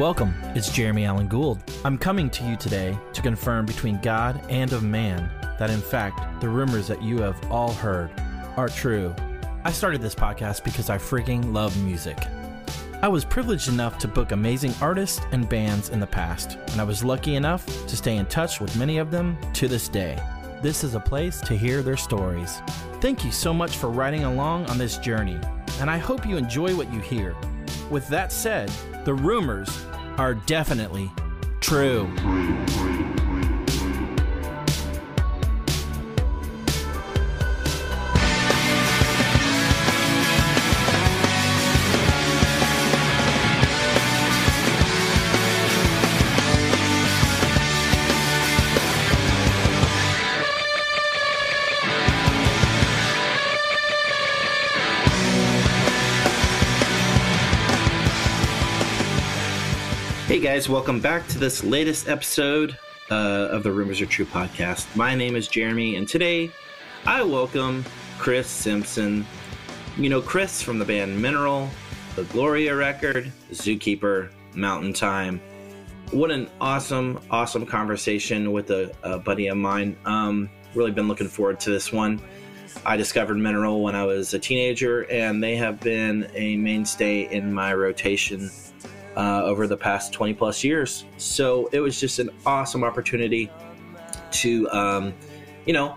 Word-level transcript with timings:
Welcome, 0.00 0.34
it's 0.54 0.72
Jeremy 0.72 1.04
Allen 1.04 1.28
Gould. 1.28 1.62
I'm 1.84 1.98
coming 1.98 2.30
to 2.30 2.44
you 2.44 2.56
today 2.56 2.98
to 3.12 3.20
confirm 3.20 3.66
between 3.66 4.00
God 4.00 4.42
and 4.48 4.72
of 4.72 4.82
man 4.82 5.30
that, 5.58 5.68
in 5.68 5.82
fact, 5.82 6.40
the 6.40 6.48
rumors 6.48 6.88
that 6.88 7.02
you 7.02 7.20
have 7.20 7.38
all 7.52 7.74
heard 7.74 8.10
are 8.56 8.70
true. 8.70 9.14
I 9.62 9.70
started 9.70 10.00
this 10.00 10.14
podcast 10.14 10.64
because 10.64 10.88
I 10.88 10.96
freaking 10.96 11.52
love 11.52 11.76
music. 11.84 12.16
I 13.02 13.08
was 13.08 13.26
privileged 13.26 13.68
enough 13.68 13.98
to 13.98 14.08
book 14.08 14.32
amazing 14.32 14.72
artists 14.80 15.20
and 15.32 15.46
bands 15.46 15.90
in 15.90 16.00
the 16.00 16.06
past, 16.06 16.56
and 16.68 16.80
I 16.80 16.84
was 16.84 17.04
lucky 17.04 17.34
enough 17.34 17.66
to 17.86 17.94
stay 17.94 18.16
in 18.16 18.24
touch 18.24 18.58
with 18.58 18.78
many 18.78 18.96
of 18.96 19.10
them 19.10 19.36
to 19.52 19.68
this 19.68 19.86
day. 19.86 20.18
This 20.62 20.82
is 20.82 20.94
a 20.94 21.00
place 21.00 21.42
to 21.42 21.54
hear 21.54 21.82
their 21.82 21.98
stories. 21.98 22.62
Thank 23.02 23.22
you 23.22 23.30
so 23.30 23.52
much 23.52 23.76
for 23.76 23.90
riding 23.90 24.24
along 24.24 24.64
on 24.70 24.78
this 24.78 24.96
journey, 24.96 25.38
and 25.78 25.90
I 25.90 25.98
hope 25.98 26.24
you 26.24 26.38
enjoy 26.38 26.74
what 26.74 26.90
you 26.90 27.00
hear. 27.00 27.36
With 27.90 28.08
that 28.08 28.32
said, 28.32 28.70
the 29.04 29.14
rumors 29.14 29.86
are 30.20 30.34
definitely 30.34 31.10
true. 31.60 32.06
Guys, 60.40 60.70
welcome 60.70 61.00
back 61.00 61.28
to 61.28 61.38
this 61.38 61.62
latest 61.62 62.08
episode 62.08 62.78
uh, 63.10 63.48
of 63.50 63.62
the 63.62 63.70
Rumors 63.70 64.00
Are 64.00 64.06
True 64.06 64.24
podcast. 64.24 64.86
My 64.96 65.14
name 65.14 65.36
is 65.36 65.48
Jeremy, 65.48 65.96
and 65.96 66.08
today 66.08 66.50
I 67.04 67.22
welcome 67.22 67.84
Chris 68.16 68.48
Simpson. 68.48 69.26
You 69.98 70.08
know 70.08 70.22
Chris 70.22 70.62
from 70.62 70.78
the 70.78 70.84
band 70.86 71.20
Mineral, 71.20 71.68
the 72.16 72.24
Gloria 72.24 72.74
record, 72.74 73.30
Zookeeper, 73.50 74.30
Mountain 74.54 74.94
Time. 74.94 75.42
What 76.10 76.30
an 76.30 76.48
awesome, 76.58 77.20
awesome 77.30 77.66
conversation 77.66 78.50
with 78.50 78.70
a, 78.70 78.90
a 79.02 79.18
buddy 79.18 79.48
of 79.48 79.58
mine. 79.58 79.94
Um, 80.06 80.48
really 80.74 80.90
been 80.90 81.06
looking 81.06 81.28
forward 81.28 81.60
to 81.60 81.70
this 81.70 81.92
one. 81.92 82.18
I 82.86 82.96
discovered 82.96 83.36
Mineral 83.36 83.82
when 83.82 83.94
I 83.94 84.04
was 84.06 84.32
a 84.32 84.38
teenager, 84.38 85.02
and 85.10 85.44
they 85.44 85.56
have 85.56 85.80
been 85.80 86.30
a 86.32 86.56
mainstay 86.56 87.30
in 87.30 87.52
my 87.52 87.74
rotation 87.74 88.48
uh, 89.16 89.42
over 89.44 89.66
the 89.66 89.76
past 89.76 90.12
20 90.12 90.34
plus 90.34 90.62
years. 90.64 91.04
So 91.16 91.68
it 91.72 91.80
was 91.80 91.98
just 92.00 92.18
an 92.18 92.30
awesome 92.46 92.84
opportunity 92.84 93.50
to, 94.32 94.70
um, 94.70 95.14
you 95.66 95.72
know, 95.72 95.96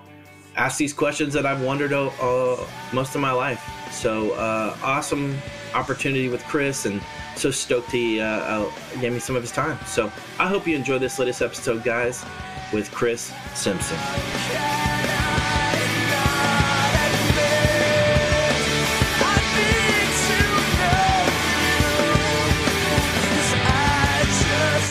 ask 0.56 0.78
these 0.78 0.94
questions 0.94 1.34
that 1.34 1.46
I've 1.46 1.62
wondered 1.62 1.94
uh, 1.94 2.58
most 2.92 3.16
of 3.16 3.22
my 3.22 3.32
life. 3.32 3.64
So 3.92 4.32
uh, 4.32 4.76
awesome 4.84 5.38
opportunity 5.74 6.30
with 6.30 6.44
Chris, 6.46 6.86
and 6.86 7.02
so 7.36 7.52
stoked 7.52 7.92
he 7.92 8.20
uh, 8.20 8.26
uh, 8.26 8.72
gave 9.00 9.14
me 9.14 9.20
some 9.20 9.36
of 9.36 9.42
his 9.42 9.52
time. 9.52 9.78
So 9.86 10.12
I 10.40 10.48
hope 10.48 10.68
you 10.68 10.76
enjoy 10.76 11.00
this 11.00 11.20
latest 11.20 11.42
episode, 11.42 11.84
guys, 11.84 12.26
with 12.72 12.92
Chris 12.92 13.32
Simpson. 13.54 13.98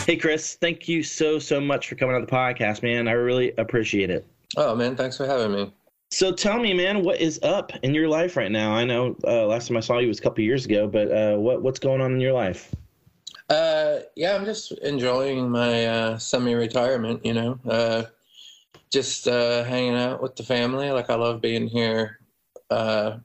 Hey, 0.05 0.17
Chris, 0.17 0.55
thank 0.55 0.89
you 0.89 1.01
so, 1.01 1.39
so 1.39 1.61
much 1.61 1.87
for 1.87 1.95
coming 1.95 2.13
on 2.13 2.21
the 2.21 2.27
podcast, 2.27 2.83
man. 2.83 3.07
I 3.07 3.13
really 3.13 3.53
appreciate 3.57 4.09
it. 4.09 4.27
Oh, 4.57 4.75
man, 4.75 4.97
thanks 4.97 5.15
for 5.15 5.25
having 5.25 5.53
me. 5.53 5.73
So 6.11 6.33
tell 6.33 6.59
me, 6.59 6.73
man, 6.73 7.03
what 7.03 7.21
is 7.21 7.39
up 7.41 7.71
in 7.83 7.93
your 7.93 8.09
life 8.09 8.35
right 8.35 8.51
now? 8.51 8.73
I 8.73 8.83
know 8.83 9.15
uh, 9.23 9.45
last 9.47 9.69
time 9.69 9.77
I 9.77 9.79
saw 9.79 9.99
you 9.99 10.09
was 10.09 10.19
a 10.19 10.21
couple 10.21 10.43
years 10.43 10.65
ago, 10.65 10.87
but 10.89 11.09
uh, 11.09 11.37
what 11.37 11.63
what's 11.63 11.79
going 11.79 12.01
on 12.01 12.11
in 12.11 12.19
your 12.19 12.33
life? 12.33 12.75
Uh, 13.49 13.99
yeah, 14.17 14.35
I'm 14.35 14.43
just 14.43 14.73
enjoying 14.79 15.49
my 15.49 15.85
uh, 15.85 16.17
semi-retirement. 16.17 17.25
You 17.25 17.33
know, 17.33 17.59
uh, 17.67 18.03
just 18.91 19.27
uh, 19.27 19.63
hanging 19.63 19.95
out 19.95 20.21
with 20.21 20.35
the 20.35 20.43
family. 20.43 20.91
Like 20.91 21.09
I 21.09 21.15
love 21.15 21.39
being 21.39 21.67
here 21.67 22.19
uh, 22.69 23.19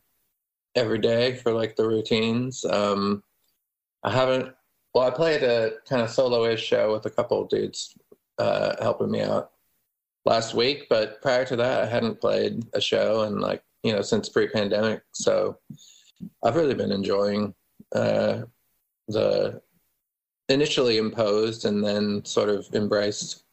every 0.76 1.00
day 1.00 1.34
for 1.34 1.52
like 1.52 1.74
the 1.74 1.88
routines. 1.88 2.64
Um, 2.64 3.24
I 4.04 4.12
haven't. 4.12 4.54
Well, 4.94 5.06
I 5.06 5.10
played 5.10 5.42
a 5.42 5.72
kind 5.88 6.02
of 6.02 6.10
solo-ish 6.10 6.64
show 6.64 6.92
with 6.92 7.06
a 7.06 7.10
couple 7.10 7.42
of 7.42 7.48
dudes 7.48 7.94
uh, 8.38 8.74
helping 8.80 9.10
me 9.10 9.22
out 9.22 9.52
last 10.24 10.54
week, 10.54 10.86
but 10.88 11.20
prior 11.22 11.44
to 11.44 11.56
that, 11.56 11.82
I 11.82 11.86
hadn't 11.86 12.20
played 12.20 12.64
a 12.74 12.80
show 12.80 13.22
and 13.22 13.40
like 13.40 13.62
you 13.82 13.92
know 13.92 14.02
since 14.02 14.28
pre-pandemic. 14.28 15.02
So 15.12 15.58
I've 16.42 16.56
really 16.56 16.74
been 16.74 16.92
enjoying 16.92 17.54
uh, 17.94 18.42
the 19.08 19.60
initially 20.48 20.96
imposed 20.96 21.64
and 21.64 21.84
then 21.84 22.24
sort 22.24 22.48
of 22.48 22.66
embraced 22.74 23.44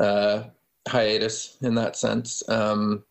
uh, 0.00 0.44
hiatus 0.88 1.56
in 1.62 1.74
that 1.74 1.96
sense. 1.96 2.42
Um, 2.48 3.04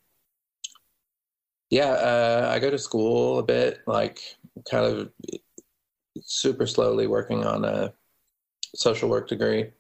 yeah, 1.69 1.89
uh, 1.89 2.49
I 2.53 2.59
go 2.59 2.69
to 2.69 2.77
school 2.77 3.39
a 3.39 3.43
bit, 3.43 3.79
like 3.87 4.21
kind 4.69 4.85
of 4.85 5.11
super 6.25 6.65
slowly 6.65 7.07
working 7.07 7.45
on 7.45 7.65
a 7.65 7.93
social 8.75 9.09
work 9.09 9.27
degree 9.27 9.71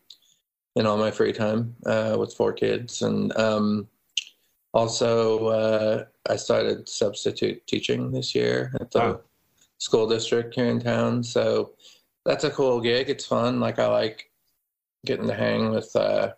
in 0.75 0.85
all 0.85 0.97
my 0.97 1.11
free 1.11 1.33
time 1.33 1.75
uh, 1.85 2.15
with 2.19 2.33
four 2.33 2.53
kids. 2.53 3.01
And 3.01 3.35
um, 3.37 3.87
also, 4.73 5.47
uh, 5.47 6.05
I 6.29 6.35
started 6.35 6.87
substitute 6.87 7.65
teaching 7.67 8.11
this 8.11 8.35
year 8.35 8.73
at 8.79 8.91
the 8.91 8.99
Wow. 8.99 9.21
school 9.79 10.07
district 10.07 10.55
here 10.55 10.65
in 10.67 10.79
town. 10.79 11.23
So 11.23 11.73
that's 12.25 12.43
a 12.43 12.51
cool 12.51 12.79
gig. 12.81 13.09
It's 13.09 13.25
fun. 13.25 13.59
Like, 13.59 13.79
I 13.79 13.87
like 13.87 14.29
getting 15.05 15.27
to 15.27 15.33
hang 15.33 15.71
with 15.71 15.95
uh, 15.95 16.33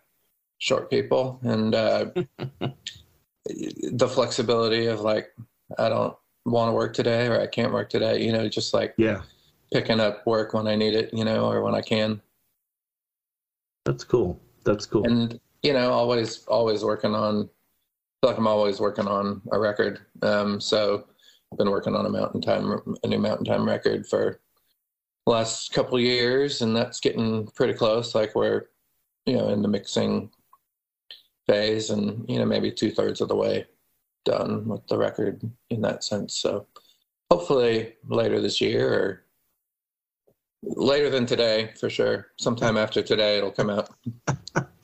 short 0.58 0.90
people 0.90 1.38
and 1.42 1.74
uh, 1.74 2.06
the 3.46 4.08
flexibility 4.08 4.86
of, 4.86 5.00
like, 5.00 5.34
I 5.78 5.88
don't 5.88 6.16
want 6.46 6.70
to 6.70 6.72
work 6.74 6.94
today 6.94 7.26
or 7.26 7.40
I 7.40 7.46
can't 7.46 7.72
work 7.72 7.90
today, 7.90 8.24
you 8.24 8.32
know, 8.32 8.48
just 8.48 8.72
like 8.72 8.94
Yeah, 8.96 9.22
picking 9.72 10.00
up 10.00 10.26
work 10.26 10.54
when 10.54 10.66
I 10.66 10.74
need 10.74 10.94
it, 10.94 11.12
you 11.12 11.24
know, 11.24 11.50
or 11.50 11.62
when 11.62 11.74
I 11.74 11.80
can. 11.82 12.20
that's 13.84 14.04
cool. 14.04 14.40
That's 14.64 14.84
cool. 14.86 15.04
and 15.06 15.40
you 15.62 15.72
know 15.72 15.92
always 15.92 16.44
always 16.46 16.84
working 16.84 17.14
on 17.14 17.48
like 18.22 18.36
i'm 18.36 18.46
always 18.46 18.80
working 18.80 19.06
on 19.06 19.40
a 19.52 19.58
record 19.58 20.00
um 20.22 20.60
so 20.60 21.04
i've 21.50 21.58
been 21.58 21.70
working 21.70 21.94
on 21.94 22.06
a 22.06 22.10
mountain 22.10 22.40
time 22.40 22.78
a 23.02 23.06
new 23.06 23.18
mountain 23.18 23.44
time 23.46 23.66
record 23.66 24.06
for 24.06 24.40
the 25.26 25.32
last 25.32 25.72
couple 25.72 25.96
of 25.96 26.02
years 26.02 26.62
and 26.62 26.74
that's 26.74 27.00
getting 27.00 27.46
pretty 27.48 27.72
close 27.74 28.14
like 28.14 28.34
we're 28.34 28.66
you 29.26 29.36
know 29.36 29.48
in 29.48 29.62
the 29.62 29.68
mixing 29.68 30.30
phase 31.46 31.90
and 31.90 32.28
you 32.28 32.38
know 32.38 32.44
maybe 32.46 32.70
two-thirds 32.70 33.20
of 33.20 33.28
the 33.28 33.36
way 33.36 33.64
done 34.24 34.66
with 34.68 34.86
the 34.88 34.96
record 34.96 35.40
in 35.70 35.80
that 35.80 36.04
sense 36.04 36.34
so 36.34 36.66
hopefully 37.30 37.94
later 38.08 38.40
this 38.40 38.60
year 38.60 38.92
or 38.92 39.24
later 40.62 41.10
than 41.10 41.26
today 41.26 41.72
for 41.78 41.88
sure 41.90 42.28
sometime 42.36 42.76
after 42.84 43.02
today 43.02 43.38
it'll 43.38 43.50
come 43.50 43.70
out 43.70 43.90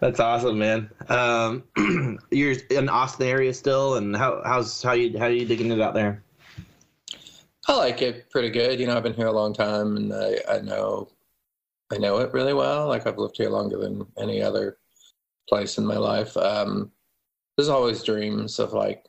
That's 0.00 0.20
awesome, 0.20 0.58
man. 0.58 0.90
Um, 1.08 1.64
you're 2.30 2.56
in 2.70 2.88
Austin 2.88 3.26
area 3.26 3.54
still, 3.54 3.96
and 3.96 4.14
how 4.16 4.42
how's 4.44 4.82
how 4.82 4.92
you 4.92 5.18
how 5.18 5.26
are 5.26 5.30
you 5.30 5.46
digging 5.46 5.70
it 5.70 5.80
out 5.80 5.94
there? 5.94 6.22
I 7.66 7.76
like 7.76 8.02
it 8.02 8.28
pretty 8.30 8.50
good. 8.50 8.78
You 8.78 8.86
know, 8.86 8.96
I've 8.96 9.02
been 9.02 9.14
here 9.14 9.28
a 9.28 9.32
long 9.32 9.54
time, 9.54 9.96
and 9.96 10.12
I, 10.12 10.36
I 10.48 10.60
know, 10.60 11.08
I 11.90 11.96
know 11.96 12.18
it 12.18 12.32
really 12.34 12.52
well. 12.52 12.88
Like 12.88 13.06
I've 13.06 13.16
lived 13.18 13.36
here 13.38 13.48
longer 13.48 13.78
than 13.78 14.06
any 14.18 14.42
other 14.42 14.76
place 15.48 15.78
in 15.78 15.86
my 15.86 15.96
life. 15.96 16.36
Um, 16.36 16.90
there's 17.56 17.70
always 17.70 18.02
dreams 18.02 18.58
of 18.58 18.72
like, 18.74 19.06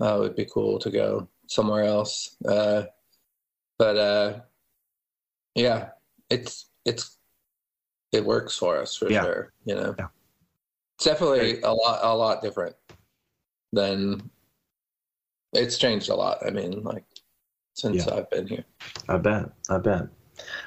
oh, 0.00 0.24
it'd 0.24 0.36
be 0.36 0.44
cool 0.52 0.78
to 0.80 0.90
go 0.90 1.28
somewhere 1.48 1.84
else. 1.84 2.36
Uh, 2.46 2.82
but 3.78 3.96
uh, 3.96 4.40
yeah, 5.56 5.88
it's 6.30 6.66
it's 6.84 7.18
it 8.12 8.24
works 8.24 8.56
for 8.56 8.78
us 8.80 8.94
for 8.94 9.10
Yeah. 9.10 9.22
sure. 9.22 9.52
You 9.64 9.74
know, 9.74 9.94
Yeah. 9.98 10.06
it's 10.96 11.04
definitely 11.04 11.60
a 11.62 11.72
lot 11.72 11.98
a 12.02 12.14
lot 12.14 12.42
different 12.42 12.76
than 13.72 14.30
it's 15.52 15.78
changed 15.78 16.08
a 16.10 16.14
lot. 16.14 16.38
I 16.46 16.50
mean, 16.50 16.82
like 16.82 17.04
since 17.74 18.06
Yeah. 18.06 18.14
I've 18.14 18.30
been 18.30 18.46
here. 18.46 18.64
I 19.08 19.16
bet. 19.18 19.50
I 19.68 19.78
bet. 19.78 20.02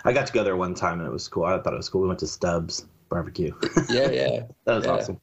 I 0.04 0.12
got 0.14 0.28
to 0.28 0.34
go 0.34 0.44
there 0.44 0.58
one 0.58 0.74
time 0.74 1.00
and 1.00 1.08
it 1.08 1.12
was 1.12 1.28
cool. 1.28 1.46
I 1.46 1.58
thought 1.60 1.74
it 1.74 1.78
was 1.78 1.90
cool. 1.90 2.02
We 2.02 2.08
went 2.08 2.20
to 2.20 2.28
Stubbs 2.28 2.86
barbecue. 3.10 3.54
Yeah, 3.90 4.10
yeah. 4.12 4.44
that 4.66 4.76
was 4.76 4.86
awesome. 4.88 5.20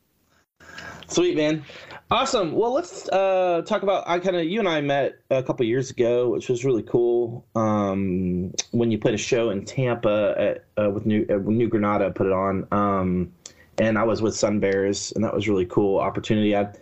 Sweet 1.09 1.37
man. 1.37 1.65
Awesome. 2.09 2.53
Well, 2.53 2.73
let's 2.73 3.09
uh, 3.09 3.63
talk 3.67 3.83
about. 3.83 4.05
I 4.07 4.21
kind 4.21 4.37
of 4.37 4.45
you 4.45 4.61
and 4.61 4.69
I 4.69 4.81
met 4.81 5.19
a 5.31 5.43
couple 5.43 5.67
years 5.67 5.91
ago, 5.91 6.29
which 6.29 6.49
was 6.49 6.65
really 6.65 6.85
cool. 6.85 7.45
Um, 7.57 8.53
when 8.71 8.93
you 8.93 8.99
played 8.99 9.15
a 9.15 9.19
show 9.19 9.51
in 9.51 9.65
Tampa 9.65 10.35
at, 10.39 10.65
uh, 10.81 10.91
with 10.91 11.05
New 11.05 11.27
uh, 11.29 11.39
New 11.39 11.69
Granada, 11.69 12.13
put 12.13 12.29
it 12.29 12.33
on, 12.33 12.69
um, 12.71 13.33
and 13.79 13.99
I 13.99 14.05
was 14.05 14.23
with 14.23 14.37
Sun 14.37 14.61
Bears, 14.61 15.11
and 15.13 15.25
that 15.25 15.35
was 15.35 15.49
really 15.49 15.67
cool 15.67 15.99
opportunity. 15.99 16.57
I, 16.57 16.73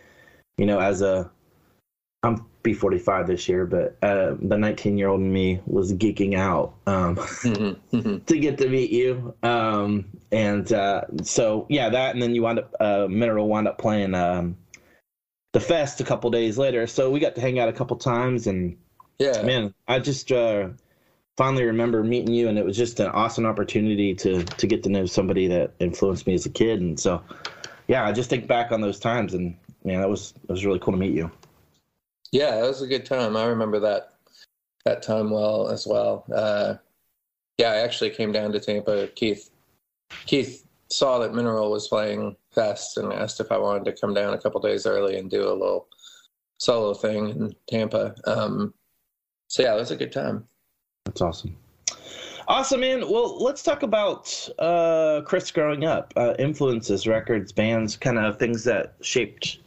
you 0.58 0.66
know, 0.66 0.78
as 0.78 1.00
a 1.00 1.30
I'm 2.22 2.44
be 2.62 2.72
45 2.72 3.26
this 3.26 3.48
year, 3.48 3.66
but 3.66 3.96
uh, 4.02 4.34
the 4.40 4.56
19 4.56 4.98
year 4.98 5.08
old 5.08 5.20
me 5.20 5.60
was 5.66 5.92
geeking 5.92 6.34
out 6.34 6.74
um, 6.86 7.16
mm-hmm. 7.16 7.96
mm-hmm. 7.96 8.18
to 8.26 8.38
get 8.38 8.58
to 8.58 8.68
meet 8.68 8.90
you. 8.90 9.34
Um, 9.42 10.06
and 10.32 10.72
uh, 10.72 11.02
so, 11.22 11.66
yeah, 11.68 11.90
that, 11.90 12.14
and 12.14 12.22
then 12.22 12.34
you 12.34 12.42
wound 12.42 12.58
up, 12.60 12.74
uh, 12.80 13.06
Mineral 13.08 13.48
wound 13.48 13.68
up 13.68 13.76
playing 13.78 14.14
um, 14.14 14.56
the 15.54 15.60
fest 15.60 16.00
a 16.00 16.04
couple 16.04 16.28
days 16.30 16.58
later. 16.58 16.86
So 16.86 17.10
we 17.10 17.20
got 17.20 17.36
to 17.36 17.40
hang 17.40 17.58
out 17.58 17.68
a 17.68 17.72
couple 17.72 17.96
times. 17.96 18.46
And 18.46 18.76
yeah, 19.18 19.40
man, 19.42 19.72
I 19.88 20.00
just 20.00 20.30
uh, 20.30 20.68
finally 21.36 21.64
remember 21.64 22.02
meeting 22.02 22.34
you, 22.34 22.48
and 22.48 22.58
it 22.58 22.64
was 22.64 22.76
just 22.76 23.00
an 23.00 23.06
awesome 23.06 23.46
opportunity 23.46 24.14
to, 24.16 24.42
to 24.42 24.66
get 24.66 24.82
to 24.82 24.90
know 24.90 25.06
somebody 25.06 25.46
that 25.46 25.72
influenced 25.78 26.26
me 26.26 26.34
as 26.34 26.44
a 26.44 26.50
kid. 26.50 26.80
And 26.80 26.98
so, 26.98 27.22
yeah, 27.86 28.04
I 28.04 28.12
just 28.12 28.28
think 28.28 28.48
back 28.48 28.72
on 28.72 28.80
those 28.80 28.98
times, 28.98 29.32
and 29.32 29.56
man, 29.84 30.00
that 30.00 30.10
was, 30.10 30.34
it 30.42 30.50
was 30.50 30.66
really 30.66 30.80
cool 30.80 30.92
to 30.92 30.98
meet 30.98 31.14
you. 31.14 31.30
Yeah, 32.32 32.58
it 32.58 32.66
was 32.66 32.82
a 32.82 32.88
good 32.88 33.06
time. 33.06 33.36
I 33.36 33.46
remember 33.46 33.78
that 33.80 34.10
that 34.84 35.02
time 35.02 35.30
well 35.30 35.68
as 35.68 35.86
well. 35.86 36.24
Uh, 36.34 36.74
yeah, 37.58 37.70
I 37.70 37.76
actually 37.76 38.10
came 38.10 38.32
down 38.32 38.50
to 38.52 38.60
Tampa. 38.60 39.06
Keith 39.14 39.50
Keith 40.26 40.66
saw 40.90 41.20
that 41.20 41.32
Mineral 41.32 41.70
was 41.70 41.86
playing 41.86 42.36
Fest 42.54 42.96
and 42.96 43.12
asked 43.12 43.40
if 43.40 43.50
I 43.50 43.58
wanted 43.58 43.84
to 43.84 44.00
come 44.00 44.14
down 44.14 44.34
a 44.34 44.40
couple 44.40 44.60
days 44.60 44.86
early 44.86 45.18
and 45.18 45.30
do 45.30 45.48
a 45.48 45.52
little 45.52 45.88
solo 46.58 46.94
thing 46.94 47.30
in 47.30 47.54
Tampa. 47.68 48.14
Um, 48.26 48.74
so 49.48 49.62
yeah, 49.62 49.74
it 49.74 49.78
was 49.78 49.90
a 49.90 49.96
good 49.96 50.12
time. 50.12 50.46
That's 51.04 51.20
awesome. 51.20 51.56
Awesome, 52.46 52.80
man. 52.80 53.08
Well, 53.08 53.42
let's 53.42 53.62
talk 53.62 53.82
about 53.82 54.48
uh, 54.58 55.22
Chris 55.24 55.50
growing 55.50 55.84
up, 55.84 56.12
uh, 56.16 56.34
influences, 56.38 57.06
records, 57.06 57.52
bands, 57.52 57.96
kind 57.96 58.18
of 58.18 58.38
things 58.38 58.64
that 58.64 58.94
shaped 59.00 59.58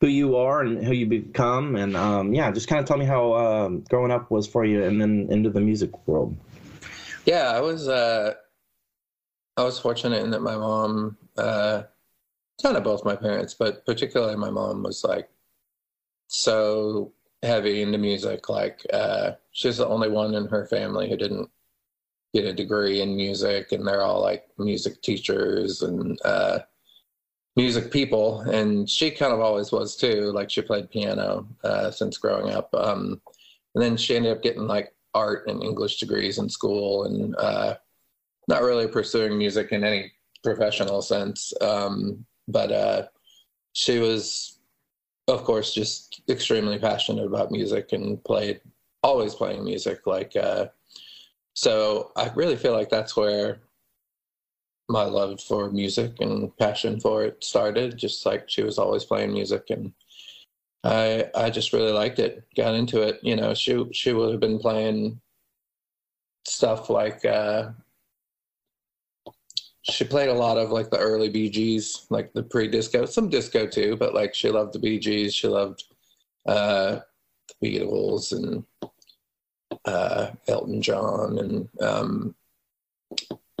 who 0.00 0.08
you 0.08 0.36
are 0.36 0.62
and 0.62 0.84
who 0.84 0.92
you 0.92 1.06
become, 1.06 1.76
and 1.76 1.96
um, 1.96 2.34
yeah, 2.34 2.50
just 2.50 2.68
kind 2.68 2.80
of 2.80 2.86
tell 2.86 2.98
me 2.98 3.04
how 3.04 3.34
um, 3.34 3.80
growing 3.88 4.10
up 4.10 4.30
was 4.30 4.46
for 4.46 4.64
you, 4.64 4.82
and 4.84 5.00
then 5.00 5.26
into 5.30 5.50
the 5.50 5.60
music 5.60 5.90
world. 6.06 6.36
Yeah, 7.24 7.50
I 7.50 7.60
was 7.60 7.88
uh, 7.88 8.34
I 9.56 9.62
was 9.62 9.78
fortunate 9.78 10.22
in 10.22 10.30
that 10.30 10.42
my 10.42 10.56
mom, 10.56 11.16
uh, 11.36 11.84
kind 12.62 12.76
of 12.76 12.84
both 12.84 13.04
my 13.04 13.16
parents, 13.16 13.54
but 13.54 13.84
particularly 13.86 14.36
my 14.36 14.50
mom 14.50 14.82
was 14.82 15.04
like 15.04 15.28
so 16.28 17.12
heavy 17.42 17.82
into 17.82 17.98
music. 17.98 18.48
Like 18.48 18.80
uh, 18.92 19.32
she's 19.52 19.76
the 19.78 19.86
only 19.86 20.08
one 20.08 20.34
in 20.34 20.46
her 20.46 20.66
family 20.66 21.08
who 21.08 21.16
didn't 21.16 21.50
get 22.34 22.44
a 22.44 22.52
degree 22.52 23.00
in 23.02 23.16
music, 23.16 23.72
and 23.72 23.86
they're 23.86 24.02
all 24.02 24.20
like 24.20 24.46
music 24.58 25.02
teachers 25.02 25.82
and 25.82 26.18
uh, 26.24 26.60
music 27.56 27.90
people, 27.90 28.40
and 28.40 28.88
she 28.88 29.10
kind 29.10 29.32
of 29.32 29.40
always 29.40 29.72
was 29.72 29.96
too. 29.96 30.32
Like 30.32 30.50
she 30.50 30.62
played 30.62 30.90
piano 30.90 31.46
uh, 31.64 31.90
since 31.90 32.18
growing 32.18 32.52
up, 32.52 32.74
um, 32.74 33.20
and 33.74 33.82
then 33.82 33.96
she 33.96 34.16
ended 34.16 34.36
up 34.36 34.42
getting 34.42 34.66
like 34.66 34.94
art 35.14 35.48
and 35.48 35.62
English 35.62 35.98
degrees 35.98 36.38
in 36.38 36.48
school, 36.48 37.04
and 37.04 37.34
uh, 37.36 37.74
not 38.48 38.62
really 38.62 38.88
pursuing 38.88 39.36
music 39.36 39.72
in 39.72 39.84
any 39.84 40.12
professional 40.42 41.02
sense. 41.02 41.52
Um, 41.60 42.24
but 42.48 42.72
uh, 42.72 43.02
she 43.72 43.98
was, 43.98 44.58
of 45.28 45.44
course, 45.44 45.74
just 45.74 46.22
extremely 46.28 46.78
passionate 46.78 47.26
about 47.26 47.50
music 47.50 47.92
and 47.92 48.22
played 48.24 48.60
always 49.02 49.34
playing 49.34 49.64
music. 49.64 50.06
Like 50.06 50.34
uh, 50.36 50.66
so, 51.54 52.12
I 52.16 52.30
really 52.34 52.56
feel 52.56 52.72
like 52.72 52.90
that's 52.90 53.16
where 53.16 53.60
my 54.88 55.04
love 55.04 55.40
for 55.40 55.70
music 55.70 56.20
and 56.20 56.56
passion 56.58 57.00
for 57.00 57.24
it 57.24 57.42
started. 57.42 57.96
Just 57.96 58.24
like 58.26 58.48
she 58.48 58.62
was 58.62 58.78
always 58.78 59.04
playing 59.04 59.32
music, 59.32 59.70
and 59.70 59.92
I 60.84 61.30
I 61.34 61.50
just 61.50 61.72
really 61.72 61.92
liked 61.92 62.18
it. 62.18 62.44
Got 62.56 62.74
into 62.74 63.02
it. 63.02 63.20
You 63.22 63.36
know, 63.36 63.54
she 63.54 63.84
she 63.92 64.12
would 64.12 64.32
have 64.32 64.40
been 64.40 64.58
playing 64.58 65.20
stuff 66.46 66.88
like 66.90 67.24
uh, 67.24 67.70
she 69.88 70.04
played 70.04 70.28
a 70.28 70.34
lot 70.34 70.58
of 70.58 70.70
like 70.70 70.90
the 70.90 70.98
early 70.98 71.28
Bee 71.28 71.50
Gees, 71.50 72.06
like 72.10 72.32
the 72.32 72.42
pre-disco, 72.42 73.06
some 73.06 73.28
disco 73.28 73.66
too, 73.66 73.96
but 73.96 74.14
like 74.14 74.34
she 74.34 74.50
loved 74.50 74.72
the 74.72 74.78
Bee 74.78 74.98
Gees, 74.98 75.34
She 75.34 75.48
loved 75.48 75.84
uh, 76.46 77.00
the 77.60 77.78
Beatles 77.78 78.32
and 78.32 78.64
uh, 79.84 80.30
Elton 80.48 80.82
John 80.82 81.38
and 81.38 81.68
um, 81.80 82.34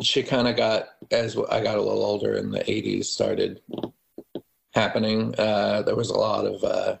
she 0.00 0.22
kind 0.22 0.48
of 0.48 0.56
got 0.56 0.88
as 1.10 1.36
I 1.36 1.62
got 1.62 1.78
a 1.78 1.82
little 1.82 2.04
older 2.04 2.34
in 2.34 2.50
the 2.50 2.60
80s 2.60 3.06
started 3.06 3.60
happening. 4.74 5.34
Uh, 5.38 5.82
there 5.82 5.96
was 5.96 6.10
a 6.10 6.18
lot 6.18 6.44
of 6.44 6.62
uh, 6.64 6.96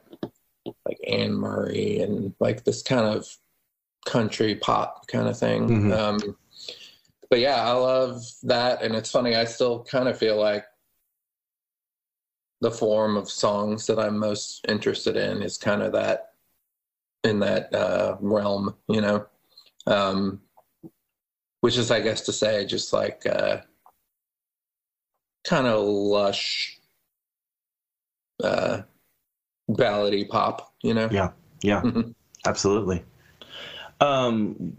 like 0.86 0.98
Anne 1.06 1.34
Murray 1.34 2.00
and 2.00 2.34
like 2.40 2.64
this 2.64 2.82
kind 2.82 3.06
of 3.06 3.26
country 4.06 4.54
pop 4.54 5.06
kind 5.08 5.28
of 5.28 5.38
thing. 5.38 5.68
Mm-hmm. 5.68 5.92
Um, 5.92 6.36
but 7.30 7.40
yeah, 7.40 7.62
I 7.62 7.72
love 7.72 8.22
that, 8.44 8.82
and 8.82 8.94
it's 8.94 9.10
funny. 9.10 9.34
I 9.34 9.44
still 9.44 9.84
kind 9.84 10.08
of 10.08 10.18
feel 10.18 10.38
like 10.38 10.64
the 12.60 12.70
form 12.70 13.16
of 13.16 13.30
songs 13.30 13.86
that 13.86 13.98
I'm 13.98 14.18
most 14.18 14.64
interested 14.68 15.16
in 15.16 15.42
is 15.42 15.58
kind 15.58 15.82
of 15.82 15.92
that 15.92 16.32
in 17.24 17.40
that 17.40 17.74
uh, 17.74 18.16
realm, 18.20 18.74
you 18.88 19.00
know. 19.00 19.26
Um, 19.86 20.40
which 21.60 21.76
is, 21.76 21.90
I 21.90 22.00
guess, 22.00 22.20
to 22.22 22.32
say, 22.32 22.66
just 22.66 22.92
like 22.92 23.26
uh, 23.26 23.58
kind 25.44 25.66
of 25.66 25.84
lush, 25.84 26.78
uh, 28.42 28.82
ballady 29.70 30.28
pop, 30.28 30.74
you 30.82 30.94
know? 30.94 31.08
Yeah, 31.10 31.30
yeah, 31.62 31.82
mm-hmm. 31.82 32.10
absolutely. 32.46 33.04
Um, 34.00 34.76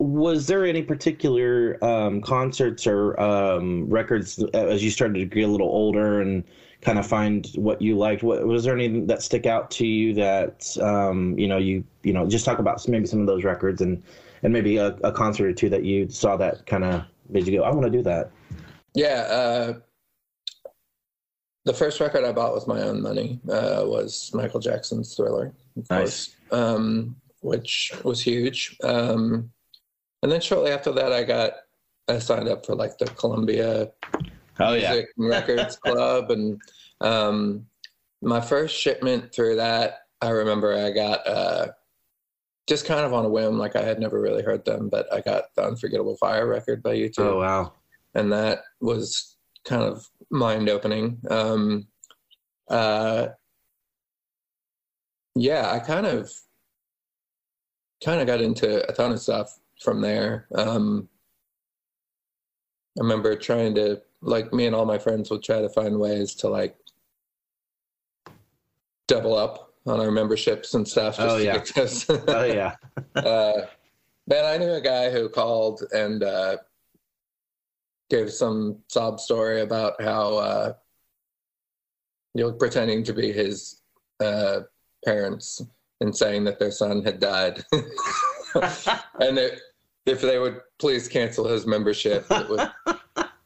was 0.00 0.46
there 0.46 0.64
any 0.64 0.82
particular 0.82 1.76
um, 1.84 2.22
concerts 2.22 2.86
or 2.86 3.20
um, 3.20 3.86
records 3.86 4.42
as 4.54 4.82
you 4.82 4.90
started 4.90 5.14
to 5.18 5.26
get 5.26 5.46
a 5.46 5.52
little 5.52 5.68
older 5.68 6.22
and 6.22 6.42
kind 6.80 6.98
of 6.98 7.06
find 7.06 7.48
what 7.56 7.82
you 7.82 7.98
liked? 7.98 8.22
What, 8.22 8.46
was 8.46 8.64
there 8.64 8.74
anything 8.74 9.06
that 9.08 9.22
stick 9.22 9.44
out 9.44 9.70
to 9.72 9.86
you 9.86 10.14
that 10.14 10.74
um, 10.80 11.38
you 11.38 11.46
know 11.46 11.58
you 11.58 11.84
you 12.02 12.14
know 12.14 12.26
just 12.26 12.46
talk 12.46 12.58
about 12.58 12.88
maybe 12.88 13.04
some 13.04 13.20
of 13.20 13.26
those 13.26 13.44
records 13.44 13.82
and 13.82 14.02
and 14.42 14.54
maybe 14.54 14.78
a, 14.78 14.86
a 15.04 15.12
concert 15.12 15.48
or 15.48 15.52
two 15.52 15.68
that 15.68 15.84
you 15.84 16.08
saw 16.08 16.34
that 16.38 16.64
kind 16.64 16.82
of 16.82 17.04
made 17.28 17.46
you 17.46 17.58
go, 17.58 17.62
I 17.62 17.70
want 17.70 17.84
to 17.84 17.90
do 17.90 18.02
that. 18.04 18.30
Yeah. 18.94 19.26
Uh, 19.28 19.74
the 21.66 21.74
first 21.74 22.00
record 22.00 22.24
I 22.24 22.32
bought 22.32 22.54
with 22.54 22.66
my 22.66 22.80
own 22.80 23.02
money 23.02 23.38
uh, 23.50 23.82
was 23.84 24.30
Michael 24.32 24.60
Jackson's 24.60 25.14
Thriller, 25.14 25.52
nice. 25.90 26.34
um, 26.52 27.16
which 27.42 27.92
was 28.02 28.22
huge. 28.22 28.78
Um, 28.82 29.50
and 30.22 30.30
then 30.30 30.40
shortly 30.40 30.70
after 30.70 30.92
that, 30.92 31.12
I 31.12 31.24
got 31.24 31.52
I 32.08 32.18
signed 32.18 32.48
up 32.48 32.66
for 32.66 32.74
like 32.74 32.98
the 32.98 33.06
Columbia 33.06 33.90
oh, 34.60 34.72
Music 34.72 35.08
yeah. 35.16 35.26
Records 35.28 35.76
Club, 35.76 36.30
and 36.30 36.60
um, 37.00 37.66
my 38.22 38.40
first 38.40 38.76
shipment 38.76 39.34
through 39.34 39.56
that, 39.56 40.00
I 40.20 40.30
remember 40.30 40.74
I 40.74 40.90
got 40.90 41.26
uh, 41.26 41.68
just 42.68 42.84
kind 42.84 43.04
of 43.04 43.14
on 43.14 43.24
a 43.24 43.28
whim. 43.28 43.58
Like 43.58 43.76
I 43.76 43.82
had 43.82 43.98
never 44.00 44.20
really 44.20 44.42
heard 44.42 44.64
them, 44.64 44.88
but 44.88 45.12
I 45.12 45.20
got 45.20 45.44
the 45.56 45.64
Unforgettable 45.64 46.16
Fire 46.16 46.46
record 46.46 46.82
by 46.82 46.96
U2. 46.96 47.18
Oh 47.18 47.38
wow! 47.38 47.72
And 48.14 48.32
that 48.32 48.60
was 48.80 49.36
kind 49.64 49.82
of 49.82 50.06
mind 50.30 50.68
opening. 50.68 51.20
Um, 51.30 51.86
uh, 52.68 53.28
yeah, 55.34 55.70
I 55.70 55.78
kind 55.78 56.06
of 56.06 56.30
kind 58.04 58.20
of 58.20 58.26
got 58.26 58.40
into 58.40 58.88
a 58.88 58.92
ton 58.92 59.12
of 59.12 59.20
stuff 59.20 59.58
from 59.80 60.00
there. 60.00 60.46
Um, 60.54 61.08
I 62.98 63.02
remember 63.02 63.36
trying 63.36 63.74
to 63.76 64.00
like 64.22 64.52
me 64.52 64.66
and 64.66 64.74
all 64.74 64.84
my 64.84 64.98
friends 64.98 65.30
would 65.30 65.42
try 65.42 65.60
to 65.60 65.68
find 65.68 65.98
ways 65.98 66.34
to 66.36 66.48
like 66.48 66.76
double 69.08 69.34
up 69.34 69.74
on 69.86 70.00
our 70.00 70.10
memberships 70.10 70.74
and 70.74 70.86
stuff. 70.86 71.16
oh 71.18 71.36
yeah. 71.36 71.62
oh 72.28 72.44
yeah. 72.44 72.74
uh, 73.16 73.66
man, 74.26 74.44
I 74.44 74.58
knew 74.58 74.72
a 74.72 74.80
guy 74.80 75.10
who 75.10 75.28
called 75.28 75.82
and 75.92 76.22
uh, 76.22 76.58
gave 78.10 78.30
some 78.32 78.78
sob 78.88 79.20
story 79.20 79.62
about 79.62 80.00
how 80.02 80.36
uh, 80.36 80.72
you 82.34 82.44
know 82.44 82.52
pretending 82.52 83.02
to 83.04 83.12
be 83.12 83.32
his 83.32 83.82
uh, 84.20 84.60
parents 85.04 85.62
and 86.00 86.14
saying 86.14 86.44
that 86.44 86.58
their 86.58 86.70
son 86.70 87.02
had 87.02 87.20
died, 87.20 87.62
and 87.72 89.38
it, 89.38 89.60
if 90.06 90.20
they 90.20 90.38
would 90.38 90.60
please 90.78 91.08
cancel 91.08 91.46
his 91.46 91.66
membership, 91.66 92.26
it 92.30 92.48
would 92.48 92.70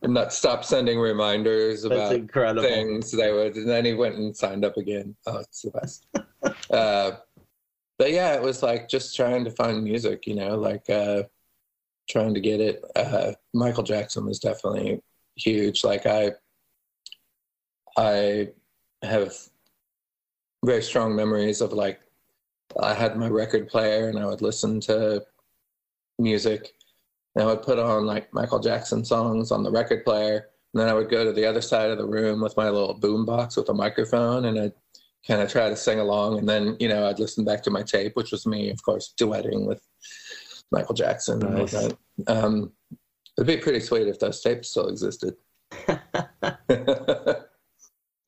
and 0.03 0.15
not 0.15 0.33
stop 0.33 0.65
sending 0.65 0.99
reminders 0.99 1.85
about 1.85 2.11
things 2.63 3.11
they 3.11 3.33
would 3.33 3.57
and 3.57 3.69
then 3.69 3.85
he 3.85 3.95
went 3.95 4.17
and 4.17 4.37
signed 4.37 4.65
up 4.65 4.77
again. 4.77 5.15
Oh 5.27 5.39
it's 5.39 5.63
the 5.63 5.71
best. 5.71 6.07
Uh 6.71 7.13
but 7.99 8.11
yeah 8.11 8.35
it 8.35 8.43
was 8.43 8.63
like 8.63 8.89
just 8.89 9.17
trying 9.17 9.45
to 9.45 9.51
find 9.51 9.83
music 9.83 10.27
you 10.27 10.35
know 10.35 10.57
like 10.57 10.89
uh 10.91 11.23
trying 12.09 12.35
to 12.35 12.41
get 12.41 12.61
it. 12.61 12.85
Uh 12.95 13.33
michael 13.53 13.83
jackson 13.83 14.27
was 14.27 14.39
definitely 14.39 15.03
huge. 15.37 15.85
Like 15.85 16.07
i 16.07 16.33
i 17.97 18.49
have 19.03 19.35
very 20.65 20.83
strong 20.83 21.15
memories 21.15 21.61
of 21.61 21.73
like 21.73 22.01
i 22.83 22.93
had 22.95 23.17
my 23.17 23.29
record 23.29 23.69
player 23.69 24.09
and 24.09 24.19
i 24.19 24.25
would 24.25 24.41
listen 24.41 24.81
to 24.81 25.23
music 26.19 26.75
and 27.35 27.45
I 27.45 27.47
would 27.47 27.63
put 27.63 27.79
on 27.79 28.07
like 28.07 28.33
Michael 28.33 28.61
Jackson 28.61 29.05
songs 29.05 29.51
on 29.51 29.63
the 29.63 29.71
record 29.71 30.05
player. 30.05 30.49
And 30.73 30.81
then 30.81 30.89
I 30.89 30.95
would 30.95 31.11
go 31.11 31.25
to 31.25 31.33
the 31.33 31.47
other 31.47 31.61
side 31.61 31.91
of 31.91 31.99
the 31.99 32.07
room 32.07 32.41
with 32.41 32.57
my 32.57 32.69
little 32.69 32.95
boom 32.95 33.25
box 33.25 33.57
with 33.57 33.69
a 33.69 33.75
microphone 33.75 34.47
and 34.47 34.59
I'd 34.59 34.73
kind 35.27 35.41
of 35.41 35.51
try 35.51 35.69
to 35.69 35.77
sing 35.77 36.01
along. 36.01 36.39
And 36.39 36.49
then, 36.49 36.77
you 36.81 36.89
know, 36.89 37.09
I'd 37.09 37.19
listen 37.19 37.45
back 37.45 37.63
to 37.65 37.71
my 37.71 37.83
tape, 37.83 38.17
which 38.17 38.33
was 38.33 38.47
me, 38.47 38.71
of 38.71 38.83
course, 38.83 39.15
duetting 39.19 39.67
with 39.67 39.87
Michael 40.71 40.95
Jackson. 40.95 41.39
Nice. 41.41 41.75
Um, 42.27 42.73
it'd 43.37 43.47
be 43.47 43.57
pretty 43.57 43.81
sweet 43.81 44.09
if 44.09 44.19
those 44.19 44.41
tapes 44.41 44.71
still 44.71 44.89
existed. 44.89 45.35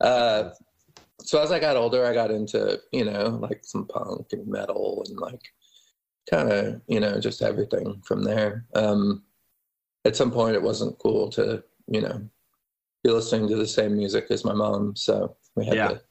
uh, 0.01 0.49
so 1.21 1.41
as 1.41 1.51
I 1.51 1.59
got 1.59 1.77
older, 1.77 2.05
I 2.05 2.13
got 2.13 2.31
into, 2.31 2.79
you 2.91 3.05
know, 3.05 3.39
like 3.41 3.63
some 3.63 3.85
punk 3.85 4.27
and 4.31 4.47
metal 4.47 5.03
and 5.07 5.17
like 5.19 5.41
kind 6.29 6.51
of 6.51 6.81
you 6.87 6.99
know 6.99 7.19
just 7.19 7.41
everything 7.41 8.01
from 8.03 8.23
there 8.23 8.65
um 8.75 9.23
at 10.05 10.15
some 10.15 10.31
point 10.31 10.55
it 10.55 10.61
wasn't 10.61 10.97
cool 10.99 11.29
to 11.29 11.63
you 11.87 12.01
know 12.01 12.21
be 13.03 13.09
listening 13.11 13.47
to 13.47 13.55
the 13.55 13.67
same 13.67 13.95
music 13.95 14.27
as 14.29 14.43
my 14.43 14.53
mom 14.53 14.95
so 14.95 15.35
we 15.55 15.65
had 15.65 15.75
Yeah. 15.75 15.87
to 15.89 16.01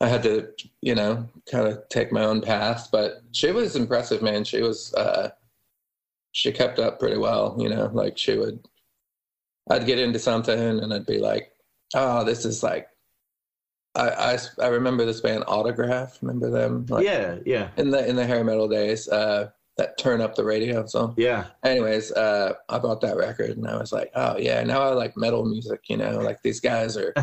i 0.00 0.08
had 0.08 0.22
to 0.24 0.48
you 0.80 0.94
know 0.94 1.26
kind 1.50 1.66
of 1.66 1.88
take 1.88 2.12
my 2.12 2.24
own 2.24 2.40
path 2.42 2.88
but 2.92 3.22
she 3.32 3.50
was 3.52 3.76
impressive 3.76 4.20
man 4.22 4.44
she 4.44 4.60
was 4.60 4.92
uh 4.94 5.30
she 6.32 6.52
kept 6.52 6.78
up 6.78 6.98
pretty 6.98 7.18
well 7.18 7.56
you 7.58 7.68
know 7.68 7.90
like 7.92 8.18
she 8.18 8.36
would 8.36 8.58
i'd 9.70 9.86
get 9.86 9.98
into 9.98 10.18
something 10.18 10.58
and 10.80 10.92
i'd 10.92 11.06
be 11.06 11.18
like 11.18 11.52
oh 11.94 12.24
this 12.24 12.44
is 12.44 12.62
like 12.62 12.88
i 13.94 14.08
i, 14.34 14.38
I 14.60 14.66
remember 14.68 15.04
this 15.04 15.20
band 15.20 15.44
autograph. 15.46 16.18
Remember 16.22 16.50
them? 16.50 16.86
Like, 16.88 17.04
yeah, 17.04 17.36
yeah, 17.44 17.68
in 17.76 17.90
the 17.90 18.06
in 18.08 18.16
the 18.16 18.26
hair 18.26 18.44
metal 18.44 18.68
days 18.68 19.08
uh 19.08 19.50
that 19.78 19.96
turn 19.96 20.20
up 20.20 20.34
the 20.34 20.44
radio 20.44 20.84
song. 20.86 21.14
Yeah. 21.16 21.46
anyways 21.64 22.12
uh 22.12 22.52
i 22.68 22.78
bought 22.78 23.00
that 23.00 23.16
record 23.16 23.56
and 23.56 23.66
i 23.66 23.76
was 23.78 23.90
like 23.90 24.10
oh 24.14 24.36
yeah 24.36 24.62
now 24.64 24.82
i 24.82 24.88
like 24.92 25.16
metal 25.16 25.46
music 25.46 25.80
you 25.88 25.96
know 25.96 26.18
like 26.18 26.42
these 26.42 26.60
guys 26.60 26.96
are 26.96 27.14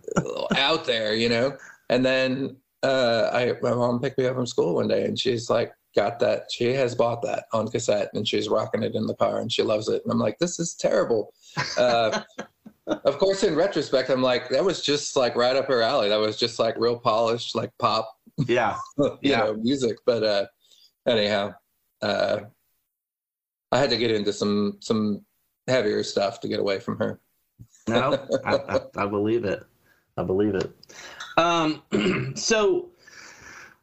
out 0.56 0.86
there 0.86 1.14
you 1.14 1.28
know? 1.28 1.56
And 1.90 2.04
then 2.04 2.56
uh 2.82 3.28
i 3.34 3.52
my 3.60 3.74
mom 3.74 4.00
picked 4.00 4.16
me 4.18 4.26
up 4.26 4.36
from 4.36 4.46
school 4.46 4.74
one 4.76 4.88
day 4.88 5.04
and 5.04 5.18
she's 5.18 5.50
like 5.50 5.74
got 5.94 6.18
that 6.20 6.44
she 6.50 6.72
has 6.72 6.94
bought 6.94 7.20
that 7.20 7.44
on 7.52 7.68
cassette 7.68 8.08
and 8.14 8.26
she's 8.26 8.48
rocking 8.48 8.82
it 8.82 8.94
in 8.94 9.06
the 9.06 9.14
car 9.16 9.38
and 9.40 9.52
she 9.52 9.62
loves 9.62 9.88
it. 9.88 10.00
And 10.02 10.12
i'm 10.12 10.18
like 10.18 10.38
this 10.38 10.58
is 10.58 10.74
terrible. 10.74 11.34
Uh 11.76 12.22
of 12.86 13.18
course 13.18 13.42
in 13.44 13.54
retrospect 13.54 14.10
i'm 14.10 14.22
like 14.22 14.48
that 14.48 14.64
was 14.64 14.82
just 14.82 15.16
like 15.16 15.36
right 15.36 15.56
up 15.56 15.66
her 15.66 15.82
alley 15.82 16.08
that 16.08 16.18
was 16.18 16.36
just 16.36 16.58
like 16.58 16.74
real 16.78 16.98
polished 16.98 17.54
like 17.54 17.70
pop 17.78 18.10
Yeah. 18.46 18.76
you 18.98 19.14
Yeah. 19.22 19.38
know 19.40 19.54
music 19.54 19.98
but 20.06 20.22
uh 20.22 20.46
anyhow 21.06 21.54
uh 22.02 22.40
i 23.72 23.78
had 23.78 23.90
to 23.90 23.96
get 23.96 24.10
into 24.10 24.32
some 24.32 24.78
some 24.80 25.24
heavier 25.68 26.02
stuff 26.02 26.40
to 26.40 26.48
get 26.48 26.58
away 26.60 26.80
from 26.80 26.98
her 26.98 27.20
No, 27.88 28.18
I, 28.44 28.54
I, 28.56 28.80
I 28.96 29.06
believe 29.06 29.44
it. 29.44 29.64
I 30.16 30.22
believe 30.22 30.54
it. 30.54 30.70
Um, 31.36 31.82
so 32.36 32.89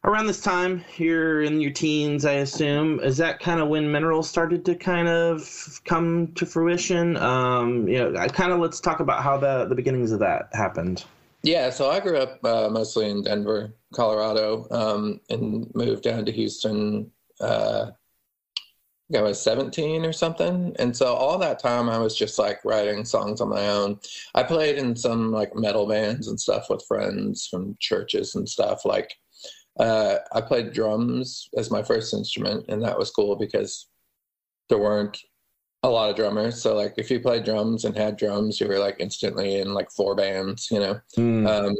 around 0.04 0.26
this 0.26 0.40
time, 0.40 0.84
you're 0.96 1.42
in 1.42 1.60
your 1.60 1.70
teens, 1.72 2.24
I 2.24 2.32
assume. 2.34 3.00
Is 3.00 3.16
that 3.18 3.40
kind 3.40 3.60
of 3.60 3.68
when 3.68 3.90
mineral 3.90 4.22
started 4.22 4.64
to 4.66 4.74
kind 4.74 5.08
of 5.08 5.80
come 5.84 6.32
to 6.34 6.46
fruition? 6.46 7.16
Um, 7.16 7.88
you 7.88 7.98
know, 7.98 8.18
I 8.18 8.28
kind 8.28 8.52
of 8.52 8.60
let's 8.60 8.80
talk 8.80 9.00
about 9.00 9.22
how 9.22 9.36
the 9.38 9.66
the 9.66 9.74
beginnings 9.74 10.12
of 10.12 10.20
that 10.20 10.48
happened. 10.52 11.04
yeah 11.42 11.70
so 11.70 11.88
i 11.90 12.00
grew 12.00 12.16
up 12.18 12.44
uh, 12.44 12.68
mostly 12.68 13.08
in 13.08 13.22
denver 13.22 13.72
colorado 13.94 14.66
um 14.70 15.20
and 15.30 15.70
moved 15.74 16.02
down 16.02 16.24
to 16.24 16.32
houston 16.32 17.10
uh 17.40 17.90
I 19.16 19.22
was 19.22 19.40
17 19.40 20.04
or 20.04 20.12
something. 20.12 20.76
And 20.78 20.94
so 20.94 21.14
all 21.14 21.38
that 21.38 21.58
time 21.58 21.88
I 21.88 21.96
was 21.96 22.14
just 22.14 22.38
like 22.38 22.62
writing 22.62 23.06
songs 23.06 23.40
on 23.40 23.48
my 23.48 23.66
own. 23.68 23.98
I 24.34 24.42
played 24.42 24.76
in 24.76 24.94
some 24.96 25.32
like 25.32 25.54
metal 25.56 25.86
bands 25.86 26.28
and 26.28 26.38
stuff 26.38 26.68
with 26.68 26.84
friends 26.86 27.46
from 27.50 27.74
churches 27.80 28.34
and 28.34 28.46
stuff. 28.46 28.84
Like 28.84 29.14
uh, 29.78 30.16
I 30.32 30.40
played 30.40 30.72
drums 30.72 31.48
as 31.56 31.70
my 31.70 31.82
first 31.82 32.14
instrument, 32.14 32.66
and 32.68 32.82
that 32.82 32.98
was 32.98 33.10
cool 33.10 33.36
because 33.36 33.88
there 34.68 34.78
weren't 34.78 35.18
a 35.82 35.88
lot 35.88 36.10
of 36.10 36.16
drummers. 36.16 36.60
So 36.60 36.74
like 36.74 36.94
if 36.96 37.10
you 37.10 37.20
played 37.20 37.44
drums 37.44 37.84
and 37.84 37.96
had 37.96 38.16
drums, 38.16 38.60
you 38.60 38.68
were 38.68 38.78
like 38.78 38.96
instantly 38.98 39.60
in 39.60 39.74
like 39.74 39.90
four 39.90 40.14
bands, 40.14 40.68
you 40.70 40.80
know 40.80 41.00
Mm, 41.16 41.74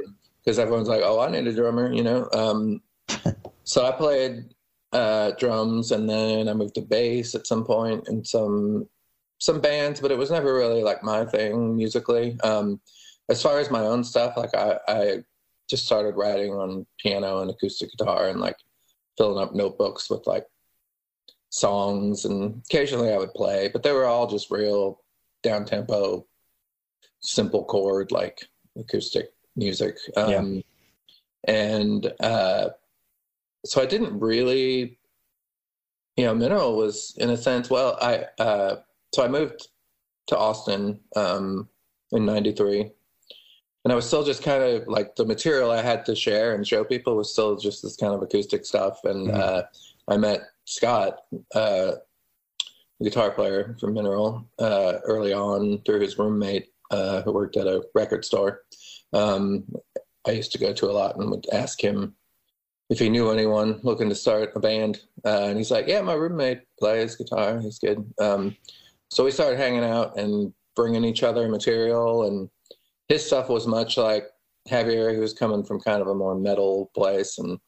because 0.45 0.59
everyone's 0.59 0.89
like, 0.89 1.03
"Oh, 1.05 1.21
I 1.21 1.31
need 1.31 1.47
a 1.47 1.55
drummer," 1.55 1.93
you 1.93 2.03
know. 2.03 2.29
Um, 2.33 2.81
so 3.65 3.85
I 3.85 3.93
played 3.93 4.55
uh, 4.93 5.33
drums, 5.33 5.93
and 5.93 6.09
then 6.09 6.49
I 6.49 6.55
moved 6.55 6.77
to 6.77 6.81
bass 6.81 7.35
at 7.35 7.47
some 7.47 7.65
point 7.65 8.09
in 8.09 8.25
some 8.25 8.89
some 9.39 9.61
bands, 9.61 10.01
but 10.01 10.11
it 10.11 10.19
was 10.19 10.31
never 10.31 10.55
really 10.55 10.83
like 10.83 11.03
my 11.03 11.25
thing 11.25 11.77
musically. 11.77 12.39
Um, 12.43 12.81
as 13.29 13.43
far 13.43 13.59
as 13.59 13.71
my 13.71 13.81
own 13.81 14.03
stuff, 14.03 14.37
like 14.37 14.55
I, 14.55 14.79
I 14.89 15.19
just 15.69 15.87
started 15.87 16.17
writing 16.17 16.53
on 16.53 16.87
piano 16.99 17.41
and 17.41 17.51
acoustic 17.51 17.91
guitar, 17.91 18.29
and 18.29 18.41
like 18.41 18.57
filling 19.17 19.43
up 19.43 19.55
notebooks 19.55 20.09
with 20.11 20.27
like 20.27 20.47
songs, 21.51 22.25
and 22.25 22.63
occasionally 22.67 23.13
I 23.13 23.19
would 23.19 23.35
play, 23.35 23.69
but 23.73 23.83
they 23.83 23.93
were 23.93 24.07
all 24.07 24.27
just 24.27 24.51
real 24.51 25.03
down 25.43 25.65
tempo, 25.65 26.27
simple 27.21 27.65
chord 27.65 28.13
like 28.13 28.45
acoustic 28.79 29.33
music. 29.57 29.97
Um, 30.17 30.33
And 31.47 32.13
uh, 32.21 32.71
so 33.65 33.81
I 33.81 33.87
didn't 33.87 34.19
really, 34.19 34.99
you 36.17 36.25
know, 36.25 36.35
Mineral 36.35 36.77
was 36.77 37.15
in 37.19 37.31
a 37.31 37.37
sense, 37.37 37.71
well, 37.71 37.97
I, 38.01 38.27
uh, 38.43 38.77
so 39.15 39.25
I 39.25 39.29
moved 39.29 39.69
to 40.27 40.37
Austin 40.37 41.01
um, 41.17 41.69
in 42.13 42.27
93. 42.27 42.91
And 43.85 43.93
I 43.93 43.97
was 43.97 44.07
still 44.07 44.25
just 44.25 44.43
kind 44.43 44.63
of 44.63 44.87
like 44.89 45.15
the 45.17 45.25
material 45.25 45.71
I 45.71 45.83
had 45.83 46.05
to 46.07 46.15
share 46.15 46.55
and 46.55 46.67
show 46.67 46.85
people 46.85 47.17
was 47.17 47.33
still 47.33 47.57
just 47.57 47.83
this 47.83 47.97
kind 47.97 48.13
of 48.13 48.23
acoustic 48.23 48.65
stuff. 48.65 49.05
And 49.05 49.29
Mhm. 49.29 49.35
uh, 49.39 49.63
I 50.09 50.17
met 50.17 50.41
Scott, 50.65 51.21
uh, 51.55 51.93
the 53.01 53.05
guitar 53.05 53.31
player 53.31 53.77
from 53.81 53.95
Mineral, 53.95 54.45
uh, 54.59 54.99
early 55.05 55.33
on 55.33 55.81
through 55.83 56.01
his 56.01 56.19
roommate 56.19 56.73
uh, 56.91 57.23
who 57.23 57.33
worked 57.33 57.57
at 57.57 57.67
a 57.67 57.85
record 57.95 58.25
store. 58.25 58.63
Um, 59.13 59.65
I 60.27 60.33
used 60.33 60.53
to 60.53 60.59
go 60.59 60.73
to 60.73 60.91
a 60.91 60.93
lot 60.93 61.17
and 61.17 61.31
would 61.31 61.47
ask 61.53 61.83
him 61.83 62.17
if 62.91 62.99
he 62.99 63.11
knew 63.11 63.31
anyone 63.31 63.79
looking 63.83 64.09
to 64.09 64.15
start 64.15 64.53
a 64.57 64.61
band. 64.61 65.03
Uh, 65.25 65.45
and 65.45 65.59
he's 65.59 65.71
like, 65.71 65.87
Yeah, 65.87 66.01
my 66.01 66.15
roommate 66.15 66.63
plays 66.79 67.15
guitar. 67.15 67.61
He's 67.61 67.79
good. 67.79 68.11
Um, 68.19 68.57
so 69.11 69.25
we 69.25 69.31
started 69.31 69.59
hanging 69.59 69.85
out 69.85 70.19
and 70.19 70.53
bringing 70.75 71.05
each 71.05 71.23
other 71.23 71.47
material. 71.49 72.25
And 72.25 72.49
his 73.09 73.25
stuff 73.25 73.49
was 73.49 73.67
much 73.67 73.97
like 73.97 74.27
heavier. 74.69 75.13
He 75.13 75.19
was 75.19 75.33
coming 75.33 75.65
from 75.65 75.81
kind 75.81 76.03
of 76.03 76.09
a 76.09 76.15
more 76.15 76.35
metal 76.35 76.91
place. 76.95 77.39
And 77.39 77.59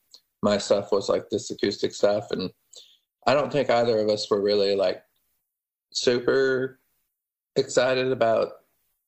my 0.43 0.59
stuff 0.59 0.93
was 0.93 1.09
like 1.09 1.29
this 1.31 1.51
acoustic 1.51 1.95
stuff. 1.95 2.31
And 2.31 2.51
I 3.27 3.35
don't 3.35 3.51
think 3.51 3.71
either 3.71 3.99
of 3.99 4.09
us 4.09 4.31
were 4.31 4.41
really 4.41 4.77
like 4.77 5.03
super 5.93 6.79
excited 7.57 8.13
about 8.13 8.49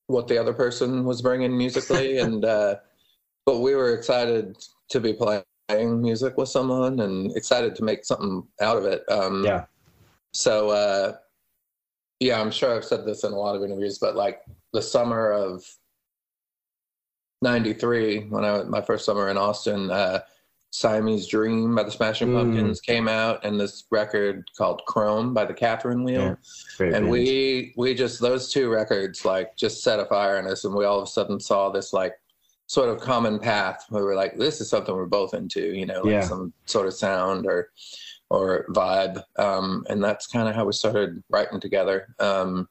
what 0.07 0.27
the 0.27 0.39
other 0.39 0.53
person 0.53 1.05
was 1.05 1.23
bringing 1.23 1.57
musically. 1.57 2.19
and, 2.19 2.45
uh, 2.45 2.77
but 3.45 3.61
we 3.61 3.75
were 3.75 3.95
excited 3.95 4.57
to 4.91 5.01
be 5.01 5.12
playing 5.12 5.45
music 6.01 6.37
with 6.37 6.49
someone 6.49 7.01
and 7.01 7.37
excited 7.37 7.75
to 7.77 7.85
make 7.85 8.05
something 8.05 8.43
out 8.61 8.77
of 8.77 8.85
it. 8.85 9.03
Um, 9.11 9.45
Yeah. 9.45 9.65
So, 10.35 10.71
uh, 10.71 11.17
yeah, 12.21 12.41
I'm 12.41 12.51
sure 12.51 12.75
I've 12.75 12.85
said 12.85 13.05
this 13.05 13.25
in 13.25 13.33
a 13.33 13.39
lot 13.39 13.57
of 13.57 13.62
interviews, 13.62 13.99
but 13.99 14.17
like 14.17 14.41
the 14.73 14.81
summer 14.81 15.31
of 15.31 15.62
'93, 17.43 18.29
when 18.31 18.45
I 18.45 18.53
was 18.53 18.67
my 18.69 18.81
first 18.81 19.05
summer 19.05 19.29
in 19.29 19.37
Austin, 19.37 19.91
uh, 19.91 20.21
Siamese 20.71 21.27
Dream 21.27 21.75
by 21.75 21.83
the 21.83 21.91
Smashing 21.91 22.29
Mm. 22.29 22.35
Pumpkins 22.39 22.81
came 22.81 23.07
out, 23.07 23.45
and 23.45 23.61
this 23.61 23.85
record 23.91 24.49
called 24.57 24.81
Chrome 24.87 25.35
by 25.35 25.45
the 25.45 25.53
Catherine 25.53 26.03
Wheel 26.03 26.23
Yeah. 26.23 26.37
And 26.97 27.11
we 27.11 27.75
we 27.77 27.95
just 27.95 28.21
those 28.21 28.51
two 28.51 28.71
records 28.71 29.25
like 29.27 29.55
just 29.57 29.83
set 29.83 30.01
a 30.01 30.07
fire 30.07 30.39
in 30.39 30.47
us 30.47 30.65
and 30.65 30.75
we 30.75 30.87
all 30.87 30.99
of 30.99 31.05
a 31.05 31.11
sudden 31.11 31.39
saw 31.41 31.69
this 31.69 31.93
like 31.93 32.15
sort 32.67 32.89
of 32.89 33.01
common 33.01 33.39
path 33.39 33.85
where 33.91 34.03
we're 34.03 34.15
like 34.15 34.39
this 34.39 34.63
is 34.63 34.71
something 34.71 34.95
we're 34.95 35.05
both 35.05 35.35
into 35.35 35.61
you 35.77 35.85
know 35.85 36.01
like 36.01 36.11
Yeah. 36.13 36.21
some 36.23 36.55
sort 36.65 36.87
of 36.87 36.95
sound 36.95 37.45
or 37.47 37.71
or 38.31 38.65
vibe 38.71 39.23
um 39.39 39.85
and 39.91 40.03
that's 40.03 40.27
kind 40.27 40.49
of 40.49 40.55
how 40.55 40.65
we 40.65 40.73
started 40.73 41.23
writing 41.29 41.61
together 41.61 42.15
um 42.19 42.67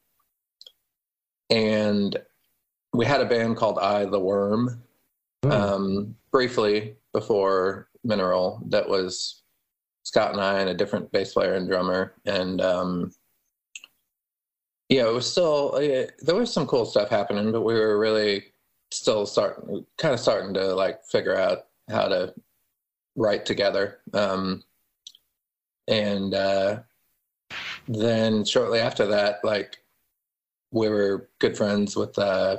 and 1.52 2.18
we 2.94 3.06
had 3.06 3.22
a 3.22 3.26
band 3.26 3.58
called 3.58 3.80
I 3.80 4.06
the 4.06 4.20
Worm 4.20 4.82
Hmm. 5.44 5.52
um, 5.52 6.16
briefly 6.32 6.96
before 7.14 7.90
Mineral. 8.04 8.62
That 8.68 8.88
was 8.88 9.42
Scott 10.04 10.34
and 10.34 10.42
I 10.42 10.60
and 10.60 10.70
a 10.70 10.74
different 10.76 11.12
bass 11.12 11.34
player 11.34 11.54
and 11.54 11.68
drummer, 11.68 12.14
and 12.26 12.62
um, 12.62 13.12
yeah, 14.90 15.08
it 15.08 15.14
was 15.14 15.30
still 15.30 15.74
uh, 15.76 16.08
there 16.20 16.36
was 16.36 16.54
some 16.54 16.68
cool 16.68 16.86
stuff 16.86 17.10
happening, 17.10 17.52
but 17.52 17.62
we 17.62 17.74
were 17.74 17.98
really 17.98 18.54
still 18.92 19.26
starting, 19.26 19.86
kind 19.98 20.14
of 20.14 20.20
starting 20.20 20.54
to 20.54 20.76
like 20.76 21.04
figure 21.06 21.36
out 21.36 21.68
how 21.90 22.08
to 22.08 22.34
write 23.16 23.46
together. 23.46 24.00
Um, 24.14 24.64
and 25.88 26.34
uh, 26.36 26.82
then 27.88 28.46
shortly 28.46 28.80
after 28.80 29.08
that, 29.08 29.40
like 29.44 29.78
we 30.72 30.88
were 30.90 31.30
good 31.40 31.58
friends 31.58 31.96
with 31.96 32.18
uh, 32.20 32.58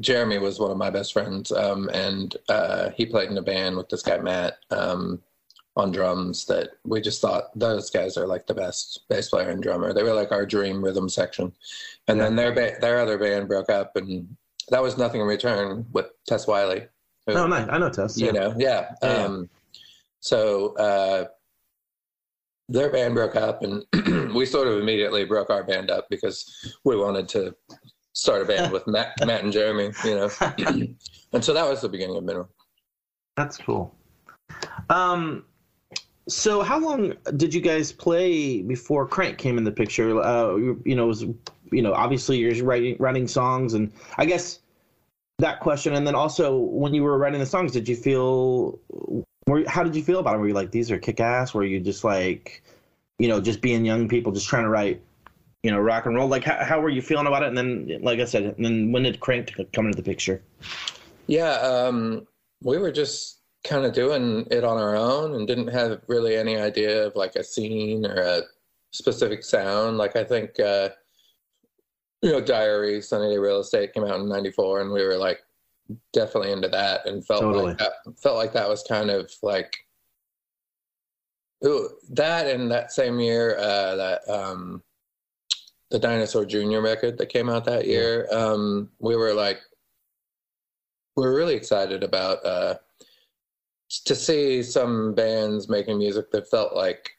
Jeremy 0.00 0.38
was 0.38 0.58
one 0.58 0.70
of 0.70 0.76
my 0.76 0.90
best 0.90 1.12
friends, 1.12 1.52
um, 1.52 1.88
and 1.92 2.36
uh, 2.48 2.90
he 2.90 3.06
played 3.06 3.30
in 3.30 3.38
a 3.38 3.42
band 3.42 3.76
with 3.76 3.88
this 3.88 4.02
guy 4.02 4.18
Matt 4.18 4.58
um, 4.70 5.20
on 5.76 5.90
drums. 5.92 6.44
That 6.46 6.70
we 6.84 7.00
just 7.00 7.20
thought 7.20 7.56
those 7.58 7.90
guys 7.90 8.16
are 8.16 8.26
like 8.26 8.46
the 8.46 8.54
best 8.54 9.02
bass 9.08 9.28
player 9.28 9.50
and 9.50 9.62
drummer. 9.62 9.92
They 9.92 10.02
were 10.02 10.12
like 10.14 10.32
our 10.32 10.44
dream 10.46 10.82
rhythm 10.84 11.08
section. 11.08 11.52
And 12.08 12.20
then 12.20 12.36
their 12.36 12.52
ba- 12.52 12.76
their 12.80 12.98
other 12.98 13.18
band 13.18 13.48
broke 13.48 13.70
up, 13.70 13.96
and 13.96 14.36
that 14.70 14.82
was 14.82 14.98
Nothing 14.98 15.20
in 15.20 15.26
Return 15.26 15.86
with 15.92 16.06
Tess 16.26 16.46
Wiley. 16.46 16.86
who- 17.26 17.34
Oh, 17.34 17.46
nice. 17.46 17.68
I 17.70 17.78
know 17.78 17.90
Tess. 17.90 18.18
you 18.18 18.26
Yeah. 18.26 18.32
know 18.32 18.54
yeah, 18.58 18.94
Yeah, 19.02 19.08
yeah. 19.08 19.24
um 19.24 19.50
so 20.20 20.74
uh 20.76 21.24
their 22.68 22.90
band 22.90 23.14
broke 23.14 23.34
up 23.36 23.62
and 23.62 23.84
we 24.34 24.46
sort 24.46 24.68
of 24.68 24.78
immediately 24.78 25.24
broke 25.24 25.50
our 25.50 25.64
band 25.64 25.90
up 25.90 26.06
because 26.08 26.76
we 26.84 26.96
wanted 26.96 27.28
to 27.30 27.54
start 28.12 28.42
a 28.42 28.44
band 28.44 28.72
with 28.76 28.86
matt, 28.86 29.14
matt 29.26 29.42
and 29.42 29.52
jeremy 29.52 29.90
you 30.04 30.14
know 30.14 30.30
and 31.32 31.44
so 31.44 31.52
that 31.52 31.68
was 31.68 31.80
the 31.80 31.88
beginning 31.88 32.16
of 32.16 32.24
mineral 32.24 32.48
That's 33.36 33.56
cool. 33.56 33.94
Um, 34.90 35.44
so 36.28 36.62
how 36.62 36.78
long 36.78 37.14
did 37.36 37.54
you 37.54 37.60
guys 37.60 37.92
play 37.92 38.62
before 38.62 39.06
Crank 39.06 39.38
came 39.38 39.58
in 39.58 39.64
the 39.64 39.72
picture? 39.72 40.20
Uh, 40.20 40.56
you, 40.56 40.82
you 40.84 40.94
know, 40.94 41.06
was 41.06 41.22
you 41.22 41.82
know 41.82 41.92
obviously 41.92 42.38
you're 42.38 42.64
writing 42.64 42.96
writing 42.98 43.26
songs, 43.26 43.74
and 43.74 43.92
I 44.18 44.26
guess 44.26 44.60
that 45.38 45.60
question, 45.60 45.94
and 45.94 46.06
then 46.06 46.14
also 46.14 46.56
when 46.56 46.92
you 46.94 47.02
were 47.02 47.16
writing 47.18 47.40
the 47.40 47.46
songs, 47.46 47.72
did 47.72 47.88
you 47.88 47.96
feel? 47.96 48.78
Were, 49.46 49.66
how 49.66 49.82
did 49.82 49.96
you 49.96 50.02
feel 50.02 50.20
about 50.20 50.34
it? 50.34 50.38
Were 50.38 50.48
you 50.48 50.54
like 50.54 50.70
these 50.70 50.90
are 50.90 50.98
kick 50.98 51.20
ass? 51.20 51.54
Were 51.54 51.64
you 51.64 51.80
just 51.80 52.04
like, 52.04 52.62
you 53.18 53.28
know, 53.28 53.40
just 53.40 53.60
being 53.60 53.84
young 53.84 54.08
people, 54.08 54.32
just 54.32 54.48
trying 54.48 54.64
to 54.64 54.68
write, 54.68 55.02
you 55.62 55.70
know, 55.70 55.78
rock 55.78 56.06
and 56.06 56.14
roll? 56.14 56.28
Like 56.28 56.44
how, 56.44 56.64
how 56.64 56.80
were 56.80 56.88
you 56.88 57.02
feeling 57.02 57.26
about 57.26 57.42
it? 57.42 57.48
And 57.48 57.58
then, 57.58 58.00
like 58.02 58.20
I 58.20 58.24
said, 58.24 58.44
and 58.44 58.64
then 58.64 58.92
when 58.92 59.02
did 59.02 59.20
Crank 59.20 59.54
come 59.72 59.86
into 59.86 59.96
the 59.96 60.02
picture? 60.02 60.42
yeah 61.30 61.52
um 61.60 62.26
we 62.62 62.76
were 62.76 62.90
just 62.90 63.38
kind 63.62 63.86
of 63.86 63.92
doing 63.92 64.44
it 64.50 64.64
on 64.64 64.76
our 64.76 64.96
own 64.96 65.36
and 65.36 65.46
didn't 65.46 65.68
have 65.68 66.00
really 66.08 66.36
any 66.36 66.56
idea 66.56 67.06
of 67.06 67.14
like 67.14 67.36
a 67.36 67.44
scene 67.44 68.04
or 68.04 68.16
a 68.20 68.42
specific 68.90 69.44
sound 69.44 69.96
like 69.96 70.16
i 70.16 70.24
think 70.24 70.58
uh 70.58 70.88
you 72.20 72.32
know 72.32 72.40
diary 72.40 73.00
sunny 73.00 73.32
day 73.32 73.38
real 73.38 73.60
estate 73.60 73.94
came 73.94 74.04
out 74.04 74.18
in 74.18 74.28
94 74.28 74.80
and 74.80 74.90
we 74.90 75.04
were 75.04 75.16
like 75.16 75.38
definitely 76.12 76.50
into 76.50 76.68
that 76.68 77.06
and 77.06 77.24
felt 77.24 77.42
Totally. 77.42 77.66
like 77.66 77.78
that 77.78 77.92
felt 78.20 78.36
like 78.36 78.52
that 78.52 78.68
was 78.68 78.82
kind 78.82 79.08
of 79.08 79.30
like 79.40 79.76
ooh, 81.64 81.90
that 82.10 82.48
and 82.48 82.68
that 82.72 82.90
same 82.90 83.20
year 83.20 83.56
uh 83.56 83.94
that 83.94 84.28
um 84.28 84.82
the 85.90 85.98
dinosaur 85.98 86.44
junior 86.44 86.80
record 86.80 87.18
that 87.18 87.26
came 87.28 87.48
out 87.48 87.64
that 87.64 87.86
year 87.86 88.28
um 88.32 88.88
we 89.00 89.16
were 89.16 89.34
like 89.34 89.60
we 91.16 91.24
were 91.24 91.34
really 91.34 91.54
excited 91.54 92.02
about 92.04 92.44
uh 92.44 92.74
to 94.04 94.14
see 94.14 94.62
some 94.62 95.14
bands 95.14 95.68
making 95.68 95.98
music 95.98 96.30
that 96.30 96.48
felt 96.48 96.74
like 96.74 97.10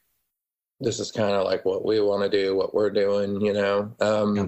this 0.80 0.98
is 0.98 1.12
kind 1.12 1.32
of 1.34 1.44
like 1.44 1.64
what 1.64 1.84
we 1.84 2.00
want 2.00 2.22
to 2.22 2.28
do 2.30 2.56
what 2.56 2.74
we're 2.74 2.90
doing 2.90 3.40
you 3.40 3.52
know 3.52 3.92
um 4.00 4.36
Yeah. 4.36 4.46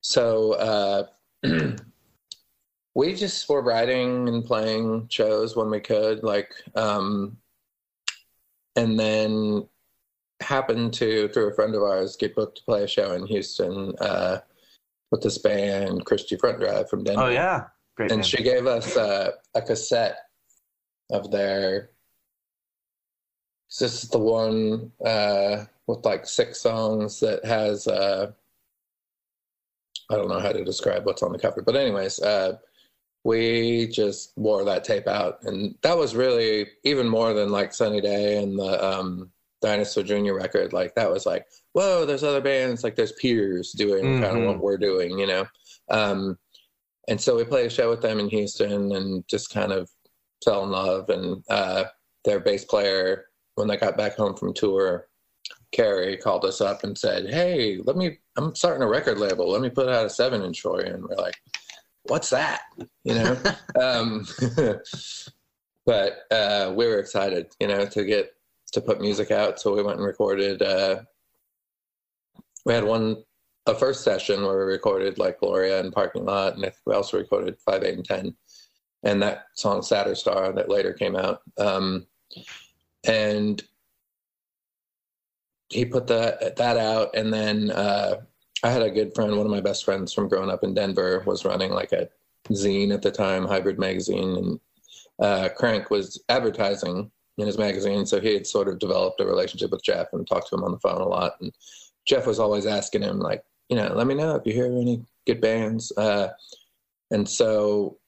so 0.00 0.52
uh 0.52 1.06
we 2.94 3.14
just 3.14 3.48
were 3.48 3.62
writing 3.62 4.28
and 4.28 4.44
playing 4.44 5.06
shows 5.08 5.54
when 5.54 5.70
we 5.70 5.78
could 5.78 6.24
like 6.24 6.52
um 6.74 7.36
and 8.74 8.98
then 8.98 9.68
happened 10.40 10.92
to 10.94 11.28
through 11.28 11.50
a 11.50 11.54
friend 11.54 11.74
of 11.74 11.82
ours 11.82 12.16
get 12.16 12.34
booked 12.34 12.58
to 12.58 12.64
play 12.64 12.84
a 12.84 12.88
show 12.88 13.12
in 13.12 13.26
houston 13.26 13.92
uh 14.00 14.38
with 15.10 15.20
this 15.22 15.38
band 15.38 16.04
christie 16.04 16.36
front 16.36 16.60
drive 16.60 16.88
from 16.88 17.02
denver 17.04 17.22
Oh 17.24 17.28
yeah, 17.28 17.64
great. 17.96 18.12
and 18.12 18.20
band. 18.20 18.26
she 18.26 18.42
gave 18.42 18.66
us 18.66 18.96
uh, 18.96 19.32
a 19.54 19.62
cassette 19.62 20.18
of 21.10 21.30
their 21.30 21.90
this 23.80 24.02
is 24.02 24.08
the 24.10 24.18
one 24.18 24.92
uh, 25.04 25.64
with 25.86 26.04
like 26.04 26.26
six 26.26 26.60
songs 26.60 27.20
that 27.20 27.44
has 27.44 27.86
uh, 27.88 28.30
i 30.10 30.14
don't 30.14 30.28
know 30.28 30.40
how 30.40 30.52
to 30.52 30.64
describe 30.64 31.04
what's 31.04 31.22
on 31.22 31.32
the 31.32 31.38
cover 31.38 31.62
but 31.62 31.74
anyways 31.76 32.20
uh, 32.20 32.56
we 33.24 33.88
just 33.88 34.32
wore 34.36 34.64
that 34.64 34.84
tape 34.84 35.08
out 35.08 35.42
and 35.42 35.74
that 35.82 35.96
was 35.96 36.14
really 36.14 36.66
even 36.84 37.08
more 37.08 37.32
than 37.34 37.50
like 37.50 37.74
sunny 37.74 38.00
day 38.00 38.40
and 38.42 38.58
the 38.58 38.84
um, 38.86 39.30
dinosaur 39.60 40.04
junior 40.04 40.34
record 40.34 40.72
like 40.72 40.94
that 40.94 41.10
was 41.10 41.26
like 41.26 41.44
whoa 41.72 42.06
there's 42.06 42.22
other 42.22 42.40
bands 42.40 42.84
like 42.84 42.94
there's 42.94 43.12
peers 43.12 43.72
doing 43.72 44.20
kind 44.22 44.38
of 44.38 44.44
what 44.44 44.60
we're 44.60 44.78
doing 44.78 45.18
you 45.18 45.26
know 45.26 45.44
um, 45.90 46.38
and 47.08 47.20
so 47.20 47.36
we 47.36 47.44
played 47.44 47.66
a 47.66 47.70
show 47.70 47.88
with 47.88 48.02
them 48.02 48.20
in 48.20 48.28
Houston 48.28 48.92
and 48.92 49.26
just 49.28 49.52
kind 49.52 49.72
of 49.72 49.90
fell 50.44 50.62
in 50.64 50.70
love. 50.70 51.08
And 51.08 51.42
uh, 51.48 51.84
their 52.24 52.38
bass 52.38 52.64
player, 52.64 53.26
when 53.54 53.66
they 53.66 53.76
got 53.76 53.96
back 53.96 54.16
home 54.16 54.36
from 54.36 54.52
tour, 54.52 55.08
Kerry 55.72 56.16
called 56.16 56.44
us 56.44 56.60
up 56.60 56.84
and 56.84 56.96
said, 56.96 57.28
"Hey, 57.28 57.78
let 57.84 57.96
me. 57.96 58.18
I'm 58.36 58.54
starting 58.54 58.82
a 58.82 58.88
record 58.88 59.18
label. 59.18 59.50
Let 59.50 59.60
me 59.60 59.70
put 59.70 59.88
out 59.88 60.06
a 60.06 60.10
seven 60.10 60.42
inch 60.42 60.60
for 60.60 60.80
you." 60.80 60.92
And 60.92 61.02
we're 61.02 61.16
like, 61.16 61.36
"What's 62.04 62.30
that?" 62.30 62.62
You 63.04 63.14
know. 63.14 63.38
um, 63.80 64.26
but 65.86 66.20
uh, 66.30 66.72
we 66.74 66.86
were 66.86 66.98
excited, 66.98 67.48
you 67.60 67.68
know, 67.68 67.84
to 67.86 68.04
get 68.04 68.32
to 68.72 68.80
put 68.80 69.00
music 69.00 69.30
out. 69.30 69.60
So 69.60 69.74
we 69.74 69.82
went 69.82 69.98
and 69.98 70.06
recorded. 70.06 70.62
Uh, 70.62 71.00
we 72.64 72.74
had 72.74 72.84
one 72.84 73.22
a 73.66 73.74
first 73.74 74.02
session 74.02 74.42
where 74.42 74.58
we 74.58 74.72
recorded 74.72 75.18
like 75.18 75.40
Gloria 75.40 75.80
and 75.80 75.92
Parking 75.92 76.24
Lot, 76.24 76.54
and 76.54 76.64
I 76.64 76.70
think 76.70 76.80
we 76.86 76.94
also 76.94 77.18
recorded 77.18 77.58
Five, 77.60 77.82
Eight, 77.82 77.94
and 77.94 78.04
Ten, 78.04 78.34
and 79.02 79.22
that 79.22 79.44
song 79.54 79.82
Sadder 79.82 80.14
Star 80.14 80.52
that 80.52 80.70
later 80.70 80.92
came 80.94 81.16
out. 81.16 81.42
Um, 81.58 82.06
and 83.06 83.62
he 85.68 85.84
put 85.84 86.06
that 86.06 86.56
that 86.56 86.76
out, 86.78 87.14
and 87.14 87.32
then 87.32 87.70
uh, 87.70 88.22
I 88.62 88.70
had 88.70 88.82
a 88.82 88.90
good 88.90 89.14
friend, 89.14 89.36
one 89.36 89.46
of 89.46 89.52
my 89.52 89.60
best 89.60 89.84
friends 89.84 90.12
from 90.12 90.28
growing 90.28 90.50
up 90.50 90.64
in 90.64 90.74
Denver, 90.74 91.22
was 91.26 91.44
running 91.44 91.70
like 91.70 91.92
a 91.92 92.08
zine 92.50 92.92
at 92.92 93.02
the 93.02 93.10
time, 93.10 93.44
Hybrid 93.44 93.78
Magazine, 93.78 94.36
and 94.36 94.60
uh, 95.20 95.48
Crank 95.54 95.90
was 95.90 96.22
advertising 96.30 97.10
in 97.38 97.46
his 97.46 97.58
magazine, 97.58 98.04
so 98.04 98.20
he 98.20 98.34
had 98.34 98.46
sort 98.46 98.68
of 98.68 98.78
developed 98.78 99.20
a 99.20 99.26
relationship 99.26 99.70
with 99.70 99.82
Jeff 99.82 100.08
and 100.12 100.26
talked 100.26 100.48
to 100.48 100.56
him 100.56 100.64
on 100.64 100.72
the 100.72 100.80
phone 100.80 101.00
a 101.00 101.08
lot, 101.08 101.34
and 101.40 101.52
Jeff 102.06 102.26
was 102.26 102.38
always 102.38 102.66
asking 102.66 103.02
him 103.02 103.18
like 103.18 103.42
you 103.68 103.76
know, 103.76 103.92
let 103.94 104.06
me 104.06 104.14
know 104.14 104.34
if 104.34 104.46
you 104.46 104.52
hear 104.52 104.66
any 104.66 105.02
good 105.26 105.40
bands. 105.40 105.92
Uh, 105.96 106.28
and 107.10 107.28
so 107.28 107.98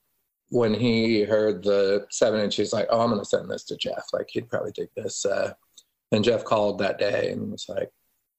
when 0.49 0.75
he 0.75 1.23
heard 1.23 1.63
the 1.63 2.07
seven 2.11 2.41
inch, 2.41 2.57
he's 2.57 2.73
like, 2.73 2.87
oh, 2.91 3.01
I'm 3.01 3.11
going 3.11 3.21
to 3.21 3.29
send 3.29 3.51
this 3.51 3.65
to 3.65 3.77
Jeff. 3.77 4.05
Like, 4.13 4.29
he'd 4.31 4.49
probably 4.49 4.73
dig 4.73 4.89
this. 4.97 5.25
Uh, 5.25 5.53
and 6.13 6.25
Jeff 6.25 6.45
called 6.45 6.79
that 6.79 6.99
day 6.99 7.31
and 7.31 7.53
was 7.53 7.67
like, 7.69 7.91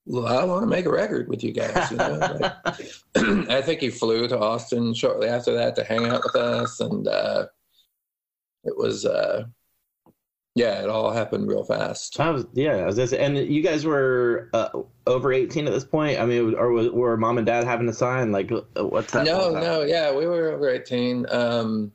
well, 0.06 0.25
I 0.25 0.43
want 0.43 0.63
to 0.63 0.67
make 0.67 0.86
a 0.86 0.91
record 0.91 1.30
with 1.30 1.43
you 1.43 1.51
guys. 1.51 1.91
You 1.91 1.97
know? 1.97 2.38
like, 2.39 2.54
I 3.49 3.62
think 3.62 3.82
he 3.82 3.89
flew 3.89 4.27
to 4.27 4.39
Austin 4.39 4.93
shortly 4.93 5.27
after 5.27 5.54
that 5.54 5.75
to 5.75 5.84
hang 5.84 6.08
out 6.08 6.23
with 6.23 6.36
us. 6.36 6.80
And 6.80 7.08
uh, 7.08 7.45
it 8.63 8.75
was, 8.75 9.06
uh, 9.06 9.43
yeah, 10.56 10.82
it 10.84 10.90
all 10.90 11.12
happened 11.12 11.48
real 11.48 11.64
fast. 11.64 12.20
I 12.20 12.30
was, 12.30 12.46
yeah, 12.54 12.76
I 12.78 12.86
was 12.86 12.96
just, 12.98 13.14
and 13.14 13.38
you 13.38 13.62
guys 13.62 13.86
were 13.86 14.50
uh, 14.54 14.70
over 15.08 15.32
18 15.32 15.66
at 15.68 15.74
this 15.74 15.86
point. 15.86 16.20
I 16.20 16.26
mean, 16.26 16.56
or 16.56 16.72
was, 16.72 16.90
were 16.90 17.16
mom 17.18 17.38
and 17.38 17.48
dad 17.48 17.64
having 17.64 17.88
to 17.88 17.94
sign? 17.94 18.32
Like, 18.32 18.52
uh, 18.52 18.62
what's 18.88 19.12
that? 19.14 19.26
no 19.26 19.52
no 19.52 19.84
yeah 19.84 20.14
we 20.14 20.26
were 20.28 20.52
over 20.52 20.70
18 20.70 21.26
um 21.30 21.92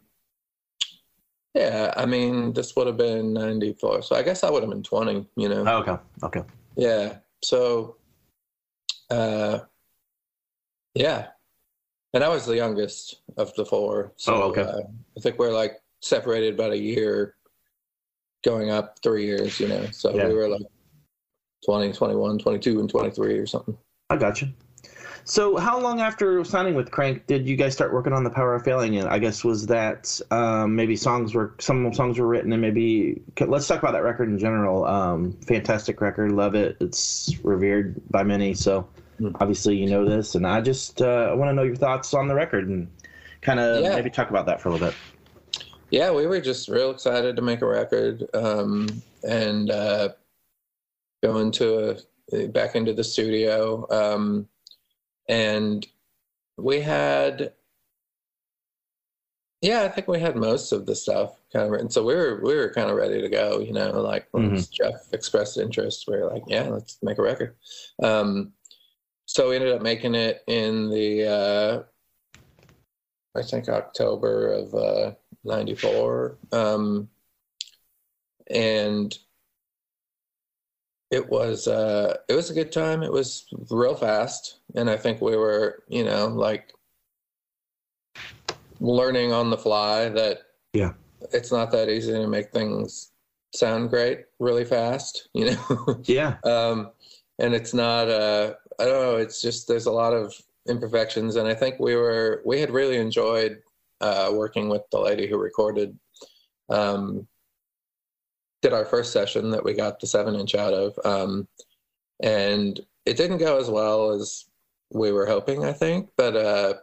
yeah 1.55 1.93
i 1.97 2.05
mean 2.05 2.53
this 2.53 2.77
would 2.77 2.87
have 2.87 2.99
been 2.99 3.33
94 3.33 4.03
so 4.03 4.15
i 4.15 4.23
guess 4.23 4.45
i 4.45 4.51
would 4.51 4.63
have 4.63 4.69
been 4.71 4.83
20 4.83 5.27
you 5.37 5.49
know 5.49 5.65
Oh, 5.67 5.79
okay, 5.79 5.97
okay. 6.23 6.43
yeah 6.77 7.17
so 7.43 7.97
uh 9.11 9.61
yeah 10.95 11.29
and 12.13 12.23
i 12.23 12.29
was 12.29 12.45
the 12.45 12.57
youngest 12.57 13.21
of 13.39 13.55
the 13.55 13.65
four 13.65 14.13
so 14.17 14.35
Oh, 14.35 14.43
okay. 14.51 14.63
uh, 14.63 14.81
i 15.17 15.21
think 15.21 15.39
we're 15.39 15.53
like 15.53 15.81
separated 16.03 16.53
about 16.55 16.73
a 16.73 16.79
year 16.79 17.36
going 18.47 18.71
up 18.71 18.99
three 19.03 19.27
years 19.27 19.61
you 19.61 19.69
know 19.69 19.85
so 19.91 20.15
Yeah. 20.15 20.29
we 20.29 20.35
were 20.35 20.49
like 20.49 20.63
20 21.65 21.93
21 21.93 22.39
22 22.39 22.81
and 22.81 22.89
23 22.89 23.39
or 23.39 23.47
something 23.47 23.77
I 24.11 24.17
got 24.17 24.41
you. 24.41 24.49
So, 25.25 25.57
how 25.57 25.81
long 25.81 26.01
after 26.01 26.45
signing 26.45 26.75
with 26.77 26.93
Crank 26.93 27.27
did 27.27 27.49
you 27.49 27.57
guys 27.57 27.73
start 27.73 27.93
working 27.93 28.13
on 28.13 28.23
the 28.23 28.31
Power 28.31 28.55
of 28.55 28.63
Failing? 28.63 28.97
And 28.97 29.09
I 29.09 29.19
guess 29.19 29.43
was 29.43 29.67
that 29.67 30.21
um, 30.31 30.77
maybe 30.77 30.95
songs 30.95 31.35
were 31.35 31.55
some 31.59 31.93
songs 31.93 32.21
were 32.21 32.29
written, 32.29 32.53
and 32.53 32.63
maybe 32.63 33.21
let's 33.41 33.67
talk 33.67 33.81
about 33.81 33.93
that 33.93 34.05
record 34.05 34.29
in 34.29 34.39
general. 34.39 34.85
Um, 34.85 35.33
fantastic 35.33 36.01
record, 36.01 36.31
love 36.31 36.55
it. 36.55 36.77
It's 36.81 37.35
revered 37.43 38.01
by 38.11 38.23
many. 38.23 38.55
So, 38.55 38.87
mm. 39.21 39.35
obviously, 39.41 39.77
you 39.77 39.91
know 39.91 40.09
this, 40.09 40.37
and 40.37 40.47
I 40.47 40.61
just 40.61 41.03
uh, 41.03 41.33
want 41.35 41.49
to 41.49 41.55
know 41.55 41.65
your 41.65 41.75
thoughts 41.75 42.15
on 42.15 42.29
the 42.29 42.35
record 42.35 42.69
and 42.69 42.89
kind 43.41 43.59
of 43.59 43.83
yeah. 43.83 43.97
maybe 43.97 44.11
talk 44.11 44.31
about 44.31 44.47
that 44.47 44.61
for 44.61 44.69
a 44.69 44.73
little 44.73 44.87
bit. 44.87 44.97
Yeah, 45.91 46.11
we 46.11 46.27
were 46.27 46.41
just 46.41 46.69
real 46.69 46.91
excited 46.91 47.37
to 47.37 47.43
make 47.43 47.63
a 47.63 47.67
record 47.67 48.25
um, 48.35 48.89
and 49.23 49.71
uh, 49.71 50.11
go 51.23 51.39
into 51.39 51.97
a 52.33 52.47
back 52.49 52.75
into 52.75 52.93
the 52.93 53.05
studio. 53.05 53.87
Um, 53.91 54.49
and 55.29 55.87
we 56.57 56.81
had 56.81 57.53
yeah 59.63 59.83
i 59.83 59.89
think 59.89 60.09
we 60.09 60.21
had 60.21 60.37
most 60.37 60.73
of 60.73 60.87
the 60.87 60.95
stuff 60.95 61.41
kind 61.53 61.65
of 61.65 61.71
written 61.71 61.91
so 61.91 62.05
we 62.05 62.15
were 62.15 62.41
we 62.43 62.55
were 62.55 62.73
kind 62.73 62.91
of 62.91 62.97
ready 62.97 63.21
to 63.21 63.29
go 63.29 63.59
you 63.61 63.73
know 63.73 63.91
like 64.01 64.29
once 64.33 64.69
mm-hmm. 64.69 64.91
jeff 64.91 65.13
expressed 65.13 65.59
interest 65.59 66.05
we 66.09 66.17
were 66.17 66.31
like 66.31 66.43
yeah 66.47 66.63
let's 66.63 66.99
make 67.03 67.19
a 67.19 67.23
record 67.23 67.55
um, 68.03 68.53
so 69.27 69.49
we 69.49 69.57
ended 69.57 69.75
up 69.75 69.83
making 69.83 70.15
it 70.15 70.43
in 70.47 70.89
the 70.91 71.27
uh, 71.29 71.83
i 73.39 73.43
think 73.43 73.69
october 73.69 74.53
of 74.53 74.75
uh, 74.75 75.13
94 75.47 76.37
um, 76.53 77.09
and 78.49 79.19
it 81.11 81.29
was 81.29 81.69
uh 81.69 82.17
it 82.29 82.35
was 82.35 82.51
a 82.51 82.55
good 82.55 82.73
time. 82.73 83.03
It 83.03 83.13
was 83.13 83.47
real 83.71 83.95
fast 83.95 84.59
and 84.75 84.91
i 84.91 84.97
think 84.97 85.21
we 85.21 85.37
were 85.37 85.83
you 85.89 86.05
know 86.05 86.27
like 86.27 86.73
learning 88.81 89.33
on 89.33 89.51
the 89.51 89.57
fly 89.57 90.09
that 90.11 90.41
yeah. 90.75 90.93
it's 91.33 91.51
not 91.51 91.71
that 91.73 91.89
easy 91.89 92.13
to 92.13 92.27
make 92.27 92.53
things 92.53 93.13
sound 93.55 93.89
great 93.89 94.27
really 94.39 94.65
fast 94.65 95.29
you 95.33 95.51
know? 95.53 96.01
Yeah. 96.05 96.37
Um 96.45 96.91
and 97.39 97.55
it's 97.55 97.73
not 97.73 98.09
uh 98.09 98.55
i 98.79 98.85
don't 98.85 99.03
know 99.03 99.17
it's 99.17 99.41
just 99.41 99.67
there's 99.67 99.87
a 99.87 99.93
lot 99.93 100.13
of 100.13 100.35
imperfections 100.69 101.37
and 101.37 101.49
i 101.49 101.55
think 101.55 101.79
we 101.79 101.95
were 101.95 102.43
we 102.45 102.61
had 102.61 102.71
really 102.71 102.97
enjoyed 102.97 103.63
uh 104.01 104.31
working 104.33 104.69
with 104.69 104.83
the 104.93 104.99
lady 104.99 105.27
who 105.27 105.39
recorded 105.39 105.99
um 106.69 107.27
did 108.63 108.73
our 108.73 108.85
first 108.85 109.13
session 109.13 109.51
that 109.51 109.65
we 109.65 109.75
got 109.75 110.01
the 110.01 110.07
seven 110.07 110.35
inch 110.35 110.55
out 110.55 110.75
of, 110.75 110.99
um, 111.05 111.47
and 112.21 112.81
it 113.05 113.17
didn't 113.17 113.39
go 113.39 113.59
as 113.59 113.71
well 113.71 114.11
as 114.11 114.47
we 114.93 115.13
were 115.13 115.27
hoping, 115.27 115.65
I 115.65 115.73
think, 115.73 116.09
but 116.17 116.37
uh, 116.37 116.75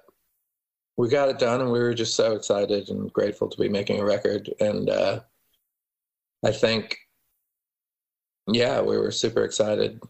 we 0.95 1.09
got 1.09 1.29
it 1.29 1.39
done, 1.39 1.61
and 1.61 1.71
we 1.71 1.79
were 1.79 1.93
just 1.93 2.15
so 2.15 2.33
excited 2.33 2.89
and 2.89 3.11
grateful 3.11 3.49
to 3.49 3.57
be 3.59 3.67
making 3.67 3.99
a 3.99 4.05
record. 4.05 4.49
And 4.59 4.89
uh, 4.89 5.21
I 6.45 6.51
think, 6.51 6.97
yeah, 8.47 8.81
we 8.81 8.97
were 8.97 9.11
super 9.11 9.43
excited. 9.43 10.01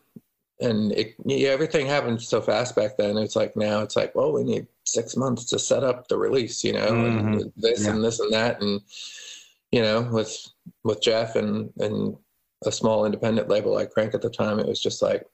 And 0.64 0.94
it, 0.94 1.16
yeah, 1.26 1.50
everything 1.50 1.88
happened 1.88 2.22
so 2.22 2.42
fast 2.42 2.76
back 2.76 2.98
then. 2.98 3.18
It's 3.18 3.36
like 3.36 3.56
now 3.56 3.82
it's 3.82 3.96
like, 3.96 4.16
well, 4.16 4.32
we 4.32 4.44
need 4.44 4.68
six 4.86 5.18
months 5.18 5.46
to 5.46 5.60
set 5.60 5.84
up 5.84 6.08
the 6.08 6.18
release, 6.18 6.64
you 6.64 6.74
know, 6.74 6.92
mm-hmm. 6.92 7.28
and 7.28 7.52
this 7.58 7.84
yeah. 7.84 7.92
and 7.92 8.04
this 8.04 8.20
and 8.20 8.32
that, 8.32 8.62
and 8.62 8.82
you 9.72 9.82
know, 9.82 10.02
with 10.12 10.36
with 10.84 11.02
Jeff 11.02 11.36
and 11.36 11.72
and 11.80 12.16
a 12.66 12.72
small 12.72 13.06
independent 13.06 13.50
label 13.50 13.74
like 13.74 13.92
Crank 13.92 14.14
at 14.14 14.22
the 14.22 14.30
time, 14.30 14.60
it 14.60 14.68
was 14.68 14.82
just 14.82 15.02
like, 15.02 15.26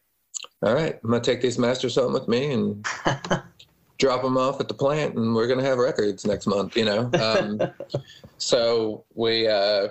all 0.63 0.73
right, 0.73 0.99
I'm 1.03 1.09
gonna 1.11 1.21
take 1.21 1.41
these 1.41 1.59
masters 1.59 1.95
home 1.95 2.13
with 2.13 2.27
me 2.27 2.51
and 2.51 2.85
drop 3.99 4.23
them 4.23 4.37
off 4.37 4.59
at 4.59 4.67
the 4.67 4.73
plant, 4.73 5.15
and 5.15 5.35
we're 5.35 5.47
gonna 5.47 5.63
have 5.63 5.77
records 5.77 6.25
next 6.25 6.47
month. 6.47 6.75
You 6.75 6.85
know, 6.85 7.11
um, 7.13 7.61
so 8.37 9.05
we. 9.13 9.47
Uh, 9.47 9.89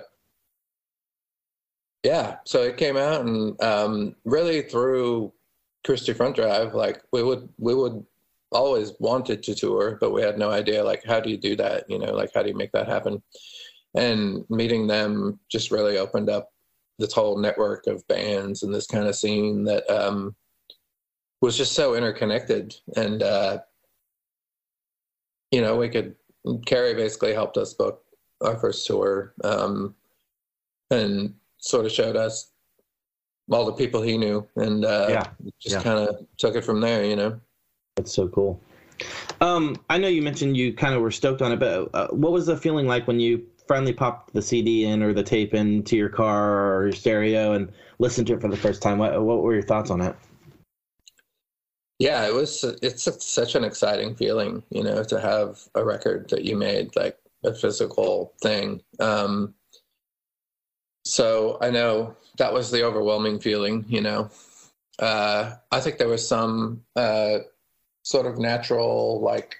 yeah, 2.03 2.37
so 2.45 2.63
it 2.63 2.77
came 2.77 2.97
out 2.97 3.25
and 3.25 3.61
um, 3.61 4.15
really 4.25 4.61
through 4.61 5.33
Christie 5.85 6.13
Front 6.13 6.35
Drive, 6.35 6.73
like 6.73 7.01
we 7.11 7.23
would 7.23 7.49
we 7.57 7.75
would 7.75 8.05
always 8.51 8.93
wanted 8.99 9.43
to 9.43 9.55
tour, 9.55 9.97
but 10.01 10.11
we 10.11 10.21
had 10.21 10.39
no 10.39 10.49
idea 10.49 10.83
like 10.83 11.03
how 11.05 11.19
do 11.19 11.29
you 11.29 11.37
do 11.37 11.55
that? 11.57 11.89
You 11.89 11.99
know, 11.99 12.13
like 12.13 12.31
how 12.33 12.41
do 12.43 12.49
you 12.49 12.55
make 12.55 12.71
that 12.71 12.87
happen? 12.87 13.21
and 13.95 14.45
meeting 14.49 14.87
them 14.87 15.39
just 15.49 15.71
really 15.71 15.97
opened 15.97 16.29
up 16.29 16.51
this 16.97 17.13
whole 17.13 17.37
network 17.37 17.87
of 17.87 18.07
bands 18.07 18.63
and 18.63 18.73
this 18.73 18.87
kind 18.87 19.07
of 19.07 19.15
scene 19.15 19.63
that 19.63 19.89
um, 19.89 20.35
was 21.41 21.57
just 21.57 21.73
so 21.73 21.95
interconnected 21.95 22.75
and 22.95 23.23
uh, 23.23 23.59
you 25.51 25.61
know 25.61 25.77
we 25.77 25.89
could 25.89 26.15
Kerry 26.65 26.93
basically 26.93 27.33
helped 27.33 27.57
us 27.57 27.73
book 27.73 28.03
our 28.41 28.57
first 28.57 28.85
tour 28.85 29.33
um, 29.43 29.95
and 30.91 31.33
sort 31.59 31.85
of 31.85 31.91
showed 31.91 32.15
us 32.15 32.51
all 33.51 33.65
the 33.65 33.73
people 33.73 34.01
he 34.01 34.17
knew 34.17 34.47
and 34.57 34.85
uh, 34.85 35.07
yeah. 35.09 35.23
just 35.59 35.75
yeah. 35.75 35.81
kind 35.81 36.07
of 36.07 36.25
took 36.37 36.55
it 36.55 36.63
from 36.63 36.79
there 36.79 37.03
you 37.03 37.15
know 37.15 37.39
that's 37.95 38.13
so 38.13 38.27
cool 38.27 38.61
um, 39.39 39.77
I 39.89 39.97
know 39.97 40.09
you 40.09 40.21
mentioned 40.21 40.57
you 40.57 40.73
kind 40.73 40.93
of 40.93 41.01
were 41.01 41.11
stoked 41.11 41.41
on 41.41 41.53
it, 41.53 41.59
but 41.61 41.89
uh, 41.93 42.07
what 42.09 42.33
was 42.33 42.47
the 42.47 42.57
feeling 42.57 42.85
like 42.85 43.07
when 43.07 43.17
you 43.17 43.47
finally 43.69 43.93
popped 43.93 44.33
the 44.33 44.41
CD 44.41 44.85
in 44.85 45.03
or 45.03 45.13
the 45.13 45.23
tape 45.23 45.53
into 45.53 45.95
your 45.95 46.09
car 46.09 46.75
or 46.75 46.83
your 46.87 46.91
stereo 46.91 47.53
and 47.53 47.71
listened 47.99 48.25
to 48.25 48.33
it 48.33 48.41
for 48.41 48.49
the 48.49 48.57
first 48.57 48.81
time. 48.81 48.97
What, 48.97 49.23
what 49.23 49.43
were 49.43 49.53
your 49.53 49.63
thoughts 49.63 49.91
on 49.91 50.01
it? 50.01 50.15
Yeah, 51.99 52.25
it 52.25 52.33
was. 52.33 52.63
It's 52.81 53.05
a, 53.05 53.21
such 53.21 53.53
an 53.55 53.63
exciting 53.63 54.15
feeling, 54.15 54.63
you 54.71 54.83
know, 54.83 55.03
to 55.03 55.21
have 55.21 55.59
a 55.75 55.85
record 55.85 56.29
that 56.31 56.45
you 56.45 56.55
made 56.55 56.95
like 56.95 57.17
a 57.43 57.53
physical 57.53 58.33
thing. 58.41 58.81
Um, 58.99 59.53
so 61.09 61.57
I 61.61 61.71
know 61.71 62.15
that 62.37 62.53
was 62.53 62.71
the 62.71 62.83
overwhelming 62.83 63.39
feeling, 63.39 63.85
you 63.87 64.01
know. 64.01 64.29
Uh, 64.99 65.55
I 65.71 65.79
think 65.79 65.97
there 65.97 66.07
was 66.07 66.27
some 66.27 66.83
uh, 66.95 67.39
sort 68.03 68.25
of 68.25 68.37
natural, 68.37 69.21
like, 69.21 69.57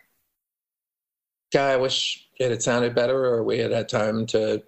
guy, 1.52 1.72
I 1.72 1.78
wish 1.78 2.28
it 2.40 2.52
had 2.52 2.62
sounded 2.62 2.94
better 2.94 3.26
or 3.26 3.44
we 3.44 3.58
had 3.58 3.72
had 3.72 3.90
time 3.90 4.26
to 4.28 4.64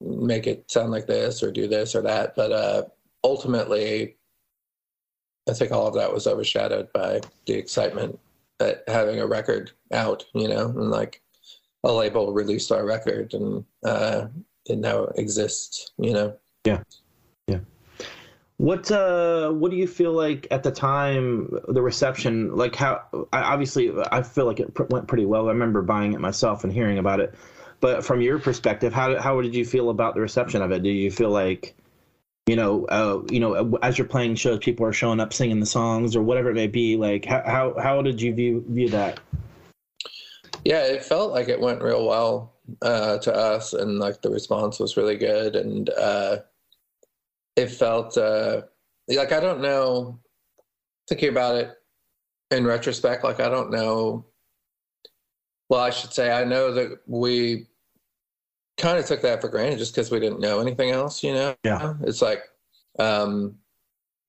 make 0.00 0.46
it 0.46 0.70
sound 0.70 0.90
like 0.90 1.06
this 1.06 1.42
or 1.42 1.52
do 1.52 1.68
this 1.68 1.94
or 1.94 2.02
that. 2.02 2.34
But 2.34 2.52
uh, 2.52 2.82
ultimately, 3.22 4.16
I 5.48 5.52
think 5.52 5.72
all 5.72 5.86
of 5.86 5.94
that 5.94 6.12
was 6.12 6.26
overshadowed 6.26 6.92
by 6.92 7.20
the 7.46 7.54
excitement 7.54 8.18
that 8.58 8.84
having 8.88 9.20
a 9.20 9.26
record 9.26 9.72
out, 9.92 10.24
you 10.34 10.48
know, 10.48 10.68
and 10.68 10.90
like 10.90 11.20
a 11.84 11.92
label 11.92 12.32
released 12.32 12.72
our 12.72 12.86
record 12.86 13.34
and 13.34 13.64
uh, 13.84 14.26
it 14.66 14.78
now 14.78 15.04
exists, 15.16 15.92
you 15.98 16.12
know. 16.12 16.36
Yeah. 16.64 16.82
Yeah. 17.46 17.60
What 18.56 18.90
uh, 18.90 19.50
what 19.50 19.70
do 19.70 19.76
you 19.76 19.88
feel 19.88 20.12
like 20.12 20.46
at 20.50 20.62
the 20.62 20.70
time 20.70 21.50
the 21.68 21.82
reception 21.82 22.54
like 22.56 22.76
how 22.76 23.02
obviously 23.32 23.92
I 24.12 24.22
feel 24.22 24.46
like 24.46 24.60
it 24.60 24.90
went 24.90 25.08
pretty 25.08 25.26
well. 25.26 25.48
I 25.48 25.52
remember 25.52 25.82
buying 25.82 26.12
it 26.12 26.20
myself 26.20 26.64
and 26.64 26.72
hearing 26.72 26.98
about 26.98 27.20
it. 27.20 27.34
But 27.80 28.04
from 28.04 28.20
your 28.20 28.38
perspective, 28.38 28.92
how 28.92 29.20
how 29.20 29.40
did 29.40 29.54
you 29.54 29.64
feel 29.64 29.90
about 29.90 30.14
the 30.14 30.20
reception 30.20 30.62
of 30.62 30.70
it? 30.70 30.82
Do 30.84 30.90
you 30.90 31.10
feel 31.10 31.30
like 31.30 31.74
you 32.46 32.56
know, 32.56 32.84
uh, 32.86 33.22
you 33.30 33.38
know, 33.38 33.78
as 33.82 33.96
you're 33.96 34.06
playing 34.06 34.34
shows, 34.34 34.58
people 34.58 34.84
are 34.84 34.92
showing 34.92 35.20
up 35.20 35.32
singing 35.32 35.60
the 35.60 35.66
songs 35.66 36.16
or 36.16 36.22
whatever 36.22 36.50
it 36.50 36.54
may 36.54 36.66
be. 36.66 36.96
Like, 36.96 37.24
how 37.24 37.42
how, 37.44 37.74
how 37.80 38.02
did 38.02 38.20
you 38.20 38.34
view 38.34 38.64
view 38.68 38.88
that? 38.90 39.20
Yeah, 40.64 40.84
it 40.84 41.04
felt 41.04 41.32
like 41.32 41.48
it 41.48 41.60
went 41.60 41.82
real 41.82 42.06
well 42.06 42.52
uh, 42.80 43.18
to 43.18 43.34
us, 43.34 43.72
and 43.72 43.98
like 43.98 44.22
the 44.22 44.30
response 44.30 44.78
was 44.78 44.96
really 44.96 45.16
good, 45.16 45.56
and 45.56 45.90
uh, 45.90 46.38
it 47.56 47.68
felt 47.68 48.16
uh, 48.16 48.62
like 49.08 49.32
I 49.32 49.40
don't 49.40 49.60
know. 49.60 50.18
Thinking 51.08 51.30
about 51.30 51.56
it 51.56 51.72
in 52.50 52.64
retrospect, 52.64 53.24
like 53.24 53.40
I 53.40 53.48
don't 53.48 53.70
know. 53.70 54.26
Well, 55.68 55.80
I 55.80 55.90
should 55.90 56.12
say 56.12 56.30
I 56.30 56.44
know 56.44 56.72
that 56.72 56.98
we 57.06 57.66
kind 58.76 58.98
of 58.98 59.06
took 59.06 59.22
that 59.22 59.40
for 59.40 59.48
granted 59.48 59.78
just 59.78 59.94
because 59.94 60.10
we 60.10 60.20
didn't 60.20 60.40
know 60.40 60.60
anything 60.60 60.90
else. 60.90 61.22
You 61.22 61.34
know, 61.34 61.54
yeah. 61.64 61.94
It's 62.02 62.22
like, 62.22 62.42
um, 62.98 63.56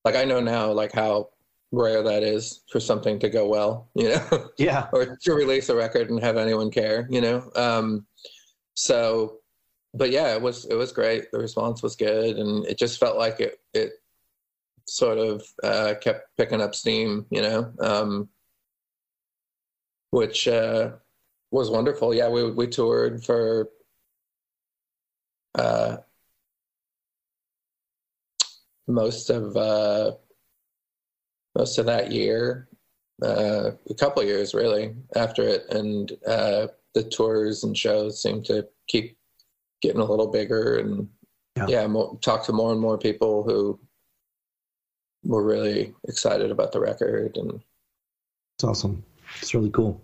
like 0.04 0.16
I 0.16 0.24
know 0.24 0.40
now, 0.40 0.72
like 0.72 0.92
how 0.92 1.30
rare 1.72 2.02
that 2.02 2.22
is 2.22 2.62
for 2.70 2.80
something 2.80 3.18
to 3.18 3.28
go 3.28 3.46
well. 3.48 3.88
You 3.94 4.10
know, 4.10 4.48
yeah, 4.58 4.88
or 4.92 5.16
to 5.16 5.34
release 5.34 5.68
a 5.68 5.76
record 5.76 6.10
and 6.10 6.20
have 6.20 6.36
anyone 6.36 6.70
care. 6.70 7.06
You 7.10 7.20
know, 7.20 7.50
um, 7.56 8.06
so 8.74 9.40
but 9.94 10.10
yeah, 10.10 10.34
it 10.34 10.42
was 10.42 10.64
it 10.66 10.74
was 10.74 10.92
great. 10.92 11.30
The 11.30 11.38
response 11.38 11.82
was 11.82 11.96
good, 11.96 12.36
and 12.36 12.64
it 12.66 12.78
just 12.78 12.98
felt 12.98 13.16
like 13.16 13.40
it 13.40 13.60
it 13.72 13.92
sort 14.86 15.18
of 15.18 15.42
uh, 15.62 15.94
kept 16.00 16.36
picking 16.36 16.60
up 16.60 16.74
steam, 16.74 17.26
you 17.30 17.40
know, 17.42 17.72
um, 17.80 18.28
which 20.10 20.48
uh, 20.48 20.90
was 21.50 21.70
wonderful. 21.70 22.12
Yeah, 22.12 22.28
we 22.28 22.50
we 22.50 22.66
toured 22.66 23.24
for 23.24 23.70
uh, 25.54 25.98
most 28.88 29.30
of 29.30 29.56
uh, 29.56 30.12
most 31.56 31.78
of 31.78 31.86
that 31.86 32.10
year, 32.10 32.68
uh, 33.22 33.70
a 33.88 33.94
couple 33.94 34.24
years 34.24 34.54
really 34.54 34.94
after 35.14 35.42
it, 35.42 35.72
and 35.72 36.12
uh, 36.26 36.66
the 36.94 37.02
tours 37.02 37.64
and 37.64 37.76
shows 37.76 38.22
seem 38.22 38.42
to 38.44 38.66
keep 38.88 39.16
getting 39.82 40.00
a 40.00 40.04
little 40.04 40.28
bigger, 40.28 40.78
and 40.78 41.08
yeah, 41.56 41.66
yeah 41.68 41.86
more, 41.86 42.18
talk 42.20 42.44
to 42.46 42.52
more 42.52 42.72
and 42.72 42.80
more 42.80 42.98
people 42.98 43.42
who 43.42 43.78
were 45.24 45.42
really 45.42 45.94
excited 46.08 46.50
about 46.50 46.72
the 46.72 46.80
record, 46.80 47.36
and 47.36 47.60
it's 48.56 48.64
awesome. 48.64 49.04
It's 49.40 49.54
really 49.54 49.70
cool. 49.70 50.00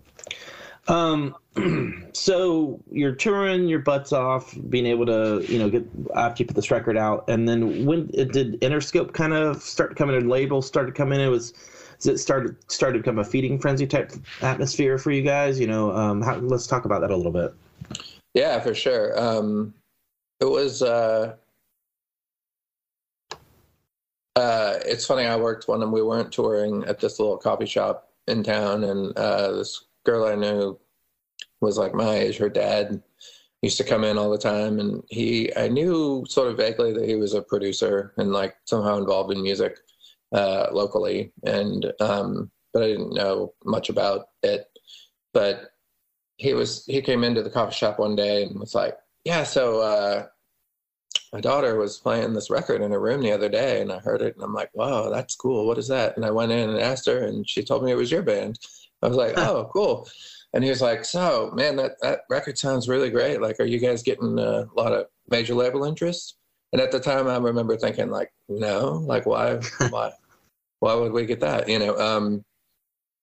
Um, 0.87 1.35
so 2.13 2.81
you're 2.91 3.15
touring 3.15 3.67
your 3.67 3.79
butts 3.79 4.11
off, 4.11 4.55
being 4.69 4.85
able 4.85 5.05
to, 5.05 5.45
you 5.51 5.59
know, 5.59 5.69
get 5.69 5.85
after 6.15 6.43
you 6.43 6.47
put 6.47 6.55
this 6.55 6.71
record 6.71 6.97
out, 6.97 7.29
and 7.29 7.47
then 7.47 7.85
when 7.85 8.07
did 8.07 8.59
Interscope 8.61 9.13
kind 9.13 9.33
of 9.33 9.61
start 9.61 9.95
coming 9.95 10.15
in? 10.15 10.27
Labels 10.27 10.67
started 10.67 10.95
coming 10.95 11.19
in. 11.19 11.27
It 11.27 11.29
was, 11.29 11.53
it 12.05 12.17
started 12.17 12.55
started 12.71 12.93
to 12.93 12.99
become 12.99 13.19
a 13.19 13.23
feeding 13.23 13.59
frenzy 13.59 13.87
type 13.87 14.11
atmosphere 14.41 14.97
for 14.97 15.11
you 15.11 15.21
guys? 15.21 15.59
You 15.59 15.67
know, 15.67 15.91
um, 15.91 16.21
how, 16.21 16.37
let's 16.37 16.67
talk 16.67 16.85
about 16.85 17.01
that 17.01 17.11
a 17.11 17.15
little 17.15 17.31
bit. 17.31 17.53
Yeah, 18.33 18.59
for 18.59 18.73
sure. 18.73 19.19
Um, 19.19 19.73
it 20.39 20.45
was. 20.45 20.81
Uh, 20.81 21.35
uh, 24.35 24.79
it's 24.85 25.05
funny. 25.05 25.25
I 25.25 25.35
worked 25.35 25.67
when 25.67 25.91
we 25.91 26.01
weren't 26.01 26.31
touring 26.31 26.83
at 26.85 26.99
this 26.99 27.19
little 27.19 27.37
coffee 27.37 27.65
shop 27.65 28.09
in 28.27 28.43
town, 28.43 28.83
and 28.83 29.17
uh, 29.17 29.51
this 29.51 29.85
girl 30.05 30.25
I 30.25 30.35
knew 30.35 30.79
was 31.59 31.77
like 31.77 31.93
my 31.93 32.15
age. 32.15 32.37
Her 32.37 32.49
dad 32.49 33.01
used 33.61 33.77
to 33.77 33.83
come 33.83 34.03
in 34.03 34.17
all 34.17 34.31
the 34.31 34.37
time, 34.37 34.79
and 34.79 35.03
he 35.09 35.55
I 35.55 35.67
knew 35.67 36.25
sort 36.27 36.47
of 36.47 36.57
vaguely 36.57 36.93
that 36.93 37.07
he 37.07 37.15
was 37.15 37.33
a 37.33 37.41
producer 37.41 38.13
and 38.17 38.31
like 38.31 38.55
somehow 38.65 38.97
involved 38.97 39.31
in 39.31 39.43
music 39.43 39.77
uh, 40.31 40.67
locally, 40.71 41.31
and 41.45 41.91
um, 41.99 42.51
but 42.73 42.83
I 42.83 42.87
didn't 42.87 43.13
know 43.13 43.53
much 43.65 43.89
about 43.89 44.27
it. 44.43 44.65
But 45.33 45.71
he 46.37 46.53
was 46.53 46.85
he 46.85 47.01
came 47.01 47.23
into 47.23 47.43
the 47.43 47.49
coffee 47.49 47.75
shop 47.75 47.99
one 47.99 48.15
day 48.15 48.43
and 48.43 48.59
was 48.59 48.75
like, 48.75 48.97
"Yeah, 49.23 49.43
so 49.43 49.81
uh, 49.81 50.27
my 51.33 51.41
daughter 51.41 51.77
was 51.77 51.97
playing 51.97 52.33
this 52.33 52.49
record 52.49 52.81
in 52.81 52.91
her 52.91 52.99
room 52.99 53.21
the 53.21 53.31
other 53.31 53.49
day, 53.49 53.81
and 53.81 53.91
I 53.91 53.99
heard 53.99 54.21
it, 54.21 54.35
and 54.35 54.43
I'm 54.43 54.53
like, 54.53 54.69
wow, 54.73 55.09
that's 55.09 55.35
cool. 55.35 55.67
What 55.67 55.77
is 55.77 55.87
that?" 55.89 56.15
And 56.17 56.25
I 56.25 56.31
went 56.31 56.51
in 56.51 56.69
and 56.69 56.79
asked 56.79 57.05
her, 57.07 57.25
and 57.25 57.47
she 57.47 57.63
told 57.63 57.83
me 57.83 57.91
it 57.91 57.95
was 57.95 58.11
your 58.11 58.23
band. 58.23 58.59
I 59.01 59.07
was 59.07 59.17
like, 59.17 59.37
"Oh, 59.37 59.69
cool." 59.73 60.07
And 60.53 60.63
he 60.63 60.69
was 60.69 60.81
like, 60.81 61.05
"So, 61.05 61.51
man, 61.53 61.75
that 61.77 61.93
that 62.01 62.21
record 62.29 62.57
sounds 62.57 62.89
really 62.89 63.09
great. 63.09 63.41
Like, 63.41 63.59
are 63.59 63.65
you 63.65 63.79
guys 63.79 64.03
getting 64.03 64.37
a 64.39 64.67
lot 64.75 64.93
of 64.93 65.07
major 65.29 65.55
label 65.55 65.83
interest?" 65.83 66.37
And 66.73 66.81
at 66.81 66.91
the 66.91 66.99
time, 66.99 67.27
I 67.27 67.37
remember 67.37 67.75
thinking, 67.77 68.09
like, 68.09 68.31
no, 68.47 69.03
like, 69.05 69.25
why, 69.25 69.55
why, 69.89 70.11
why 70.81 70.93
would 70.95 71.13
we 71.13 71.25
get 71.25 71.39
that? 71.39 71.69
You 71.69 71.79
know. 71.79 71.97
Um, 71.97 72.43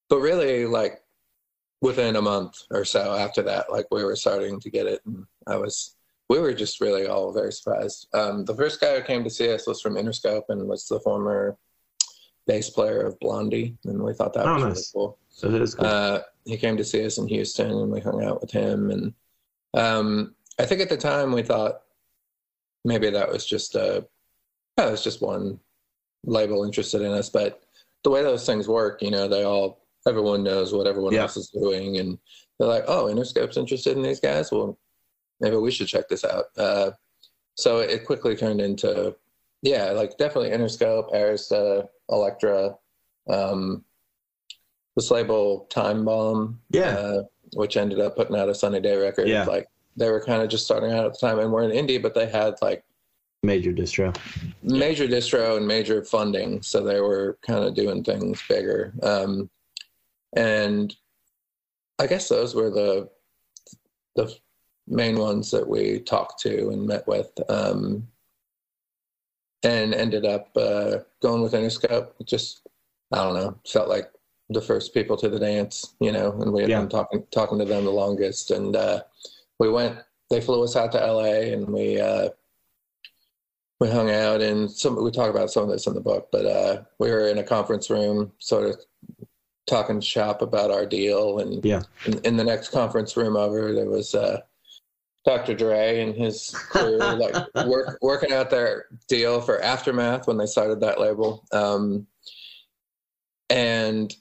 but 0.09 0.21
really, 0.21 0.65
like, 0.65 1.03
within 1.83 2.17
a 2.17 2.23
month 2.23 2.55
or 2.71 2.85
so 2.85 3.15
after 3.15 3.43
that, 3.43 3.71
like, 3.71 3.87
we 3.91 4.05
were 4.05 4.17
starting 4.17 4.59
to 4.61 4.71
get 4.71 4.87
it, 4.87 5.03
and 5.05 5.27
I 5.47 5.57
was, 5.57 5.97
we 6.31 6.39
were 6.39 6.55
just 6.55 6.81
really 6.81 7.07
all 7.07 7.31
very 7.33 7.53
surprised. 7.53 8.09
Um, 8.15 8.47
the 8.47 8.55
first 8.55 8.81
guy 8.81 8.97
who 8.97 9.03
came 9.05 9.23
to 9.25 9.31
see 9.31 9.53
us 9.53 9.67
was 9.67 9.83
from 9.83 9.97
Interscope 9.97 10.45
and 10.49 10.67
was 10.67 10.87
the 10.87 11.01
former 11.01 11.59
bass 12.47 12.71
player 12.71 13.03
of 13.03 13.19
Blondie, 13.21 13.77
and 13.85 14.03
we 14.03 14.15
thought 14.15 14.33
that 14.35 14.47
oh, 14.47 14.55
was 14.55 14.63
nice. 14.63 14.93
really 14.95 15.07
cool. 15.07 15.19
So 15.29 15.49
that 15.49 15.61
is 15.61 15.75
cool. 15.75 15.87
Uh, 15.87 16.21
he 16.47 16.57
came 16.57 16.77
to 16.79 16.85
see 16.85 17.05
us 17.05 17.19
in 17.19 17.29
Houston, 17.29 17.71
and 17.71 17.91
we 17.91 18.01
hung 18.01 18.25
out 18.25 18.41
with 18.41 18.51
him. 18.51 18.91
And 18.91 19.15
um, 19.75 20.35
I 20.59 20.65
think 20.65 20.81
at 20.81 20.89
the 20.89 20.97
time 20.97 21.33
we 21.33 21.43
thought 21.43 21.83
maybe 22.85 23.11
that 23.11 23.31
was 23.31 23.45
just 23.45 23.75
a, 23.75 24.07
yeah, 24.79 24.87
it 24.87 24.91
was 24.93 25.05
just 25.05 25.21
one 25.21 25.61
label 26.25 26.65
interested 26.65 27.03
in 27.03 27.13
us. 27.13 27.31
But 27.31 27.63
the 28.05 28.11
way 28.11 28.23
those 28.23 28.47
things 28.47 28.69
work, 28.69 29.03
you 29.03 29.11
know, 29.11 29.29
they 29.29 29.45
all 29.45 29.85
everyone 30.07 30.43
knows 30.43 30.73
what 30.73 30.87
everyone 30.87 31.13
yeah. 31.13 31.23
else 31.23 31.37
is 31.37 31.51
doing, 31.51 31.99
and 31.99 32.19
they're 32.59 32.69
like, 32.69 32.85
"Oh, 32.87 33.07
Interscope's 33.07 33.57
interested 33.57 33.97
in 33.97 34.03
these 34.03 34.21
guys. 34.21 34.51
Well, 34.51 34.79
maybe 35.41 35.57
we 35.57 35.71
should 35.71 35.89
check 35.89 36.09
this 36.09 36.25
out." 36.25 36.47
Uh, 36.57 36.93
so 37.57 37.79
it 37.79 38.07
quickly 38.07 38.37
turned 38.37 38.61
into, 38.61 39.17
yeah, 39.63 39.91
like 39.91 40.17
definitely 40.17 40.51
Interscope, 40.51 41.13
Arista, 41.13 41.89
Elektra, 42.09 42.77
um, 43.29 43.85
this 44.97 45.11
label 45.11 45.67
Time 45.71 46.05
Bomb, 46.05 46.61
yeah, 46.71 46.91
uh, 46.91 47.23
which 47.55 47.77
ended 47.77 48.01
up 48.01 48.17
putting 48.17 48.37
out 48.37 48.49
a 48.49 48.55
Sunny 48.55 48.81
Day 48.81 48.97
record. 48.97 49.29
Yeah, 49.29 49.45
like 49.45 49.69
they 49.97 50.11
were 50.11 50.25
kind 50.25 50.43
of 50.43 50.49
just 50.49 50.65
starting 50.65 50.93
out 50.93 51.07
at 51.07 51.13
the 51.13 51.19
time, 51.19 51.39
and 51.39 51.53
we're 51.53 51.69
an 51.69 51.73
indie, 51.73 52.01
but 52.01 52.15
they 52.15 52.27
had 52.27 52.55
like 52.63 52.85
major 53.43 53.73
distro, 53.73 54.17
major 54.63 55.07
distro, 55.07 55.57
and 55.57 55.67
major 55.67 56.05
funding, 56.05 56.63
so 56.63 56.83
they 56.83 57.01
were 57.01 57.39
kind 57.43 57.65
of 57.65 57.75
doing 57.75 58.03
things 58.03 58.43
bigger. 58.49 58.93
Um, 59.03 59.49
and 60.37 60.95
I 61.99 62.07
guess 62.07 62.29
those 62.29 62.55
were 62.55 62.71
the 62.71 63.09
the 64.17 64.35
main 64.87 65.19
ones 65.19 65.51
that 65.51 65.69
we 65.69 66.01
talked 66.01 66.41
to 66.43 66.71
and 66.71 66.87
met 66.87 67.07
with. 67.07 67.31
Um, 67.49 68.09
and 69.65 69.95
ended 69.95 70.25
up 70.25 70.57
uh, 70.57 70.99
going 71.21 71.43
with 71.43 71.53
Interscope. 71.53 72.11
Just 72.25 72.67
I 73.13 73.25
don't 73.25 73.35
know, 73.35 73.59
felt 73.67 73.89
like 73.89 74.11
the 74.51 74.61
first 74.61 74.95
people 74.95 75.17
to 75.17 75.29
the 75.29 75.39
dance, 75.39 75.95
you 76.01 76.13
know, 76.13 76.33
and 76.41 76.53
we 76.53 76.63
had 76.63 76.71
yeah. 76.71 76.81
been 76.81 76.89
talking 76.89 77.25
talking 77.31 77.59
to 77.59 77.65
them 77.65 77.85
the 77.85 77.91
longest. 77.91 78.51
And 78.51 78.77
uh, 78.77 79.03
we 79.59 79.71
went. 79.71 79.99
They 80.31 80.41
flew 80.41 80.63
us 80.63 80.77
out 80.77 80.93
to 80.93 81.03
L.A. 81.03 81.55
and 81.55 81.67
we 81.67 81.99
uh, 82.01 82.29
we 83.81 83.91
hung 83.91 84.11
out 84.11 84.41
and 84.41 84.71
some. 84.71 85.03
We 85.03 85.11
talk 85.11 85.31
about 85.31 85.51
some 85.51 85.65
of 85.65 85.69
this 85.71 85.87
in 85.87 85.95
the 85.95 86.01
book, 86.01 86.29
but 86.33 86.47
uh, 86.47 86.83
we 86.99 87.11
were 87.11 87.29
in 87.29 87.39
a 87.39 87.45
conference 87.45 87.91
room, 87.91 88.33
sort 88.39 88.69
of 88.69 88.77
talking 89.69 90.01
shop 90.01 90.43
about 90.43 90.71
our 90.71 90.87
deal. 90.87 91.39
And 91.39 91.65
yeah, 91.65 91.83
in, 92.07 92.19
in 92.25 92.37
the 92.37 92.45
next 92.45 92.69
conference 92.69 93.17
room 93.17 93.37
over, 93.37 93.73
there 93.73 93.89
was. 93.89 94.15
Uh, 94.15 94.41
Dr. 95.25 95.53
Dre 95.55 96.01
and 96.01 96.15
his 96.15 96.53
crew 96.71 96.97
like 96.97 97.35
work, 97.67 97.99
working 98.01 98.33
out 98.33 98.49
their 98.49 98.87
deal 99.09 99.43
for 99.43 99.61
Aftermath 99.61 100.27
when 100.27 100.39
they 100.39 100.47
started 100.47 100.81
that 100.81 100.99
label. 100.99 101.45
Um, 101.53 102.07
and 103.51 104.15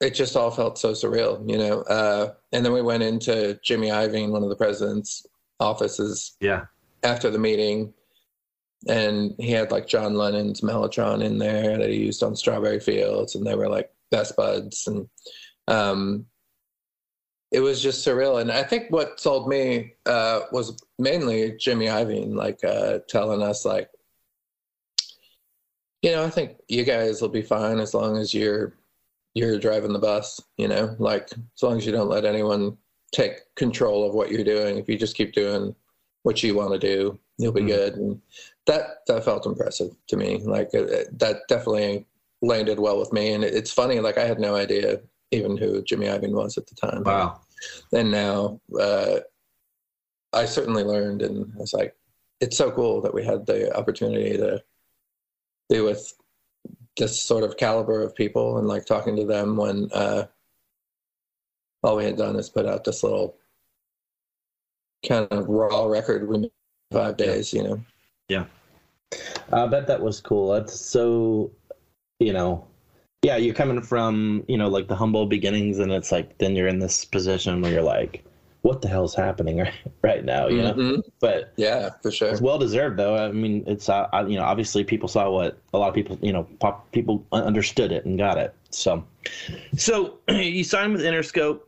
it 0.00 0.14
just 0.14 0.36
all 0.36 0.52
felt 0.52 0.78
so 0.78 0.92
surreal, 0.92 1.48
you 1.50 1.58
know. 1.58 1.80
Uh, 1.82 2.34
and 2.52 2.64
then 2.64 2.72
we 2.72 2.82
went 2.82 3.02
into 3.02 3.58
Jimmy 3.64 3.88
Iovine, 3.88 4.30
one 4.30 4.44
of 4.44 4.48
the 4.48 4.54
president's 4.54 5.26
offices. 5.58 6.36
Yeah. 6.40 6.66
After 7.02 7.28
the 7.30 7.38
meeting, 7.38 7.92
and 8.88 9.34
he 9.38 9.50
had 9.50 9.70
like 9.70 9.86
John 9.86 10.14
Lennon's 10.14 10.60
Mellotron 10.60 11.22
in 11.24 11.38
there 11.38 11.78
that 11.78 11.90
he 11.90 11.96
used 11.96 12.22
on 12.22 12.36
Strawberry 12.36 12.80
Fields, 12.80 13.34
and 13.34 13.46
they 13.46 13.54
were 13.54 13.68
like 13.68 13.90
best 14.10 14.36
buds, 14.36 14.86
and 14.86 15.08
um, 15.68 16.26
it 17.50 17.60
was 17.60 17.82
just 17.82 18.06
surreal. 18.06 18.40
And 18.40 18.50
I 18.50 18.62
think 18.62 18.90
what 18.90 19.20
sold 19.20 19.48
me 19.48 19.94
uh, 20.04 20.40
was 20.52 20.76
mainly 20.98 21.56
Jimmy 21.58 21.86
Iovine, 21.86 22.34
like 22.34 22.62
uh, 22.64 22.98
telling 23.08 23.42
us 23.42 23.64
like, 23.64 23.90
you 26.02 26.12
know, 26.12 26.24
I 26.24 26.30
think 26.30 26.56
you 26.68 26.84
guys 26.84 27.20
will 27.20 27.28
be 27.28 27.42
fine 27.42 27.78
as 27.78 27.94
long 27.94 28.16
as 28.16 28.34
you're 28.34 28.74
you're 29.34 29.58
driving 29.58 29.92
the 29.92 29.98
bus, 29.98 30.40
you 30.56 30.66
know, 30.66 30.96
like 30.98 31.30
as 31.32 31.62
long 31.62 31.76
as 31.76 31.84
you 31.84 31.92
don't 31.92 32.08
let 32.08 32.24
anyone 32.24 32.76
take 33.12 33.54
control 33.54 34.08
of 34.08 34.14
what 34.14 34.30
you're 34.30 34.44
doing. 34.44 34.78
If 34.78 34.88
you 34.88 34.96
just 34.96 35.16
keep 35.16 35.32
doing 35.32 35.74
what 36.22 36.42
you 36.42 36.54
want 36.54 36.72
to 36.72 36.78
do, 36.78 37.18
you'll 37.38 37.52
be 37.52 37.60
mm-hmm. 37.60 37.68
good. 37.68 37.94
And 37.96 38.20
that 38.66 39.06
that 39.06 39.24
felt 39.24 39.46
impressive 39.46 39.90
to 40.08 40.16
me. 40.16 40.38
Like 40.38 40.70
it, 40.72 40.90
it, 40.90 41.18
that 41.18 41.42
definitely 41.48 42.06
landed 42.42 42.78
well 42.78 42.98
with 42.98 43.12
me. 43.12 43.32
And 43.32 43.44
it, 43.44 43.54
it's 43.54 43.72
funny, 43.72 44.00
like 44.00 44.18
I 44.18 44.26
had 44.26 44.38
no 44.38 44.54
idea 44.54 45.00
even 45.30 45.56
who 45.56 45.82
Jimmy 45.82 46.06
Iovine 46.06 46.32
was 46.32 46.56
at 46.56 46.66
the 46.66 46.74
time. 46.74 47.02
Wow. 47.02 47.40
And 47.92 48.10
now 48.10 48.60
uh, 48.78 49.20
I 50.32 50.44
certainly 50.44 50.84
learned, 50.84 51.22
and 51.22 51.52
I 51.56 51.60
was 51.60 51.72
like, 51.72 51.96
it's 52.40 52.56
so 52.56 52.70
cool 52.70 53.00
that 53.00 53.14
we 53.14 53.24
had 53.24 53.46
the 53.46 53.74
opportunity 53.76 54.36
to 54.36 54.62
be 55.70 55.80
with 55.80 56.12
this 56.96 57.20
sort 57.20 57.44
of 57.44 57.56
caliber 57.56 58.02
of 58.02 58.14
people 58.14 58.58
and 58.58 58.68
like 58.68 58.86
talking 58.86 59.16
to 59.16 59.24
them 59.24 59.56
when 59.56 59.88
uh, 59.92 60.24
all 61.82 61.96
we 61.96 62.04
had 62.04 62.16
done 62.16 62.36
is 62.36 62.48
put 62.48 62.66
out 62.66 62.84
this 62.84 63.02
little 63.02 63.36
kind 65.06 65.26
of 65.30 65.46
raw 65.48 65.86
record 65.86 66.28
in 66.34 66.50
five 66.92 67.16
days, 67.16 67.52
you 67.52 67.62
know. 67.62 67.80
Yeah. 68.28 68.44
I 69.52 69.66
bet 69.66 69.86
that 69.86 70.00
was 70.00 70.20
cool. 70.20 70.52
That's 70.52 70.78
so, 70.78 71.50
you 72.18 72.32
know, 72.32 72.66
yeah, 73.22 73.36
you're 73.36 73.54
coming 73.54 73.82
from, 73.82 74.44
you 74.48 74.56
know, 74.56 74.68
like 74.68 74.88
the 74.88 74.96
humble 74.96 75.26
beginnings 75.26 75.78
and 75.78 75.92
it's 75.92 76.12
like 76.12 76.38
then 76.38 76.54
you're 76.54 76.68
in 76.68 76.78
this 76.78 77.04
position 77.04 77.60
where 77.60 77.72
you're 77.72 77.82
like, 77.82 78.24
what 78.62 78.82
the 78.82 78.88
hell's 78.88 79.14
happening 79.14 79.58
right, 79.60 79.74
right 80.02 80.24
now, 80.24 80.48
you 80.48 80.62
know? 80.62 80.74
Mm-hmm. 80.74 81.00
But 81.20 81.52
yeah, 81.56 81.90
for 82.02 82.10
sure. 82.10 82.30
It's 82.30 82.40
well 82.40 82.58
deserved 82.58 82.98
though. 82.98 83.16
I 83.16 83.30
mean, 83.32 83.62
it's 83.66 83.88
uh, 83.88 84.08
you 84.28 84.36
know, 84.36 84.44
obviously 84.44 84.84
people 84.84 85.08
saw 85.08 85.30
what 85.30 85.58
a 85.72 85.78
lot 85.78 85.88
of 85.88 85.94
people, 85.94 86.18
you 86.20 86.32
know, 86.32 86.44
pop, 86.60 86.90
people 86.92 87.24
understood 87.32 87.92
it 87.92 88.04
and 88.04 88.18
got 88.18 88.38
it. 88.38 88.54
So, 88.70 89.04
so 89.76 90.18
you 90.28 90.64
signed 90.64 90.92
with 90.92 91.02
Interscope. 91.02 91.60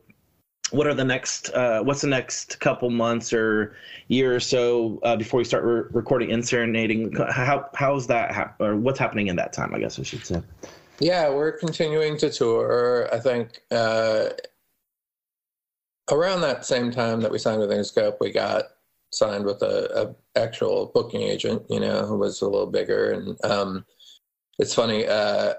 What 0.71 0.87
are 0.87 0.93
the 0.93 1.03
next? 1.03 1.49
Uh, 1.49 1.81
what's 1.81 2.01
the 2.01 2.07
next 2.07 2.59
couple 2.59 2.89
months 2.89 3.33
or 3.33 3.75
year 4.07 4.35
or 4.35 4.39
so 4.39 4.99
uh, 5.03 5.15
before 5.15 5.39
we 5.39 5.43
start 5.43 5.63
re- 5.63 5.89
recording 5.91 6.29
EndSerenading? 6.29 7.31
How 7.31 7.69
how's 7.73 8.07
that? 8.07 8.31
Ha- 8.31 8.53
or 8.59 8.75
what's 8.75 8.99
happening 8.99 9.27
in 9.27 9.35
that 9.37 9.53
time? 9.53 9.73
I 9.73 9.79
guess 9.79 9.99
I 9.99 10.03
should 10.03 10.25
say. 10.25 10.41
Yeah, 10.99 11.29
we're 11.29 11.53
continuing 11.53 12.17
to 12.17 12.29
tour. 12.29 13.07
I 13.11 13.19
think 13.19 13.61
uh, 13.71 14.29
around 16.11 16.41
that 16.41 16.65
same 16.65 16.91
time 16.91 17.21
that 17.21 17.31
we 17.31 17.39
signed 17.39 17.61
with 17.61 17.69
Interscope, 17.69 18.17
we 18.19 18.31
got 18.31 18.65
signed 19.11 19.45
with 19.45 19.61
a, 19.61 20.15
a, 20.35 20.39
actual 20.39 20.91
booking 20.93 21.21
agent, 21.21 21.63
you 21.69 21.79
know, 21.79 22.05
who 22.05 22.17
was 22.17 22.41
a 22.41 22.47
little 22.47 22.67
bigger. 22.67 23.11
And 23.11 23.43
um, 23.43 23.85
it's 24.59 24.73
funny, 24.73 25.07
uh, 25.07 25.53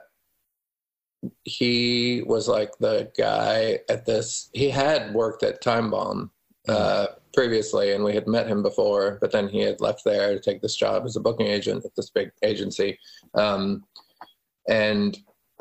he 1.44 2.22
was 2.26 2.48
like 2.48 2.72
the 2.78 3.10
guy 3.16 3.80
at 3.88 4.06
this. 4.06 4.50
He 4.52 4.70
had 4.70 5.14
worked 5.14 5.42
at 5.42 5.60
Time 5.60 5.90
Bomb 5.90 6.30
uh, 6.68 7.08
previously, 7.32 7.92
and 7.92 8.04
we 8.04 8.14
had 8.14 8.26
met 8.26 8.46
him 8.46 8.62
before, 8.62 9.18
but 9.20 9.32
then 9.32 9.48
he 9.48 9.60
had 9.60 9.80
left 9.80 10.04
there 10.04 10.34
to 10.34 10.40
take 10.40 10.62
this 10.62 10.76
job 10.76 11.04
as 11.04 11.16
a 11.16 11.20
booking 11.20 11.46
agent 11.46 11.84
at 11.84 11.94
this 11.96 12.10
big 12.10 12.30
agency. 12.42 12.98
Um, 13.34 13.84
and 14.68 15.18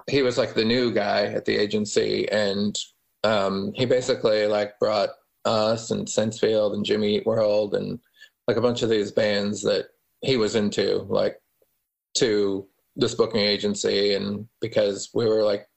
he 0.08 0.22
was 0.22 0.38
like 0.38 0.54
the 0.54 0.66
new 0.66 0.94
guy 0.94 1.26
at 1.26 1.46
the 1.46 1.58
agency, 1.58 2.30
and 2.30 2.78
um, 3.24 3.74
he 3.76 3.86
basically 3.86 4.48
like 4.48 4.80
brought 4.80 5.10
us 5.46 5.92
and 5.92 6.08
Sensefield 6.08 6.74
and 6.74 6.86
Jimmy 6.86 7.18
Eat 7.18 7.26
World 7.26 7.76
and 7.76 8.00
like 8.48 8.58
a 8.58 8.62
bunch 8.62 8.82
of 8.82 8.90
these 8.90 9.12
bands 9.12 9.62
that 9.64 9.88
he 10.22 10.38
was 10.38 10.56
into, 10.56 11.06
like 11.10 11.40
to 12.16 12.68
this 13.00 13.16
booking 13.16 13.42
agency, 13.42 14.14
and 14.14 14.48
because 14.62 15.10
we 15.14 15.26
were 15.26 15.44
like 15.44 15.68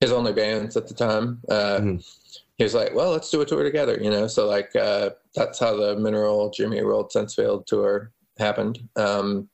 his 0.00 0.12
only 0.12 0.32
bands 0.32 0.76
at 0.76 0.88
the 0.88 0.94
time, 0.94 1.40
uh, 1.48 1.78
mm-hmm. 1.78 1.96
he 2.56 2.64
was 2.64 2.74
like, 2.74 2.94
"Well, 2.94 3.10
let's 3.10 3.30
do 3.30 3.40
a 3.40 3.46
tour 3.46 3.62
together," 3.62 3.98
you 4.00 4.10
know. 4.10 4.26
So 4.26 4.46
like 4.46 4.74
uh, 4.76 5.10
that's 5.34 5.58
how 5.58 5.76
the 5.76 5.96
Mineral 5.96 6.50
Jimmy 6.50 6.82
World 6.82 7.10
Sensefield 7.14 7.66
tour 7.66 8.12
happened. 8.38 8.88
Um, 8.96 9.48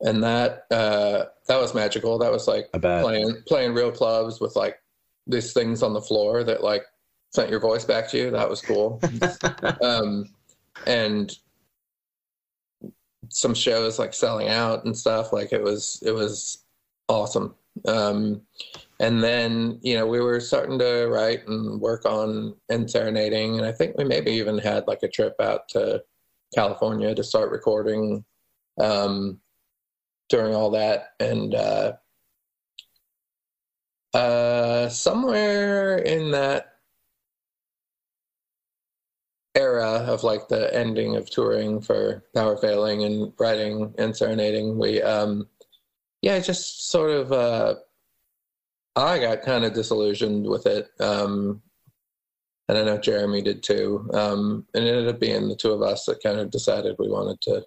and 0.00 0.22
that 0.22 0.66
uh, 0.70 1.26
that 1.46 1.60
was 1.60 1.74
magical. 1.74 2.18
That 2.18 2.32
was 2.32 2.48
like 2.48 2.70
playing 2.72 3.36
playing 3.46 3.74
real 3.74 3.92
clubs 3.92 4.40
with 4.40 4.56
like 4.56 4.78
these 5.26 5.52
things 5.52 5.82
on 5.82 5.92
the 5.92 6.00
floor 6.00 6.42
that 6.44 6.64
like 6.64 6.84
sent 7.32 7.50
your 7.50 7.60
voice 7.60 7.84
back 7.84 8.08
to 8.10 8.18
you. 8.18 8.30
That 8.30 8.50
was 8.50 8.60
cool. 8.60 9.00
um, 9.82 10.28
and 10.86 11.32
some 13.32 13.54
shows 13.54 13.98
like 13.98 14.14
selling 14.14 14.48
out 14.48 14.84
and 14.84 14.96
stuff. 14.96 15.32
Like 15.32 15.52
it 15.52 15.62
was 15.62 16.02
it 16.04 16.12
was 16.12 16.64
awesome. 17.08 17.54
Um, 17.86 18.42
and 19.00 19.22
then 19.22 19.78
you 19.82 19.94
know 19.94 20.06
we 20.06 20.20
were 20.20 20.40
starting 20.40 20.78
to 20.78 21.06
write 21.06 21.46
and 21.48 21.80
work 21.80 22.04
on 22.04 22.54
EndSerenading, 22.70 23.58
and 23.58 23.66
I 23.66 23.72
think 23.72 23.96
we 23.96 24.04
maybe 24.04 24.32
even 24.32 24.58
had 24.58 24.86
like 24.86 25.02
a 25.02 25.08
trip 25.08 25.34
out 25.40 25.68
to 25.70 26.02
California 26.54 27.14
to 27.14 27.24
start 27.24 27.50
recording. 27.50 28.24
Um, 28.80 29.40
during 30.32 30.54
all 30.54 30.70
that. 30.70 31.10
And 31.20 31.54
uh, 31.54 31.92
uh, 34.14 34.88
somewhere 34.88 35.98
in 35.98 36.32
that 36.32 36.71
era 39.54 40.04
of 40.06 40.24
like 40.24 40.48
the 40.48 40.74
ending 40.74 41.16
of 41.16 41.28
touring 41.28 41.80
for 41.80 42.24
Power 42.34 42.56
Failing 42.56 43.04
and 43.04 43.32
writing 43.38 43.90
EndSerenading, 43.98 44.76
we, 44.76 45.02
um, 45.02 45.48
yeah, 46.22 46.38
just 46.38 46.90
sort 46.90 47.10
of, 47.10 47.32
uh, 47.32 47.74
I 48.96 49.18
got 49.18 49.42
kind 49.42 49.64
of 49.64 49.72
disillusioned 49.72 50.46
with 50.46 50.66
it. 50.66 50.88
Um, 51.00 51.62
and 52.68 52.78
I 52.78 52.84
know 52.84 52.98
Jeremy 52.98 53.42
did 53.42 53.62
too. 53.62 54.08
Um, 54.14 54.66
and 54.74 54.84
it 54.84 54.88
ended 54.88 55.08
up 55.08 55.20
being 55.20 55.48
the 55.48 55.56
two 55.56 55.72
of 55.72 55.82
us 55.82 56.06
that 56.06 56.22
kind 56.22 56.38
of 56.38 56.50
decided 56.50 56.96
we 56.98 57.08
wanted 57.08 57.40
to 57.42 57.64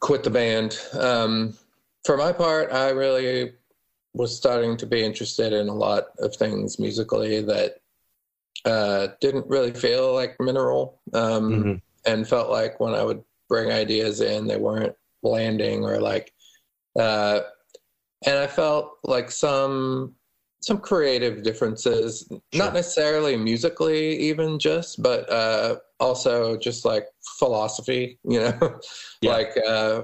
quit 0.00 0.22
the 0.22 0.30
band. 0.30 0.78
Um, 0.98 1.54
for 2.04 2.16
my 2.16 2.32
part, 2.32 2.72
I 2.72 2.90
really 2.90 3.52
was 4.14 4.36
starting 4.36 4.76
to 4.76 4.86
be 4.86 5.02
interested 5.02 5.52
in 5.52 5.68
a 5.68 5.74
lot 5.74 6.04
of 6.18 6.36
things 6.36 6.78
musically 6.78 7.40
that 7.42 7.81
uh, 8.64 9.08
didn't 9.20 9.46
really 9.48 9.72
feel 9.72 10.14
like 10.14 10.36
mineral 10.40 11.00
um, 11.14 11.50
mm-hmm. 11.50 11.74
and 12.06 12.28
felt 12.28 12.50
like 12.50 12.78
when 12.80 12.94
I 12.94 13.02
would 13.02 13.22
bring 13.48 13.72
ideas 13.72 14.20
in, 14.20 14.46
they 14.46 14.56
weren't 14.56 14.94
landing 15.22 15.84
or 15.84 15.98
like, 15.98 16.32
uh, 16.98 17.40
and 18.24 18.38
I 18.38 18.46
felt 18.46 18.98
like 19.04 19.30
some 19.30 20.14
some 20.60 20.78
creative 20.78 21.42
differences, 21.42 22.24
sure. 22.28 22.40
not 22.54 22.72
necessarily 22.72 23.36
musically, 23.36 24.16
even 24.18 24.60
just, 24.60 25.02
but 25.02 25.28
uh, 25.28 25.76
also 25.98 26.56
just 26.56 26.84
like 26.84 27.08
philosophy, 27.38 28.18
you 28.22 28.38
know, 28.38 28.78
yeah. 29.22 29.32
like 29.32 29.50
uh, 29.66 30.02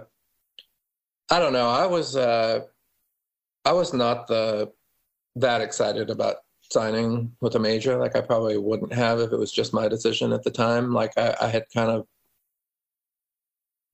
I 1.30 1.38
don't 1.38 1.52
know. 1.52 1.68
I 1.68 1.86
was 1.86 2.16
uh, 2.16 2.60
I 3.64 3.72
was 3.72 3.92
not 3.92 4.26
the 4.26 4.72
that 5.36 5.60
excited 5.60 6.10
about 6.10 6.36
signing 6.70 7.32
with 7.40 7.54
a 7.54 7.58
major. 7.58 7.98
Like 7.98 8.16
I 8.16 8.20
probably 8.20 8.58
wouldn't 8.58 8.92
have 8.92 9.20
if 9.20 9.32
it 9.32 9.38
was 9.38 9.52
just 9.52 9.72
my 9.72 9.88
decision 9.88 10.32
at 10.32 10.42
the 10.42 10.50
time. 10.50 10.92
Like 10.92 11.12
I, 11.16 11.34
I 11.40 11.48
had 11.48 11.64
kind 11.74 11.90
of 11.90 12.06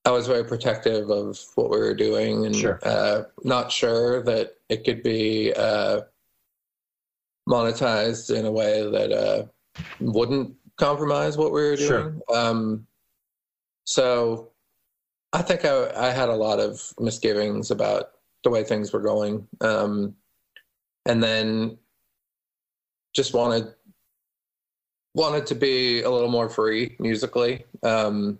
I 0.04 0.10
was 0.10 0.26
very 0.26 0.44
protective 0.44 1.10
of 1.10 1.38
what 1.54 1.70
we 1.70 1.78
were 1.78 1.94
doing 1.94 2.44
and 2.44 2.54
sure. 2.54 2.78
uh, 2.82 3.22
not 3.42 3.72
sure 3.72 4.22
that 4.24 4.54
it 4.68 4.84
could 4.84 5.02
be 5.02 5.52
uh, 5.54 6.02
monetized 7.48 8.34
in 8.34 8.44
a 8.44 8.52
way 8.52 8.82
that 8.90 9.12
uh, 9.12 9.44
wouldn't 10.00 10.54
compromise 10.76 11.38
what 11.38 11.52
we 11.52 11.62
were 11.62 11.76
doing. 11.76 11.88
Sure. 11.88 12.16
Um, 12.34 12.86
so 13.84 14.50
I 15.32 15.40
think 15.40 15.64
I, 15.64 15.90
I, 15.96 16.10
had 16.10 16.28
a 16.28 16.36
lot 16.36 16.60
of 16.60 16.92
misgivings 16.98 17.70
about 17.70 18.10
the 18.44 18.50
way 18.50 18.62
things 18.62 18.92
were 18.92 19.00
going. 19.00 19.46
Um, 19.60 20.14
and 21.06 21.22
then 21.22 21.78
just 23.14 23.34
wanted 23.34 23.72
wanted 25.14 25.46
to 25.46 25.54
be 25.54 26.02
a 26.02 26.10
little 26.10 26.28
more 26.30 26.48
free 26.48 26.96
musically 26.98 27.64
um, 27.82 28.38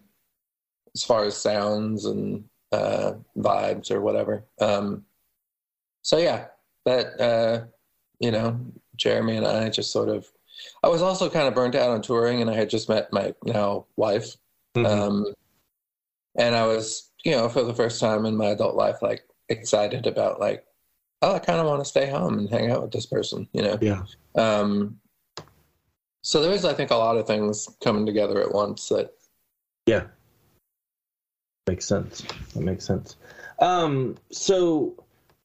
as 0.95 1.05
far 1.05 1.25
as 1.25 1.37
sounds 1.37 2.05
and 2.05 2.45
uh, 2.73 3.15
vibes 3.37 3.91
or 3.91 4.01
whatever. 4.01 4.45
Um, 4.61 5.05
so 6.03 6.19
yeah, 6.19 6.47
that 6.85 7.21
uh, 7.21 7.65
you 8.21 8.31
know 8.31 8.61
Jeremy 8.97 9.37
and 9.37 9.47
I 9.47 9.69
just 9.71 9.93
sort 9.93 10.09
of. 10.09 10.31
I 10.85 10.89
was 10.89 11.03
also 11.03 11.29
kind 11.29 11.49
of 11.49 11.55
burnt 11.55 11.75
out 11.75 11.91
on 11.91 12.01
touring, 12.01 12.41
and 12.41 12.49
I 12.49 12.55
had 12.55 12.71
just 12.71 12.89
met 12.89 13.13
my 13.13 13.35
now 13.45 13.87
wife, 13.97 14.37
mm-hmm. 14.77 14.87
um, 14.87 15.35
and 16.37 16.55
I 16.55 16.67
was, 16.67 17.11
you 17.25 17.33
know, 17.33 17.49
for 17.49 17.65
the 17.65 17.75
first 17.75 18.01
time 18.01 18.25
in 18.25 18.37
my 18.37 18.47
adult 18.47 18.77
life, 18.77 19.03
like 19.03 19.25
excited 19.49 20.07
about 20.07 20.41
like, 20.41 20.65
oh, 21.23 21.35
I 21.35 21.39
kind 21.39 21.61
of 21.61 21.67
want 21.67 21.81
to 21.81 21.89
stay 21.89 22.09
home 22.09 22.39
and 22.39 22.49
hang 22.49 22.71
out 22.71 22.83
with 22.83 22.93
this 22.93 23.07
person, 23.07 23.49
you 23.53 23.63
know. 23.63 23.79
Yeah. 23.81 24.03
Um, 24.35 24.99
so 26.23 26.43
there 26.43 26.53
is, 26.53 26.65
I 26.65 26.75
think, 26.75 26.91
a 26.91 26.97
lot 26.97 27.17
of 27.17 27.27
things 27.27 27.69
coming 27.83 28.07
together 28.07 28.41
at 28.41 28.53
once 28.53 28.89
that. 28.89 29.13
Yeah. 29.87 30.05
Makes 31.67 31.87
sense. 31.87 32.23
That 32.55 32.63
makes 32.63 32.85
sense. 32.85 33.17
Um, 33.59 34.17
so, 34.31 34.95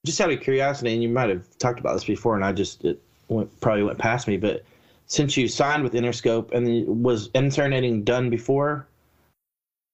just 0.06 0.20
out 0.20 0.32
of 0.32 0.42
curiosity, 0.42 0.94
and 0.94 1.04
you 1.04 1.10
might 1.10 1.30
have 1.30 1.58
talked 1.58 1.80
about 1.80 1.94
this 1.94 2.06
before, 2.06 2.36
and 2.36 2.44
I 2.44 2.52
just 2.52 2.84
it, 2.84 3.02
went, 3.28 3.60
probably 3.62 3.84
went 3.84 4.00
past 4.00 4.28
me, 4.28 4.38
but 4.38 4.64
since 5.06 5.36
you 5.38 5.48
signed 5.48 5.84
with 5.84 5.94
Interscope 5.94 6.52
and 6.52 7.04
was 7.04 7.30
EndSerenading 7.30 8.06
done 8.06 8.30
before 8.30 8.88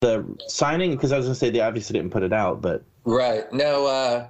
the 0.01 0.37
signing? 0.47 0.91
Because 0.91 1.11
I 1.11 1.17
was 1.17 1.25
going 1.25 1.33
to 1.33 1.39
say 1.39 1.49
they 1.49 1.61
obviously 1.61 1.97
didn't 1.97 2.11
put 2.11 2.23
it 2.23 2.33
out, 2.33 2.61
but 2.61 2.83
right. 3.05 3.51
No, 3.51 3.85
uh, 3.87 4.27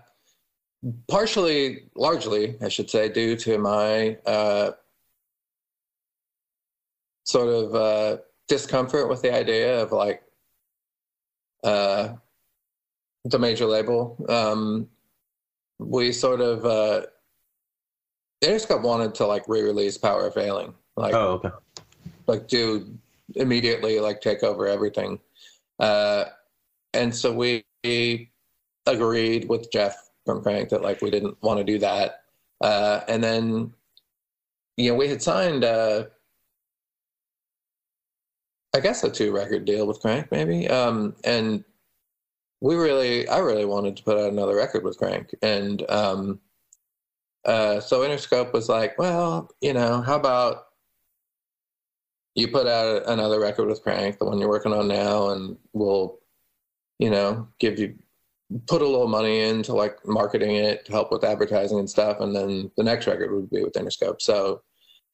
partially, 1.07 1.89
largely, 1.95 2.55
I 2.61 2.69
should 2.69 2.89
say, 2.89 3.09
due 3.09 3.35
to 3.37 3.57
my 3.57 4.17
uh, 4.25 4.71
sort 7.23 7.49
of 7.49 7.75
uh, 7.75 8.17
discomfort 8.47 9.09
with 9.09 9.21
the 9.21 9.33
idea 9.33 9.81
of 9.81 9.91
like 9.91 10.23
uh, 11.63 12.13
the 13.25 13.39
major 13.39 13.65
label. 13.65 14.23
Um, 14.29 14.87
we 15.79 16.11
sort 16.11 16.41
of 16.41 16.65
uh, 16.65 17.07
Interscope 18.43 18.83
wanted 18.83 19.15
to 19.15 19.25
like 19.25 19.47
re-release 19.47 19.97
Power 19.97 20.27
of 20.27 20.33
Failing, 20.33 20.73
like 20.95 21.13
oh 21.13 21.41
okay, 21.43 21.49
like 22.27 22.47
do 22.47 22.97
immediately 23.35 23.99
like 23.99 24.21
take 24.21 24.43
over 24.43 24.67
everything, 24.67 25.19
uh, 25.79 26.25
and 26.93 27.13
so 27.13 27.33
we 27.33 27.65
agreed 28.85 29.49
with 29.49 29.71
Jeff 29.71 30.04
from 30.25 30.41
Crank 30.41 30.69
that 30.69 30.81
like 30.81 31.01
we 31.01 31.11
didn't 31.11 31.41
want 31.41 31.59
to 31.59 31.63
do 31.63 31.79
that, 31.79 32.23
uh, 32.61 33.01
and 33.07 33.23
then 33.23 33.73
you 34.77 34.91
know 34.91 34.95
we 34.95 35.07
had 35.07 35.21
signed 35.21 35.63
uh, 35.63 36.05
I 38.75 38.79
guess 38.79 39.03
a 39.03 39.09
two 39.09 39.31
record 39.31 39.65
deal 39.65 39.87
with 39.87 40.01
Crank 40.01 40.31
maybe, 40.31 40.67
um, 40.67 41.15
and 41.23 41.63
we 42.61 42.75
really 42.75 43.27
I 43.27 43.39
really 43.39 43.65
wanted 43.65 43.97
to 43.97 44.03
put 44.03 44.17
out 44.17 44.31
another 44.31 44.55
record 44.55 44.83
with 44.83 44.97
Crank, 44.97 45.33
and 45.41 45.89
um, 45.89 46.39
uh, 47.45 47.79
so 47.79 48.01
Interscope 48.01 48.53
was 48.53 48.69
like, 48.69 48.97
well, 48.97 49.49
you 49.61 49.73
know, 49.73 50.01
how 50.01 50.15
about 50.15 50.65
you 52.33 52.47
put 52.49 52.67
out 52.67 53.03
another 53.07 53.39
record 53.39 53.67
with 53.67 53.83
Crank, 53.83 54.17
the 54.17 54.25
one 54.25 54.39
you're 54.39 54.49
working 54.49 54.73
on 54.73 54.87
now, 54.87 55.29
and 55.29 55.57
we'll, 55.73 56.19
you 56.99 57.09
know, 57.09 57.47
give 57.59 57.79
you 57.79 57.95
put 58.67 58.81
a 58.81 58.87
little 58.87 59.07
money 59.07 59.41
into 59.41 59.73
like 59.73 59.97
marketing 60.05 60.55
it 60.55 60.85
to 60.85 60.91
help 60.91 61.11
with 61.11 61.23
advertising 61.23 61.79
and 61.79 61.89
stuff, 61.89 62.19
and 62.19 62.35
then 62.35 62.71
the 62.77 62.83
next 62.83 63.07
record 63.07 63.31
would 63.33 63.49
be 63.49 63.63
with 63.63 63.73
Interscope. 63.73 64.21
So 64.21 64.61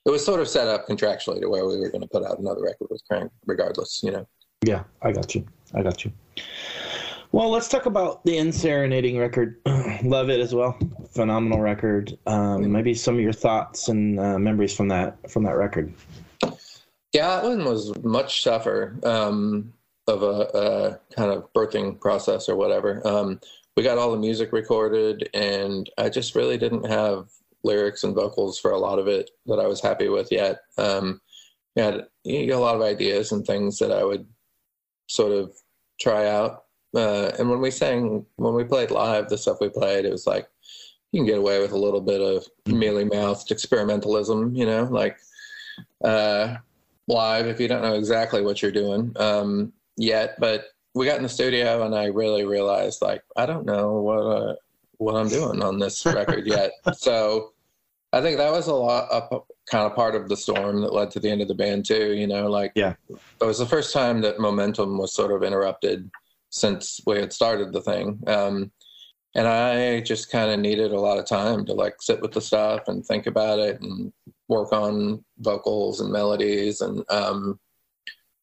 it 0.05 0.09
was 0.09 0.25
sort 0.25 0.39
of 0.39 0.47
set 0.47 0.67
up 0.67 0.87
contractually 0.87 1.41
to 1.41 1.49
where 1.49 1.65
we 1.65 1.79
were 1.79 1.89
going 1.89 2.01
to 2.01 2.07
put 2.07 2.23
out 2.23 2.39
another 2.39 2.63
record 2.63 2.87
with 2.89 3.01
Crank, 3.09 3.31
regardless, 3.45 4.01
you 4.03 4.11
know. 4.11 4.27
Yeah, 4.65 4.83
I 5.01 5.11
got 5.11 5.33
you. 5.35 5.45
I 5.73 5.83
got 5.83 6.05
you. 6.05 6.11
Well, 7.31 7.49
let's 7.49 7.69
talk 7.69 7.85
about 7.85 8.25
the 8.25 8.33
EndSerenading 8.33 9.17
record. 9.17 9.61
Love 10.03 10.29
it 10.29 10.39
as 10.39 10.53
well. 10.53 10.77
Phenomenal 11.13 11.61
record. 11.61 12.17
Um, 12.27 12.69
maybe 12.71 12.93
some 12.93 13.15
of 13.15 13.21
your 13.21 13.31
thoughts 13.31 13.87
and 13.87 14.19
uh, 14.19 14.37
memories 14.37 14.75
from 14.75 14.89
that 14.89 15.31
from 15.31 15.43
that 15.43 15.55
record. 15.55 15.93
Yeah, 17.13 17.27
that 17.27 17.43
one 17.43 17.63
was 17.63 17.95
much 18.03 18.43
tougher 18.43 18.97
um, 19.03 19.73
of 20.07 20.23
a, 20.23 20.57
a, 20.57 21.15
kind 21.15 21.31
of 21.31 21.51
birthing 21.53 21.99
process 21.99 22.49
or 22.49 22.55
whatever. 22.55 23.05
Um, 23.07 23.39
we 23.77 23.83
got 23.83 23.97
all 23.97 24.11
the 24.11 24.17
music 24.17 24.51
recorded, 24.51 25.29
and 25.33 25.89
I 25.97 26.09
just 26.09 26.35
really 26.35 26.57
didn't 26.57 26.85
have 26.85 27.29
lyrics 27.63 28.03
and 28.03 28.15
vocals 28.15 28.59
for 28.59 28.71
a 28.71 28.79
lot 28.79 28.99
of 28.99 29.07
it 29.07 29.31
that 29.45 29.59
I 29.59 29.67
was 29.67 29.81
happy 29.81 30.09
with 30.09 30.31
yet. 30.31 30.61
Um, 30.77 31.21
had 31.77 32.07
you 32.23 32.47
got 32.47 32.57
a 32.57 32.59
lot 32.59 32.75
of 32.75 32.81
ideas 32.81 33.31
and 33.31 33.45
things 33.45 33.77
that 33.79 33.91
I 33.91 34.03
would 34.03 34.25
sort 35.07 35.31
of 35.31 35.53
try 35.99 36.27
out. 36.27 36.65
Uh, 36.93 37.31
and 37.39 37.49
when 37.49 37.61
we 37.61 37.71
sang, 37.71 38.25
when 38.35 38.53
we 38.53 38.65
played 38.65 38.91
live, 38.91 39.29
the 39.29 39.37
stuff 39.37 39.59
we 39.61 39.69
played, 39.69 40.03
it 40.03 40.11
was 40.11 40.27
like 40.27 40.47
you 41.11 41.19
can 41.19 41.25
get 41.25 41.37
away 41.37 41.59
with 41.61 41.71
a 41.71 41.77
little 41.77 42.01
bit 42.01 42.19
of 42.21 42.45
mealy 42.65 43.05
mouthed 43.05 43.49
experimentalism, 43.49 44.55
you 44.55 44.65
know, 44.65 44.83
like 44.83 45.17
uh, 46.03 46.55
live 47.07 47.47
if 47.47 47.59
you 47.59 47.67
don't 47.67 47.81
know 47.81 47.95
exactly 47.95 48.41
what 48.41 48.61
you're 48.61 48.71
doing 48.71 49.13
um, 49.17 49.71
yet. 50.01 50.35
But 50.39 50.65
we 50.93 51.05
got 51.05 51.17
in 51.17 51.23
the 51.23 51.29
studio 51.29 51.85
and 51.85 51.95
I 51.95 52.05
really 52.05 52.45
realized 52.45 53.01
like 53.01 53.23
I 53.37 53.45
don't 53.45 53.65
know 53.65 54.01
what 54.01 54.19
uh, 54.19 54.55
what 54.97 55.15
I'm 55.15 55.29
doing 55.29 55.63
on 55.63 55.79
this 55.79 56.05
record 56.05 56.45
yet. 56.45 56.71
So 56.93 57.53
I 58.13 58.21
think 58.21 58.37
that 58.37 58.51
was 58.51 58.67
a 58.67 58.73
lot 58.73 59.09
of 59.09 59.43
kind 59.69 59.85
of 59.85 59.95
part 59.95 60.15
of 60.15 60.27
the 60.27 60.35
storm 60.35 60.81
that 60.81 60.93
led 60.93 61.11
to 61.11 61.19
the 61.19 61.29
end 61.29 61.41
of 61.41 61.47
the 61.47 61.55
band 61.55 61.85
too. 61.85 62.13
You 62.13 62.27
know, 62.27 62.49
like 62.49 62.73
yeah, 62.75 62.95
it 63.09 63.45
was 63.45 63.59
the 63.59 63.65
first 63.65 63.93
time 63.93 64.21
that 64.21 64.39
momentum 64.39 64.97
was 64.97 65.13
sort 65.13 65.31
of 65.31 65.43
interrupted 65.43 66.09
since 66.49 66.99
we 67.05 67.17
had 67.17 67.31
started 67.31 67.71
the 67.71 67.81
thing. 67.81 68.21
Um, 68.27 68.71
and 69.33 69.47
I 69.47 70.01
just 70.01 70.29
kind 70.29 70.51
of 70.51 70.59
needed 70.59 70.91
a 70.91 70.99
lot 70.99 71.17
of 71.17 71.25
time 71.25 71.65
to 71.65 71.73
like 71.73 72.01
sit 72.01 72.21
with 72.21 72.33
the 72.33 72.41
stuff 72.41 72.81
and 72.87 73.05
think 73.05 73.27
about 73.27 73.59
it 73.59 73.79
and 73.81 74.11
work 74.49 74.73
on 74.73 75.23
vocals 75.39 76.01
and 76.01 76.11
melodies. 76.11 76.81
And 76.81 77.09
um, 77.09 77.57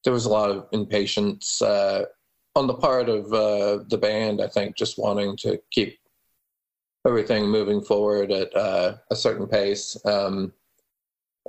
there 0.05 0.13
was 0.13 0.27
a 0.27 0.31
lot 0.31 0.51
of 0.51 0.67
impatience 0.73 1.61
uh, 1.63 2.05
on 2.55 2.67
the 2.67 2.75
part 2.75 3.09
of 3.09 3.33
uh, 3.33 3.85
the 3.89 3.99
band. 3.99 4.41
I 4.41 4.49
think 4.49 4.77
just 4.77 4.99
wanting 4.99 5.37
to 5.39 5.61
keep 5.71 5.99
everything 7.07 7.47
moving 7.49 7.81
forward 7.81 8.31
at 8.31 8.55
uh, 8.55 8.97
a 9.11 9.17
certain 9.17 9.47
pace. 9.47 9.97
Um, 10.05 10.53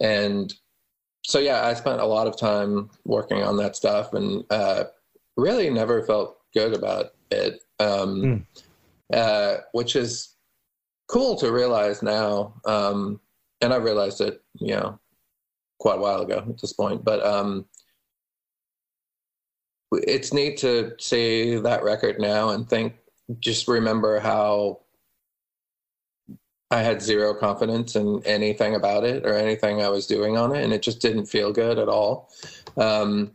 and 0.02 0.54
so, 1.26 1.40
yeah, 1.40 1.66
I 1.66 1.74
spent 1.74 2.02
a 2.02 2.06
lot 2.06 2.28
of 2.28 2.38
time 2.38 2.90
working 3.06 3.44
on 3.44 3.58
that 3.58 3.76
stuff 3.76 4.14
and 4.14 4.44
uh, 4.50 4.86
really 5.36 5.70
never 5.70 6.04
felt 6.04 6.38
good 6.54 6.74
about 6.74 7.08
it, 7.32 7.60
um, 7.80 8.22
mm. 8.22 8.46
uh, 9.14 9.62
which 9.74 9.96
is 9.96 10.36
cool 11.08 11.36
to 11.38 11.52
realize 11.52 12.02
now. 12.02 12.54
Um, 12.66 13.20
and 13.62 13.74
I 13.74 13.78
realized 13.78 14.22
it, 14.22 14.42
you 14.60 14.76
know, 14.76 15.00
quite 15.80 15.98
a 15.98 16.02
while 16.02 16.22
ago 16.22 16.46
at 16.48 16.62
this 16.62 16.74
point. 16.74 17.04
But 17.04 17.26
um, 17.26 17.66
it's 19.92 20.34
neat 20.34 20.58
to 20.60 20.94
see 21.00 21.56
that 21.56 21.84
record 21.84 22.20
now 22.20 22.50
and 22.50 22.70
think, 22.70 22.96
just 23.40 23.68
remember 23.68 24.20
how 24.20 24.80
I 26.72 26.80
had 26.80 27.02
zero 27.02 27.34
confidence 27.34 27.96
in 27.96 28.22
anything 28.26 28.76
about 28.76 29.04
it 29.04 29.26
or 29.26 29.34
anything 29.34 29.82
I 29.82 29.90
was 29.90 30.06
doing 30.06 30.38
on 30.38 30.56
it, 30.56 30.64
and 30.64 30.72
it 30.72 30.84
just 30.84 31.02
didn't 31.02 31.26
feel 31.26 31.52
good 31.52 31.80
at 31.80 31.90
all. 31.90 32.30
Um, 32.78 33.32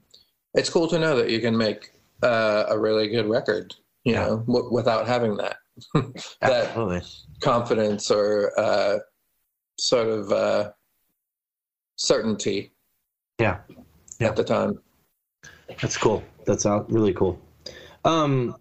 it's 0.54 0.70
cool 0.70 0.86
to 0.88 0.98
know 0.98 1.16
that 1.16 1.30
you 1.30 1.40
can 1.40 1.56
make 1.56 1.92
uh, 2.22 2.64
a 2.68 2.78
really 2.78 3.08
good 3.08 3.26
record, 3.26 3.74
you 4.04 4.14
yeah. 4.14 4.26
know, 4.26 4.36
w- 4.46 4.72
without 4.72 5.08
having 5.08 5.36
that 5.38 5.56
that 6.40 7.04
confidence 7.40 8.10
or 8.10 8.52
uh, 8.58 8.98
sort 9.78 10.08
of 10.08 10.30
uh, 10.30 10.70
certainty. 11.96 12.72
Yeah. 13.40 13.58
yeah, 14.20 14.28
at 14.28 14.36
the 14.36 14.44
time. 14.44 14.78
That's 15.80 15.96
cool. 15.96 16.22
That's 16.46 16.64
really 16.88 17.12
cool. 17.12 17.38
Um, 18.04 18.56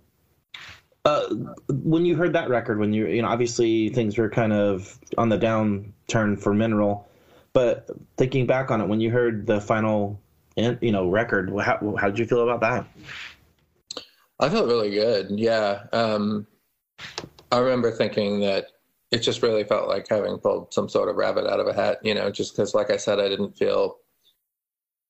uh, 1.05 1.27
when 1.69 2.05
you 2.05 2.15
heard 2.15 2.33
that 2.33 2.49
record, 2.49 2.79
when 2.79 2.93
you 2.93 3.07
you 3.07 3.21
know 3.21 3.27
obviously 3.27 3.89
things 3.89 4.17
were 4.17 4.29
kind 4.29 4.53
of 4.53 4.97
on 5.17 5.29
the 5.29 5.37
downturn 5.37 6.39
for 6.39 6.53
Mineral, 6.53 7.07
but 7.51 7.89
thinking 8.17 8.45
back 8.47 8.71
on 8.71 8.79
it, 8.79 8.87
when 8.87 9.01
you 9.01 9.11
heard 9.11 9.45
the 9.45 9.59
final 9.59 10.19
you 10.55 10.91
know 10.91 11.09
record, 11.09 11.51
how 11.59 11.95
how 11.99 12.09
did 12.09 12.19
you 12.19 12.25
feel 12.25 12.47
about 12.47 12.61
that? 12.61 12.85
I 14.39 14.49
felt 14.49 14.67
really 14.67 14.91
good. 14.91 15.27
Yeah, 15.31 15.83
um, 15.91 16.47
I 17.51 17.59
remember 17.59 17.91
thinking 17.91 18.39
that 18.41 18.67
it 19.11 19.19
just 19.19 19.43
really 19.43 19.63
felt 19.63 19.89
like 19.89 20.07
having 20.09 20.37
pulled 20.37 20.73
some 20.73 20.87
sort 20.87 21.09
of 21.09 21.17
rabbit 21.17 21.45
out 21.45 21.59
of 21.59 21.67
a 21.67 21.73
hat. 21.73 21.99
You 22.01 22.15
know, 22.15 22.31
just 22.31 22.55
because, 22.55 22.73
like 22.73 22.91
I 22.91 22.97
said, 22.97 23.19
I 23.19 23.27
didn't 23.27 23.57
feel 23.57 23.97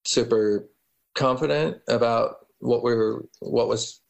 super 0.05 0.67
confident 1.15 1.77
about 1.87 2.47
what 2.59 2.83
we 2.83 2.93
were, 2.93 3.25
what 3.39 3.67
was, 3.67 4.01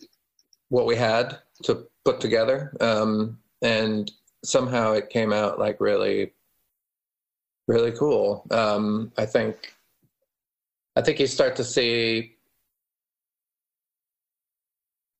what 0.69 0.85
we 0.85 0.95
had 0.95 1.39
to 1.63 1.87
put 2.05 2.19
together. 2.19 2.75
Um, 2.79 3.39
and 3.61 4.11
somehow 4.43 4.93
it 4.93 5.09
came 5.09 5.33
out 5.33 5.59
like 5.59 5.79
really, 5.79 6.33
really 7.67 7.91
cool. 7.91 8.45
Um, 8.51 9.11
I 9.17 9.25
think, 9.25 9.73
I 10.95 11.01
think 11.01 11.19
you 11.19 11.27
start 11.27 11.55
to 11.55 11.63
see 11.63 12.35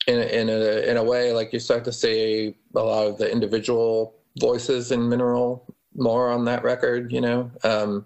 in 0.07 0.19
a, 0.19 0.23
in 0.23 0.49
a 0.49 0.89
in 0.89 0.97
a 0.97 1.03
way 1.03 1.31
like 1.31 1.53
you 1.53 1.59
start 1.59 1.85
to 1.85 1.91
see 1.91 2.55
a 2.75 2.79
lot 2.79 3.07
of 3.07 3.17
the 3.17 3.31
individual 3.31 4.15
voices 4.39 4.91
in 4.91 5.07
Mineral 5.07 5.65
more 5.95 6.29
on 6.29 6.45
that 6.45 6.63
record. 6.63 7.11
You 7.11 7.21
know, 7.21 7.51
um, 7.63 8.05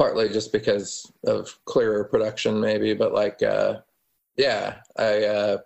partly 0.00 0.30
just 0.30 0.50
because 0.50 1.12
of 1.26 1.54
clearer 1.66 2.04
production, 2.04 2.58
maybe, 2.58 2.94
but 2.94 3.12
like, 3.12 3.42
uh, 3.42 3.80
yeah, 4.36 4.78
I. 4.96 5.24
Uh, 5.24 5.58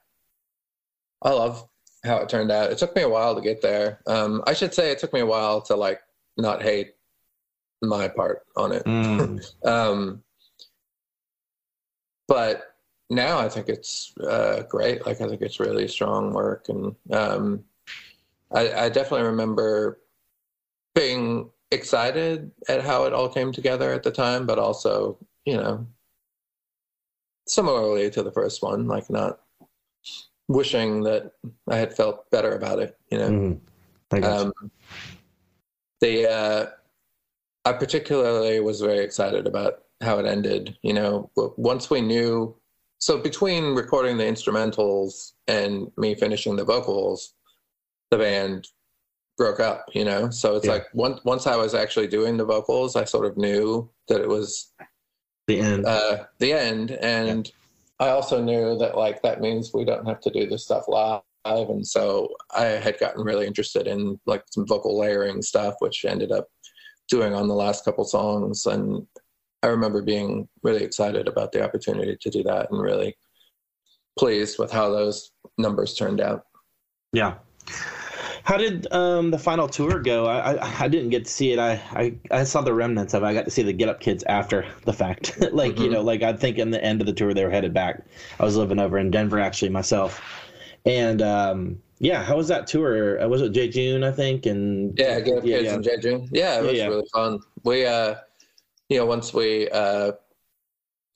I 1.23 1.31
love 1.31 1.67
how 2.05 2.19
it 2.19 2.29
turned 2.29 2.53
out. 2.53 2.71
It 2.71 2.77
took 2.77 2.95
me 2.95 3.01
a 3.01 3.09
while 3.09 3.35
to 3.35 3.41
get 3.41 3.63
there. 3.63 4.01
Um, 4.07 4.43
I 4.47 4.53
should 4.53 4.75
say 4.75 4.91
it 4.91 4.99
took 4.99 5.15
me 5.15 5.21
a 5.21 5.27
while 5.27 5.63
to 5.63 5.75
like 5.75 6.01
not 6.37 6.63
hate 6.63 6.97
my 7.81 8.09
part 8.09 8.43
on 8.57 8.73
it. 8.73 8.85
Mm. 8.85 9.43
um, 9.65 10.23
but 12.29 12.75
now 13.09 13.39
I 13.39 13.49
think 13.49 13.71
it's 13.71 14.13
uh, 14.19 14.65
great. 14.69 15.07
Like 15.07 15.23
I 15.23 15.29
think 15.29 15.41
it's 15.41 15.61
really 15.61 15.89
strong 15.89 16.35
work, 16.35 16.69
and 16.69 16.95
um, 17.11 17.65
I, 18.53 18.73
I 18.73 18.89
definitely 18.91 19.27
remember 19.29 20.01
being 20.95 21.51
excited 21.75 22.51
at 22.69 22.83
how 22.83 23.05
it 23.05 23.13
all 23.13 23.29
came 23.29 23.53
together 23.53 23.93
at 23.93 24.03
the 24.03 24.11
time, 24.11 24.47
but 24.47 24.59
also, 24.59 25.19
you 25.45 25.57
know, 25.57 25.87
similarly 27.47 28.11
to 28.11 28.23
the 28.23 28.33
first 28.33 28.63
one, 28.63 28.87
like 28.87 29.11
not 29.11 29.41
wishing 30.49 31.03
that 31.03 31.33
I 31.69 31.77
had 31.77 31.95
felt 31.95 32.31
better 32.31 32.55
about 32.55 32.79
it. 32.79 32.97
You 33.11 33.19
know, 33.19 33.59
mm-hmm. 34.11 34.25
um, 34.25 34.53
the 36.01 36.31
uh, 36.31 36.67
I 37.65 37.73
particularly 37.73 38.61
was 38.61 38.81
very 38.81 39.05
excited 39.05 39.47
about 39.47 39.83
how 40.01 40.19
it 40.19 40.27
ended. 40.27 40.77
You 40.83 40.95
know, 40.95 41.31
once 41.37 41.91
we 41.91 42.01
knew, 42.01 42.57
so 42.99 43.19
between 43.19 43.75
recording 43.75 44.17
the 44.17 44.25
instrumentals 44.25 45.33
and 45.47 45.91
me 45.97 46.15
finishing 46.15 46.57
the 46.57 46.65
vocals, 46.65 47.35
the 48.11 48.19
band 48.19 48.69
broke 49.37 49.61
up. 49.61 49.87
You 49.93 50.05
know, 50.05 50.31
so 50.31 50.57
it's 50.57 50.67
yeah. 50.67 50.73
like 50.73 50.87
once 50.95 51.21
once 51.25 51.47
I 51.47 51.57
was 51.57 51.75
actually 51.75 52.09
doing 52.09 52.37
the 52.37 52.45
vocals, 52.45 52.97
I 52.97 53.05
sort 53.05 53.27
of 53.27 53.37
knew 53.37 53.91
that 54.09 54.21
it 54.21 54.29
was 54.29 54.73
the 55.47 55.61
end. 55.61 55.87
Uh, 55.87 56.25
the 56.39 56.53
end, 56.53 56.91
and. 56.93 57.47
Yeah 57.47 57.53
I 58.01 58.09
also 58.09 58.43
knew 58.43 58.77
that 58.79 58.97
like 58.97 59.23
that 59.23 59.41
means 59.41 59.73
we 59.73 59.85
don't 59.85 60.07
have 60.07 60.21
to 60.21 60.31
do 60.31 60.47
this 60.47 60.65
stuff 60.65 60.89
live. 60.89 61.23
And 61.45 61.87
so 61.87 62.29
I 62.55 62.65
had 62.65 62.99
gotten 62.99 63.23
really 63.23 63.47
interested 63.47 63.87
in 63.87 64.19
like 64.27 64.45
some 64.51 64.67
vocal 64.67 64.99
layering 64.99 65.43
stuff, 65.43 65.75
which 65.79 66.05
ended 66.05 66.33
up 66.33 66.49
doing 67.09 67.35
on 67.35 67.49
the 67.49 67.55
last 67.55 67.85
couple 67.85 68.05
songs. 68.05 68.67
And 68.67 69.07
I 69.63 69.69
remember 69.69 70.03
being 70.03 70.49
really 70.63 70.83
excited 70.83 71.29
about 71.29 71.53
the 71.53 71.63
opportunity 71.63 72.17
to 72.21 72.31
do 72.31 72.43
that 72.45 72.71
and 72.71 72.81
really 72.81 73.17
pleased 74.19 74.59
with 74.59 74.73
how 74.73 74.91
those 74.91 75.31
numbers 75.57 75.95
turned 75.95 76.21
out. 76.21 76.47
Yeah. 77.13 77.35
How 78.45 78.59
did 78.59 78.87
um, 78.93 79.31
the 79.31 79.39
final 79.39 79.67
tour 79.67 79.99
go? 79.99 80.27
I, 80.27 80.53
I, 80.53 80.85
I 80.85 80.89
didn't 80.89 81.09
get 81.09 81.25
to 81.25 81.31
see 81.31 81.53
it. 81.53 81.59
I, 81.59 81.73
I, 81.93 82.15
I 82.31 82.45
saw 82.45 82.61
the 82.61 82.75
remnants 82.75 83.15
of 83.15 83.23
it. 83.23 83.27
I 83.27 83.33
got 83.33 83.47
to 83.47 83.51
see 83.51 83.63
the 83.63 83.73
Get 83.73 83.89
Up 83.89 84.01
Kids 84.01 84.23
after 84.25 84.67
the 84.85 84.93
fact. 84.93 85.41
like 85.53 85.73
mm-hmm. 85.73 85.83
you 85.85 85.91
know, 85.91 86.03
like 86.03 86.23
I 86.23 86.35
think 86.35 86.59
in 86.59 86.71
the 86.71 86.83
end 86.85 87.01
of 87.01 87.07
the 87.07 87.15
tour 87.15 87.33
they 87.33 87.43
were 87.43 87.51
headed 87.51 87.73
back. 87.73 88.03
I 88.39 88.45
was 88.45 88.57
living 88.57 88.79
over 88.79 88.99
in 88.99 89.11
Denver 89.11 89.41
actually 89.41 89.71
myself, 89.71 90.23
and 90.85 91.23
um, 91.23 91.79
yeah, 92.01 92.23
how 92.23 92.37
was 92.37 92.49
that 92.49 92.67
tour? 92.67 93.23
Uh, 93.23 93.29
was 93.29 93.41
it 93.41 93.53
J 93.53 93.69
June, 93.69 94.05
I 94.05 94.13
think? 94.13 94.45
And 94.45 94.99
Yeah, 94.99 95.21
get 95.21 95.39
up 95.39 95.45
yeah, 95.45 95.59
kids 95.59 95.69
yeah. 95.69 95.75
in 95.75 95.83
Jeju. 95.83 96.29
Yeah, 96.31 96.59
it 96.59 96.65
was 96.65 96.73
yeah. 96.75 96.87
really 96.89 97.09
fun. 97.15 97.41
We, 97.63 97.87
uh, 97.87 98.17
you 98.91 98.99
know, 98.99 99.07
once 99.07 99.33
we 99.33 99.71
uh, 99.71 100.13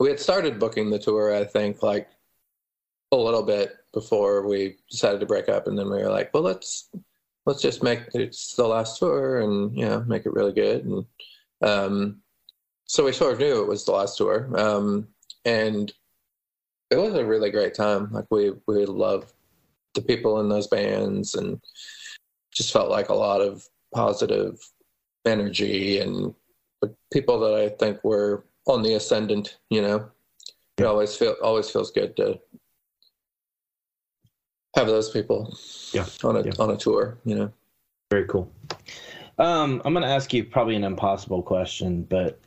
we 0.00 0.08
had 0.08 0.18
started 0.18 0.58
booking 0.58 0.88
the 0.88 0.98
tour, 0.98 1.34
I 1.34 1.44
think 1.44 1.82
like 1.82 2.08
a 3.12 3.16
little 3.16 3.42
bit 3.42 3.76
before 3.92 4.46
we 4.46 4.76
decided 4.90 5.20
to 5.20 5.26
break 5.26 5.50
up, 5.50 5.66
and 5.66 5.78
then 5.78 5.90
we 5.90 5.98
were 5.98 6.08
like, 6.08 6.32
well, 6.32 6.42
let's 6.42 6.88
let's 7.48 7.62
just 7.62 7.82
make 7.82 8.00
it's 8.12 8.54
the 8.54 8.68
last 8.68 8.98
tour, 8.98 9.40
and 9.40 9.74
you 9.76 9.86
know, 9.86 10.04
make 10.06 10.26
it 10.26 10.34
really 10.34 10.52
good. 10.52 10.84
And 10.84 11.04
um, 11.62 12.20
so 12.84 13.04
we 13.04 13.12
sort 13.12 13.32
of 13.32 13.38
knew 13.38 13.62
it 13.62 13.68
was 13.68 13.86
the 13.86 13.92
last 13.92 14.18
tour, 14.18 14.50
um, 14.54 15.08
and 15.46 15.90
it 16.90 16.96
was 16.96 17.14
a 17.14 17.24
really 17.24 17.50
great 17.50 17.74
time. 17.74 18.12
Like 18.12 18.26
we 18.30 18.52
we 18.66 18.84
loved 18.84 19.32
the 19.94 20.02
people 20.02 20.40
in 20.40 20.50
those 20.50 20.66
bands, 20.66 21.34
and 21.34 21.58
just 22.52 22.70
felt 22.70 22.90
like 22.90 23.08
a 23.08 23.14
lot 23.14 23.40
of 23.40 23.66
positive 23.94 24.60
energy 25.24 26.00
and 26.00 26.34
people 27.10 27.40
that 27.40 27.54
I 27.54 27.70
think 27.70 28.04
were 28.04 28.44
on 28.66 28.82
the 28.82 28.94
ascendant, 28.94 29.58
you 29.70 29.80
know. 29.80 30.06
It 30.76 30.84
always 30.84 31.16
feel 31.16 31.34
always 31.42 31.70
feels 31.70 31.90
good 31.90 32.14
to 32.18 32.38
have 34.76 34.86
those 34.86 35.10
people 35.10 35.56
Yeah, 35.92 36.06
on 36.24 36.36
a 36.36 36.42
yeah. 36.42 36.52
on 36.58 36.70
a 36.70 36.76
tour, 36.76 37.18
you 37.24 37.34
know. 37.34 37.52
Very 38.10 38.26
cool. 38.26 38.50
Um, 39.38 39.82
I'm 39.84 39.92
going 39.92 40.02
to 40.02 40.10
ask 40.10 40.32
you 40.32 40.44
probably 40.44 40.74
an 40.74 40.84
impossible 40.84 41.42
question, 41.42 42.02
but 42.02 42.40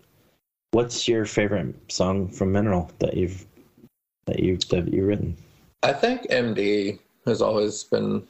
what's 0.71 1.07
your 1.07 1.25
favorite 1.25 1.75
song 1.91 2.27
from 2.27 2.51
Mineral 2.51 2.91
that 2.99 3.15
you've 3.15 3.45
that 4.25 4.39
you've 4.39 4.67
that 4.69 4.91
you've 4.91 5.07
written? 5.07 5.37
I 5.83 5.93
think 5.93 6.23
MD 6.23 6.99
has 7.25 7.41
always 7.41 7.83
been 7.83 8.27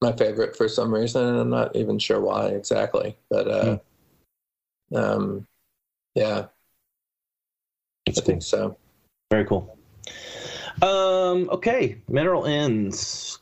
my 0.00 0.12
favorite 0.12 0.56
for 0.56 0.68
some 0.68 0.92
reason, 0.92 1.24
and 1.24 1.38
I'm 1.38 1.50
not 1.50 1.74
even 1.74 1.98
sure 1.98 2.20
why 2.20 2.48
exactly. 2.48 3.16
But 3.30 3.48
uh 3.48 3.78
um 4.94 5.46
yeah, 6.14 6.46
That's 8.06 8.18
I 8.18 8.22
think 8.22 8.42
so. 8.42 8.76
Very 9.30 9.44
cool. 9.44 9.77
Um, 10.82 11.48
okay, 11.50 12.00
Mineral 12.08 12.46
ends. 12.46 13.38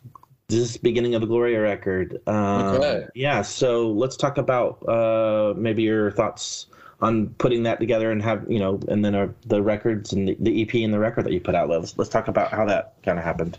This 0.48 0.60
is 0.60 0.76
beginning 0.76 1.14
of 1.14 1.20
the 1.20 1.26
Gloria 1.26 1.60
record. 1.60 2.20
Um, 2.26 2.76
Okay. 2.76 3.06
Yeah, 3.14 3.42
so 3.42 3.90
let's 3.90 4.16
talk 4.16 4.38
about 4.38 4.86
uh, 4.88 5.54
maybe 5.56 5.82
your 5.82 6.12
thoughts 6.12 6.66
on 7.00 7.28
putting 7.38 7.62
that 7.64 7.78
together 7.78 8.10
and 8.10 8.22
have 8.22 8.44
you 8.48 8.58
know, 8.58 8.80
and 8.88 9.04
then 9.04 9.14
uh, 9.14 9.28
the 9.46 9.62
records 9.62 10.12
and 10.12 10.28
the, 10.28 10.36
the 10.40 10.62
EP 10.62 10.74
and 10.76 10.94
the 10.94 10.98
record 10.98 11.24
that 11.24 11.32
you 11.32 11.40
put 11.40 11.54
out. 11.54 11.68
Let's 11.68 11.96
let's 11.98 12.10
talk 12.10 12.28
about 12.28 12.52
how 12.52 12.64
that 12.66 12.94
kind 13.02 13.18
of 13.18 13.24
happened. 13.24 13.58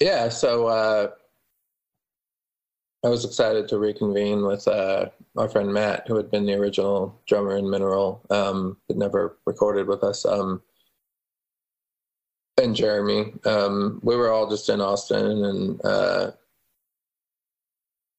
Yeah, 0.00 0.28
so 0.28 0.66
uh, 0.66 1.08
I 3.04 3.08
was 3.08 3.24
excited 3.24 3.68
to 3.68 3.78
reconvene 3.78 4.44
with 4.44 4.66
uh, 4.68 5.06
our 5.36 5.48
friend 5.48 5.72
Matt, 5.72 6.06
who 6.08 6.16
had 6.16 6.30
been 6.30 6.46
the 6.46 6.54
original 6.54 7.18
drummer 7.26 7.56
in 7.56 7.70
Mineral, 7.70 8.22
um, 8.30 8.76
but 8.86 8.96
never 8.96 9.38
recorded 9.46 9.86
with 9.86 10.02
us, 10.02 10.24
um, 10.26 10.62
and 12.58 12.74
Jeremy. 12.74 13.32
Um, 13.44 14.00
we 14.02 14.16
were 14.16 14.30
all 14.30 14.48
just 14.48 14.68
in 14.68 14.80
Austin 14.80 15.44
and 15.44 15.84
uh, 15.84 16.30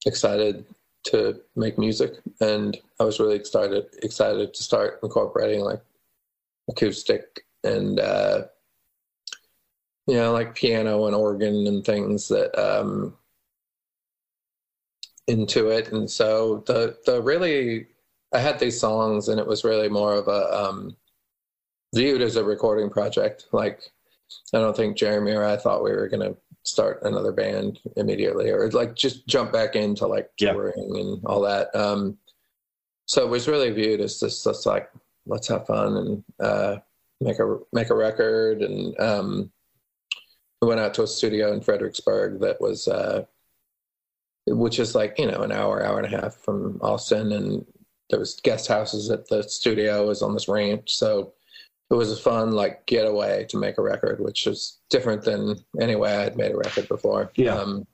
excited 0.05 0.65
to 1.05 1.39
make 1.55 1.77
music, 1.77 2.13
and 2.41 2.77
I 2.99 3.03
was 3.03 3.19
really 3.19 3.35
excited 3.35 3.85
excited 4.03 4.53
to 4.53 4.63
start 4.63 4.99
incorporating 5.03 5.61
like 5.61 5.81
acoustic 6.69 7.45
and 7.63 7.99
uh, 7.99 8.43
you 10.09 10.15
know, 10.15 10.33
like 10.33 10.55
piano 10.55 11.05
and 11.05 11.15
organ 11.15 11.67
and 11.67 11.85
things 11.85 12.27
that 12.29 12.57
um, 12.59 13.15
into 15.27 15.69
it. 15.69 15.91
And 15.91 16.09
so 16.09 16.63
the 16.65 16.97
the 17.05 17.21
really, 17.21 17.85
I 18.33 18.39
had 18.39 18.57
these 18.57 18.79
songs, 18.79 19.27
and 19.29 19.39
it 19.39 19.45
was 19.45 19.63
really 19.63 19.87
more 19.87 20.15
of 20.15 20.27
a 20.27 20.67
um, 20.67 20.97
viewed 21.93 22.23
as 22.23 22.37
a 22.37 22.43
recording 22.43 22.89
project. 22.89 23.45
Like, 23.51 23.91
I 24.53 24.59
don't 24.59 24.75
think 24.75 24.97
Jeremy 24.97 25.31
or 25.33 25.43
I 25.43 25.57
thought 25.57 25.83
we 25.83 25.91
were 25.91 26.07
gonna 26.07 26.35
start 26.63 27.01
another 27.03 27.31
band 27.31 27.79
immediately, 27.95 28.49
or 28.49 28.69
like 28.71 28.95
just 28.95 29.27
jump 29.27 29.51
back 29.51 29.75
into 29.75 30.05
like 30.07 30.29
Yeah. 30.39 30.53
touring 30.53 30.95
and 30.97 31.25
all 31.25 31.41
that. 31.41 31.73
Um, 31.75 32.17
so 33.05 33.23
it 33.25 33.29
was 33.29 33.47
really 33.47 33.71
viewed 33.71 34.01
as 34.01 34.19
just, 34.19 34.43
just 34.43 34.65
like 34.65 34.89
let's 35.25 35.47
have 35.47 35.65
fun 35.67 35.97
and 35.97 36.23
uh, 36.39 36.77
make 37.21 37.39
a 37.39 37.57
make 37.73 37.89
a 37.89 37.95
record 37.95 38.61
and 38.61 38.99
um, 38.99 39.51
we 40.61 40.67
went 40.67 40.79
out 40.79 40.93
to 40.95 41.03
a 41.03 41.07
studio 41.07 41.53
in 41.53 41.61
Fredericksburg 41.61 42.39
that 42.41 42.59
was, 42.59 42.87
uh, 42.87 43.23
which 44.47 44.79
is 44.79 44.93
like 44.95 45.17
you 45.17 45.25
know 45.25 45.41
an 45.41 45.51
hour, 45.51 45.83
hour 45.83 45.99
and 45.99 46.13
a 46.13 46.21
half 46.21 46.35
from 46.35 46.79
Austin, 46.81 47.31
and 47.31 47.65
there 48.09 48.19
was 48.19 48.39
guest 48.43 48.67
houses 48.67 49.09
at 49.09 49.27
the 49.29 49.43
studio. 49.43 50.03
It 50.03 50.07
was 50.07 50.21
on 50.21 50.33
this 50.33 50.47
ranch, 50.47 50.95
so 50.95 51.33
it 51.91 51.95
was 51.95 52.11
a 52.11 52.21
fun 52.21 52.51
like 52.51 52.85
getaway 52.85 53.45
to 53.49 53.57
make 53.57 53.77
a 53.77 53.81
record, 53.81 54.19
which 54.19 54.45
was 54.45 54.79
different 54.89 55.23
than 55.23 55.55
any 55.79 55.95
way 55.95 56.15
I 56.15 56.21
had 56.23 56.37
made 56.37 56.51
a 56.51 56.57
record 56.57 56.87
before. 56.87 57.31
Yeah. 57.35 57.55
Um, 57.55 57.87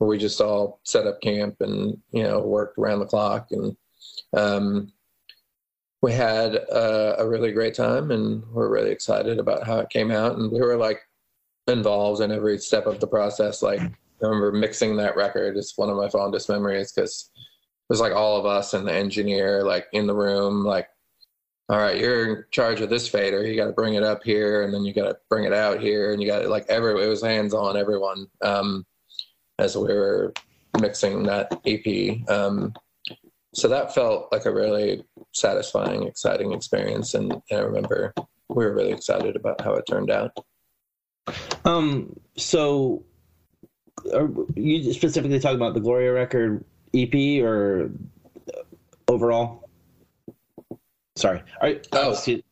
where 0.00 0.08
we 0.08 0.16
just 0.16 0.40
all 0.40 0.80
set 0.84 1.06
up 1.06 1.20
camp 1.20 1.56
and 1.60 1.96
you 2.10 2.22
know 2.22 2.40
worked 2.40 2.78
around 2.78 3.00
the 3.00 3.06
clock 3.06 3.48
and 3.52 3.76
um, 4.34 4.90
we 6.00 6.10
had 6.10 6.56
uh, 6.72 7.16
a 7.18 7.28
really 7.28 7.52
great 7.52 7.74
time 7.74 8.10
and 8.10 8.42
we're 8.50 8.70
really 8.70 8.90
excited 8.90 9.38
about 9.38 9.66
how 9.66 9.78
it 9.78 9.90
came 9.90 10.10
out 10.10 10.38
and 10.38 10.50
we 10.50 10.60
were 10.60 10.76
like 10.76 11.00
involved 11.66 12.22
in 12.22 12.32
every 12.32 12.58
step 12.58 12.86
of 12.86 12.98
the 12.98 13.06
process 13.06 13.62
like 13.62 13.80
i 13.80 13.90
remember 14.22 14.52
mixing 14.52 14.96
that 14.96 15.16
record 15.16 15.56
is 15.58 15.74
one 15.76 15.90
of 15.90 15.96
my 15.96 16.08
fondest 16.08 16.48
memories 16.48 16.92
because 16.92 17.30
it 17.36 17.92
was 17.92 18.00
like 18.00 18.14
all 18.14 18.38
of 18.38 18.46
us 18.46 18.72
and 18.72 18.88
the 18.88 18.92
engineer 18.92 19.62
like 19.62 19.86
in 19.92 20.06
the 20.06 20.14
room 20.14 20.64
like 20.64 20.88
all 21.70 21.78
right 21.78 21.98
you're 21.98 22.36
in 22.36 22.44
charge 22.50 22.80
of 22.80 22.90
this 22.90 23.08
fader. 23.08 23.46
You 23.46 23.56
got 23.56 23.66
to 23.66 23.72
bring 23.72 23.94
it 23.94 24.02
up 24.02 24.22
here 24.22 24.62
and 24.62 24.74
then 24.74 24.84
you 24.84 24.92
got 24.92 25.08
to 25.08 25.16
bring 25.28 25.44
it 25.44 25.52
out 25.52 25.80
here 25.80 26.12
and 26.12 26.20
you 26.20 26.28
got 26.28 26.40
to 26.40 26.48
like 26.48 26.66
every 26.68 27.02
it 27.02 27.08
was 27.08 27.22
hands 27.22 27.54
on 27.54 27.76
everyone 27.76 28.26
um 28.42 28.84
as 29.58 29.76
we 29.76 29.94
were 29.94 30.32
mixing 30.80 31.22
that 31.24 31.60
ep 31.64 32.28
um 32.28 32.74
so 33.54 33.68
that 33.68 33.94
felt 33.94 34.30
like 34.30 34.44
a 34.44 34.52
really 34.52 35.04
satisfying 35.32 36.04
exciting 36.04 36.52
experience 36.52 37.14
and, 37.14 37.32
and 37.32 37.60
i 37.60 37.62
remember 37.62 38.12
we 38.54 38.64
were 38.64 38.74
really 38.74 38.92
excited 38.92 39.36
about 39.36 39.60
how 39.60 39.74
it 39.74 39.84
turned 39.86 40.10
out. 40.10 40.36
Um, 41.64 42.18
so 42.36 43.04
are 44.12 44.28
you 44.54 44.92
specifically 44.92 45.38
talking 45.38 45.56
about 45.56 45.74
the 45.74 45.80
Gloria 45.80 46.12
record 46.12 46.64
EP 46.94 47.42
or 47.42 47.90
overall? 49.08 49.68
Sorry, 51.20 51.42
Are, 51.60 51.74
Oh. 51.92 52.12
excuse- 52.12 52.42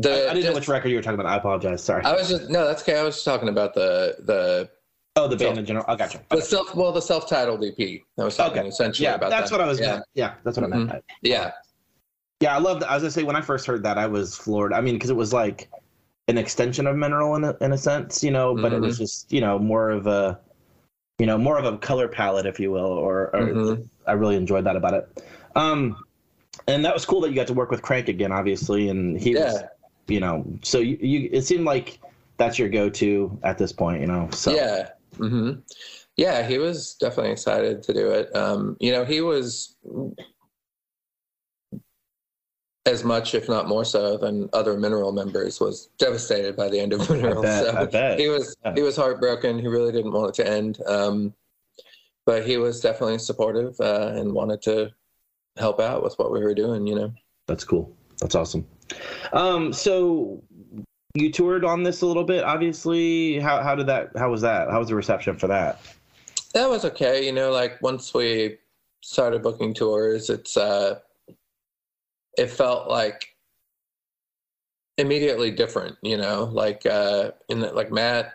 the, 0.00 0.10
I, 0.10 0.12
I 0.12 0.34
didn't 0.34 0.34
know 0.36 0.42
just- 0.42 0.54
which 0.54 0.68
record 0.68 0.88
you 0.90 0.96
were 0.96 1.02
talking 1.02 1.18
about. 1.18 1.26
I 1.32 1.36
apologize. 1.36 1.82
Sorry. 1.82 2.04
I 2.04 2.12
was 2.12 2.28
just 2.28 2.48
no, 2.48 2.64
that's 2.66 2.82
okay. 2.82 2.96
I 2.98 3.02
was 3.02 3.16
just 3.16 3.24
talking 3.24 3.48
about 3.48 3.74
the 3.74 4.14
the 4.20 4.70
oh, 5.16 5.26
the 5.26 5.36
band 5.36 5.58
in 5.58 5.66
general. 5.66 5.84
I 5.88 5.96
got 5.96 6.14
you. 6.14 6.20
the 6.30 6.40
self 6.40 6.72
well 6.76 6.92
the 6.92 7.02
self 7.02 7.28
titled 7.28 7.64
EP. 7.64 8.00
I 8.18 8.24
was 8.24 8.36
talking 8.36 8.60
Okay. 8.60 8.68
essentially 8.68 9.06
Yeah, 9.08 9.16
about 9.16 9.30
that's 9.30 9.50
that. 9.50 9.58
what 9.58 9.64
I 9.64 9.68
was. 9.68 9.80
Yeah, 9.80 9.96
Yeah, 9.96 10.00
yeah 10.14 10.34
that's 10.44 10.56
what 10.56 10.64
I 10.72 10.76
meant. 10.76 11.04
yeah, 11.22 11.50
Yeah, 12.40 12.54
I 12.54 12.60
loved. 12.60 12.84
I 12.84 12.94
was 12.94 13.02
gonna 13.02 13.10
say 13.10 13.24
when 13.24 13.34
I 13.34 13.40
first 13.40 13.66
heard 13.66 13.82
that, 13.82 13.98
I 13.98 14.06
was 14.06 14.36
floored. 14.36 14.72
I 14.72 14.80
mean, 14.80 14.94
because 14.94 15.10
it 15.10 15.16
was 15.16 15.32
like 15.32 15.68
an 16.28 16.38
extension 16.38 16.86
of 16.86 16.94
Mineral 16.94 17.34
in 17.34 17.42
a, 17.42 17.56
in 17.60 17.72
a 17.72 17.78
sense, 17.78 18.22
you 18.22 18.30
know, 18.30 18.54
but 18.54 18.72
it 18.72 18.80
was 18.80 18.98
just 18.98 19.32
you 19.32 19.40
know 19.40 19.58
more 19.58 19.90
of 19.90 20.06
a, 20.06 20.38
you 21.18 21.26
know, 21.26 21.36
more 21.38 21.58
of 21.58 21.64
a 21.64 21.76
color 21.78 22.06
palette, 22.06 22.46
if 22.46 22.60
you 22.60 22.70
will, 22.70 22.86
or, 22.86 23.34
or 23.34 23.40
Mhm. 23.48 23.88
I 24.06 24.12
really 24.12 24.36
enjoyed 24.36 24.62
that 24.64 24.76
about 24.76 24.94
it. 24.94 25.22
Um, 25.56 25.96
and 26.66 26.84
that 26.84 26.94
was 26.94 27.04
cool 27.04 27.20
that 27.22 27.28
you 27.30 27.34
got 27.34 27.46
to 27.46 27.54
work 27.54 27.70
with 27.70 27.82
Crank 27.82 28.08
again, 28.08 28.32
obviously, 28.32 28.88
and 28.88 29.18
he 29.20 29.34
was, 29.34 29.54
Yeah. 29.54 29.68
you 30.08 30.20
know, 30.20 30.44
so 30.62 30.78
you, 30.78 30.96
you 31.00 31.28
it 31.32 31.42
seemed 31.42 31.64
like 31.64 32.00
that's 32.36 32.58
your 32.58 32.68
go-to 32.68 33.38
at 33.42 33.58
this 33.58 33.72
point, 33.72 34.00
you 34.00 34.06
know. 34.06 34.28
So 34.32 34.52
yeah. 34.54 34.90
hmm 35.16 35.52
Yeah, 36.16 36.46
he 36.46 36.58
was 36.58 36.94
definitely 36.94 37.32
excited 37.32 37.82
to 37.84 37.92
do 37.92 38.10
it. 38.10 38.34
Um, 38.34 38.76
you 38.80 38.92
know, 38.92 39.04
he 39.04 39.20
was 39.20 39.76
as 42.86 43.04
much, 43.04 43.34
if 43.34 43.48
not 43.48 43.68
more 43.68 43.84
so, 43.84 44.16
than 44.16 44.48
other 44.52 44.78
Mineral 44.78 45.12
members. 45.12 45.60
Was 45.60 45.90
devastated 45.98 46.56
by 46.56 46.68
the 46.68 46.80
end 46.80 46.92
of 46.92 47.08
Mineral. 47.10 47.42
bet, 47.42 47.64
so 47.66 47.76
I 47.76 47.84
bet. 47.86 48.18
he 48.18 48.28
was 48.28 48.56
Yeah. 48.64 48.74
he 48.74 48.82
was 48.82 48.96
heartbroken. 48.96 49.58
He 49.58 49.66
really 49.68 49.92
didn't 49.92 50.12
want 50.12 50.30
it 50.30 50.42
to 50.42 50.48
end. 50.50 50.80
Um, 50.86 51.34
but 52.24 52.46
he 52.46 52.56
was 52.58 52.80
definitely 52.80 53.18
supportive 53.18 53.74
uh, 53.80 54.12
and 54.14 54.32
wanted 54.32 54.60
to 54.62 54.90
help 55.58 55.80
out 55.80 56.02
with 56.02 56.18
what 56.18 56.32
we 56.32 56.40
were 56.40 56.54
doing. 56.54 56.86
You 56.86 56.94
know. 56.94 57.12
That's 57.46 57.64
cool. 57.64 57.94
That's 58.20 58.34
awesome. 58.34 58.66
Um, 59.32 59.72
so 59.72 60.42
you 61.14 61.32
toured 61.32 61.64
on 61.64 61.82
this 61.82 62.02
a 62.02 62.06
little 62.06 62.24
bit, 62.24 62.44
obviously. 62.44 63.38
How 63.38 63.62
how 63.62 63.74
did 63.74 63.86
that? 63.86 64.10
How 64.16 64.30
was 64.30 64.42
that? 64.42 64.70
How 64.70 64.78
was 64.78 64.88
the 64.88 64.94
reception 64.94 65.36
for 65.36 65.46
that? 65.48 65.80
That 66.54 66.68
was 66.68 66.84
okay. 66.84 67.24
You 67.24 67.32
know, 67.32 67.50
like 67.50 67.80
once 67.82 68.14
we 68.14 68.58
started 69.02 69.42
booking 69.42 69.74
tours, 69.74 70.30
it's 70.30 70.56
uh 70.56 70.98
it 72.36 72.50
felt 72.50 72.88
like 72.88 73.34
immediately 74.96 75.50
different, 75.50 75.96
you 76.02 76.16
know, 76.16 76.44
like 76.52 76.84
uh 76.86 77.30
in 77.48 77.60
the, 77.60 77.72
like 77.72 77.90
Matt 77.90 78.34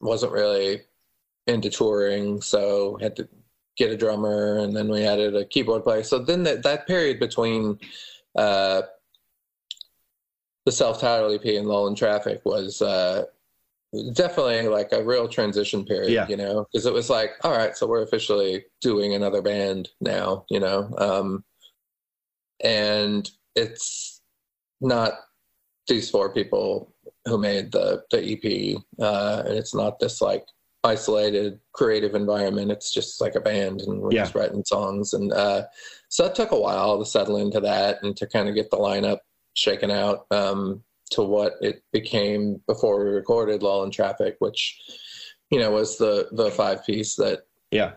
wasn't 0.00 0.32
really 0.32 0.82
into 1.46 1.70
touring, 1.70 2.40
so 2.40 2.98
had 3.00 3.16
to 3.16 3.28
get 3.76 3.90
a 3.90 3.96
drummer, 3.96 4.58
and 4.58 4.76
then 4.76 4.88
we 4.88 5.04
added 5.04 5.34
a 5.34 5.44
keyboard 5.44 5.84
player. 5.84 6.02
So 6.02 6.18
then 6.18 6.42
that 6.44 6.62
that 6.62 6.86
period 6.86 7.18
between 7.20 7.78
uh, 8.36 8.82
the 10.64 10.72
self-titled 10.72 11.34
EP 11.40 11.56
and 11.56 11.66
Lull 11.66 11.88
in 11.88 11.94
Traffic 11.94 12.40
was 12.44 12.80
uh, 12.82 13.24
definitely 14.12 14.68
like 14.68 14.92
a 14.92 15.02
real 15.02 15.28
transition 15.28 15.84
period, 15.84 16.12
Yeah. 16.12 16.26
you 16.28 16.36
know, 16.36 16.66
because 16.72 16.86
it 16.86 16.92
was 16.92 17.10
like, 17.10 17.32
all 17.42 17.52
right, 17.52 17.76
so 17.76 17.86
we're 17.86 18.02
officially 18.02 18.64
doing 18.80 19.14
another 19.14 19.42
band 19.42 19.90
now, 20.00 20.44
you 20.50 20.60
know, 20.60 20.88
um, 20.98 21.44
and 22.62 23.28
it's 23.56 24.22
not 24.80 25.14
these 25.88 26.08
four 26.08 26.32
people 26.32 26.94
who 27.26 27.38
made 27.38 27.72
the 27.72 28.04
the 28.10 28.18
EP, 28.18 28.82
uh, 29.00 29.42
and 29.46 29.56
it's 29.58 29.74
not 29.74 29.98
this 29.98 30.20
like 30.20 30.44
isolated 30.84 31.60
creative 31.72 32.14
environment. 32.14 32.70
It's 32.70 32.92
just 32.92 33.20
like 33.20 33.34
a 33.34 33.40
band, 33.40 33.82
and 33.82 34.00
we're 34.00 34.12
Yeah. 34.12 34.22
just 34.24 34.34
writing 34.34 34.64
songs, 34.64 35.12
and 35.12 35.32
uh, 35.32 35.66
so 36.08 36.24
it 36.26 36.34
took 36.34 36.50
a 36.50 36.58
while 36.58 36.98
to 36.98 37.06
settle 37.06 37.36
into 37.36 37.60
that 37.60 38.02
and 38.02 38.16
to 38.16 38.26
kind 38.26 38.48
of 38.48 38.54
get 38.54 38.70
the 38.70 38.76
lineup 38.76 39.20
shaken 39.54 39.90
out 39.90 40.26
um, 40.30 40.82
to 41.10 41.22
what 41.22 41.54
it 41.60 41.82
became 41.92 42.60
before 42.66 43.04
we 43.04 43.10
recorded 43.10 43.62
Lull 43.62 43.84
in 43.84 43.90
Traffic, 43.90 44.36
which 44.40 44.80
you 45.50 45.58
know 45.60 45.70
was 45.70 45.98
the 45.98 46.28
the 46.32 46.50
five 46.50 46.84
piece 46.84 47.14
that 47.16 47.46
Yeah. 47.70 47.92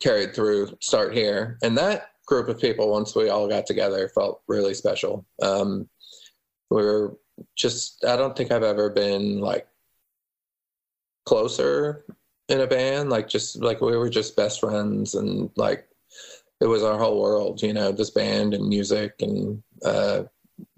carried 0.00 0.34
through 0.34 0.76
Start 0.80 1.14
Here, 1.14 1.58
and 1.62 1.76
that 1.76 2.08
group 2.26 2.48
of 2.48 2.60
people 2.60 2.90
once 2.90 3.14
we 3.14 3.28
all 3.28 3.48
got 3.48 3.66
together 3.66 4.08
felt 4.08 4.42
really 4.46 4.72
special. 4.72 5.26
Um, 5.42 5.88
we 6.70 6.82
were 6.82 7.18
just 7.56 8.04
I 8.04 8.16
don't 8.16 8.34
think 8.36 8.50
I've 8.50 8.62
ever 8.62 8.88
been 8.88 9.40
like 9.40 9.66
closer 11.26 12.04
in 12.50 12.60
a 12.60 12.66
band 12.66 13.10
like 13.10 13.28
just 13.28 13.62
like 13.62 13.80
we 13.80 13.96
were 13.96 14.10
just 14.10 14.36
best 14.36 14.60
friends 14.60 15.14
and 15.14 15.50
like 15.56 15.86
it 16.60 16.66
was 16.66 16.82
our 16.82 16.98
whole 16.98 17.20
world 17.20 17.62
you 17.62 17.72
know 17.72 17.92
this 17.92 18.10
band 18.10 18.52
and 18.54 18.68
music 18.68 19.14
and 19.20 19.62
uh 19.84 20.22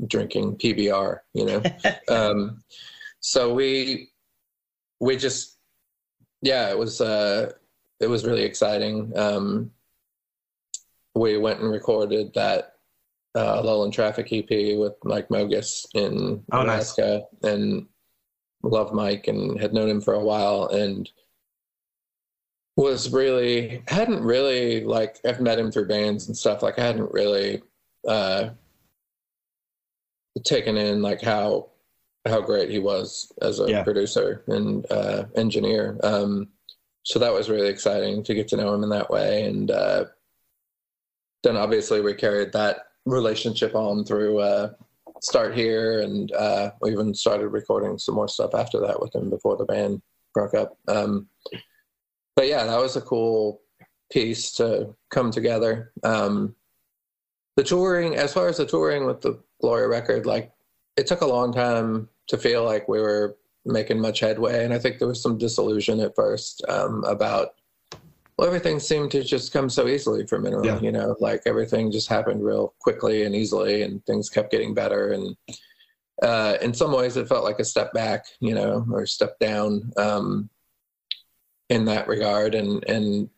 drinking 0.07 0.55
pbr 0.57 1.21
you 1.33 1.45
know 1.47 1.63
um 2.09 2.63
so 3.21 3.53
we 3.55 4.11
we 5.01 5.17
just 5.17 5.57
yeah 6.43 6.69
it 6.71 6.79
was 6.79 7.01
uh 7.01 7.51
it 8.01 8.07
was 8.07 8.27
really 8.27 8.43
exciting 8.43 9.11
um 9.17 9.71
we 11.15 11.39
went 11.39 11.61
and 11.61 11.73
recorded 11.73 12.33
that 12.35 12.75
uh 13.35 13.63
lull 13.63 13.85
in 13.85 13.91
traffic 13.91 14.31
ep 14.33 14.51
with 14.79 14.95
mike 15.05 15.29
Mogis 15.29 15.87
in 15.95 16.45
Oh, 16.53 16.63
nice. 16.63 16.97
Nebraska 16.99 17.23
and 17.43 17.87
love 18.63 18.93
mike 18.93 19.27
and 19.27 19.59
had 19.59 19.73
known 19.73 19.89
him 19.89 20.01
for 20.01 20.15
a 20.15 20.23
while 20.23 20.67
and 20.69 21.11
was 22.77 23.13
really 23.13 23.83
hadn't 23.89 24.23
really 24.23 24.83
like 24.85 25.19
I've 25.27 25.41
met 25.41 25.59
him 25.59 25.71
through 25.71 25.89
bands 25.89 26.27
and 26.27 26.37
stuff. 26.37 26.63
Like 26.63 26.79
I 26.79 26.85
hadn't 26.87 27.13
really 27.13 27.63
uh 28.09 28.51
taken 30.45 30.77
in 30.77 31.03
like 31.03 31.21
how 31.21 31.69
how 32.25 32.41
great 32.41 32.71
he 32.71 32.79
was 32.79 33.33
as 33.43 33.61
a 33.61 33.69
Yeah. 33.69 33.83
producer 33.83 34.43
and 34.47 34.91
uh 34.91 35.25
engineer. 35.35 35.99
Um 36.03 36.49
so 37.05 37.19
that 37.19 37.33
was 37.33 37.51
really 37.51 37.69
exciting 37.69 38.23
to 38.23 38.35
get 38.35 38.49
to 38.49 38.57
know 38.57 38.73
him 38.75 38.85
in 38.85 38.89
that 38.91 39.11
way. 39.11 39.45
And 39.45 39.71
uh 39.71 40.07
then 41.43 41.57
obviously 41.57 42.01
we 42.01 42.15
carried 42.15 42.53
that 42.53 42.87
relationship 43.05 43.75
on 43.75 44.05
through 44.05 44.39
uh 44.39 44.71
start 45.21 45.55
here 45.55 46.01
and 46.01 46.33
uh 46.33 46.71
we 46.81 46.93
even 46.93 47.13
started 47.15 47.49
recording 47.49 47.99
some 47.99 48.15
more 48.15 48.29
stuff 48.29 48.55
after 48.55 48.81
that 48.81 49.01
with 49.01 49.15
him 49.15 49.29
before 49.29 49.57
the 49.57 49.65
band 49.67 50.01
broke 50.33 50.55
up. 50.55 50.79
Um 50.89 51.29
but 52.37 52.49
yeah, 52.49 52.65
that 52.65 52.79
was 52.79 52.97
a 52.97 53.01
cool 53.01 53.61
piece 54.11 54.53
to 54.53 54.95
come 55.11 55.31
together. 55.31 55.93
Um, 56.03 56.55
the 57.57 57.65
touring, 57.65 58.17
as 58.17 58.33
far 58.33 58.49
as 58.49 58.57
the 58.57 58.67
touring 58.67 59.07
with 59.07 59.21
the 59.21 59.39
Gloria 59.61 59.89
record, 59.89 60.27
like 60.27 60.53
it 60.97 61.07
took 61.07 61.21
a 61.21 61.27
long 61.27 61.53
time 61.53 62.09
to 62.29 62.39
feel 62.39 62.65
like 62.65 62.89
we 62.89 63.01
were 63.01 63.37
making 63.65 64.01
much 64.01 64.21
headway, 64.21 64.65
and 64.65 64.73
I 64.73 64.79
think 64.79 64.99
there 64.99 65.09
was 65.09 65.23
some 65.23 65.39
disillusion 65.39 66.01
at 66.01 66.15
first 66.15 66.65
um, 66.69 67.05
about 67.05 67.55
well, 68.39 68.47
everything 68.47 68.81
seemed 68.81 69.11
to 69.13 69.23
just 69.23 69.53
come 69.53 69.69
so 69.69 69.87
easily 69.87 70.27
for 70.27 70.39
Mineral. 70.41 70.65
Yeah. 70.65 70.81
You 70.81 70.93
know, 70.93 71.15
like 71.21 71.43
everything 71.47 71.93
just 71.93 72.09
happened 72.09 72.43
real 72.43 72.75
quickly 72.81 73.25
and 73.25 73.35
easily, 73.35 73.83
and 73.83 74.05
things 74.07 74.31
kept 74.31 74.51
getting 74.51 74.75
better. 74.75 75.13
And 75.13 75.37
uh, 76.23 76.57
in 76.63 76.73
some 76.73 76.93
ways, 76.93 77.17
it 77.17 77.29
felt 77.29 77.45
like 77.45 77.59
a 77.59 77.65
step 77.65 77.93
back, 77.93 78.25
you 78.41 78.55
know, 78.55 78.87
or 78.91 79.07
step 79.07 79.39
down. 79.39 79.93
Um, 79.97 80.49
in 81.73 81.87
that 81.87 82.07
regard 82.07 82.55
and 82.55 82.85
and 82.85 83.29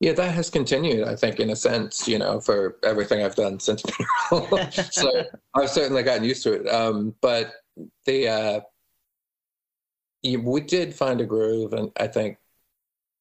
yeah 0.00 0.12
that 0.12 0.32
has 0.34 0.48
continued 0.48 1.06
i 1.06 1.14
think 1.14 1.38
in 1.38 1.50
a 1.50 1.56
sense 1.56 2.08
you 2.08 2.18
know 2.18 2.40
for 2.40 2.76
everything 2.82 3.22
i've 3.22 3.34
done 3.36 3.60
since 3.60 3.82
so 4.90 5.10
i've 5.54 5.68
certainly 5.68 6.02
gotten 6.02 6.24
used 6.24 6.42
to 6.42 6.52
it 6.54 6.66
um 6.68 7.14
but 7.20 7.52
the 8.06 8.26
uh 8.28 8.60
we 10.24 10.60
did 10.62 10.94
find 10.94 11.20
a 11.20 11.26
groove 11.26 11.74
and 11.74 11.92
i 12.00 12.06
think 12.06 12.38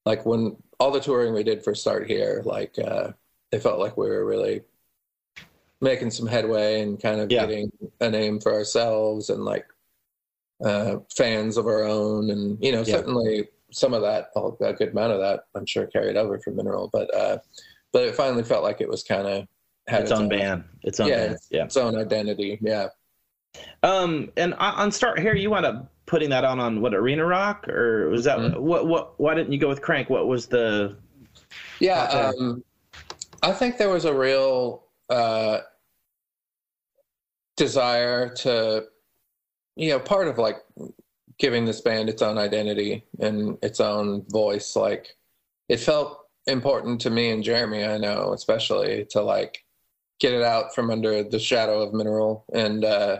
like 0.05 0.25
when 0.25 0.55
all 0.79 0.91
the 0.91 0.99
touring 0.99 1.33
we 1.33 1.43
did 1.43 1.61
for 1.63 1.75
start 1.75 2.07
here 2.07 2.41
like 2.45 2.79
uh 2.79 3.09
it 3.51 3.59
felt 3.61 3.79
like 3.79 3.97
we 3.97 4.07
were 4.07 4.25
really 4.25 4.61
making 5.81 6.09
some 6.09 6.25
headway 6.25 6.81
and 6.81 7.01
kind 7.01 7.19
of 7.19 7.29
Yeah. 7.29 7.45
getting 7.45 7.69
a 7.99 8.09
name 8.09 8.39
for 8.39 8.53
ourselves 8.53 9.29
and 9.29 9.43
like 9.43 9.65
uh 10.63 10.97
fans 11.17 11.57
of 11.57 11.67
our 11.67 11.83
own 11.83 12.29
and 12.29 12.57
you 12.63 12.71
know 12.71 12.79
Yeah. 12.87 12.95
certainly 12.95 13.49
some 13.73 13.93
of 13.93 14.01
that 14.01 14.29
a 14.61 14.73
good 14.73 14.89
amount 14.89 15.11
of 15.11 15.19
that 15.19 15.41
i'm 15.55 15.65
sure 15.65 15.87
carried 15.87 16.15
over 16.15 16.39
from 16.39 16.55
mineral 16.55 16.89
but 16.93 17.13
uh 17.15 17.37
but 17.91 18.03
it 18.03 18.15
finally 18.15 18.43
felt 18.43 18.63
like 18.63 18.79
it 18.81 18.87
was 18.89 19.03
kind 19.03 19.27
of 19.27 19.47
had 19.87 20.01
its 20.03 20.11
own 20.11 20.29
band. 20.29 20.63
Its 20.83 20.99
own 21.01 21.09
Yeah, 21.09 21.27
band. 21.27 21.37
Yeah. 21.51 21.65
its 21.65 21.75
own 21.77 21.95
identity 21.97 22.57
yeah 22.61 22.87
Um, 23.83 24.31
and 24.37 24.53
on 24.55 24.91
Start 24.91 25.19
Here, 25.19 25.35
you 25.35 25.51
wound 25.51 25.65
up 25.65 25.91
putting 26.07 26.29
that 26.31 26.43
on 26.43 26.59
on 26.59 26.81
what 26.81 26.95
Arena 26.95 27.23
Rock, 27.25 27.67
or 27.67 28.09
was 28.09 28.23
that 28.23 28.39
Mhm. 28.39 28.57
what 28.59 28.87
what? 28.87 29.19
Why 29.19 29.35
didn't 29.35 29.51
you 29.53 29.59
go 29.59 29.67
with 29.69 29.81
Crank? 29.81 30.09
What 30.09 30.25
was 30.27 30.47
the? 30.47 30.95
Yeah, 31.79 32.01
um, 32.05 32.63
I 33.43 33.51
think 33.51 33.77
there 33.77 33.89
was 33.89 34.05
a 34.05 34.13
real 34.13 34.85
uh, 35.09 35.59
desire 37.57 38.29
to, 38.37 38.85
you 39.75 39.89
know, 39.89 39.99
part 39.99 40.27
of 40.27 40.37
like 40.39 40.57
giving 41.39 41.65
this 41.65 41.81
band 41.81 42.09
its 42.09 42.21
own 42.21 42.37
identity 42.37 43.05
and 43.19 43.57
its 43.61 43.79
own 43.79 44.25
voice. 44.29 44.75
Like, 44.75 45.15
it 45.69 45.79
felt 45.79 46.19
important 46.47 47.01
to 47.01 47.09
me 47.09 47.31
and 47.31 47.43
Jeremy, 47.43 47.85
I 47.85 47.97
know, 47.97 48.33
especially 48.33 49.05
to 49.11 49.21
like 49.21 49.63
get 50.19 50.33
it 50.33 50.43
out 50.43 50.75
from 50.75 50.89
under 50.89 51.23
the 51.23 51.39
shadow 51.39 51.81
of 51.81 51.93
Mineral 51.93 52.45
and 52.53 52.85
uh, 52.85 53.19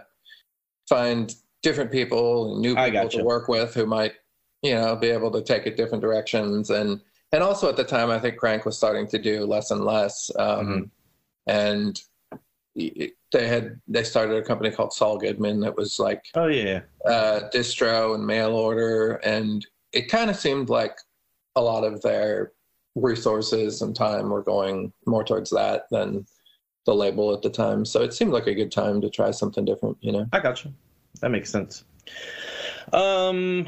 find 0.88 1.34
different 1.61 1.91
people, 1.91 2.59
new 2.59 2.76
people 2.76 2.91
gotcha. 2.91 3.18
to 3.18 3.24
work 3.24 3.47
with 3.47 3.74
who 3.74 3.86
might, 3.86 4.14
you 4.61 4.74
know, 4.76 4.95
be 4.95 5.07
able 5.07 5.32
to 5.32 5.41
take 5.41 5.66
it 5.66 5.78
different 5.78 6.01
directions 6.01 6.70
and 6.70 7.01
and 7.34 7.41
also 7.41 7.68
at 7.68 7.76
the 7.76 7.84
time 7.84 8.09
i 8.09 8.20
think 8.20 8.38
crank 8.38 8.64
was 8.64 8.78
starting 8.78 9.07
to 9.07 9.18
do 9.18 9.43
less 9.45 9.72
and 9.72 9.84
less 9.84 10.32
um, 10.39 10.89
and 11.47 11.99
it- 12.76 13.18
they 13.34 13.48
had 13.48 13.80
they 13.90 14.04
started 14.04 14.38
a 14.38 14.42
company 14.42 14.72
called 14.72 14.94
saul 14.94 15.18
goodman 15.18 15.60
that 15.60 15.76
was 15.76 16.00
like 16.00 16.24
Oh 16.36 16.48
yeah. 16.48 16.82
uh, 17.06 17.42
distro 17.54 18.16
and 18.16 18.26
mail 18.26 18.52
order 18.56 19.16
and 19.26 19.66
it 19.92 20.08
kind 20.08 20.30
of 20.30 20.38
seemed 20.38 20.70
like 20.70 20.96
a 21.58 21.62
lot 21.62 21.84
of 21.84 22.02
their 22.02 22.54
resources 22.96 23.82
and 23.82 23.94
time 23.96 24.30
were 24.30 24.42
going 24.44 24.94
more 25.06 25.24
towards 25.24 25.50
that 25.50 25.88
than 25.92 26.26
the 26.86 26.94
label 26.96 27.34
at 27.34 27.42
the 27.42 27.50
time 27.50 27.84
so 27.84 28.02
it 28.02 28.14
seemed 28.14 28.32
like 28.32 28.48
a 28.48 28.54
good 28.54 28.72
time 28.72 29.02
to 29.02 29.10
try 29.10 29.32
something 29.32 29.66
different 29.66 29.98
you 30.02 30.12
know 30.14 30.26
I 30.32 30.40
got 30.40 30.64
you. 30.64 30.72
That 31.22 31.30
makes 31.30 31.50
sense. 31.52 31.84
Um, 32.92 33.68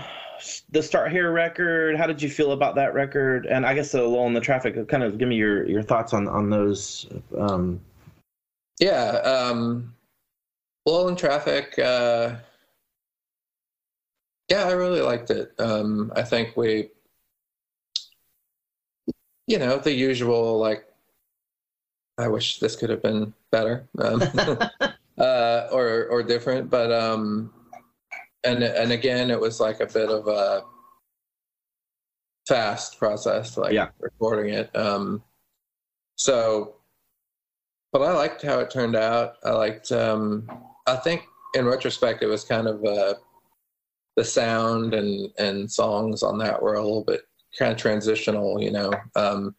the 0.72 0.82
Start 0.84 1.12
Here 1.12 1.32
record. 1.32 1.96
How 1.96 2.06
did 2.08 2.22
you 2.22 2.30
feel 2.30 2.52
about 2.52 2.76
that 2.76 2.94
record? 2.94 3.46
And 3.46 3.66
I 3.66 3.74
guess 3.74 3.92
the 3.92 4.04
Lull 4.04 4.28
in 4.28 4.34
the 4.34 4.42
Traffic. 4.42 4.88
Kind 4.88 5.04
of 5.04 5.18
give 5.18 5.30
me 5.30 5.36
your 5.36 5.66
your 5.68 5.82
thoughts 5.84 6.14
on 6.14 6.28
on 6.28 6.50
those. 6.50 7.08
Um, 7.38 7.80
Yeah. 8.80 9.10
Um, 9.24 9.94
Lull 10.86 11.08
in 11.08 11.16
Traffic. 11.16 11.78
Uh, 11.80 12.36
yeah, 14.50 14.66
I 14.66 14.72
really 14.74 15.02
liked 15.02 15.32
it. 15.32 15.54
Um, 15.60 16.12
I 16.16 16.22
think 16.22 16.56
we, 16.56 16.90
you 19.48 19.58
know, 19.58 19.78
the 19.78 19.92
usual 19.92 20.60
like, 20.60 20.86
I 22.18 22.28
wish 22.28 22.60
this 22.60 22.76
could 22.76 22.90
have 22.92 23.02
been 23.02 23.34
better, 23.52 23.88
um, 24.00 24.22
uh, 25.18 25.68
or 25.72 26.06
or 26.08 26.24
different, 26.24 26.70
but 26.70 26.92
um, 26.92 27.52
and 28.44 28.64
and 28.64 28.92
again, 28.92 29.32
it 29.32 29.40
was 29.40 29.60
like 29.60 29.82
a 29.82 29.86
bit 29.86 30.10
of 30.10 30.28
a 30.28 30.64
fast 32.48 33.00
process, 33.00 33.58
like 33.58 33.74
Yeah. 33.74 33.90
recording 34.00 34.54
it. 34.54 34.74
Um, 34.76 35.24
so 36.16 36.76
but 37.96 38.02
I 38.02 38.12
liked 38.12 38.42
how 38.42 38.60
it 38.60 38.70
turned 38.70 38.98
out. 38.98 39.36
I 39.46 39.52
liked. 39.52 39.90
Um, 39.90 40.52
I 40.86 40.98
think 40.98 41.24
in 41.54 41.64
retrospect, 41.64 42.24
it 42.24 42.28
was 42.28 42.44
kind 42.44 42.68
of 42.68 42.84
uh, 42.84 43.14
the 44.18 44.26
sound 44.26 44.94
and 44.94 45.32
and 45.40 45.72
songs 45.72 46.22
on 46.22 46.38
that 46.40 46.62
were 46.62 46.74
a 46.74 46.84
little 46.84 47.06
bit 47.06 47.22
kind 47.58 47.72
of 47.72 47.78
transitional, 47.78 48.62
you 48.62 48.70
know, 48.70 48.92
um, 49.16 49.56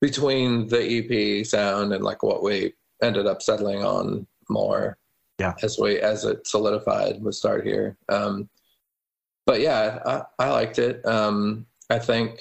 between 0.00 0.66
the 0.66 0.82
EP 0.82 1.46
sound 1.46 1.92
and 1.92 2.02
like 2.02 2.24
what 2.24 2.42
we 2.42 2.72
ended 3.04 3.28
up 3.28 3.40
settling 3.40 3.84
on 3.84 4.26
more. 4.48 4.98
Yeah. 5.38 5.54
As 5.62 5.78
we 5.78 6.00
as 6.00 6.24
it 6.24 6.44
solidified 6.44 7.22
with 7.22 7.36
Start 7.36 7.64
Here. 7.64 7.96
Um, 8.08 8.48
but 9.46 9.60
yeah, 9.60 10.00
I, 10.04 10.22
I 10.44 10.50
liked 10.50 10.80
it. 10.80 11.06
Um, 11.06 11.66
I 11.88 12.00
think, 12.00 12.40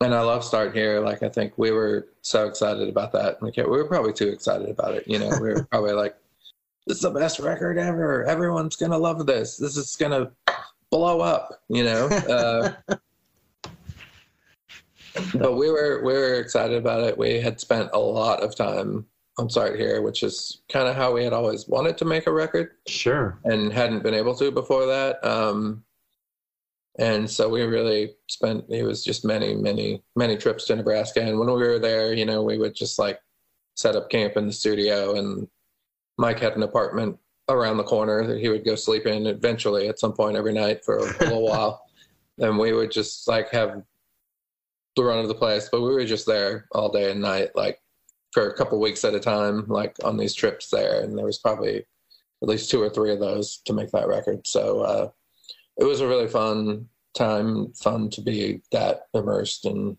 and 0.00 0.14
I 0.14 0.20
love 0.20 0.44
Start 0.44 0.74
Here. 0.74 1.00
Like 1.00 1.22
I 1.22 1.28
think 1.28 1.54
we 1.56 1.70
were 1.70 2.08
so 2.22 2.46
excited 2.46 2.88
about 2.88 3.12
that. 3.12 3.42
Like 3.42 3.56
we 3.56 3.64
were 3.64 3.88
probably 3.88 4.12
too 4.12 4.28
excited 4.28 4.68
about 4.68 4.94
it. 4.94 5.06
You 5.06 5.18
know, 5.18 5.30
we 5.40 5.48
were 5.48 5.64
probably 5.70 5.92
like, 5.92 6.16
"This 6.86 6.98
is 6.98 7.02
the 7.02 7.10
best 7.10 7.38
record 7.38 7.78
ever. 7.78 8.24
Everyone's 8.24 8.76
gonna 8.76 8.98
love 8.98 9.24
this. 9.26 9.56
This 9.56 9.76
is 9.76 9.96
gonna 9.96 10.30
blow 10.90 11.20
up." 11.20 11.62
You 11.68 11.84
know. 11.84 12.06
Uh, 12.08 12.72
but 15.34 15.56
we 15.56 15.70
were 15.70 16.02
we 16.04 16.12
were 16.12 16.34
excited 16.34 16.76
about 16.76 17.02
it. 17.04 17.16
We 17.16 17.40
had 17.40 17.58
spent 17.60 17.90
a 17.94 17.98
lot 17.98 18.42
of 18.42 18.54
time 18.54 19.06
on 19.38 19.48
Start 19.48 19.78
Here, 19.78 20.02
which 20.02 20.22
is 20.22 20.62
kind 20.68 20.88
of 20.88 20.94
how 20.96 21.12
we 21.12 21.24
had 21.24 21.32
always 21.32 21.68
wanted 21.68 21.96
to 21.98 22.04
make 22.04 22.26
a 22.26 22.32
record 22.32 22.72
Sure. 22.86 23.38
and 23.44 23.72
hadn't 23.72 24.02
been 24.02 24.14
able 24.14 24.34
to 24.36 24.50
before 24.50 24.86
that. 24.86 25.22
Um, 25.26 25.84
and 26.98 27.28
so 27.28 27.48
we 27.48 27.62
really 27.62 28.14
spent 28.28 28.64
it 28.70 28.82
was 28.82 29.04
just 29.04 29.24
many, 29.24 29.54
many, 29.54 30.02
many 30.14 30.36
trips 30.36 30.64
to 30.66 30.76
Nebraska. 30.76 31.20
And 31.20 31.38
when 31.38 31.48
we 31.48 31.54
were 31.54 31.78
there, 31.78 32.14
you 32.14 32.24
know, 32.24 32.42
we 32.42 32.56
would 32.58 32.74
just 32.74 32.98
like 32.98 33.20
set 33.74 33.96
up 33.96 34.08
camp 34.08 34.36
in 34.36 34.46
the 34.46 34.52
studio 34.52 35.16
and 35.16 35.46
Mike 36.16 36.40
had 36.40 36.56
an 36.56 36.62
apartment 36.62 37.18
around 37.50 37.76
the 37.76 37.84
corner 37.84 38.26
that 38.26 38.40
he 38.40 38.48
would 38.48 38.64
go 38.64 38.74
sleep 38.74 39.06
in 39.06 39.26
eventually 39.26 39.88
at 39.88 39.98
some 39.98 40.14
point 40.14 40.36
every 40.36 40.54
night 40.54 40.84
for 40.84 40.96
a 40.96 41.02
little 41.20 41.42
while. 41.48 41.82
And 42.38 42.58
we 42.58 42.72
would 42.72 42.90
just 42.90 43.28
like 43.28 43.50
have 43.50 43.82
the 44.96 45.04
run 45.04 45.18
of 45.18 45.28
the 45.28 45.34
place, 45.34 45.68
but 45.70 45.82
we 45.82 45.90
were 45.90 46.06
just 46.06 46.26
there 46.26 46.66
all 46.72 46.90
day 46.90 47.10
and 47.10 47.20
night, 47.20 47.50
like 47.54 47.78
for 48.32 48.48
a 48.48 48.56
couple 48.56 48.80
weeks 48.80 49.04
at 49.04 49.14
a 49.14 49.20
time, 49.20 49.66
like 49.68 49.94
on 50.02 50.16
these 50.16 50.34
trips 50.34 50.70
there. 50.70 51.02
And 51.02 51.16
there 51.16 51.26
was 51.26 51.38
probably 51.38 51.84
at 52.42 52.48
least 52.48 52.70
two 52.70 52.82
or 52.82 52.88
three 52.88 53.12
of 53.12 53.20
those 53.20 53.58
to 53.66 53.74
make 53.74 53.90
that 53.90 54.08
record. 54.08 54.46
So 54.46 54.80
uh, 54.80 55.10
it 55.78 55.84
was 55.84 56.00
a 56.00 56.08
really 56.08 56.28
fun 56.28 56.88
time, 57.16 57.72
fun 57.72 58.10
to 58.10 58.20
be 58.20 58.62
that 58.72 59.08
immersed 59.14 59.64
in 59.64 59.96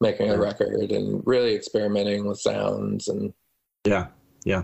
making 0.00 0.30
a 0.30 0.38
record 0.38 0.90
and 0.90 1.22
really 1.24 1.54
experimenting 1.54 2.26
with 2.26 2.40
sounds 2.40 3.08
and 3.08 3.32
Yeah, 3.84 4.08
yeah. 4.44 4.62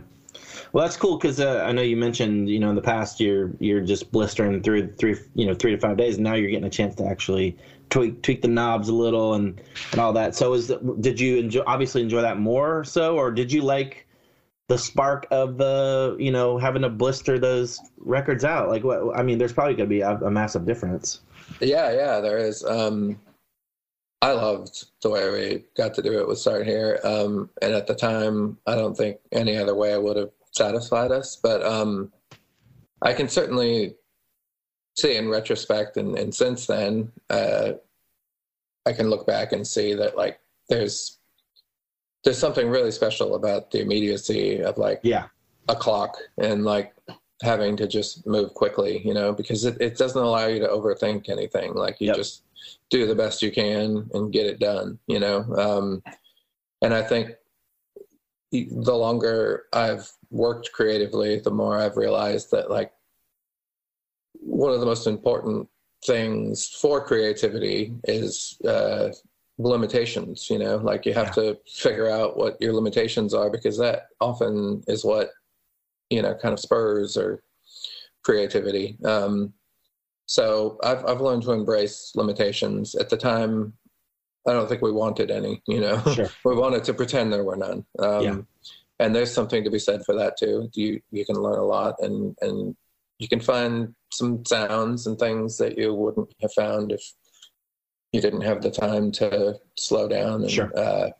Well, 0.72 0.84
that's 0.84 0.96
cool 0.96 1.16
because 1.16 1.40
uh, 1.40 1.64
I 1.64 1.72
know 1.72 1.82
you 1.82 1.96
mentioned 1.96 2.48
you 2.48 2.58
know 2.58 2.68
in 2.70 2.74
the 2.74 2.82
past 2.82 3.20
you're 3.20 3.52
you're 3.60 3.80
just 3.80 4.10
blistering 4.12 4.62
through 4.62 4.92
three 4.94 5.16
you 5.34 5.46
know 5.46 5.54
three 5.54 5.70
to 5.72 5.78
five 5.78 5.96
days, 5.96 6.16
and 6.16 6.24
now 6.24 6.34
you're 6.34 6.50
getting 6.50 6.66
a 6.66 6.70
chance 6.70 6.94
to 6.96 7.06
actually 7.06 7.56
tweak 7.90 8.22
tweak 8.22 8.42
the 8.42 8.48
knobs 8.48 8.88
a 8.88 8.94
little 8.94 9.34
and 9.34 9.60
and 9.92 10.00
all 10.00 10.12
that. 10.12 10.34
So 10.34 10.52
is 10.52 10.68
the, 10.68 10.78
did 11.00 11.18
you 11.18 11.38
enjoy 11.38 11.62
obviously 11.66 12.02
enjoy 12.02 12.22
that 12.22 12.38
more 12.38 12.84
so, 12.84 13.16
or 13.16 13.30
did 13.30 13.50
you 13.52 13.62
like 13.62 14.07
the 14.68 14.78
spark 14.78 15.26
of 15.30 15.58
the 15.58 16.16
you 16.18 16.30
know 16.30 16.58
having 16.58 16.82
to 16.82 16.88
blister 16.88 17.38
those 17.38 17.80
records 17.98 18.44
out? 18.44 18.68
Like 18.68 18.84
what? 18.84 19.18
I 19.18 19.22
mean, 19.22 19.38
there's 19.38 19.52
probably 19.52 19.74
going 19.74 19.88
to 19.88 19.94
be 19.94 20.00
a, 20.02 20.16
a 20.16 20.30
massive 20.30 20.66
difference. 20.66 21.20
Yeah, 21.60 21.92
yeah, 21.92 22.20
there 22.20 22.38
is. 22.38 22.64
Um, 22.64 23.18
I 24.20 24.32
loved 24.32 24.86
the 25.02 25.10
way 25.10 25.30
we 25.30 25.64
got 25.76 25.94
to 25.94 26.02
do 26.02 26.18
it 26.18 26.26
with 26.26 26.38
Start 26.38 26.66
Here. 26.66 26.98
Um, 27.04 27.50
and 27.62 27.72
at 27.72 27.86
the 27.86 27.94
time, 27.94 28.58
I 28.66 28.74
don't 28.74 28.96
think 28.96 29.18
any 29.32 29.56
other 29.56 29.74
way 29.74 29.96
would 29.96 30.16
have 30.16 30.30
satisfied 30.50 31.12
us. 31.12 31.36
But 31.36 31.62
um, 31.64 32.12
I 33.00 33.12
can 33.12 33.28
certainly 33.28 33.94
see 34.96 35.16
in 35.16 35.28
retrospect 35.28 35.96
and, 35.96 36.18
and 36.18 36.34
since 36.34 36.66
then, 36.66 37.12
uh, 37.30 37.72
I 38.84 38.92
can 38.92 39.08
look 39.08 39.26
back 39.26 39.52
and 39.52 39.66
see 39.66 39.94
that 39.94 40.16
like 40.16 40.40
there's 40.68 41.17
there's 42.24 42.38
something 42.38 42.68
really 42.68 42.90
special 42.90 43.34
about 43.34 43.70
the 43.70 43.80
immediacy 43.80 44.62
of 44.62 44.78
like 44.78 45.00
Yeah, 45.04 45.26
a 45.68 45.76
clock 45.76 46.16
and 46.38 46.64
like 46.64 46.94
having 47.42 47.76
to 47.76 47.86
just 47.86 48.26
move 48.26 48.52
quickly, 48.54 49.00
you 49.04 49.14
know, 49.14 49.32
because 49.32 49.64
it, 49.64 49.80
it 49.80 49.96
doesn't 49.96 50.20
allow 50.20 50.46
you 50.46 50.58
to 50.58 50.66
overthink 50.68 51.28
anything. 51.28 51.74
Like 51.74 52.00
you 52.00 52.08
Yep. 52.08 52.16
just 52.16 52.42
do 52.90 53.06
the 53.06 53.14
best 53.14 53.42
you 53.42 53.52
can 53.52 54.08
and 54.12 54.32
get 54.32 54.46
it 54.46 54.58
done, 54.58 54.98
you 55.06 55.20
know. 55.20 55.44
Um, 55.54 56.02
and 56.82 56.92
I 56.92 57.02
think 57.02 57.30
the 58.50 58.94
longer 58.94 59.64
I've 59.72 60.10
worked 60.30 60.72
creatively, 60.72 61.38
the 61.38 61.50
more 61.50 61.78
I've 61.78 61.96
realized 61.96 62.50
that 62.50 62.70
like 62.70 62.92
one 64.40 64.72
of 64.72 64.80
the 64.80 64.86
most 64.86 65.06
important 65.06 65.68
things 66.04 66.68
for 66.68 67.04
creativity 67.04 67.94
is 68.04 68.58
uh, 68.66 69.10
limitations. 69.58 70.48
You 70.48 70.58
know, 70.58 70.76
like 70.76 71.04
you 71.04 71.14
have 71.14 71.34
to 71.34 71.58
figure 71.66 72.08
out 72.08 72.36
what 72.36 72.56
your 72.60 72.72
limitations 72.72 73.34
are 73.34 73.50
because 73.50 73.76
that 73.78 74.08
often 74.20 74.82
is 74.86 75.04
what 75.04 75.30
you 76.10 76.22
know 76.22 76.34
kind 76.34 76.52
of 76.52 76.60
spurs 76.60 77.16
or 77.16 77.42
creativity. 78.22 78.96
Um, 79.04 79.52
so 80.26 80.78
I've 80.82 81.04
I've 81.04 81.20
learned 81.20 81.42
to 81.42 81.52
embrace 81.52 82.12
limitations. 82.14 82.94
At 82.94 83.10
the 83.10 83.16
time, 83.16 83.72
I 84.46 84.52
don't 84.52 84.68
think 84.68 84.82
we 84.82 84.92
wanted 84.92 85.30
any. 85.30 85.62
You 85.66 85.80
know, 85.80 86.02
sure. 86.14 86.30
we 86.44 86.54
wanted 86.54 86.84
to 86.84 86.94
pretend 86.94 87.32
there 87.32 87.44
were 87.44 87.56
none. 87.56 87.84
Um, 87.98 88.22
Yeah. 88.22 88.36
And 89.00 89.14
there's 89.14 89.32
something 89.32 89.62
to 89.62 89.70
be 89.70 89.78
said 89.78 90.04
for 90.04 90.14
that 90.16 90.36
too. 90.36 90.68
You 90.74 91.00
you 91.12 91.24
can 91.24 91.36
learn 91.36 91.58
a 91.58 91.64
lot, 91.64 91.94
and 92.00 92.36
and 92.40 92.76
you 93.18 93.28
can 93.28 93.38
find 93.40 93.94
some 94.12 94.44
sounds 94.44 95.06
and 95.06 95.18
things 95.18 95.56
that 95.58 95.78
you 95.78 95.94
wouldn't 95.94 96.32
have 96.40 96.52
found 96.52 96.92
if 96.92 97.02
you 98.12 98.20
didn't 98.20 98.40
have 98.40 98.62
the 98.62 98.70
time 98.70 99.12
to 99.12 99.58
slow 99.76 100.08
down 100.08 100.42
and 100.42 100.50
Sure. 100.50 100.72
uh, 100.76 101.10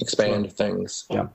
expand 0.00 0.52
things. 0.52 1.06
Yeah. 1.10 1.28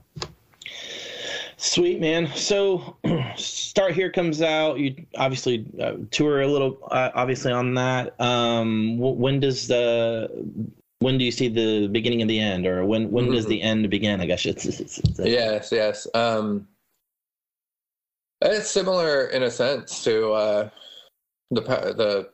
Sweet 1.56 2.00
man. 2.00 2.28
So, 2.34 2.96
start 3.36 3.94
here 3.94 4.10
comes 4.10 4.42
out. 4.42 4.78
You 4.78 4.94
obviously 5.16 5.66
uh, 5.80 5.94
tour 6.10 6.42
a 6.42 6.46
little, 6.46 6.78
uh, 6.90 7.10
obviously 7.14 7.52
on 7.52 7.74
that. 7.74 8.20
Um, 8.20 8.98
wh- 8.98 9.18
when 9.18 9.40
does 9.40 9.68
the 9.68 10.28
when 10.98 11.18
do 11.18 11.24
you 11.24 11.32
see 11.32 11.48
the 11.48 11.88
beginning 11.88 12.22
of 12.22 12.28
the 12.28 12.38
end, 12.38 12.66
or 12.66 12.84
when 12.84 13.10
when 13.10 13.30
does 13.30 13.46
Mhm. 13.46 13.48
the 13.48 13.62
end 13.62 13.90
begin? 13.90 14.20
I 14.20 14.26
guess 14.26 14.44
it's, 14.46 14.64
it's, 14.66 14.98
it's 14.98 15.18
Yes, 15.20 15.70
yes. 15.72 16.06
Um, 16.14 16.68
it's 18.40 18.68
similar 18.70 19.26
in 19.26 19.42
a 19.44 19.50
sense 19.50 20.02
to 20.04 20.32
uh, 20.32 20.70
the 21.50 21.60
the 21.60 22.30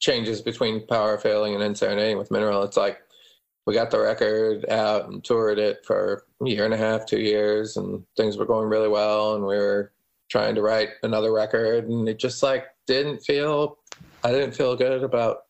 changes 0.00 0.42
between 0.42 0.86
Power 0.86 1.18
Failing 1.18 1.54
and 1.54 1.62
EndSerenading 1.62 2.18
with 2.18 2.30
Mineral. 2.30 2.62
It's 2.62 2.76
like 2.76 2.98
we 3.66 3.74
got 3.74 3.90
the 3.90 4.00
record 4.00 4.68
out 4.68 5.08
and 5.08 5.24
toured 5.24 5.58
it 5.58 5.84
for 5.84 6.24
a 6.44 6.48
year 6.48 6.64
and 6.64 6.74
a 6.74 6.76
half, 6.76 7.06
two 7.06 7.20
years, 7.20 7.76
and 7.76 8.04
things 8.16 8.36
were 8.36 8.46
going 8.46 8.68
really 8.68 8.88
well, 8.88 9.34
and 9.34 9.44
we 9.44 9.56
were 9.56 9.92
trying 10.28 10.54
to 10.54 10.62
write 10.62 10.90
another 11.02 11.32
record, 11.32 11.88
and 11.88 12.08
it 12.08 12.18
just 12.18 12.42
like 12.42 12.66
didn't 12.86 13.20
feel. 13.20 13.78
I 14.22 14.32
didn't 14.32 14.52
feel 14.54 14.76
good 14.76 15.02
about. 15.02 15.44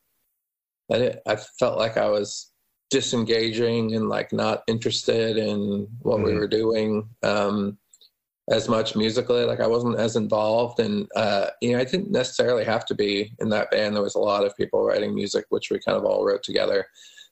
I 0.93 0.99
didn't, 0.99 1.21
I 1.27 1.37
felt 1.37 1.79
like 1.79 1.97
I 1.97 2.09
was 2.09 2.53
disengaging 2.91 3.95
and 3.97 4.09
like 4.09 4.33
not 4.33 4.63
interested 4.69 5.37
in 5.37 5.89
what 6.03 6.23
we 6.23 6.31
Mhm. 6.31 6.39
were 6.39 6.47
doing 6.49 7.09
um, 7.25 7.77
as 8.51 8.69
much 8.69 8.95
musically. 8.97 9.45
Like 9.45 9.61
I 9.61 9.67
wasn't 9.67 9.99
as 9.99 10.17
involved, 10.17 10.81
and 10.81 11.09
uh, 11.17 11.49
you 11.61 11.73
know, 11.73 11.79
I 11.81 11.85
didn't 11.85 12.11
necessarily 12.11 12.65
have 12.65 12.85
to 12.87 12.95
be 12.95 13.33
in 13.41 13.49
that 13.51 13.71
band. 13.71 13.95
There 13.95 14.03
was 14.03 14.15
a 14.15 14.21
lot 14.21 14.45
of 14.45 14.57
people 14.57 14.85
writing 14.85 15.15
music, 15.15 15.47
which 15.51 15.71
we 15.71 15.79
kind 15.81 15.97
of 15.99 16.05
all 16.05 16.25
wrote 16.25 16.43
together. 16.43 16.87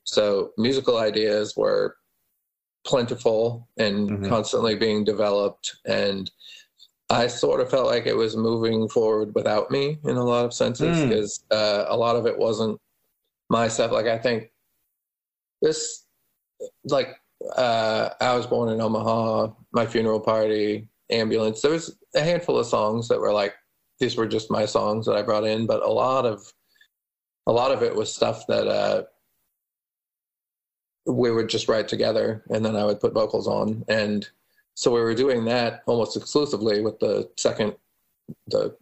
So 0.04 0.50
musical 0.58 0.98
ideas 0.98 1.54
were 1.56 1.96
plentiful 2.84 3.68
and 3.78 4.10
Mhm. 4.10 4.28
constantly 4.28 4.74
being 4.74 5.04
developed, 5.04 5.74
and 5.86 6.30
I 7.10 7.26
sort 7.28 7.60
of 7.60 7.70
felt 7.70 7.86
like 7.86 8.06
it 8.06 8.16
was 8.16 8.36
moving 8.36 8.88
forward 8.88 9.34
without 9.34 9.70
me 9.70 9.98
in 10.04 10.16
a 10.16 10.24
lot 10.24 10.44
of 10.44 10.52
senses 10.54 10.96
Mm. 10.98 11.08
because 11.08 11.44
uh, 11.50 11.84
a 11.88 11.96
lot 11.96 12.16
of 12.16 12.26
it 12.26 12.36
wasn't 12.38 12.80
my 13.50 13.68
stuff. 13.68 13.92
Like 13.92 14.06
I 14.06 14.18
think 14.18 14.50
this, 15.62 16.06
like 16.84 17.16
uh, 17.56 18.10
I 18.20 18.34
was 18.36 18.46
born 18.46 18.70
in 18.70 18.80
Omaha, 18.80 19.52
my 19.72 19.86
funeral 19.86 20.20
party, 20.20 20.88
ambulance. 21.10 21.60
There 21.60 21.72
was 21.72 21.96
a 22.14 22.20
handful 22.20 22.58
of 22.58 22.66
songs 22.66 23.08
that 23.08 23.20
were 23.20 23.32
like 23.32 23.54
these 23.98 24.16
were 24.16 24.26
just 24.26 24.50
my 24.50 24.66
songs 24.66 25.06
that 25.06 25.16
I 25.16 25.22
brought 25.22 25.44
in, 25.44 25.66
but 25.66 25.82
a 25.82 25.90
lot 25.90 26.26
of 26.26 26.52
a 27.46 27.52
lot 27.52 27.72
of 27.72 27.82
it 27.82 27.94
was 27.94 28.12
stuff 28.12 28.46
that 28.46 28.66
uh, 28.66 29.04
we 31.06 31.30
would 31.30 31.48
just 31.48 31.68
write 31.68 31.88
together, 31.88 32.42
and 32.50 32.64
then 32.64 32.76
I 32.76 32.84
would 32.84 33.00
put 33.00 33.12
vocals 33.12 33.46
on, 33.46 33.84
and 33.88 34.28
so 34.74 34.92
we 34.92 35.00
were 35.00 35.14
doing 35.14 35.44
that 35.44 35.82
almost 35.86 36.16
exclusively 36.16 36.80
with 36.80 36.98
the 36.98 37.30
second, 37.36 37.74
the 38.48 38.74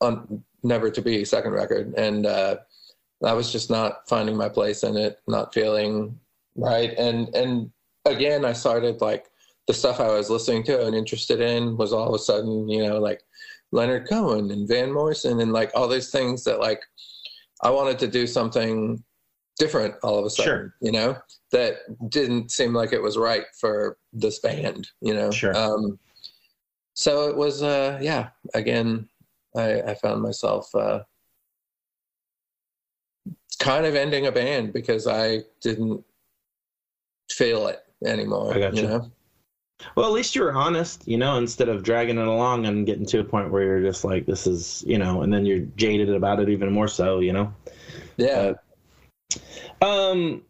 un, 0.00 0.44
never 0.62 0.90
to 0.90 1.02
be 1.02 1.24
second 1.24 1.52
record, 1.52 1.94
and 1.96 2.26
uh, 2.26 2.56
I 3.24 3.32
was 3.32 3.50
just 3.50 3.70
not 3.70 4.08
finding 4.08 4.36
my 4.36 4.48
place 4.48 4.82
in 4.84 4.96
it, 4.96 5.20
not 5.26 5.54
feeling 5.54 6.18
right, 6.56 6.92
and 6.96 7.34
and 7.34 7.72
again, 8.04 8.44
I 8.44 8.52
started 8.52 9.00
like 9.00 9.29
the 9.70 9.74
stuff 9.74 10.00
I 10.00 10.08
was 10.08 10.28
listening 10.28 10.64
to 10.64 10.84
and 10.84 10.96
interested 10.96 11.40
in 11.40 11.76
was 11.76 11.92
all 11.92 12.08
of 12.08 12.14
a 12.14 12.18
sudden, 12.18 12.68
you 12.68 12.82
know, 12.82 12.98
like 12.98 13.22
Leonard 13.70 14.08
Cohen 14.08 14.50
and 14.50 14.66
Van 14.66 14.92
Morrison 14.92 15.40
and 15.40 15.52
like 15.52 15.70
all 15.76 15.86
these 15.86 16.10
things 16.10 16.42
that 16.42 16.58
like 16.58 16.82
I 17.62 17.70
wanted 17.70 17.96
to 18.00 18.08
do 18.08 18.26
something 18.26 19.00
different 19.60 19.94
all 20.02 20.18
of 20.18 20.24
a 20.24 20.30
sudden, 20.30 20.50
Sure. 20.50 20.74
you 20.80 20.90
know, 20.90 21.16
that 21.52 21.76
didn't 22.10 22.50
seem 22.50 22.74
like 22.74 22.92
it 22.92 23.00
was 23.00 23.16
right 23.16 23.44
for 23.60 23.96
this 24.12 24.40
band, 24.40 24.88
you 25.02 25.14
know. 25.14 25.30
Sure. 25.30 25.56
Um, 25.56 26.00
so 26.94 27.28
it 27.28 27.36
was, 27.36 27.62
uh, 27.62 27.96
yeah. 28.02 28.30
Again, 28.54 29.08
I, 29.56 29.82
I 29.82 29.94
found 29.94 30.20
myself 30.20 30.74
uh, 30.74 31.04
kind 33.60 33.86
of 33.86 33.94
ending 33.94 34.26
a 34.26 34.32
band 34.32 34.72
because 34.72 35.06
I 35.06 35.42
didn't 35.60 36.04
feel 37.30 37.68
it 37.68 37.78
anymore. 38.04 38.52
I 38.52 38.58
gotcha. 38.58 38.76
You 38.76 38.88
know? 38.88 39.10
Well, 39.94 40.06
at 40.06 40.12
least 40.12 40.34
you 40.34 40.42
were 40.42 40.52
honest, 40.52 41.06
you 41.06 41.16
know, 41.16 41.36
instead 41.36 41.68
of 41.68 41.82
dragging 41.82 42.18
it 42.18 42.26
along 42.26 42.66
and 42.66 42.86
getting 42.86 43.06
to 43.06 43.20
a 43.20 43.24
point 43.24 43.50
where 43.50 43.62
you're 43.62 43.82
just 43.82 44.04
like, 44.04 44.26
this 44.26 44.46
is, 44.46 44.84
you 44.86 44.98
know, 44.98 45.22
and 45.22 45.32
then 45.32 45.46
you're 45.46 45.66
jaded 45.76 46.12
about 46.12 46.40
it 46.40 46.48
even 46.48 46.72
more 46.72 46.88
so, 46.88 47.20
you 47.20 47.32
know. 47.32 47.52
Yeah. 48.16 48.54
Um, 49.82 50.42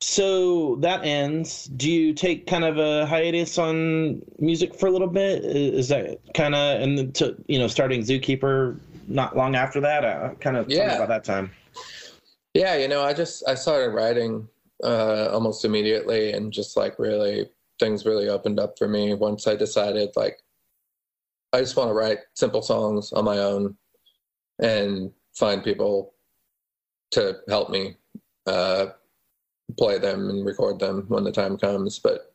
so 0.00 0.76
that 0.76 1.04
ends. 1.04 1.66
Do 1.66 1.90
you 1.90 2.12
take 2.12 2.46
kind 2.46 2.64
of 2.64 2.78
a 2.78 3.06
hiatus 3.06 3.58
on 3.58 4.22
music 4.38 4.74
for 4.74 4.86
a 4.86 4.90
little 4.90 5.08
bit? 5.08 5.44
Is 5.44 5.88
that 5.88 6.18
kind 6.34 6.54
of 6.54 6.80
and 6.82 7.14
to 7.16 7.36
you 7.48 7.58
know 7.58 7.66
starting 7.66 8.02
Zookeeper 8.02 8.78
not 9.08 9.36
long 9.36 9.56
after 9.56 9.80
that? 9.80 10.04
Uh, 10.04 10.34
kind 10.34 10.56
of 10.56 10.68
Yeah. 10.68 10.96
about 10.96 11.08
that 11.08 11.24
time. 11.24 11.50
Yeah, 12.54 12.76
you 12.76 12.88
know, 12.88 13.02
I 13.02 13.14
just 13.14 13.48
I 13.48 13.54
started 13.54 13.94
writing 13.94 14.48
uh, 14.82 15.28
almost 15.30 15.64
immediately, 15.64 16.32
and 16.32 16.52
just 16.52 16.76
like 16.76 16.98
really 16.98 17.48
things 17.78 18.06
really 18.06 18.28
opened 18.28 18.58
up 18.58 18.78
for 18.78 18.88
me 18.88 19.14
once 19.14 19.46
I 19.46 19.56
decided 19.56 20.10
like 20.16 20.40
I 21.52 21.60
just 21.60 21.76
want 21.76 21.90
to 21.90 21.94
write 21.94 22.18
simple 22.34 22.62
songs 22.62 23.12
on 23.12 23.24
my 23.24 23.38
own 23.38 23.76
and 24.58 25.12
find 25.34 25.62
people 25.62 26.14
to 27.12 27.38
help 27.48 27.70
me 27.70 27.96
uh, 28.46 28.86
play 29.78 29.98
them 29.98 30.28
and 30.28 30.44
record 30.44 30.78
them 30.78 31.04
when 31.08 31.24
the 31.24 31.32
time 31.32 31.56
comes. 31.56 31.98
But 31.98 32.34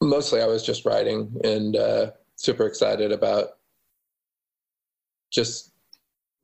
mostly, 0.00 0.40
I 0.40 0.46
was 0.46 0.64
just 0.64 0.84
writing 0.84 1.34
and 1.44 1.76
uh, 1.76 2.10
super 2.36 2.66
excited 2.66 3.12
about 3.12 3.58
just 5.30 5.72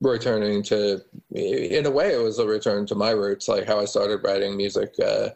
returning 0.01 0.63
to 0.63 1.01
in 1.31 1.85
a 1.85 1.91
way 1.91 2.13
it 2.13 2.23
was 2.23 2.39
a 2.39 2.47
return 2.47 2.85
to 2.85 2.95
my 2.95 3.11
roots 3.11 3.49
like 3.49 3.67
how 3.67 3.77
i 3.77 3.83
started 3.83 4.23
writing 4.23 4.55
music 4.55 4.93
uh 5.05 5.27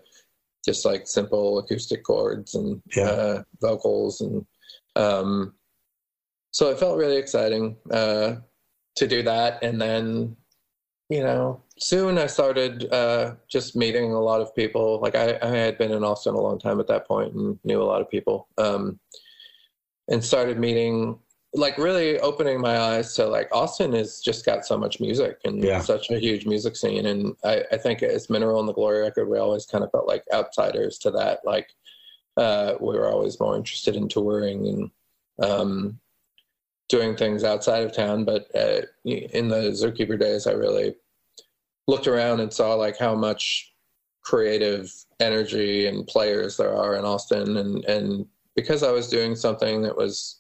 just 0.64 0.86
like 0.86 1.08
simple 1.08 1.60
acoustic 1.60 2.04
chords 2.04 2.56
and 2.56 2.82
Yeah. 2.96 3.04
uh 3.10 3.44
vocals 3.62 4.22
and 4.22 4.46
um 4.96 5.54
so 6.52 6.70
it 6.70 6.80
felt 6.80 6.98
really 6.98 7.18
exciting 7.18 7.78
uh 7.92 8.36
to 8.96 9.08
do 9.08 9.24
that 9.24 9.64
and 9.64 9.82
then 9.82 10.36
you 11.10 11.24
know 11.24 11.62
soon 11.78 12.18
i 12.18 12.28
started 12.28 12.92
uh 12.94 13.36
just 13.50 13.76
meeting 13.76 14.14
a 14.14 14.20
lot 14.20 14.42
of 14.42 14.56
people 14.56 15.00
like 15.02 15.16
i, 15.16 15.38
I 15.42 15.48
had 15.48 15.78
been 15.78 15.92
in 15.92 16.04
austin 16.04 16.36
a 16.36 16.42
long 16.42 16.60
time 16.60 16.80
at 16.80 16.88
that 16.88 17.08
point 17.08 17.34
and 17.34 17.60
knew 17.64 17.82
a 17.82 17.84
lot 17.92 18.02
of 18.02 18.10
people 18.10 18.48
um 18.58 19.00
and 20.10 20.24
started 20.24 20.60
meeting 20.60 21.18
like 21.56 21.78
really 21.78 22.20
opening 22.20 22.60
my 22.60 22.80
eyes 22.80 23.14
to 23.16 23.26
like 23.28 23.48
Austin 23.52 23.94
has 23.94 24.20
just 24.20 24.46
got 24.46 24.66
so 24.66 24.78
much 24.78 25.00
music 25.00 25.38
and 25.46 25.64
Yeah. 25.64 25.80
such 25.82 26.10
a 26.10 26.18
huge 26.18 26.46
music 26.48 26.76
scene. 26.76 27.06
And 27.06 27.36
I, 27.44 27.64
I 27.72 27.78
think 27.78 28.02
as 28.02 28.30
Mineral 28.30 28.60
and 28.60 28.68
the 28.68 28.74
Gloria 28.74 29.04
record, 29.04 29.30
we 29.30 29.38
always 29.38 29.66
kind 29.66 29.84
of 29.84 29.92
felt 29.92 30.08
like 30.08 30.24
outsiders 30.34 30.98
to 31.00 31.12
that. 31.12 31.42
Like 31.46 31.70
uh, 32.38 32.74
we 32.80 32.96
were 32.98 33.08
always 33.12 33.40
more 33.40 33.56
interested 33.56 33.96
in 33.96 34.08
touring 34.08 34.68
and 34.68 34.92
um, 35.48 36.00
doing 36.90 37.16
things 37.16 37.44
outside 37.44 37.84
of 37.84 37.94
town. 37.94 38.26
But 38.26 38.48
uh, 38.56 38.82
in 39.06 39.48
the 39.48 39.72
Zookeeper 39.72 40.20
days, 40.20 40.48
I 40.48 40.54
really 40.54 40.96
looked 41.88 42.08
around 42.08 42.40
and 42.40 42.52
saw 42.52 42.74
like 42.74 42.98
how 42.98 43.14
much 43.14 43.74
creative 44.24 44.92
energy 45.20 45.86
and 45.86 46.08
players 46.08 46.58
there 46.58 46.76
are 46.76 46.96
in 46.96 47.06
Austin. 47.06 47.58
And, 47.58 47.86
and 47.86 48.26
because 48.56 48.82
I 48.82 48.92
was 48.92 49.10
doing 49.10 49.36
something 49.36 49.84
that 49.84 49.96
was 49.96 50.40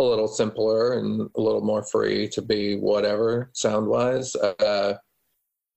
a 0.00 0.08
little 0.08 0.28
simpler 0.28 0.94
and 0.94 1.30
a 1.36 1.40
little 1.40 1.60
more 1.60 1.82
free 1.82 2.28
to 2.28 2.42
be 2.42 2.76
whatever 2.76 3.50
sound 3.52 3.86
wise. 3.86 4.34
Uh, 4.36 4.94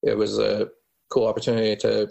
it 0.01 0.17
was 0.17 0.39
a 0.39 0.69
cool 1.09 1.27
opportunity 1.27 1.75
to 1.75 2.09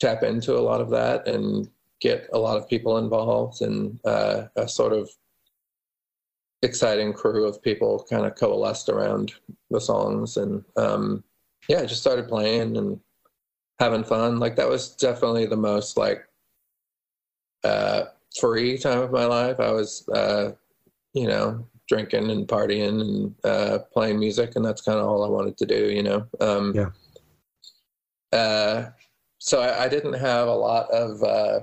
tap 0.00 0.22
into 0.22 0.56
a 0.56 0.60
lot 0.60 0.80
of 0.80 0.90
that 0.90 1.26
and 1.28 1.68
get 2.00 2.28
a 2.32 2.38
lot 2.38 2.56
of 2.56 2.68
people 2.68 2.98
involved 2.98 3.62
and 3.62 3.98
uh, 4.04 4.44
a 4.56 4.68
sort 4.68 4.92
of 4.92 5.08
exciting 6.62 7.12
crew 7.12 7.46
of 7.46 7.62
people 7.62 8.04
kind 8.08 8.26
of 8.26 8.34
coalesced 8.34 8.88
around 8.88 9.32
the 9.70 9.80
songs 9.80 10.36
and 10.36 10.64
um, 10.76 11.22
yeah, 11.68 11.84
just 11.84 12.00
started 12.00 12.28
playing 12.28 12.76
and 12.76 12.98
having 13.78 14.04
fun. 14.04 14.38
Like 14.38 14.56
that 14.56 14.68
was 14.68 14.94
definitely 14.96 15.46
the 15.46 15.56
most 15.56 15.96
like 15.96 16.24
uh, 17.64 18.04
free 18.38 18.78
time 18.78 19.00
of 19.00 19.12
my 19.12 19.24
life. 19.24 19.60
I 19.60 19.70
was 19.70 20.08
uh, 20.08 20.52
you 21.14 21.26
know, 21.26 21.66
drinking 21.88 22.30
and 22.30 22.46
partying 22.48 23.00
and 23.00 23.34
uh, 23.44 23.78
playing 23.92 24.18
music, 24.18 24.56
and 24.56 24.64
that's 24.64 24.82
kind 24.82 24.98
of 24.98 25.06
all 25.06 25.24
I 25.24 25.28
wanted 25.28 25.56
to 25.58 25.66
do, 25.66 25.90
you 25.90 26.02
know. 26.02 26.26
Um, 26.40 26.74
Yeah. 26.74 26.90
Uh, 28.32 28.90
so 29.38 29.60
I, 29.60 29.84
I 29.84 29.88
didn't 29.88 30.14
have 30.14 30.48
a 30.48 30.54
lot 30.54 30.90
of 30.90 31.22
uh, 31.22 31.60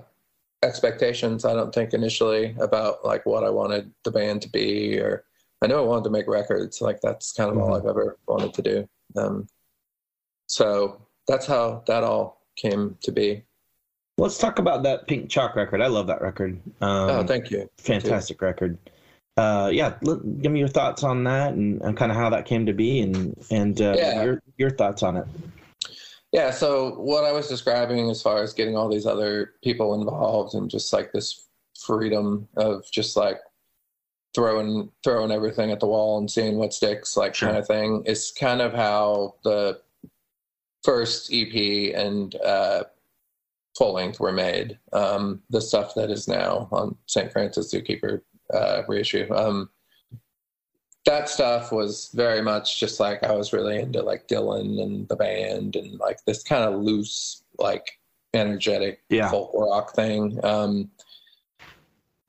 expectations. 0.61 1.45
I 1.45 1.53
don't 1.53 1.73
think 1.73 1.93
initially 1.93 2.55
about 2.59 3.03
like 3.03 3.25
what 3.25 3.43
I 3.43 3.49
wanted 3.49 3.91
the 4.03 4.11
band 4.11 4.41
to 4.43 4.49
be, 4.49 4.99
or 4.99 5.23
I 5.63 5.67
knew 5.67 5.77
I 5.77 5.81
wanted 5.81 6.03
to 6.03 6.09
make 6.11 6.27
records. 6.27 6.81
Like 6.81 6.99
that's 7.01 7.31
kind 7.31 7.49
of 7.49 7.57
all 7.57 7.69
Mhm. 7.71 7.77
I've 7.79 7.85
ever 7.87 8.17
wanted 8.27 8.53
to 8.53 8.61
do. 8.61 8.89
Um, 9.15 9.47
so 10.47 11.01
that's 11.27 11.45
how 11.47 11.83
that 11.87 12.03
all 12.03 12.45
came 12.55 12.97
to 13.01 13.11
be. 13.11 13.43
Let's 14.17 14.37
talk 14.37 14.59
about 14.59 14.83
that 14.83 15.07
Pink 15.07 15.29
Chalk 15.29 15.55
record. 15.55 15.81
I 15.81 15.87
love 15.87 16.05
that 16.07 16.21
record. 16.21 16.59
Um, 16.81 17.09
oh, 17.09 17.23
thank 17.25 17.49
you. 17.49 17.69
fantastic 17.77 18.41
record. 18.41 18.77
Uh, 19.39 19.69
yeah, 19.69 19.93
l- 20.05 20.17
give 20.41 20.51
me 20.51 20.59
your 20.59 20.67
thoughts 20.67 21.01
on 21.01 21.23
that 21.23 21.53
and, 21.53 21.81
and 21.81 21.95
kind 21.95 22.11
of 22.11 22.17
how 22.17 22.29
that 22.29 22.45
came 22.45 22.65
to 22.65 22.73
be, 22.73 22.99
and 22.99 23.33
and 23.51 23.81
uh, 23.81 23.95
Yeah. 23.97 24.23
your 24.23 24.41
your 24.57 24.69
thoughts 24.69 25.01
on 25.01 25.15
it. 25.15 25.25
Yeah, 26.33 26.51
so 26.51 26.95
what 26.99 27.23
I 27.23 27.31
was 27.31 27.47
describing 27.47 28.09
as 28.09 28.21
far 28.21 28.43
as 28.43 28.53
getting 28.53 28.75
all 28.75 28.89
these 28.89 29.05
other 29.05 29.53
people 29.63 29.93
involved 29.95 30.55
and 30.55 30.69
just 30.69 30.91
like 30.91 31.13
this 31.13 31.47
freedom 31.79 32.49
of 32.57 32.83
just 32.91 33.15
like 33.15 33.39
throwing 34.35 34.91
throwing 35.05 35.31
everything 35.31 35.71
at 35.71 35.79
the 35.79 35.87
wall 35.87 36.17
and 36.17 36.29
seeing 36.29 36.57
what 36.57 36.73
sticks, 36.73 37.15
like 37.15 37.33
Sure. 37.33 37.47
kind 37.47 37.57
of 37.57 37.65
thing, 37.65 38.03
is 38.05 38.31
kind 38.37 38.59
of 38.61 38.73
how 38.73 39.35
the 39.45 39.79
first 40.83 41.29
EP 41.33 41.95
and 41.95 42.35
uh, 42.43 42.83
full 43.77 43.93
length 43.93 44.19
were 44.19 44.33
made. 44.33 44.77
Um, 44.91 45.41
the 45.49 45.61
stuff 45.61 45.95
that 45.95 46.09
is 46.11 46.27
now 46.27 46.67
on 46.73 46.97
St. 47.05 47.31
Francis 47.31 47.73
Zookeeper 47.73 48.21
uh, 48.53 48.83
reissue. 48.87 49.27
Um, 49.33 49.69
that 51.05 51.29
stuff 51.29 51.71
was 51.71 52.11
very 52.13 52.41
much 52.41 52.79
just 52.79 52.99
like 52.99 53.23
I 53.23 53.31
was 53.31 53.53
really 53.53 53.79
into 53.79 54.01
like 54.01 54.27
Dylan 54.27 54.81
and 54.81 55.07
the 55.07 55.15
band 55.15 55.75
and 55.75 55.99
like 55.99 56.23
this 56.25 56.43
kind 56.43 56.63
of 56.63 56.81
loose, 56.81 57.43
like 57.57 57.99
energetic 58.33 59.01
Yeah. 59.09 59.29
folk 59.29 59.51
rock 59.53 59.95
thing. 59.95 60.39
Um, 60.43 60.91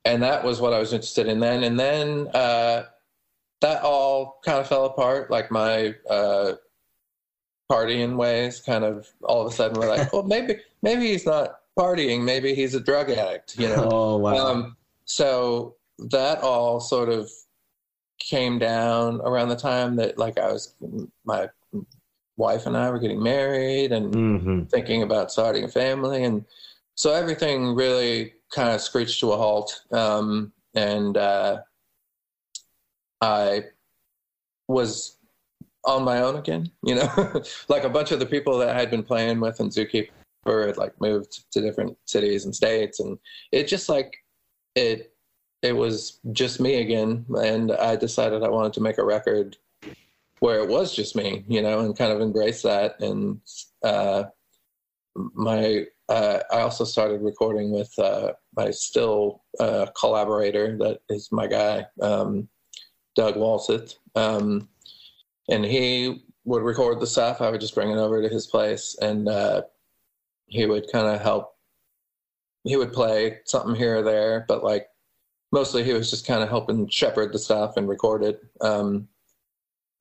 and 0.05 0.23
that 0.23 0.43
was 0.43 0.59
what 0.59 0.73
I 0.73 0.79
was 0.79 0.93
interested 0.93 1.27
in 1.27 1.39
then. 1.39 1.63
And 1.63 1.79
then 1.79 2.27
uh, 2.33 2.85
that 3.61 3.83
all 3.83 4.39
kind 4.43 4.59
of 4.59 4.67
fell 4.67 4.85
apart. 4.85 5.29
Like 5.29 5.51
my 5.51 5.93
uh, 6.09 6.53
partying 7.71 8.15
ways 8.15 8.59
kind 8.61 8.83
of 8.83 9.07
all 9.21 9.45
of 9.45 9.51
a 9.51 9.55
sudden 9.55 9.79
were 9.79 9.87
like, 9.87 10.11
well, 10.13 10.23
maybe 10.23 10.55
maybe 10.81 11.07
he's 11.07 11.25
not 11.25 11.59
partying. 11.77 12.23
Maybe 12.23 12.55
he's 12.55 12.73
a 12.73 12.79
drug 12.79 13.11
addict. 13.11 13.57
You 13.59 13.69
know. 13.69 13.89
Oh 13.91 14.17
wow! 14.17 14.35
Um, 14.47 14.77
so 15.05 15.75
that 15.99 16.39
all 16.41 16.79
sort 16.79 17.09
of 17.09 17.29
came 18.19 18.59
down 18.59 19.19
around 19.21 19.49
the 19.49 19.55
time 19.55 19.95
that 19.95 20.17
like 20.17 20.37
I 20.37 20.51
was 20.51 20.75
my 21.25 21.49
wife 22.37 22.65
and 22.65 22.77
I 22.77 22.89
were 22.89 22.99
getting 22.99 23.21
married 23.21 23.91
and 23.91 24.13
hmm 24.13 24.63
thinking 24.69 25.03
about 25.03 25.31
starting 25.31 25.63
a 25.63 25.67
family. 25.67 26.23
And 26.23 26.45
so 26.95 27.13
everything 27.13 27.75
really 27.75 28.33
kind 28.53 28.69
of 28.69 28.79
screeched 28.79 29.19
to 29.19 29.33
a 29.33 29.37
halt. 29.37 29.81
Um, 29.91 30.53
and 30.75 31.17
uh, 31.17 31.61
I 33.19 33.65
was 34.67 35.17
on 35.83 36.03
my 36.03 36.21
own 36.21 36.35
again 36.35 36.69
you 36.83 36.93
know 36.93 37.41
like 37.69 37.83
a 37.83 37.89
bunch 37.89 38.11
of 38.11 38.19
the 38.19 38.25
people 38.25 38.59
that 38.59 38.69
I 38.69 38.79
had 38.79 38.91
been 38.91 39.01
playing 39.01 39.39
with 39.39 39.59
in 39.59 39.69
Zookeeper 39.69 40.67
had 40.67 40.77
like 40.77 40.99
moved 41.01 41.51
to 41.51 41.61
different 41.61 41.97
cities 42.05 42.45
and 42.45 42.55
states. 42.55 42.99
And 42.99 43.17
it 43.51 43.67
just 43.67 43.89
like 43.89 44.15
it 44.75 45.10
it 45.61 45.75
was 45.75 46.19
just 46.31 46.59
me 46.59 46.81
again 46.81 47.25
and 47.41 47.71
i 47.73 47.95
decided 47.95 48.43
i 48.43 48.49
wanted 48.49 48.73
to 48.73 48.81
make 48.81 48.97
a 48.97 49.03
record 49.03 49.57
where 50.39 50.59
it 50.59 50.67
was 50.67 50.95
just 50.95 51.15
me 51.15 51.43
you 51.47 51.61
know 51.61 51.79
and 51.79 51.97
kind 51.97 52.11
of 52.11 52.21
embrace 52.21 52.61
that 52.61 52.99
and 52.99 53.39
uh 53.83 54.23
my 55.15 55.85
uh 56.09 56.39
i 56.51 56.61
also 56.61 56.83
started 56.83 57.21
recording 57.21 57.71
with 57.71 57.93
uh 57.99 58.31
my 58.55 58.71
still 58.71 59.43
uh 59.59 59.85
collaborator 59.95 60.77
that 60.77 60.99
is 61.09 61.31
my 61.31 61.47
guy 61.47 61.85
um 62.01 62.47
doug 63.15 63.35
walseth 63.35 63.95
um 64.15 64.67
and 65.49 65.65
he 65.65 66.23
would 66.45 66.63
record 66.63 66.99
the 66.99 67.07
stuff, 67.07 67.41
I 67.41 67.49
would 67.49 67.61
just 67.61 67.75
bring 67.75 67.91
it 67.91 67.97
over 67.97 68.21
to 68.21 68.29
his 68.29 68.47
place, 68.47 68.97
and 69.01 69.27
uh, 69.27 69.63
he 70.47 70.65
would 70.65 70.91
kind 70.91 71.07
of 71.07 71.21
help. 71.21 71.55
He 72.63 72.75
would 72.75 72.93
play 72.93 73.39
something 73.45 73.75
here 73.75 73.97
or 73.97 74.01
there, 74.01 74.45
but 74.47 74.63
like 74.63 74.87
mostly 75.51 75.83
he 75.83 75.93
was 75.93 76.09
just 76.09 76.25
kind 76.25 76.41
of 76.41 76.49
helping 76.49 76.87
shepherd 76.87 77.33
the 77.33 77.39
stuff 77.39 77.77
and 77.77 77.87
record 77.87 78.23
it. 78.23 78.41
Um, 78.61 79.07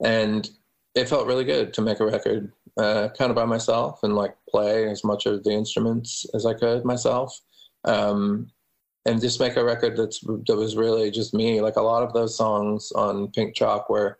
and 0.02 0.48
it 0.94 1.08
felt 1.08 1.26
really 1.26 1.44
good 1.44 1.74
to 1.74 1.82
make 1.82 2.00
a 2.00 2.06
record 2.06 2.52
uh, 2.76 3.08
kind 3.16 3.30
of 3.30 3.36
by 3.36 3.44
myself 3.44 4.00
and 4.02 4.14
like 4.14 4.34
play 4.48 4.88
as 4.88 5.04
much 5.04 5.26
of 5.26 5.44
the 5.44 5.50
instruments 5.50 6.26
as 6.34 6.46
I 6.46 6.54
could 6.54 6.84
myself. 6.84 7.38
Um, 7.84 8.50
and 9.06 9.20
just 9.20 9.40
make 9.40 9.56
a 9.56 9.64
record 9.64 9.96
that's 9.96 10.20
that 10.20 10.56
was 10.56 10.76
really 10.76 11.10
just 11.10 11.32
me. 11.32 11.60
Like 11.60 11.76
a 11.76 11.82
lot 11.82 12.02
of 12.02 12.12
those 12.12 12.36
songs 12.36 12.92
on 12.92 13.28
Pink 13.28 13.54
Chalk, 13.54 13.88
where 13.88 14.18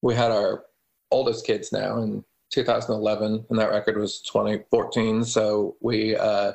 we 0.00 0.14
had 0.14 0.30
our 0.30 0.64
oldest 1.10 1.44
kids 1.44 1.72
now 1.72 1.98
in 1.98 2.24
2011, 2.50 3.46
and 3.50 3.58
that 3.58 3.70
record 3.70 3.96
was 3.96 4.20
2014. 4.20 5.24
So 5.24 5.76
we 5.80 6.16
uh, 6.16 6.52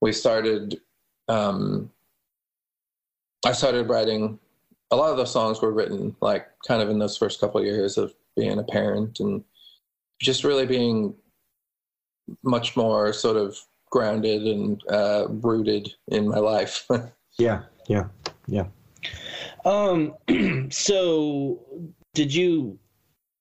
we 0.00 0.12
started. 0.12 0.80
Um, 1.28 1.90
I 3.44 3.52
started 3.52 3.88
writing. 3.88 4.38
A 4.90 4.96
lot 4.96 5.10
of 5.10 5.16
those 5.16 5.32
songs 5.32 5.60
were 5.60 5.72
written 5.72 6.14
like 6.20 6.46
kind 6.66 6.82
of 6.82 6.88
in 6.88 6.98
those 6.98 7.16
first 7.16 7.40
couple 7.40 7.60
of 7.60 7.66
years 7.66 7.98
of 7.98 8.14
being 8.36 8.58
a 8.58 8.62
parent 8.62 9.20
and 9.20 9.44
just 10.20 10.44
really 10.44 10.66
being 10.66 11.14
much 12.42 12.76
more 12.76 13.12
sort 13.12 13.36
of 13.36 13.58
grounded 13.90 14.42
and 14.42 14.82
uh, 14.90 15.26
rooted 15.28 15.92
in 16.08 16.28
my 16.28 16.38
life. 16.38 16.88
yeah, 17.38 17.62
yeah, 17.88 18.04
yeah. 18.46 18.66
Um, 19.64 20.14
so 20.70 21.60
did 22.14 22.32
you 22.32 22.78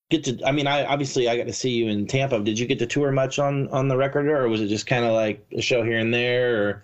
get 0.10 0.24
to? 0.26 0.40
I 0.46 0.52
mean, 0.52 0.68
I 0.68 0.86
obviously 0.86 1.30
I 1.30 1.38
got 1.38 1.48
to 1.48 1.54
see 1.54 1.72
you 1.72 1.88
in 1.88 2.08
Tampa. 2.08 2.40
Did 2.40 2.60
you 2.60 2.68
get 2.68 2.80
to 2.80 2.86
tour 2.86 3.12
much 3.12 3.40
on 3.40 3.68
on 3.70 3.88
the 3.88 3.98
record, 3.98 4.28
or 4.28 4.48
was 4.50 4.62
it 4.62 4.68
just 4.68 4.88
kind 4.88 5.06
of 5.06 5.14
like 5.14 5.46
a 5.56 5.62
show 5.62 5.84
here 5.84 5.98
and 5.98 6.14
there, 6.14 6.68
or 6.68 6.84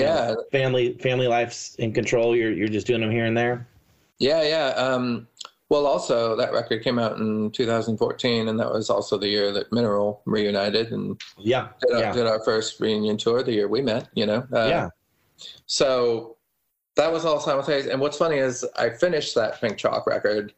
yeah, 0.00 0.32
know, 0.32 0.44
family 0.50 0.94
family 0.98 1.26
life's 1.26 1.74
in 1.76 1.92
control? 1.92 2.36
You're 2.36 2.52
you're 2.52 2.68
just 2.68 2.86
doing 2.86 3.00
them 3.00 3.10
here 3.10 3.26
and 3.26 3.36
there. 3.36 3.66
Yeah, 4.18 4.42
yeah. 4.42 4.68
Um, 4.68 5.28
well, 5.68 5.86
also 5.86 6.36
that 6.36 6.52
record 6.52 6.84
came 6.84 6.98
out 6.98 7.18
in 7.18 7.50
2014, 7.50 8.48
and 8.48 8.60
that 8.60 8.70
was 8.70 8.90
also 8.90 9.16
the 9.18 9.28
year 9.28 9.52
that 9.52 9.72
Mineral 9.72 10.22
reunited 10.26 10.92
and 10.92 11.20
yeah, 11.38 11.68
did, 11.80 11.98
yeah. 11.98 12.08
Our, 12.08 12.12
did 12.14 12.26
our 12.26 12.44
first 12.44 12.78
reunion 12.80 13.16
tour. 13.16 13.42
The 13.42 13.52
year 13.52 13.68
we 13.68 13.80
met, 13.80 14.08
you 14.14 14.26
know. 14.26 14.46
Uh, 14.52 14.66
yeah. 14.66 14.88
So 15.66 16.36
that 16.96 17.10
was 17.10 17.24
all 17.24 17.40
simultaneous. 17.40 17.86
And 17.86 18.00
what's 18.00 18.18
funny 18.18 18.36
is 18.36 18.64
I 18.76 18.90
finished 18.90 19.34
that 19.34 19.60
Pink 19.60 19.78
Chalk 19.78 20.06
record, 20.06 20.52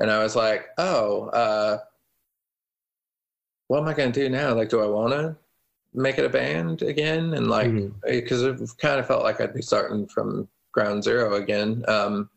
and 0.00 0.10
I 0.10 0.22
was 0.22 0.34
like, 0.34 0.66
oh, 0.76 1.28
uh, 1.28 1.78
what 3.68 3.80
am 3.80 3.88
I 3.88 3.94
going 3.94 4.12
to 4.12 4.20
do 4.20 4.28
now? 4.28 4.54
Like, 4.54 4.70
do 4.70 4.80
I 4.82 4.86
want 4.86 5.12
to 5.12 5.36
make 5.98 6.18
it 6.18 6.24
a 6.24 6.28
band 6.30 6.82
again? 6.82 7.34
And 7.34 7.48
like, 7.48 7.72
because 8.06 8.42
mm-hmm. 8.42 8.62
it 8.62 8.70
kind 8.78 9.00
of 9.00 9.06
felt 9.06 9.24
like 9.24 9.40
I'd 9.40 9.54
be 9.54 9.62
starting 9.62 10.06
from 10.06 10.48
ground 10.72 11.04
zero 11.04 11.34
again. 11.34 11.84
Um, 11.88 12.30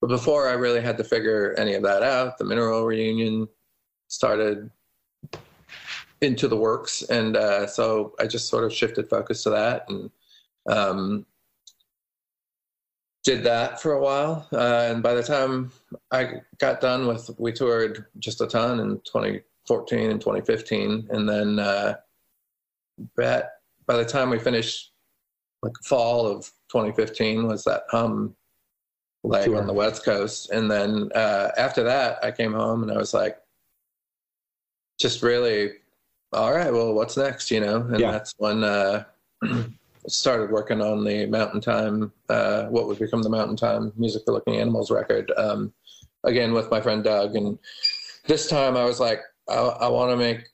but 0.00 0.08
before 0.08 0.48
I 0.48 0.52
really 0.52 0.80
had 0.80 0.98
to 0.98 1.04
figure 1.04 1.54
any 1.56 1.74
of 1.74 1.82
that 1.82 2.02
out, 2.02 2.38
the 2.38 2.44
mineral 2.44 2.84
reunion 2.84 3.48
started 4.08 4.70
into 6.20 6.48
the 6.48 6.56
works, 6.56 7.02
and 7.02 7.36
uh, 7.36 7.66
so 7.66 8.14
I 8.18 8.26
just 8.26 8.48
sort 8.48 8.64
of 8.64 8.72
shifted 8.72 9.08
focus 9.08 9.42
to 9.42 9.50
that 9.50 9.88
and 9.88 10.10
um, 10.68 11.26
did 13.22 13.44
that 13.44 13.80
for 13.80 13.92
a 13.92 14.00
while. 14.00 14.46
Uh, 14.52 14.88
and 14.90 15.02
by 15.02 15.14
the 15.14 15.22
time 15.22 15.72
I 16.10 16.42
got 16.58 16.80
done 16.80 17.06
with, 17.06 17.30
we 17.38 17.52
toured 17.52 18.06
just 18.18 18.40
a 18.40 18.46
ton 18.46 18.80
in 18.80 19.00
2014 19.04 20.10
and 20.10 20.20
2015, 20.20 21.08
and 21.10 21.28
then 21.28 21.58
uh, 21.58 21.96
by 23.16 23.96
the 23.96 24.04
time 24.04 24.30
we 24.30 24.38
finished, 24.38 24.92
like 25.62 25.72
fall 25.84 26.26
of 26.26 26.44
2015, 26.70 27.46
was 27.46 27.64
that 27.64 27.84
hum 27.90 28.34
leg 29.24 29.46
sure. 29.46 29.58
on 29.58 29.66
the 29.66 29.72
West 29.72 30.04
Coast. 30.04 30.50
And 30.50 30.70
then 30.70 31.10
uh, 31.14 31.50
after 31.56 31.82
that, 31.84 32.22
I 32.22 32.30
came 32.30 32.52
home 32.52 32.82
and 32.82 32.92
I 32.92 32.96
was 32.96 33.14
like, 33.14 33.38
just 35.00 35.22
really, 35.22 35.72
all 36.32 36.52
right, 36.52 36.72
well, 36.72 36.94
what's 36.94 37.16
next? 37.16 37.50
You 37.50 37.60
know, 37.60 37.76
and 37.76 37.98
yeah. 37.98 38.12
that's 38.12 38.34
when 38.38 38.62
uh, 38.62 39.04
started 40.06 40.50
working 40.50 40.80
on 40.80 41.04
the 41.04 41.26
Mountain 41.26 41.60
Time, 41.60 42.12
uh, 42.28 42.66
what 42.66 42.86
would 42.86 42.98
become 42.98 43.22
the 43.22 43.30
Mountain 43.30 43.56
Time 43.56 43.92
Music 43.96 44.22
for 44.24 44.32
Looking 44.32 44.56
Animals 44.56 44.90
record, 44.90 45.32
um, 45.36 45.72
again 46.24 46.52
with 46.52 46.70
my 46.70 46.80
friend 46.80 47.02
Doug. 47.02 47.34
And 47.34 47.58
this 48.26 48.48
time 48.48 48.76
I 48.76 48.84
was 48.84 49.00
like, 49.00 49.20
I, 49.48 49.54
I 49.54 49.88
want 49.88 50.10
to 50.10 50.16
make 50.16 50.48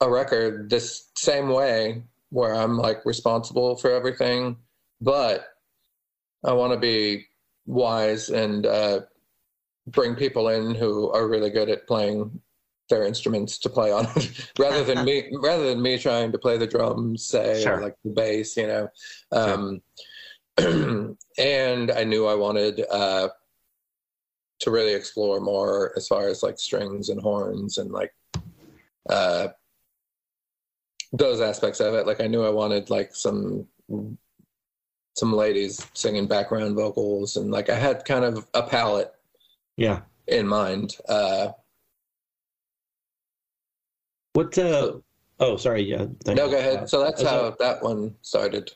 a 0.00 0.10
record 0.10 0.70
this 0.70 1.08
same 1.16 1.48
way 1.48 2.02
where 2.30 2.54
I'm 2.54 2.76
like 2.76 3.04
responsible 3.04 3.76
for 3.76 3.90
everything, 3.90 4.56
but 5.00 5.46
I 6.44 6.52
want 6.52 6.72
to 6.72 6.78
be 6.78 7.26
wise 7.66 8.30
and 8.30 8.66
uh, 8.66 9.00
bring 9.86 10.14
people 10.14 10.48
in 10.48 10.74
who 10.74 11.10
are 11.10 11.28
really 11.28 11.50
good 11.50 11.68
at 11.68 11.86
playing 11.86 12.40
their 12.88 13.06
instruments 13.06 13.58
to 13.58 13.68
play 13.68 13.92
on 13.92 14.06
rather 14.58 14.82
than 14.82 15.04
me 15.04 15.30
rather 15.42 15.68
than 15.68 15.82
me 15.82 15.98
trying 15.98 16.32
to 16.32 16.38
play 16.38 16.56
the 16.56 16.66
drums, 16.66 17.24
say, 17.24 17.62
sure. 17.62 17.78
or 17.78 17.82
like 17.82 17.96
the 18.04 18.10
bass, 18.10 18.56
you 18.56 18.66
know. 18.66 18.88
Um, 19.32 19.82
sure. 20.58 21.16
and 21.38 21.90
I 21.90 22.04
knew 22.04 22.26
I 22.26 22.34
wanted 22.34 22.84
uh, 22.90 23.28
to 24.60 24.70
really 24.70 24.94
explore 24.94 25.40
more 25.40 25.92
as 25.96 26.06
far 26.06 26.28
as 26.28 26.42
like 26.42 26.58
strings 26.58 27.08
and 27.08 27.20
horns 27.20 27.78
and 27.78 27.90
like 27.90 28.12
uh, 29.08 29.48
those 31.12 31.40
aspects 31.40 31.80
of 31.80 31.94
it. 31.94 32.06
Like 32.06 32.20
I 32.20 32.26
knew 32.26 32.44
I 32.44 32.50
wanted 32.50 32.90
like 32.90 33.14
some 33.14 33.66
some 35.16 35.32
ladies 35.32 35.86
singing 35.92 36.26
background 36.26 36.76
vocals 36.76 37.36
and 37.36 37.50
like 37.50 37.68
I 37.68 37.74
had 37.74 38.04
kind 38.04 38.24
of 38.24 38.46
a 38.54 38.62
palette 38.62 39.12
yeah. 39.76 40.00
in 40.28 40.46
mind 40.46 40.96
uh 41.08 41.48
what 44.34 44.56
uh 44.56 44.92
oh 45.40 45.56
sorry 45.56 45.82
yeah 45.82 46.06
no 46.26 46.48
go 46.48 46.56
ahead. 46.56 46.88
So 46.88 47.02
that's 47.02 47.22
how 47.22 47.56
that 47.58 47.82
one 47.82 48.14
started. 48.22 48.70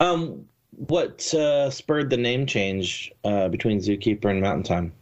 Um 0.00 0.46
what 0.70 1.32
uh 1.32 1.70
spurred 1.70 2.10
the 2.10 2.16
name 2.16 2.44
change 2.44 3.12
uh 3.24 3.48
between 3.48 3.78
zookeeper 3.78 4.26
and 4.26 4.40
mountain 4.40 4.64
time? 4.64 4.92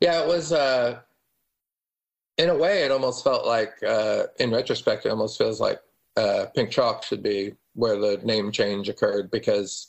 Yeah 0.00 0.22
it 0.22 0.28
was 0.28 0.52
uh 0.52 1.00
in 2.42 2.50
a 2.50 2.56
way 2.56 2.82
it 2.82 2.90
almost 2.90 3.24
felt 3.24 3.46
like 3.46 3.82
uh 3.82 4.24
in 4.38 4.50
retrospect 4.50 5.06
it 5.06 5.10
almost 5.10 5.38
feels 5.38 5.60
like 5.60 5.80
uh 6.16 6.46
pink 6.54 6.70
chalk 6.70 7.02
should 7.02 7.22
be 7.22 7.54
where 7.74 7.98
the 7.98 8.18
name 8.24 8.52
change 8.52 8.88
occurred 8.88 9.30
because 9.30 9.88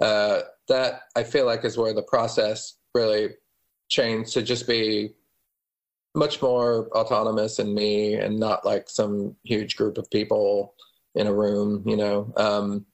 uh, 0.00 0.40
that 0.68 1.02
I 1.16 1.24
feel 1.24 1.46
like 1.46 1.64
is 1.64 1.76
where 1.76 1.92
the 1.92 2.02
process 2.02 2.76
really 2.94 3.30
changed 3.88 4.32
to 4.34 4.42
just 4.42 4.66
be 4.66 5.14
much 6.14 6.40
more 6.40 6.88
autonomous 6.92 7.58
and 7.58 7.74
me 7.74 8.14
and 8.14 8.38
not 8.38 8.64
like 8.64 8.88
some 8.88 9.36
huge 9.44 9.76
group 9.76 9.98
of 9.98 10.10
people 10.10 10.74
in 11.14 11.26
a 11.26 11.34
room, 11.34 11.82
you 11.86 11.96
know. 11.96 12.32
Um, 12.36 12.86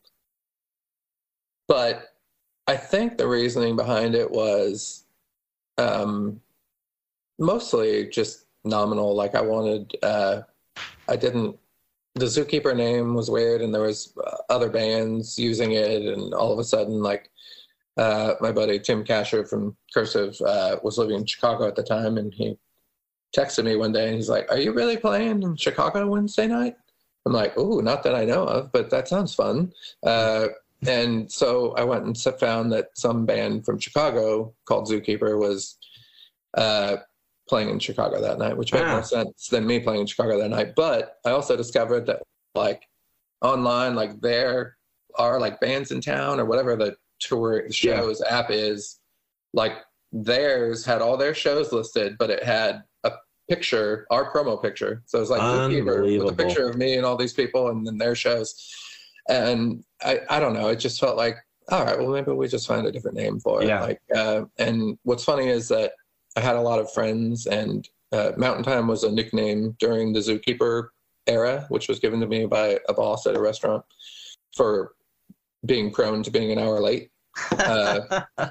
but 1.69 2.09
I 2.67 2.77
think 2.77 3.19
the 3.19 3.29
reasoning 3.29 3.77
behind 3.77 4.15
it 4.15 4.31
was 4.31 5.05
um, 5.79 6.41
mostly 7.39 8.09
just 8.09 8.44
nominal. 8.65 9.15
Like 9.15 9.35
I 9.35 9.41
wanted, 9.41 9.97
uh, 10.03 10.43
I 11.09 11.17
didn't 11.17 11.59
the 12.15 12.27
zookeeper 12.27 12.77
name 12.77 13.15
was 13.15 13.31
weird 13.31 13.61
and 13.61 13.75
there 13.75 13.83
was 13.83 14.17
uh, 14.25 14.37
other 14.49 14.71
bands 14.71 15.39
using 15.39 15.73
it 15.73 16.03
and 16.03 16.33
all 16.33 16.53
of 16.53 16.59
a 16.59 16.65
sudden 16.65 17.03
like 17.03 17.31
uh, 17.97 18.35
my 18.41 18.53
buddy 18.53 18.79
Tim 18.79 19.05
Kasher 19.05 19.49
from 19.49 19.77
cursive 19.93 20.41
uh, 20.47 20.77
was 20.83 20.99
living 20.99 21.17
in 21.17 21.27
chicago 21.27 21.67
at 21.67 21.77
the 21.77 21.83
time 21.83 22.19
and 22.19 22.33
he 22.33 22.57
texted 23.37 23.65
me 23.65 23.77
one 23.77 23.93
day 23.93 24.07
and 24.07 24.17
he's 24.17 24.29
like 24.29 24.51
are 24.51 24.59
you 24.59 24.73
really 24.73 24.97
playing 24.97 25.43
in 25.43 25.57
chicago 25.57 26.07
wednesday 26.07 26.47
night 26.47 26.77
i'm 27.27 27.33
like 27.33 27.53
oh 27.57 27.81
not 27.81 28.05
that 28.05 28.15
i 28.15 28.25
know 28.25 28.45
of 28.45 28.71
but 28.71 28.91
that 28.91 29.09
sounds 29.09 29.35
fun 29.35 29.73
uh, 30.05 30.47
and 30.87 31.31
so 31.31 31.73
i 31.73 31.83
went 31.83 32.05
and 32.05 32.17
found 32.39 32.71
that 32.71 32.91
some 32.95 33.27
band 33.27 33.65
from 33.65 33.77
chicago 33.77 34.55
called 34.67 34.89
zookeeper 34.89 35.37
was 35.37 35.79
uh, 36.57 36.97
playing 37.49 37.69
in 37.69 37.79
Chicago 37.79 38.21
that 38.21 38.39
night, 38.39 38.57
which 38.57 38.73
made 38.73 38.83
ah. 38.83 38.93
more 38.93 39.03
sense 39.03 39.49
than 39.49 39.67
me 39.67 39.81
playing 39.81 40.03
in 40.03 40.07
Chicago 40.07 40.39
that 40.39 40.49
night. 40.49 40.75
But 40.75 41.17
I 41.25 41.31
also 41.31 41.57
discovered 41.57 42.07
that 42.07 42.23
like 42.55 42.83
online, 43.43 43.95
like 43.95 44.21
there 44.21 44.77
are 45.17 45.39
like 45.39 45.61
bands 45.61 45.91
in 45.91 46.01
town 46.01 46.41
or 46.41 46.45
whatever 46.45 46.77
the 46.77 46.97
tour 47.21 47.71
shows 47.71 48.23
yeah. 48.25 48.39
app 48.39 48.51
is, 48.51 49.01
like 49.53 49.75
theirs 50.13 50.85
had 50.85 51.03
all 51.03 51.17
their 51.17 51.35
shows 51.35 51.73
listed, 51.73 52.17
but 52.19 52.31
it 52.31 52.43
had 52.43 52.83
a 53.05 53.13
picture, 53.49 54.07
our 54.11 54.33
promo 54.33 54.61
picture. 54.61 55.03
So 55.07 55.19
it 55.19 55.21
was 55.23 55.31
like 55.31 55.71
with 55.71 56.29
a 56.29 56.37
picture 56.37 56.69
of 56.69 56.77
me 56.77 56.95
and 56.95 57.05
all 57.05 57.17
these 57.17 57.35
people 57.35 57.69
and 57.69 57.87
then 57.87 57.99
their 57.99 58.15
shows. 58.15 58.55
And 59.29 59.85
I, 60.03 60.21
I 60.29 60.41
don't 60.41 60.55
know, 60.55 60.69
it 60.69 60.77
just 60.77 61.01
felt 61.01 61.17
like, 61.17 61.37
all 61.71 61.85
right, 61.85 61.99
well 61.99 62.11
maybe 62.11 62.33
we 62.33 62.47
just 62.47 62.67
find 62.67 62.87
a 62.87 62.93
different 62.93 63.17
name 63.17 63.41
for 63.41 63.63
it. 63.63 63.69
Yeah. 63.69 63.81
Like 63.83 64.01
uh, 64.15 64.45
and 64.59 64.99
what's 65.03 65.25
funny 65.25 65.49
is 65.49 65.69
that 65.69 65.93
I 66.37 66.41
had 66.41 66.57
a 66.57 66.61
lot 66.61 66.79
of 66.79 66.93
friends 66.93 67.47
and 67.47 67.89
uh, 68.13 68.33
Mountain 68.37 68.65
Time 68.65 68.87
was 68.87 69.05
a 69.05 69.11
nickname 69.11 69.77
during 69.79 70.13
the 70.13 70.21
Zookeeper 70.21 70.89
era, 71.27 71.67
which 71.69 71.89
was 71.89 71.99
given 71.99 72.21
to 72.21 72.27
me 72.27 72.47
by 72.47 72.79
a 72.89 72.95
boss 72.95 73.27
at 73.27 73.37
a 73.37 73.41
restaurant 73.41 73.85
for 74.57 74.93
being 75.67 75.91
prone 75.91 76.23
to 76.23 76.31
being 76.31 76.53
an 76.53 76.59
hour 76.59 76.81
late 76.81 77.11
uh, 77.53 78.01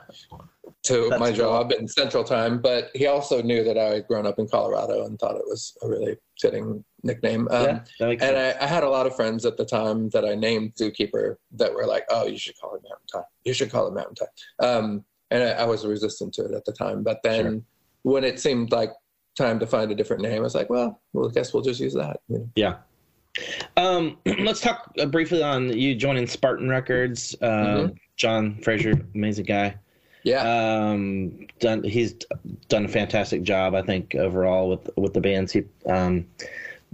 to 0.84 1.10
That's 1.10 1.20
my 1.20 1.30
cool. 1.30 1.34
job 1.34 1.72
in 1.72 1.88
Central 1.88 2.24
Time. 2.24 2.62
But 2.62 2.90
he 2.94 3.08
also 3.08 3.42
knew 3.42 3.64
that 3.64 3.78
I 3.78 3.96
had 3.96 4.08
grown 4.08 4.26
up 4.26 4.40
in 4.40 4.48
Colorado 4.48 5.06
and 5.06 5.18
thought 5.20 5.36
it 5.36 5.46
was 5.46 5.78
a 5.82 5.88
really 5.88 6.18
fitting 6.40 6.84
nickname. 7.04 7.48
Um, 7.52 7.82
yeah, 8.00 8.08
and. 8.08 8.24
I, 8.38 8.56
I 8.60 8.66
had 8.66 8.84
a 8.84 8.90
lot 8.90 9.06
of 9.06 9.16
friends 9.16 9.46
at 9.46 9.58
the 9.58 9.66
time 9.66 10.10
that 10.10 10.26
I 10.26 10.36
named 10.36 10.74
Zookeeper 10.76 11.38
that 11.54 11.74
were 11.74 11.86
like, 11.86 12.06
"Oh, 12.10 12.26
you 12.26 12.38
should 12.38 12.60
call 12.60 12.76
it 12.76 12.84
Mountain 12.84 13.08
Time. 13.12 13.24
You 13.44 13.54
should 13.54 13.72
call 13.72 13.88
it 13.88 13.94
Mountain 13.94 14.16
Time." 14.16 14.28
Um, 14.60 15.06
and 15.32 15.44
I, 15.44 15.52
I 15.52 15.66
was 15.66 15.86
resistant 15.86 16.34
to 16.36 16.46
it 16.46 16.54
at 16.54 16.66
the 16.66 16.74
time. 16.74 17.04
But 17.04 17.22
then, 17.24 17.44
Sure. 17.46 17.62
When 18.04 18.24
it 18.24 18.40
seemed 18.40 18.72
like 18.72 18.92
time 19.38 19.60
to 19.60 19.68
find 19.68 19.92
a 19.92 19.96
different 19.96 20.22
name, 20.22 20.38
I 20.38 20.40
was 20.40 20.56
like, 20.56 20.70
"Well, 20.70 21.02
well, 21.14 21.28
I 21.30 21.32
guess 21.34 21.54
we'll 21.54 21.64
just 21.64 21.80
use 21.82 21.94
that." 21.96 22.20
You 22.30 22.38
know? 22.40 22.50
Yeah. 22.56 22.76
Um, 23.78 24.18
let's 24.40 24.62
talk 24.62 24.92
uh, 25.00 25.06
briefly 25.08 25.42
on 25.42 25.76
you 25.78 25.96
joining 25.96 26.28
Spartan 26.28 26.70
Records. 26.70 27.36
Um, 27.42 27.50
Mhm. 27.50 27.96
John 28.16 28.56
Fraser, 28.62 28.94
amazing 29.16 29.46
guy. 29.46 29.76
Yeah, 30.24 30.44
Um, 30.44 31.48
done. 31.60 31.84
He's 31.84 32.14
done 32.70 32.86
a 32.86 32.88
fantastic 32.88 33.42
job, 33.44 33.74
I 33.76 33.82
think, 33.82 34.16
overall 34.16 34.70
with 34.70 34.90
with 34.96 35.14
the 35.14 35.20
bands 35.20 35.52
he 35.52 35.64
um, 35.88 36.26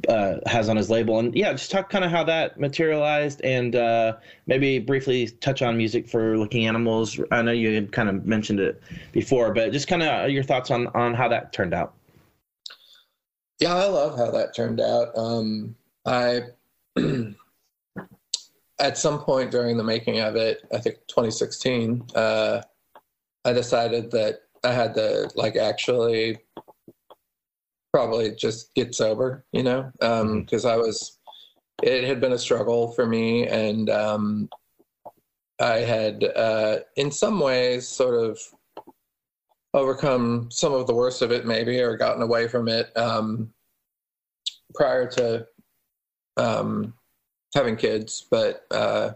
uh, 0.07 0.35
has 0.45 0.69
on 0.69 0.77
his 0.77 0.89
label. 0.89 1.19
And 1.19 1.35
yeah, 1.35 1.51
just 1.51 1.71
talk 1.71 1.89
kind 1.89 2.05
of 2.05 2.11
how 2.11 2.23
that 2.25 2.59
materialized, 2.59 3.41
and 3.43 3.75
uh, 3.75 4.17
maybe 4.47 4.79
briefly 4.79 5.27
touch 5.27 5.61
on 5.61 5.77
music 5.77 6.07
for 6.07 6.37
Looking 6.37 6.67
Animals. 6.67 7.19
I 7.31 7.41
know 7.41 7.51
you 7.51 7.73
had 7.73 7.91
kind 7.91 8.09
of 8.09 8.25
mentioned 8.25 8.59
it 8.59 8.81
before, 9.11 9.53
but 9.53 9.71
just 9.71 9.87
kind 9.87 10.03
of 10.03 10.29
your 10.29 10.43
thoughts 10.43 10.71
on 10.71 10.87
on 10.87 11.13
how 11.13 11.27
that 11.27 11.53
turned 11.53 11.73
out. 11.73 11.93
yeah, 13.59 13.75
I 13.75 13.85
love 13.87 14.17
how 14.17 14.31
that 14.31 14.55
turned 14.55 14.79
out. 14.79 15.09
Um, 15.17 15.75
I 16.05 16.43
at 18.79 18.97
some 18.97 19.19
point 19.19 19.51
during 19.51 19.77
the 19.77 19.83
making 19.83 20.19
of 20.19 20.35
it, 20.35 20.61
I 20.73 20.79
think 20.79 20.97
2016, 21.07 22.03
uh, 22.15 22.61
I 23.45 23.53
decided 23.53 24.11
that 24.11 24.41
I 24.63 24.71
had 24.71 24.93
to 24.95 25.29
like 25.35 25.55
actually 25.55 26.37
probably 27.91 28.35
just 28.35 28.73
get 28.75 28.93
sober, 28.93 29.45
you 29.51 29.63
know, 29.63 29.91
because 29.99 30.65
I 30.65 30.75
was, 30.75 31.19
it 31.81 32.03
had 32.03 32.21
been 32.21 32.33
a 32.33 32.37
struggle 32.37 32.91
for 32.91 33.05
me, 33.05 33.47
and 33.47 33.89
um, 33.89 34.49
I 35.59 35.77
had, 35.79 36.23
uh, 36.23 36.79
in 36.95 37.11
some 37.11 37.39
ways, 37.39 37.87
sort 37.87 38.15
of 38.15 38.39
overcome 39.73 40.49
some 40.51 40.73
of 40.73 40.87
the 40.87 40.93
worst 40.93 41.21
of 41.21 41.31
it, 41.31 41.45
maybe, 41.45 41.79
or 41.79 41.97
gotten 41.97 42.21
away 42.21 42.47
from 42.47 42.67
it 42.67 42.95
um, 42.97 43.53
prior 44.73 45.07
to 45.11 45.45
um, 46.37 46.93
having 47.53 47.75
kids, 47.75 48.25
but 48.29 48.65
uh, 48.71 49.11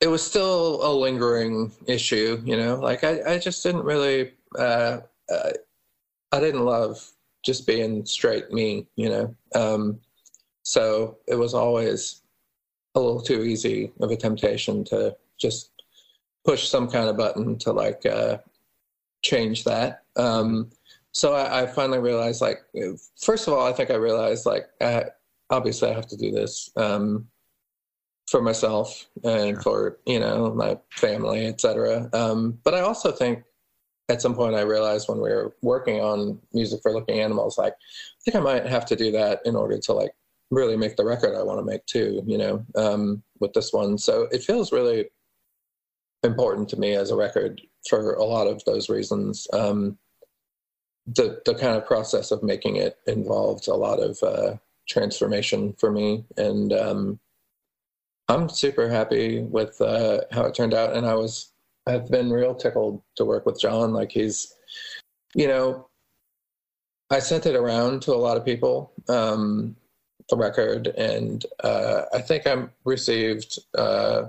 it 0.00 0.08
was 0.08 0.22
still 0.22 0.84
a 0.86 0.92
lingering 0.92 1.72
issue, 1.86 2.40
you 2.44 2.56
know. 2.56 2.76
Like 2.76 3.04
I, 3.04 3.34
I 3.34 3.38
just 3.38 3.62
didn't 3.62 3.84
really, 3.84 4.32
uh, 4.58 4.98
uh, 5.32 5.50
I 6.32 6.40
didn't 6.40 6.64
love 6.64 7.10
just 7.44 7.66
being 7.66 8.04
straight 8.04 8.52
me, 8.52 8.86
you 8.96 9.08
know. 9.08 9.34
Um, 9.54 10.00
so 10.62 11.18
it 11.26 11.34
was 11.34 11.54
always 11.54 12.22
a 12.94 13.00
little 13.00 13.22
too 13.22 13.42
easy 13.42 13.92
of 14.00 14.10
a 14.10 14.16
temptation 14.16 14.84
to 14.84 15.16
just 15.38 15.70
push 16.44 16.68
some 16.68 16.88
kind 16.88 17.08
of 17.08 17.16
button 17.16 17.58
to 17.58 17.72
like 17.72 18.04
uh, 18.06 18.38
change 19.22 19.64
that. 19.64 20.02
Um, 20.16 20.70
so 21.12 21.34
I, 21.34 21.62
I 21.62 21.66
finally 21.66 21.98
realized, 21.98 22.40
like, 22.40 22.60
first 23.20 23.48
of 23.48 23.54
all, 23.54 23.66
I 23.66 23.72
think 23.72 23.90
I 23.90 23.94
realized, 23.94 24.46
like, 24.46 24.68
I, 24.80 25.06
obviously 25.50 25.90
I 25.90 25.94
have 25.94 26.06
to 26.08 26.16
do 26.16 26.30
this 26.30 26.70
um, 26.76 27.26
for 28.28 28.40
myself 28.40 29.08
and 29.24 29.60
for 29.62 29.98
you 30.06 30.20
know 30.20 30.54
my 30.54 30.78
family, 30.90 31.46
etc. 31.46 32.08
Um, 32.12 32.58
but 32.64 32.74
I 32.74 32.80
also 32.80 33.10
think 33.12 33.42
at 34.10 34.20
some 34.20 34.34
point 34.34 34.54
I 34.54 34.62
realized 34.62 35.08
when 35.08 35.20
we 35.20 35.30
were 35.30 35.54
working 35.62 36.00
on 36.00 36.40
music 36.52 36.80
for 36.82 36.92
Looking 36.92 37.20
Animals, 37.20 37.56
like, 37.56 37.72
I 37.72 38.20
think 38.24 38.36
I 38.36 38.40
might 38.40 38.66
have 38.66 38.84
to 38.86 38.96
do 38.96 39.10
that 39.12 39.40
in 39.44 39.56
order 39.56 39.78
to 39.78 39.92
like 39.92 40.12
really 40.50 40.76
make 40.76 40.96
the 40.96 41.04
record 41.04 41.36
I 41.36 41.42
want 41.42 41.60
to 41.60 41.64
make 41.64 41.86
too. 41.86 42.22
You 42.26 42.38
know, 42.38 42.66
um, 42.74 43.22
with 43.38 43.52
this 43.52 43.72
one, 43.72 43.96
so 43.96 44.28
it 44.32 44.42
feels 44.42 44.72
really 44.72 45.10
important 46.22 46.68
to 46.70 46.76
me 46.78 46.94
as 46.94 47.10
a 47.10 47.16
record 47.16 47.62
for 47.88 48.14
a 48.14 48.24
lot 48.24 48.46
of 48.46 48.62
those 48.64 48.88
reasons. 48.88 49.46
Um, 49.52 49.96
the 51.06 51.40
the 51.46 51.54
kind 51.54 51.76
of 51.76 51.86
process 51.86 52.30
of 52.30 52.42
making 52.42 52.76
it 52.76 52.98
involved 53.06 53.68
a 53.68 53.74
lot 53.74 54.00
of 54.00 54.22
uh, 54.22 54.56
transformation 54.88 55.74
for 55.78 55.90
me, 55.90 56.24
and 56.36 56.72
um, 56.72 57.20
I'm 58.28 58.48
super 58.48 58.88
happy 58.88 59.42
with 59.42 59.80
uh, 59.80 60.22
how 60.30 60.44
it 60.44 60.54
turned 60.54 60.74
out. 60.74 60.94
And 60.94 61.06
I 61.06 61.14
was 61.14 61.49
I've 61.90 62.10
been 62.10 62.30
real 62.30 62.54
tickled 62.54 63.02
to 63.16 63.24
work 63.24 63.46
with 63.46 63.60
John. 63.60 63.92
Like 63.92 64.12
he's, 64.12 64.54
you 65.34 65.48
know, 65.48 65.88
I 67.10 67.18
sent 67.18 67.46
it 67.46 67.56
around 67.56 68.02
to 68.02 68.14
a 68.14 68.16
lot 68.16 68.36
of 68.36 68.44
people, 68.44 68.92
um, 69.08 69.76
the 70.28 70.36
record, 70.36 70.88
and 70.88 71.44
uh, 71.64 72.02
I 72.14 72.20
think 72.20 72.46
I 72.46 72.68
received. 72.84 73.58
Uh, 73.76 74.26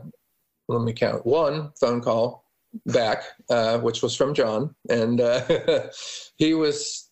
let 0.67 0.81
me 0.81 0.93
count 0.93 1.25
one 1.25 1.71
phone 1.79 2.01
call 2.01 2.45
back, 2.87 3.23
uh, 3.49 3.77
which 3.79 4.01
was 4.01 4.15
from 4.15 4.33
John, 4.33 4.73
and 4.89 5.21
uh, 5.21 5.43
he 6.37 6.55
was 6.55 7.09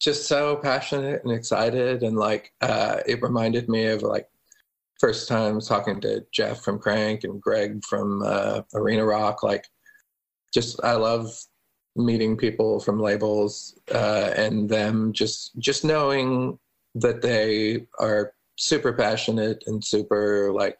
just 0.00 0.28
so 0.28 0.56
passionate 0.56 1.24
and 1.24 1.32
excited, 1.32 2.04
and 2.04 2.16
like 2.16 2.52
uh, 2.60 3.00
it 3.06 3.20
reminded 3.20 3.68
me 3.68 3.86
of 3.86 4.02
like 4.02 4.28
first 5.00 5.28
time 5.28 5.60
talking 5.60 6.00
to 6.02 6.24
Jeff 6.30 6.62
from 6.62 6.78
Crank 6.78 7.24
and 7.24 7.40
Greg 7.40 7.82
from 7.88 8.22
uh, 8.22 8.62
Arena 8.74 9.04
Rock. 9.04 9.42
Like, 9.42 9.64
just 10.52 10.82
I 10.84 10.94
love 10.94 11.32
meeting 11.96 12.36
people 12.36 12.80
from 12.80 13.00
labels 13.00 13.78
uh, 13.92 14.32
and 14.36 14.68
them 14.68 15.12
just 15.12 15.58
just 15.58 15.84
knowing 15.84 16.58
that 16.94 17.22
they 17.22 17.86
are 17.98 18.32
super 18.56 18.92
passionate 18.92 19.64
and 19.66 19.84
super 19.84 20.52
like 20.52 20.78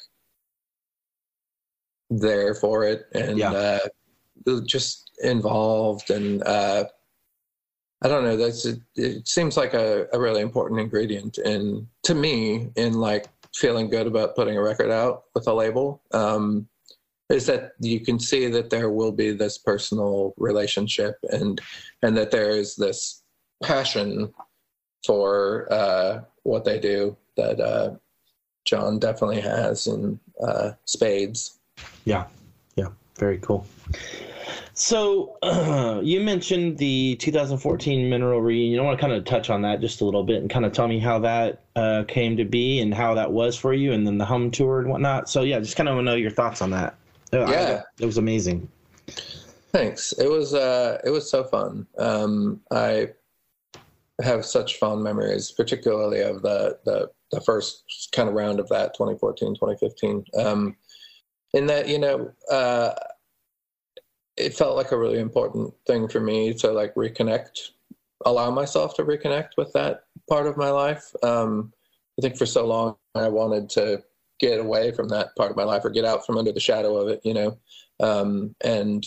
there 2.10 2.54
for 2.54 2.84
it 2.84 3.06
and 3.12 3.38
Yeah. 3.38 3.52
uh, 3.52 4.60
just 4.66 5.10
involved 5.22 6.10
and 6.10 6.42
uh, 6.44 6.84
I 8.02 8.08
don't 8.08 8.24
know. 8.24 8.36
That's 8.36 8.64
it, 8.64 8.80
it. 8.96 9.28
Seems 9.28 9.56
like 9.58 9.74
a, 9.74 10.06
a 10.12 10.18
really 10.18 10.40
important 10.40 10.80
ingredient 10.80 11.36
in 11.38 11.86
to 12.04 12.14
me 12.14 12.70
in 12.76 12.94
like 12.94 13.26
feeling 13.54 13.90
good 13.90 14.06
about 14.06 14.34
putting 14.34 14.56
a 14.56 14.62
record 14.62 14.90
out 14.90 15.24
with 15.34 15.46
a 15.48 15.52
label. 15.52 16.02
Um, 16.12 16.66
is 17.30 17.46
that 17.46 17.72
you 17.78 18.00
can 18.00 18.18
see 18.18 18.48
that 18.48 18.70
there 18.70 18.90
will 18.90 19.12
be 19.12 19.30
this 19.32 19.56
personal 19.56 20.34
relationship 20.36 21.16
and 21.30 21.60
and 22.02 22.16
that 22.16 22.30
there 22.30 22.50
is 22.50 22.76
this 22.76 23.22
passion 23.62 24.32
for 25.06 25.72
uh, 25.72 26.20
what 26.42 26.64
they 26.64 26.78
do 26.78 27.16
that 27.36 27.60
uh, 27.60 27.94
John 28.64 28.98
definitely 28.98 29.40
has 29.40 29.86
in 29.86 30.18
uh, 30.46 30.72
spades. 30.84 31.58
Yeah, 32.04 32.26
yeah, 32.76 32.88
very 33.16 33.38
cool. 33.38 33.66
So 34.74 35.36
you 36.02 36.20
mentioned 36.20 36.78
the 36.78 37.16
2014 37.16 38.08
Mineral 38.08 38.40
reunion. 38.40 38.80
I 38.80 38.82
want 38.82 38.98
to 38.98 39.00
kind 39.00 39.12
of 39.12 39.24
touch 39.24 39.50
on 39.50 39.62
that 39.62 39.80
just 39.80 40.00
a 40.00 40.04
little 40.04 40.24
bit 40.24 40.40
and 40.40 40.48
kind 40.48 40.64
of 40.64 40.72
tell 40.72 40.88
me 40.88 40.98
how 40.98 41.18
that 41.20 41.64
uh, 41.76 42.04
came 42.08 42.36
to 42.38 42.44
be 42.44 42.80
and 42.80 42.94
how 42.94 43.14
that 43.14 43.30
was 43.30 43.56
for 43.56 43.74
you, 43.74 43.92
and 43.92 44.06
then 44.06 44.18
the 44.18 44.24
home 44.24 44.50
tour 44.50 44.80
and 44.80 44.88
whatnot. 44.88 45.28
So 45.28 45.42
yeah, 45.42 45.58
just 45.60 45.76
kind 45.76 45.88
of 45.88 45.96
want 45.96 46.06
to 46.06 46.10
know 46.10 46.16
your 46.16 46.30
thoughts 46.30 46.62
on 46.62 46.70
that. 46.70 46.96
Uh, 47.32 47.40
I- 47.40 47.50
Yeah. 47.52 47.82
it 48.00 48.06
was 48.06 48.18
amazing. 48.18 48.68
Thanks. 49.72 50.12
It 50.12 50.28
was 50.28 50.52
uh, 50.54 51.00
it 51.04 51.10
was 51.10 51.30
so 51.30 51.44
fun. 51.44 51.86
Um, 51.96 52.60
I 52.72 53.10
have 54.20 54.44
such 54.44 54.78
fond 54.78 55.02
memories, 55.02 55.52
particularly 55.52 56.20
of 56.22 56.42
the 56.42 56.78
the, 56.84 57.10
the 57.30 57.40
first 57.40 58.08
kind 58.12 58.28
of 58.28 58.34
round 58.34 58.58
of 58.58 58.68
that 58.68 58.94
2014, 58.94 59.54
2015. 59.54 60.24
Um, 60.36 60.76
in 61.54 61.66
that, 61.66 61.88
you 61.88 61.98
know, 61.98 62.32
uh, 62.50 62.94
it 64.36 64.54
felt 64.54 64.76
like 64.76 64.92
a 64.92 64.98
really 64.98 65.20
important 65.20 65.72
thing 65.86 66.08
for 66.08 66.20
me 66.20 66.52
to 66.54 66.70
like 66.72 66.94
reconnect, 66.94 67.70
allow 68.26 68.50
myself 68.50 68.94
to 68.96 69.04
reconnect 69.04 69.50
with 69.56 69.72
that 69.74 70.04
part 70.28 70.46
of 70.46 70.56
my 70.56 70.70
life. 70.70 71.14
Um, 71.22 71.72
I 72.18 72.22
think 72.22 72.36
for 72.36 72.46
so 72.46 72.66
long 72.66 72.96
I 73.14 73.28
wanted 73.28 73.68
to 73.70 74.02
get 74.40 74.58
away 74.58 74.92
from 74.92 75.08
that 75.08 75.34
part 75.36 75.50
of 75.50 75.56
my 75.56 75.64
life 75.64 75.84
or 75.84 75.90
get 75.90 76.04
out 76.04 76.24
from 76.24 76.38
under 76.38 76.52
the 76.52 76.60
shadow 76.60 76.96
of 76.96 77.08
it, 77.08 77.20
you 77.24 77.34
know, 77.34 77.58
um, 78.00 78.54
and 78.62 79.06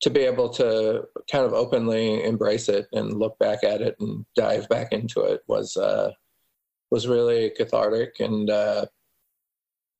to 0.00 0.10
be 0.10 0.20
able 0.20 0.48
to 0.48 1.06
kind 1.30 1.44
of 1.44 1.52
openly 1.52 2.22
embrace 2.24 2.68
it 2.68 2.86
and 2.92 3.18
look 3.18 3.38
back 3.38 3.64
at 3.64 3.80
it 3.80 3.96
and 4.00 4.24
dive 4.34 4.68
back 4.68 4.92
into 4.92 5.20
it 5.22 5.42
was 5.46 5.76
uh, 5.76 6.10
was 6.90 7.06
really 7.06 7.50
cathartic 7.50 8.20
and 8.20 8.50
uh, 8.50 8.86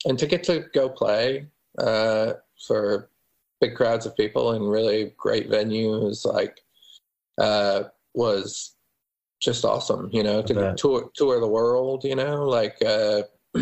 and 0.07 0.19
to 0.19 0.27
get 0.27 0.43
to 0.45 0.65
go 0.73 0.89
play 0.89 1.47
uh, 1.79 2.33
for 2.67 3.11
big 3.61 3.75
crowds 3.75 4.07
of 4.07 4.17
people 4.17 4.53
in 4.53 4.63
really 4.63 5.13
great 5.19 5.51
venues 5.51 6.25
like 6.25 6.61
uh, 7.39 7.85
was 8.15 8.77
just 9.41 9.65
awesome. 9.65 10.11
You 10.13 10.23
know, 10.23 10.43
to 10.43 10.75
tour 10.77 11.11
tour 11.15 11.41
the 11.41 11.49
world. 11.49 12.05
You 12.05 12.15
know, 12.15 12.45
like 12.45 12.77
uh, 12.85 13.23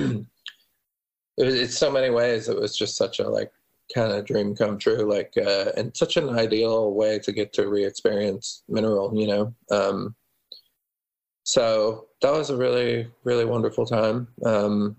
it 1.39 1.45
was, 1.45 1.55
it's 1.55 1.79
so 1.79 1.91
many 1.91 2.11
ways. 2.11 2.49
It 2.49 2.61
was 2.61 2.77
just 2.77 2.97
such 2.97 3.21
a 3.21 3.29
like 3.29 3.53
kind 3.95 4.13
of 4.13 4.27
dream 4.27 4.55
come 4.55 4.77
true. 4.77 5.09
Like 5.09 5.33
uh, 5.37 5.71
and 5.77 5.97
such 5.97 6.17
an 6.17 6.29
ideal 6.31 6.93
way 6.93 7.21
to 7.21 7.33
get 7.33 7.53
to 7.55 7.69
re-experience 7.69 8.65
mineral. 8.69 9.13
You 9.15 9.27
know. 9.29 9.55
Um, 9.71 10.15
so 11.45 12.09
that 12.21 12.33
was 12.33 12.51
a 12.51 12.57
really 12.57 13.09
really 13.23 13.45
wonderful 13.45 13.87
time. 13.87 14.29
Um, 14.45 14.97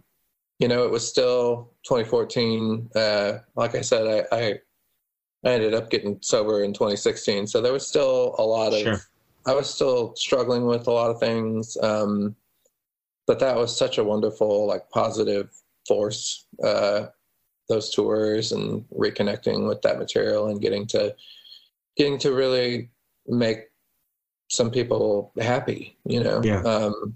you 0.59 0.67
know, 0.67 0.83
it 0.85 0.91
was 0.91 1.07
still 1.07 1.71
2014. 1.83 2.89
Uh, 2.95 3.33
like 3.55 3.75
I 3.75 3.81
said, 3.81 4.25
I, 4.31 4.35
I 4.35 4.59
I 5.45 5.53
ended 5.53 5.73
up 5.73 5.89
getting 5.89 6.17
sober 6.21 6.63
in 6.63 6.73
2016, 6.73 7.47
so 7.47 7.61
there 7.61 7.73
was 7.73 7.87
still 7.87 8.35
a 8.37 8.43
lot 8.43 8.73
of. 8.73 8.79
Sure. 8.79 9.01
I 9.45 9.53
was 9.53 9.69
still 9.73 10.15
struggling 10.15 10.65
with 10.65 10.87
a 10.87 10.91
lot 10.91 11.11
of 11.11 11.19
things, 11.19 11.77
um, 11.81 12.35
but 13.25 13.39
that 13.39 13.55
was 13.55 13.75
such 13.75 13.97
a 13.97 14.03
wonderful, 14.03 14.67
like, 14.67 14.89
positive 14.89 15.49
force. 15.89 16.45
Uh, 16.63 17.07
those 17.69 17.91
tours 17.91 18.51
and 18.51 18.83
reconnecting 18.89 19.67
with 19.67 19.81
that 19.83 19.99
material 19.99 20.47
and 20.47 20.59
getting 20.61 20.87
to 20.87 21.15
getting 21.97 22.17
to 22.17 22.31
really 22.33 22.89
make 23.27 23.59
some 24.49 24.71
people 24.71 25.31
happy. 25.39 25.95
You 26.05 26.23
know, 26.23 26.41
Yeah. 26.43 26.61
um, 26.63 27.15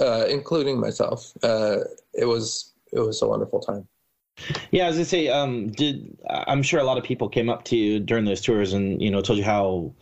uh, 0.00 0.24
including 0.28 0.80
myself. 0.80 1.32
Uh, 1.42 1.80
it 2.14 2.24
was 2.24 2.72
it 2.92 3.00
was 3.00 3.22
a 3.22 3.28
wonderful 3.28 3.60
time. 3.60 3.86
Yeah, 4.72 4.86
as 4.86 4.98
I 4.98 5.04
say, 5.04 5.28
um, 5.28 5.70
did 5.72 6.16
I'm 6.28 6.62
sure 6.62 6.80
a 6.80 6.84
lot 6.84 6.98
of 6.98 7.04
people 7.04 7.28
came 7.28 7.48
up 7.48 7.64
to 7.64 7.76
you 7.76 8.00
during 8.00 8.24
those 8.24 8.40
tours 8.40 8.72
and 8.72 9.00
you 9.00 9.10
know 9.10 9.20
told 9.20 9.38
you 9.38 9.44
how 9.44 9.92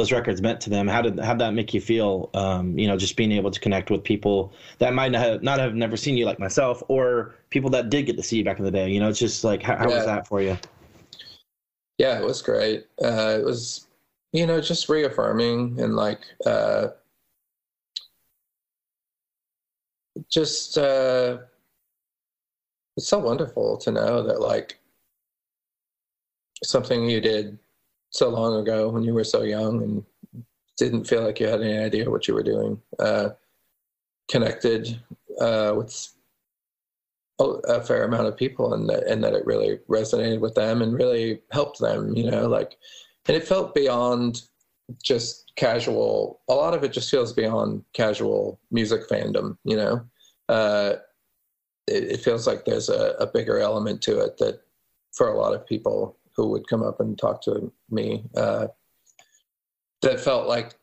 those 0.00 0.12
records 0.12 0.40
meant 0.40 0.60
to 0.62 0.70
them. 0.70 0.88
How 0.88 1.02
did 1.02 1.18
how 1.20 1.34
did 1.34 1.40
that 1.40 1.52
make 1.52 1.74
you 1.74 1.80
feel? 1.80 2.30
Um, 2.34 2.78
you 2.78 2.88
know, 2.88 2.96
just 2.96 3.16
being 3.16 3.32
able 3.32 3.50
to 3.50 3.60
connect 3.60 3.90
with 3.90 4.02
people 4.02 4.52
that 4.78 4.94
might 4.94 5.12
not 5.12 5.22
have 5.22 5.42
not 5.42 5.58
have 5.58 5.74
never 5.74 5.96
seen 5.96 6.16
you 6.16 6.24
like 6.24 6.38
myself, 6.38 6.82
or 6.88 7.34
people 7.50 7.68
that 7.70 7.90
did 7.90 8.06
get 8.06 8.16
to 8.16 8.22
see 8.22 8.38
you 8.38 8.44
back 8.44 8.58
in 8.58 8.64
the 8.64 8.70
day. 8.70 8.88
You 8.88 9.00
know, 9.00 9.08
it's 9.08 9.18
just 9.18 9.44
like 9.44 9.62
how, 9.62 9.76
how 9.76 9.90
was 9.90 10.06
that 10.06 10.26
for 10.26 10.40
you? 10.40 10.56
Yeah, 11.98 12.18
it 12.18 12.24
was 12.24 12.40
great. 12.40 12.86
Uh, 13.02 13.36
it 13.38 13.44
was, 13.44 13.86
you 14.32 14.46
know, 14.46 14.58
just 14.58 14.88
reaffirming 14.88 15.78
and 15.78 15.96
like, 15.96 16.20
uh, 16.46 16.88
just, 20.30 20.78
uh, 20.78 21.40
it's 22.96 23.06
so 23.06 23.18
wonderful 23.18 23.76
to 23.76 23.90
know 23.90 24.22
that 24.22 24.40
like 24.40 24.80
something 26.64 27.10
you 27.10 27.20
did 27.20 27.58
so 28.10 28.28
long 28.28 28.60
ago 28.60 28.88
when 28.88 29.02
you 29.02 29.14
were 29.14 29.24
so 29.24 29.42
young 29.42 29.82
and 29.82 30.04
didn't 30.76 31.04
feel 31.04 31.22
like 31.22 31.40
you 31.40 31.46
had 31.46 31.60
any 31.60 31.78
idea 31.78 32.10
what 32.10 32.26
you 32.26 32.34
were 32.34 32.42
doing, 32.42 32.80
uh, 32.98 33.30
connected, 34.28 35.00
uh, 35.40 35.74
with 35.76 36.12
a, 37.38 37.80
fair 37.82 38.04
amount 38.04 38.26
of 38.26 38.36
people 38.36 38.74
and 38.74 38.88
that, 38.88 39.06
and 39.06 39.22
that 39.24 39.34
it 39.34 39.46
really 39.46 39.78
resonated 39.88 40.40
with 40.40 40.54
them 40.54 40.82
and 40.82 40.94
really 40.94 41.40
helped 41.50 41.78
them, 41.78 42.14
you 42.16 42.30
know, 42.30 42.46
like, 42.46 42.76
and 43.26 43.36
it 43.36 43.46
felt 43.46 43.74
beyond 43.74 44.42
just 45.02 45.52
casual. 45.56 46.40
A 46.48 46.54
lot 46.54 46.74
of 46.74 46.84
it 46.84 46.92
just 46.92 47.10
feels 47.10 47.32
beyond 47.32 47.84
casual 47.92 48.58
music 48.70 49.08
fandom, 49.08 49.56
you 49.64 49.76
know. 49.76 50.04
Uh, 50.48 50.94
it, 51.86 52.04
it 52.04 52.20
feels 52.20 52.46
like 52.46 52.64
there's 52.64 52.88
a, 52.88 53.14
a 53.20 53.26
bigger 53.26 53.58
element 53.58 54.02
to 54.02 54.20
it 54.20 54.36
that, 54.38 54.60
for 55.12 55.28
a 55.28 55.36
lot 55.36 55.54
of 55.54 55.66
people 55.66 56.16
who 56.36 56.48
would 56.50 56.68
come 56.68 56.82
up 56.82 57.00
and 57.00 57.18
talk 57.18 57.42
to 57.42 57.72
me, 57.90 58.24
uh, 58.36 58.68
that 60.02 60.20
felt 60.20 60.48
like 60.48 60.74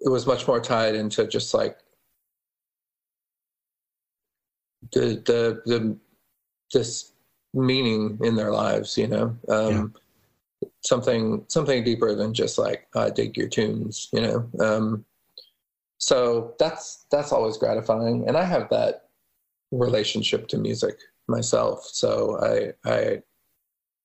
it 0.00 0.10
was 0.10 0.26
much 0.26 0.46
more 0.46 0.60
tied 0.60 0.94
into 0.94 1.26
just 1.26 1.54
like 1.54 1.78
the 4.92 5.22
the 5.26 5.62
the 5.66 5.96
this 6.72 7.12
meaning 7.54 8.18
in 8.22 8.36
their 8.36 8.52
lives, 8.52 8.96
you 8.96 9.06
know. 9.08 9.36
Um, 9.48 9.94
Something 10.84 11.44
something 11.48 11.84
deeper 11.84 12.14
than 12.14 12.34
just 12.34 12.58
like 12.58 12.88
I 12.94 13.10
dig 13.10 13.36
your 13.36 13.48
tunes, 13.48 14.08
you 14.12 14.20
know. 14.20 14.48
Um, 14.60 15.04
so 15.98 16.54
that's 16.58 17.06
that's 17.10 17.32
always 17.32 17.56
gratifying, 17.56 18.26
and 18.26 18.36
I 18.36 18.44
have 18.44 18.68
that 18.70 19.08
relationship 19.70 20.48
to 20.48 20.58
music 20.58 20.96
myself. 21.28 21.84
So 21.84 22.38
I 22.40 22.90
I 22.90 23.22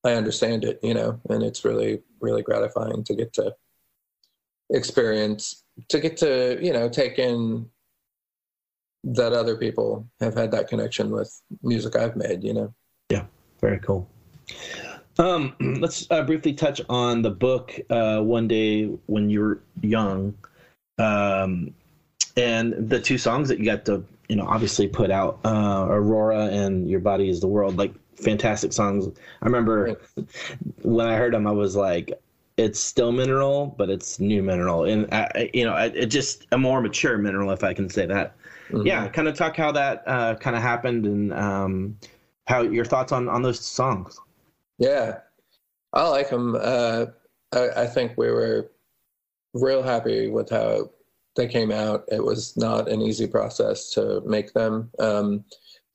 I 0.03 0.13
understand 0.13 0.63
it, 0.65 0.79
you 0.83 0.93
know, 0.93 1.19
and 1.29 1.43
it's 1.43 1.63
really 1.65 2.01
really 2.19 2.41
gratifying 2.41 3.03
to 3.03 3.15
get 3.15 3.33
to 3.33 3.55
experience 4.69 5.63
to 5.89 5.99
get 5.99 6.17
to 6.17 6.57
you 6.61 6.73
know 6.73 6.89
take 6.89 7.19
in 7.19 7.69
that 9.03 9.33
other 9.33 9.57
people 9.57 10.07
have 10.19 10.33
had 10.33 10.51
that 10.51 10.67
connection 10.67 11.11
with 11.11 11.41
music 11.61 11.95
I've 11.95 12.15
made, 12.15 12.43
you 12.43 12.53
know. 12.53 12.73
Yeah, 13.09 13.25
very 13.59 13.79
cool. 13.79 14.09
Um, 15.19 15.55
let's 15.79 16.07
uh, 16.09 16.23
briefly 16.23 16.53
touch 16.53 16.81
on 16.89 17.21
the 17.21 17.29
book. 17.29 17.77
Uh, 17.89 18.21
One 18.21 18.47
day 18.47 18.85
when 19.07 19.29
You're 19.29 19.59
young, 19.81 20.35
um, 20.97 21.73
and 22.37 22.89
the 22.89 22.99
two 22.99 23.17
songs 23.17 23.49
that 23.49 23.59
you 23.59 23.65
got 23.65 23.85
to, 23.85 24.03
you 24.29 24.35
know, 24.35 24.45
obviously 24.47 24.87
put 24.87 25.11
out, 25.11 25.39
uh, 25.43 25.85
Aurora 25.89 26.45
and 26.45 26.89
Your 26.89 26.99
Body 26.99 27.29
Is 27.29 27.41
the 27.41 27.47
World, 27.47 27.77
like 27.77 27.93
fantastic 28.17 28.73
songs. 28.73 29.07
I 29.41 29.45
remember 29.45 29.99
when 30.81 31.07
I 31.07 31.15
heard 31.15 31.33
them, 31.33 31.47
I 31.47 31.51
was 31.51 31.75
like, 31.75 32.11
it's 32.57 32.79
still 32.79 33.11
mineral, 33.11 33.73
but 33.77 33.89
it's 33.89 34.19
new 34.19 34.43
mineral, 34.43 34.85
and 34.85 35.07
I, 35.13 35.29
I- 35.35 35.49
you 35.53 35.65
know, 35.65 35.75
it, 35.75 35.95
it 35.95 36.05
just 36.07 36.45
a 36.51 36.57
more 36.57 36.81
mature 36.81 37.17
mineral, 37.17 37.51
if 37.51 37.63
I 37.63 37.73
can 37.73 37.89
say 37.89 38.05
that. 38.05 38.35
Mhm. 38.69 38.85
Yeah, 38.85 39.07
kind 39.09 39.27
of 39.27 39.35
talk 39.35 39.55
how 39.57 39.71
that 39.71 40.03
uh, 40.07 40.35
kind 40.35 40.55
of 40.55 40.61
happened 40.61 41.05
and 41.05 41.33
um, 41.33 41.97
how 42.47 42.61
your 42.61 42.85
thoughts 42.85 43.11
on 43.11 43.27
on 43.27 43.41
those 43.41 43.59
songs. 43.59 44.19
Yeah, 44.77 45.19
I 45.93 46.07
like 46.09 46.29
them. 46.29 46.55
Uh, 46.59 47.05
I, 47.53 47.69
I 47.83 47.87
think 47.87 48.13
we 48.17 48.29
were 48.31 48.71
real 49.53 49.83
happy 49.83 50.29
with 50.29 50.49
how 50.49 50.89
they 51.35 51.47
came 51.47 51.71
out. 51.71 52.05
It 52.11 52.23
was 52.23 52.55
not 52.57 52.87
an 52.89 53.01
easy 53.01 53.27
process 53.27 53.89
to 53.91 54.21
make 54.25 54.53
them. 54.53 54.89
Um, 54.99 55.43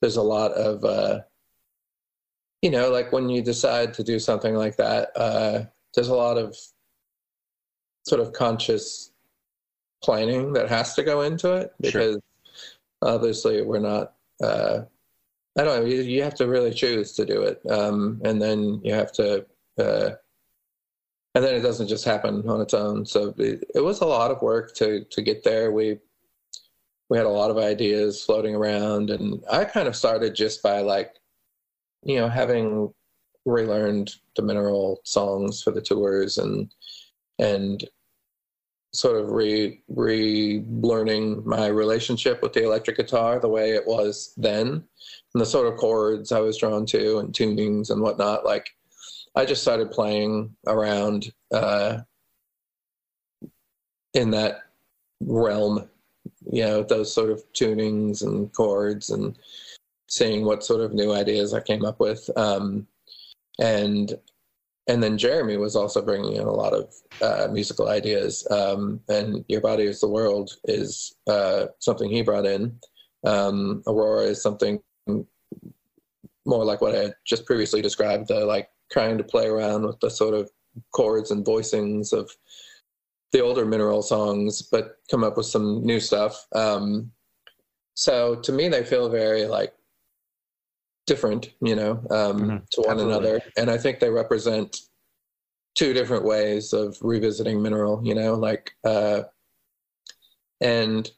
there's 0.01 0.17
a 0.17 0.23
lot 0.23 0.53
of, 0.53 0.85
uh, 0.85 1.21
you 2.63 2.71
know, 2.71 2.91
like 2.91 3.13
when 3.13 3.29
you 3.29 3.43
decide 3.43 3.95
to 3.95 4.05
do 4.05 4.19
something 4.19 4.55
like 4.55 4.77
that, 4.77 5.11
uh, 5.17 5.65
there's 5.95 6.09
a 6.09 6.15
lot 6.15 6.37
of 6.39 6.57
sort 8.07 8.21
of 8.21 8.33
conscious 8.33 9.11
planning 10.03 10.53
that 10.53 10.69
has 10.69 10.95
to 10.95 11.03
go 11.03 11.23
into 11.23 11.53
it 11.53 11.73
Sure. 11.85 11.91
because 11.93 12.19
obviously 13.03 13.63
we're 13.63 13.79
not. 13.81 14.15
Uh, 14.43 14.83
I 15.59 15.65
don't 15.65 15.81
know. 15.83 15.87
You, 15.89 16.03
you 16.03 16.23
have 16.23 16.37
to 16.37 16.47
really 16.47 16.73
choose 16.73 17.13
to 17.15 17.27
do 17.27 17.43
it, 17.43 17.61
um, 17.69 18.21
and 18.25 18.41
then 18.41 18.81
you 18.85 18.95
have 18.95 19.11
to, 19.15 19.45
uh, 19.77 20.11
and 21.35 21.45
then 21.45 21.55
it 21.57 21.63
doesn't 21.63 21.89
just 21.89 22.05
happen 22.05 22.49
on 22.49 22.61
its 22.61 22.75
own. 22.75 23.05
So 23.05 23.35
it, 23.39 23.65
it 23.75 23.81
was 23.81 24.01
a 24.01 24.07
lot 24.07 24.31
of 24.31 24.41
work 24.41 24.75
to 24.77 25.05
to 25.05 25.23
get 25.23 25.43
there. 25.43 25.73
We 25.73 25.99
we 27.09 27.17
had 27.17 27.27
a 27.27 27.31
lot 27.31 27.51
of 27.51 27.59
ideas 27.59 28.23
floating 28.25 28.55
around, 28.55 29.11
and 29.11 29.43
I 29.51 29.65
kind 29.65 29.89
of 29.89 29.97
started 29.97 30.37
just 30.37 30.63
by 30.63 30.81
like, 30.81 31.18
you 32.03 32.17
know, 32.17 32.29
having 32.29 32.93
relearned 33.45 34.15
the 34.37 34.43
mineral 34.43 35.01
songs 35.05 35.63
for 35.63 35.71
the 35.71 35.81
tours 35.81 36.39
and 36.39 36.73
and 37.39 37.85
sort 38.93 39.21
of 39.21 39.31
re 39.31 39.81
relearning 39.93 41.45
my 41.45 41.67
relationship 41.67 42.43
with 42.43 42.53
the 42.53 42.65
electric 42.65 42.97
guitar 42.97 43.39
the 43.39 43.49
way 43.49 43.73
it 43.73 43.87
was 43.87 44.33
then 44.37 44.83
and 45.35 45.41
the 45.41 45.47
sort 45.47 45.67
of 45.67 45.79
chords 45.79 46.33
I 46.33 46.41
was 46.41 46.59
drawn 46.59 46.87
to 46.87 47.19
and 47.19 47.33
tunings 47.33 47.91
and 47.91 48.01
whatnot. 48.01 48.45
Like 48.45 48.71
I 49.35 49.45
just 49.45 49.63
started 49.63 49.91
playing 49.91 50.57
around 50.67 51.33
uh, 51.53 51.99
in 54.15 54.31
that 54.31 54.63
realm, 55.21 55.89
you 56.51 56.63
know, 56.63 56.83
those 56.83 57.13
sort 57.13 57.31
of 57.31 57.43
tunings 57.53 58.23
and 58.23 58.53
chords 58.53 59.11
and 59.11 59.39
seeing 60.09 60.45
what 60.45 60.65
sort 60.65 60.81
of 60.81 60.93
new 60.93 61.13
ideas 61.13 61.55
I 61.55 61.61
came 61.61 61.85
up 61.85 62.01
with. 62.01 62.29
Um, 62.37 62.87
and 63.61 64.19
and 64.89 65.03
then 65.03 65.19
Jeremy 65.19 65.59
was 65.59 65.77
also 65.77 66.01
bringing 66.01 66.37
in 66.37 66.47
a 66.47 66.53
lot 66.53 66.73
of 66.73 66.95
uh, 67.21 67.49
musical 67.53 67.89
ideas. 67.89 68.47
Um, 68.51 69.01
and 69.09 69.45
Your 69.49 69.61
Body 69.61 69.85
is 69.85 70.01
the 70.01 70.09
World 70.09 70.57
is 70.65 71.15
uh, 71.27 71.67
something 71.79 72.11
he 72.11 72.23
brought 72.23 72.47
in. 72.47 72.79
Um, 73.25 73.83
Aurora 73.87 74.23
is 74.23 74.43
something 74.43 74.81
more 76.47 76.65
like 76.65 76.81
what 76.81 76.97
I 76.97 77.13
just 77.27 77.45
previously 77.45 77.83
described, 77.83 78.29
the 78.29 78.47
like 78.47 78.71
trying 78.91 79.19
to 79.19 79.25
play 79.25 79.47
around 79.47 79.85
with 79.85 80.01
the 80.01 80.11
sort 80.11 80.33
of 80.33 80.51
chords 80.93 81.31
and 81.31 81.45
voicings 81.45 82.13
of 82.15 82.31
the 83.33 83.41
older 83.41 83.67
mineral 83.67 84.01
songs, 84.01 84.63
but 84.63 84.97
come 85.11 85.23
up 85.23 85.37
with 85.37 85.47
some 85.47 85.85
new 85.85 86.01
stuff. 86.01 86.47
Um, 86.55 87.13
so 87.95 88.37
to 88.37 88.53
me, 88.53 88.69
they 88.69 88.85
feel 88.85 89.11
very 89.11 89.45
like 89.45 89.75
different, 91.09 91.51
you 91.61 91.75
know, 91.75 91.93
um, 92.11 92.39
Mhm. 92.41 92.71
to 92.71 92.81
one 92.83 92.91
Absolutely. 93.01 93.05
another, 93.05 93.43
and 93.57 93.71
I 93.71 93.79
think 93.79 93.99
they 93.99 94.11
represent 94.11 94.77
two 95.75 95.93
different 95.93 96.25
ways 96.25 96.73
of 96.73 96.97
revisiting 97.01 97.61
mineral. 97.61 98.01
You 98.05 98.15
know, 98.15 98.35
like 98.35 98.73
uh, 98.85 99.23
and 100.61 101.11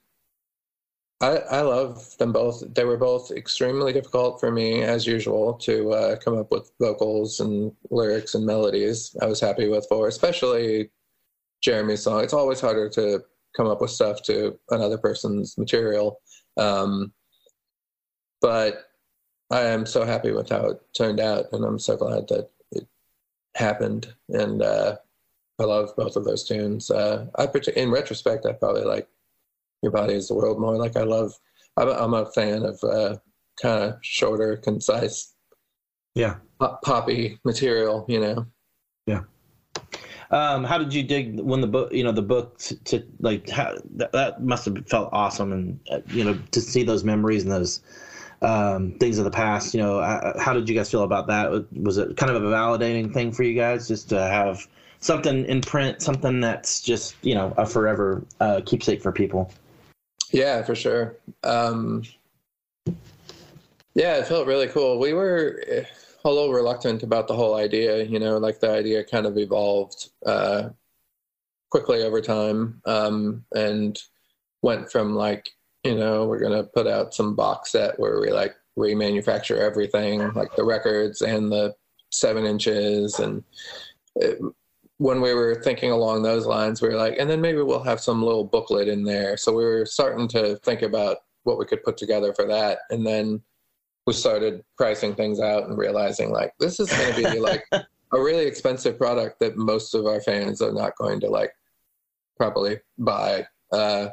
I, 1.22 1.36
I 1.36 1.60
love 1.60 2.16
them 2.16 2.32
both. 2.32 2.62
They 2.74 2.84
were 2.84 2.96
both 2.96 3.30
extremely 3.30 3.92
difficult 3.92 4.40
for 4.40 4.50
me, 4.50 4.82
as 4.82 5.06
usual, 5.06 5.54
to 5.68 5.92
uh, 5.92 6.16
come 6.16 6.38
up 6.38 6.50
with 6.50 6.72
vocals 6.80 7.40
and 7.40 7.72
lyrics 7.90 8.34
and 8.34 8.46
melodies. 8.46 9.14
I 9.20 9.26
was 9.26 9.40
happy 9.40 9.68
with 9.68 9.86
for, 9.88 10.08
especially 10.08 10.90
Jeremy's 11.62 12.02
song. 12.02 12.22
It's 12.24 12.32
always 12.32 12.60
harder 12.60 12.88
to 12.90 13.22
come 13.54 13.66
up 13.66 13.82
with 13.82 13.90
stuff 13.90 14.22
to 14.22 14.58
another 14.70 14.96
person's 14.96 15.58
material. 15.58 16.22
Um, 16.56 17.12
but 18.40 18.89
I 19.51 19.62
am 19.62 19.85
so 19.85 20.05
happy 20.05 20.31
with 20.31 20.48
how 20.48 20.70
it 20.70 20.81
turned 20.97 21.20
out, 21.20 21.47
and 21.52 21.64
I'm 21.64 21.78
so 21.78 21.97
glad 21.97 22.28
that 22.28 22.51
it 22.70 22.86
happened. 23.56 24.12
And 24.28 24.62
uh, 24.62 24.97
I 25.59 25.64
love 25.64 25.90
both 25.97 26.16
of 26.16 26.24
those 26.24 26.44
tunes. 26.44 26.90
Uh, 26.90 27.27
I 27.36 27.48
in 27.77 27.90
retrospect, 27.90 28.47
I 28.47 28.52
probably 28.52 28.85
like 28.85 29.09
your 29.82 29.93
body 29.93 30.14
is 30.14 30.28
the 30.28 30.35
world 30.35 30.60
more. 30.60 30.77
Like 30.77 30.97
I 30.97 31.02
love, 31.02 31.32
I'm 31.77 31.89
a, 31.89 31.93
I'm 31.93 32.14
a 32.14 32.27
fan 32.27 32.62
of 32.62 32.78
uh, 32.85 33.16
kind 33.60 33.85
of 33.85 33.98
shorter, 34.02 34.56
concise, 34.56 35.35
yeah, 36.14 36.36
pop, 36.59 36.82
poppy 36.82 37.39
material. 37.44 38.05
You 38.09 38.20
know. 38.20 38.47
Yeah. 39.06 39.22
Um, 40.31 40.62
how 40.62 40.78
did 40.78 40.94
you 40.94 41.02
dig 41.02 41.40
when 41.40 41.60
the 41.60 41.66
book, 41.66 41.93
you 41.93 42.05
know, 42.05 42.12
the 42.12 42.22
book 42.22 42.59
to, 42.59 42.77
to 42.85 43.05
like 43.18 43.48
how, 43.48 43.74
that, 43.97 44.12
that 44.12 44.43
must 44.44 44.64
have 44.66 44.89
felt 44.89 45.10
awesome, 45.12 45.52
and 45.52 45.81
uh, 45.90 46.01
you 46.06 46.22
know, 46.22 46.39
to 46.52 46.60
see 46.60 46.85
those 46.85 47.02
memories 47.02 47.43
and 47.43 47.51
those 47.51 47.81
um, 48.42 48.92
things 48.92 49.18
of 49.18 49.24
the 49.24 49.30
past. 49.30 49.74
You 49.74 49.80
know, 49.80 49.98
uh, 49.98 50.38
how 50.40 50.52
did 50.52 50.68
you 50.68 50.74
guys 50.74 50.90
feel 50.90 51.02
about 51.02 51.26
that? 51.28 51.66
Was 51.72 51.98
it 51.98 52.16
kind 52.16 52.30
of 52.30 52.42
a 52.42 52.46
validating 52.46 53.12
thing 53.12 53.32
for 53.32 53.42
you 53.42 53.54
guys 53.54 53.88
just 53.88 54.08
to 54.10 54.20
have 54.20 54.66
something 55.00 55.44
in 55.46 55.60
print, 55.60 56.02
something 56.02 56.40
that's 56.40 56.80
just 56.80 57.14
you 57.22 57.34
know 57.34 57.54
a 57.56 57.66
forever 57.66 58.24
uh, 58.40 58.60
keepsake 58.64 59.02
for 59.02 59.12
people? 59.12 59.52
Yeah, 60.30 60.62
for 60.62 60.74
sure. 60.74 61.16
Um, 61.42 62.04
yeah, 63.94 64.16
it 64.16 64.26
felt 64.26 64.46
really 64.46 64.68
cool. 64.68 64.98
We 64.98 65.12
were 65.12 65.62
a 66.24 66.30
little 66.30 66.52
reluctant 66.52 67.02
about 67.02 67.26
the 67.26 67.34
whole 67.34 67.56
idea, 67.56 68.04
you 68.04 68.18
know, 68.18 68.38
like 68.38 68.60
the 68.60 68.70
idea 68.70 69.04
kind 69.04 69.26
of 69.26 69.38
evolved 69.38 70.10
uh, 70.24 70.70
quickly 71.70 72.02
over 72.02 72.20
time 72.20 72.80
um, 72.84 73.44
and 73.54 74.00
went 74.62 74.90
from 74.90 75.14
like, 75.14 75.50
you 75.85 75.97
know, 75.97 76.27
we're 76.27 76.40
going 76.40 76.52
to 76.52 76.69
put 76.69 76.86
out 76.86 77.15
some 77.15 77.35
box 77.35 77.73
set 77.73 77.98
where 77.98 78.20
we 78.20 78.31
like 78.31 78.55
remanufacture 78.78 79.59
everything, 79.59 80.32
like 80.35 80.55
the 80.55 80.65
records 80.65 81.23
and 81.23 81.51
the 81.51 81.74
seven 82.11 82.44
inches. 82.44 83.19
And 83.19 83.43
it, 84.16 84.39
when 84.98 85.20
we 85.20 85.32
were 85.32 85.55
thinking 85.62 85.90
along 85.90 86.23
those 86.23 86.47
lines, 86.47 86.82
we 86.82 86.89
were 86.89 86.97
like, 86.97 87.16
and 87.19 87.31
then 87.31 87.40
maybe 87.40 87.62
we'll 87.62 87.82
have 87.82 88.01
some 88.01 88.23
little 88.23 88.44
booklet 88.44 88.89
in 88.89 89.05
there. 89.05 89.36
So 89.36 89.52
we 89.52 89.65
were 89.65 89.86
starting 89.86 90.28
to 90.28 90.57
think 90.57 90.82
about 90.82 91.19
what 91.44 91.59
we 91.59 91.65
could 91.65 91.82
put 91.82 91.97
together 91.97 92.35
for 92.35 92.47
that. 92.47 92.81
And 92.90 93.07
then 93.07 93.43
we 94.07 94.12
started 94.12 94.62
pricing 94.77 95.15
things 95.15 95.40
out 95.40 95.69
and 95.69 95.78
realizing 95.78 96.31
like 96.31 96.52
this 96.59 96.81
is 96.81 96.90
going 96.90 97.15
to 97.15 97.32
be 97.32 97.40
like 97.40 97.65
a 97.73 98.20
really 98.20 98.44
expensive 98.44 98.98
product 98.98 99.40
that 99.40 99.57
most 99.57 99.94
of 99.94 100.07
our 100.07 100.20
fans 100.20 100.61
are 100.61 100.73
not 100.73 100.97
going 100.97 101.20
to 101.20 101.31
like 101.31 101.52
probably 102.36 102.78
buy. 102.98 103.47
Uh, 103.73 104.09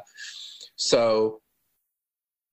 so 0.76 1.40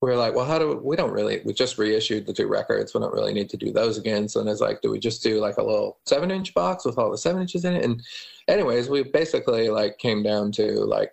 we 0.01 0.11
are 0.11 0.17
like, 0.17 0.35
well, 0.35 0.45
how 0.45 0.59
do 0.59 0.69
we, 0.69 0.75
we 0.75 0.95
don't 0.95 1.11
really, 1.11 1.41
we 1.45 1.53
just 1.53 1.77
reissued 1.77 2.25
the 2.25 2.33
two 2.33 2.47
records. 2.47 2.93
We 2.93 2.99
don't 2.99 3.13
really 3.13 3.33
need 3.33 3.49
to 3.49 3.57
do 3.57 3.71
those 3.71 3.97
again. 3.97 4.27
So 4.27 4.39
then 4.39 4.51
it's 4.51 4.61
like, 4.61 4.81
do 4.81 4.91
we 4.91 4.99
just 4.99 5.23
do 5.23 5.39
like 5.39 5.57
a 5.57 5.63
little 5.63 5.99
seven 6.05 6.31
inch 6.31 6.53
box 6.53 6.85
with 6.85 6.97
all 6.97 7.11
the 7.11 7.17
seven 7.17 7.41
inches 7.41 7.65
in 7.65 7.73
it? 7.73 7.83
And 7.83 8.01
anyways, 8.47 8.89
we 8.89 9.03
basically 9.03 9.69
like 9.69 9.97
came 9.97 10.21
down 10.21 10.51
to 10.53 10.81
like, 10.81 11.11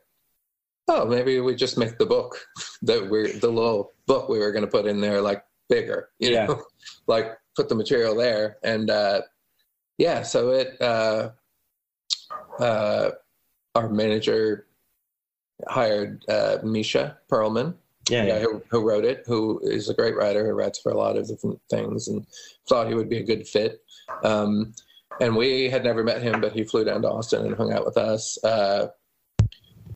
oh, 0.88 1.06
maybe 1.06 1.40
we 1.40 1.54
just 1.54 1.78
make 1.78 1.98
the 1.98 2.06
book 2.06 2.36
that 2.82 3.08
we're 3.08 3.32
the 3.32 3.50
little 3.50 3.92
book 4.06 4.28
we 4.28 4.40
were 4.40 4.52
going 4.52 4.64
to 4.64 4.70
put 4.70 4.86
in 4.86 5.00
there 5.00 5.20
like 5.20 5.44
bigger, 5.68 6.10
you 6.18 6.30
yeah. 6.30 6.46
know, 6.46 6.62
like 7.06 7.38
put 7.56 7.68
the 7.68 7.74
material 7.74 8.16
there. 8.16 8.58
And 8.64 8.90
uh, 8.90 9.22
yeah, 9.96 10.22
so 10.22 10.50
it, 10.50 10.80
uh, 10.80 11.30
uh, 12.58 13.10
our 13.74 13.88
manager 13.88 14.66
hired 15.68 16.24
uh, 16.28 16.58
Mischa 16.62 17.16
Pearlman 17.30 17.74
yeah, 18.10 18.24
yeah. 18.24 18.38
Who, 18.40 18.62
who, 18.68 18.86
wrote 18.86 19.04
it, 19.04 19.24
who 19.26 19.60
is 19.62 19.88
a 19.88 19.94
great 19.94 20.16
writer, 20.16 20.44
who 20.44 20.52
writes 20.52 20.80
for 20.80 20.92
a 20.92 20.98
lot 20.98 21.16
of 21.16 21.28
different 21.28 21.60
things, 21.70 22.08
and 22.08 22.26
thought 22.68 22.88
he 22.88 22.94
would 22.94 23.08
be 23.08 23.18
a 23.18 23.24
good 23.24 23.46
fit. 23.46 23.82
Um, 24.22 24.74
and 25.20 25.36
we 25.36 25.68
had 25.68 25.84
never 25.84 26.02
met 26.02 26.22
him, 26.22 26.40
but 26.40 26.52
he 26.52 26.64
flew 26.64 26.84
down 26.84 27.02
to 27.02 27.10
Austin 27.10 27.46
and 27.46 27.54
hung 27.54 27.72
out 27.72 27.84
with 27.84 27.96
us 27.96 28.42
uh, 28.44 28.88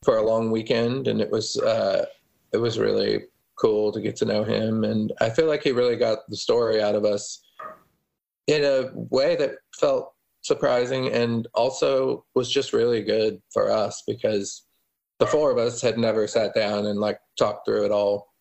for 0.05 0.19
a 0.19 0.27
long 0.27 0.51
weekend, 0.51 1.09
and 1.09 1.21
it 1.21 1.31
was 1.31 1.57
uh, 1.59 2.07
it 2.53 2.59
was 2.59 2.79
really 2.79 3.25
cool 3.57 3.91
to 3.93 4.01
get 4.01 4.17
to 4.17 4.25
know 4.25 4.45
him. 4.45 4.85
And 4.85 5.13
I 5.21 5.31
feel 5.31 5.47
like 5.47 5.63
he 5.63 5.73
really 5.73 5.97
got 5.97 6.19
the 6.29 6.37
story 6.37 6.83
out 6.83 6.95
of 6.95 7.05
us 7.05 7.43
in 8.47 8.65
a 8.65 8.91
way 8.95 9.35
that 9.37 9.57
felt 9.75 10.13
surprising 10.43 11.09
and 11.09 11.49
also 11.55 12.25
was 12.35 12.51
just 12.51 12.73
really 12.73 13.03
good 13.03 13.43
for 13.53 13.71
us 13.71 14.05
because 14.07 14.66
the 15.19 15.27
four 15.27 15.51
of 15.51 15.59
us 15.59 15.81
had 15.81 15.99
never 15.99 16.27
sat 16.27 16.55
down 16.55 16.87
and 16.87 17.01
like 17.01 17.19
talked 17.39 17.67
through 17.67 17.85
it 17.85 17.91
all 17.91 18.33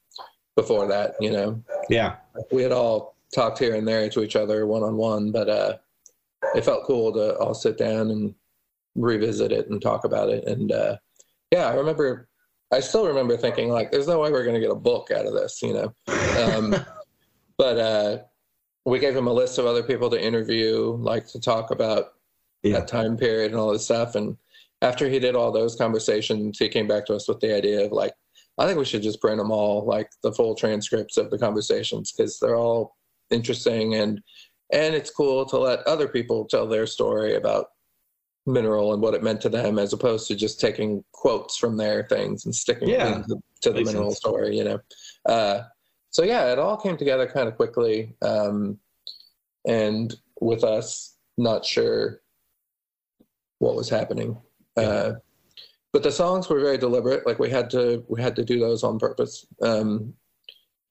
before 0.56 0.88
that, 0.88 1.16
you 1.20 1.32
know. 1.32 1.62
Yeah. 1.90 2.16
We 2.52 2.64
had 2.64 2.72
all 2.72 3.16
talked 3.34 3.60
here 3.60 3.76
and 3.76 3.88
there 3.88 4.10
to 4.10 4.24
each 4.24 4.36
other 4.36 4.66
one 4.66 4.84
on 4.84 4.98
one, 4.98 5.32
but 5.32 5.50
uh 5.50 5.78
it 6.54 6.64
felt 6.64 6.86
cool 6.86 7.12
to 7.14 7.38
all 7.38 7.54
sit 7.54 7.78
down 7.78 8.12
and 8.12 8.36
revisit 8.96 9.52
it 9.52 9.70
and 9.70 9.82
talk 9.82 10.06
about 10.06 10.30
it. 10.30 10.46
And 10.46 10.72
uh 10.72 10.98
yeah, 11.52 11.68
I 11.68 11.74
remember 11.76 12.28
I 12.72 12.80
still 12.80 13.08
remember 13.08 13.38
thinking 13.38 13.70
like 13.70 13.92
there's 13.92 14.08
no 14.08 14.20
way 14.20 14.32
we're 14.32 14.46
gonna 14.46 14.60
get 14.60 14.72
a 14.72 14.76
book 14.76 15.12
out 15.12 15.26
of 15.26 15.34
this, 15.34 15.62
you 15.62 15.74
know. 15.74 15.94
Um 16.44 16.76
but 17.58 17.78
uh 17.78 18.18
we 18.86 19.00
gave 19.00 19.16
him 19.16 19.28
a 19.28 19.34
list 19.34 19.58
of 19.58 19.66
other 19.66 19.84
people 19.84 20.10
to 20.12 20.24
interview, 20.24 20.96
like 21.00 21.26
to 21.28 21.40
talk 21.40 21.72
about 21.72 22.14
yeah. 22.62 22.80
that 22.80 22.88
time 22.88 23.18
period 23.18 23.52
and 23.52 23.60
all 23.60 23.72
this 23.72 23.86
stuff. 23.86 24.16
And 24.16 24.38
after 24.82 25.10
he 25.10 25.20
did 25.20 25.36
all 25.36 25.52
those 25.52 25.76
conversations, 25.76 26.58
he 26.60 26.70
came 26.70 26.88
back 26.88 27.06
to 27.06 27.16
us 27.16 27.28
with 27.28 27.40
the 27.40 27.56
idea 27.56 27.86
of 27.86 27.92
like, 27.92 28.14
I 28.58 28.66
think 28.66 28.78
we 28.78 28.86
should 28.86 29.02
just 29.04 29.22
print 29.22 29.38
them 29.38 29.52
all, 29.52 29.86
like 29.86 30.10
the 30.24 30.32
full 30.32 30.56
transcripts 30.56 31.18
of 31.18 31.30
the 31.30 31.38
conversations, 31.38 32.12
because 32.12 32.40
they're 32.40 32.58
all 32.58 32.96
interesting 33.32 33.96
and 33.96 34.22
and 34.74 34.96
it's 34.96 35.10
cool 35.10 35.46
to 35.46 35.58
let 35.58 35.86
other 35.88 36.08
people 36.08 36.46
tell 36.46 36.68
their 36.68 36.88
story 36.88 37.36
about 37.36 37.68
mineral 38.48 38.94
and 38.94 39.02
what 39.02 39.14
it 39.14 39.24
meant 39.24 39.42
to 39.42 39.50
them, 39.50 39.78
as 39.78 39.94
opposed 39.94 40.28
to 40.28 40.36
just 40.36 40.60
taking 40.60 41.04
quotes 41.12 41.58
from 41.58 41.78
their 41.78 42.08
things 42.08 42.46
and 42.46 42.56
sticking 42.56 42.90
yeah, 42.90 43.22
to, 43.28 43.38
to 43.62 43.72
the 43.72 43.84
mineral 43.84 44.12
sense. 44.12 44.18
story. 44.18 44.58
You 44.58 44.64
know, 44.64 44.80
uh, 45.28 45.62
so 46.10 46.24
yeah, 46.24 46.52
it 46.52 46.60
all 46.60 46.78
came 46.78 46.98
together 46.98 47.28
kind 47.28 47.48
of 47.48 47.56
quickly, 47.56 48.16
um, 48.22 48.80
and 49.68 50.16
with 50.42 50.64
us 50.64 51.16
not 51.38 51.66
sure 51.66 52.22
what 53.60 53.76
was 53.76 53.90
happening. 53.90 54.38
Uh, 54.78 55.14
but 55.94 56.04
the 56.04 56.12
songs 56.12 56.50
were 56.50 56.60
very 56.60 56.78
deliberate. 56.78 57.26
Like 57.26 57.40
we 57.40 57.50
had 57.50 57.70
to 57.70 58.04
we 58.10 58.22
had 58.22 58.36
to 58.36 58.44
do 58.44 58.60
those 58.60 58.84
on 58.84 59.00
purpose, 59.00 59.46
um, 59.62 60.14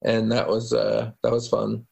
and 0.02 0.32
that 0.32 0.48
was 0.48 0.72
uh, 0.72 1.10
that 1.22 1.32
was 1.32 1.48
fun. 1.48 1.86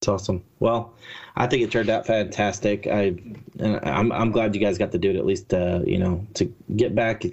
It's 0.00 0.08
awesome. 0.08 0.42
Well, 0.60 0.94
I 1.36 1.46
think 1.46 1.62
it 1.62 1.70
turned 1.70 1.90
out 1.90 2.06
fantastic. 2.06 2.86
I 2.86 3.14
and 3.58 3.78
I'm 3.84 4.10
I'm 4.10 4.32
glad 4.32 4.54
you 4.54 4.60
guys 4.60 4.78
got 4.78 4.92
to 4.92 4.98
do 4.98 5.10
it 5.10 5.16
at 5.16 5.26
least. 5.26 5.54
Uh, 5.54 5.80
you 5.84 5.98
know, 5.98 6.26
to 6.34 6.52
get 6.74 6.94
back 6.94 7.24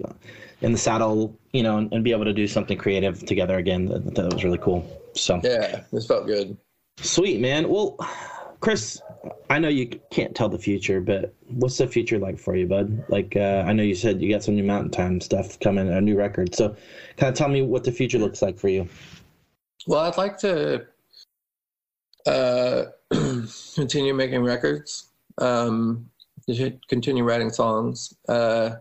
in 0.62 0.72
the 0.72 0.78
saddle, 0.78 1.36
you 1.54 1.64
know, 1.64 1.78
and, 1.78 1.92
and 1.94 2.04
be 2.04 2.12
able 2.12 2.26
to 2.26 2.34
do 2.34 2.48
something 2.48 2.78
creative 2.78 3.26
together 3.26 3.58
again. 3.58 3.86
That, 3.86 4.16
that 4.16 4.34
was 4.34 4.44
really 4.44 4.58
cool. 4.58 4.86
So 5.14 5.42
yeah, 5.44 5.84
this 5.92 6.06
felt 6.06 6.28
good. 6.28 6.58
Sweet 6.98 7.40
man. 7.40 7.70
Well, 7.70 7.98
Chris, 8.60 9.02
I 9.50 9.60
know 9.60 9.70
you 9.70 9.88
can't 10.10 10.36
tell 10.36 10.50
the 10.50 10.58
future, 10.58 11.00
but 11.00 11.34
what's 11.48 11.78
the 11.78 11.88
future 11.88 12.18
like 12.18 12.40
for 12.40 12.56
you, 12.56 12.66
bud? 12.68 13.04
Like, 13.08 13.36
uh, 13.36 13.64
I 13.68 13.74
know 13.74 13.84
you 13.84 13.96
said 13.96 14.22
you 14.22 14.32
got 14.32 14.44
some 14.44 14.56
new 14.56 14.64
Mountain 14.64 14.92
Time 14.92 15.22
stuff 15.22 15.60
coming, 15.60 15.90
a 15.90 16.02
new 16.02 16.18
record. 16.18 16.56
So, 16.56 16.76
kind 17.18 17.32
of 17.32 17.36
tell 17.36 17.50
me 17.50 17.62
what 17.62 17.84
the 17.84 17.92
future 17.92 18.18
looks 18.18 18.42
like 18.42 18.58
for 18.58 18.70
you. 18.70 18.88
Well, 19.86 20.02
I'd 20.02 20.18
like 20.18 20.38
to 20.40 20.86
uh, 22.26 22.86
continue 23.76 24.14
making 24.14 24.44
records, 24.44 25.10
um, 25.38 26.10
continue 26.90 27.24
writing 27.24 27.50
songs. 27.50 28.14
Uh, 28.28 28.72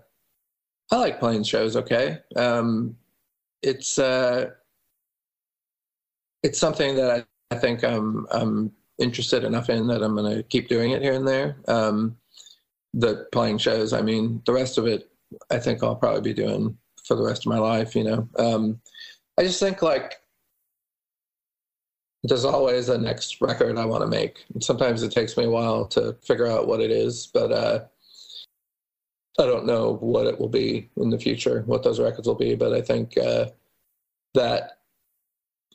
I 0.90 0.96
like 0.96 1.20
playing 1.20 1.44
shows. 1.44 1.76
Okay, 1.76 2.18
um, 2.36 2.96
it's 3.62 3.98
uh, 3.98 4.50
it's 6.42 6.58
something 6.58 6.96
that 6.96 7.10
I, 7.10 7.54
I 7.54 7.58
think 7.58 7.84
I'm 7.84 8.26
I'm 8.30 8.72
interested 8.98 9.44
enough 9.44 9.68
in 9.70 9.86
that 9.88 10.02
I'm 10.02 10.16
going 10.16 10.36
to 10.36 10.42
keep 10.42 10.68
doing 10.68 10.92
it 10.92 11.02
here 11.02 11.12
and 11.12 11.26
there. 11.26 11.56
Um, 11.68 12.16
the 12.94 13.26
playing 13.32 13.58
shows, 13.58 13.92
I 13.92 14.00
mean, 14.00 14.42
the 14.46 14.52
rest 14.52 14.78
of 14.78 14.86
it, 14.86 15.10
I 15.50 15.58
think 15.58 15.82
I'll 15.82 15.96
probably 15.96 16.22
be 16.22 16.34
doing 16.34 16.76
for 17.04 17.14
the 17.14 17.24
rest 17.24 17.44
of 17.44 17.50
my 17.50 17.58
life. 17.58 17.94
You 17.94 18.04
know, 18.04 18.28
um, 18.38 18.80
I 19.38 19.42
just 19.42 19.60
think 19.60 19.82
like 19.82 20.20
there's 22.22 22.44
always 22.44 22.88
a 22.88 22.98
next 22.98 23.40
record 23.40 23.78
I 23.78 23.84
want 23.84 24.02
to 24.02 24.08
make. 24.08 24.44
And 24.52 24.62
sometimes 24.62 25.02
it 25.02 25.12
takes 25.12 25.36
me 25.36 25.44
a 25.44 25.50
while 25.50 25.86
to 25.88 26.16
figure 26.22 26.46
out 26.46 26.66
what 26.66 26.80
it 26.80 26.90
is, 26.90 27.26
but 27.26 27.52
uh, 27.52 27.84
I 29.38 29.44
don't 29.44 29.66
know 29.66 29.96
what 29.96 30.26
it 30.26 30.40
will 30.40 30.48
be 30.48 30.90
in 30.96 31.10
the 31.10 31.18
future, 31.18 31.62
what 31.66 31.82
those 31.82 32.00
records 32.00 32.26
will 32.26 32.34
be, 32.34 32.54
but 32.54 32.72
I 32.72 32.80
think 32.80 33.16
uh, 33.18 33.46
that 34.34 34.75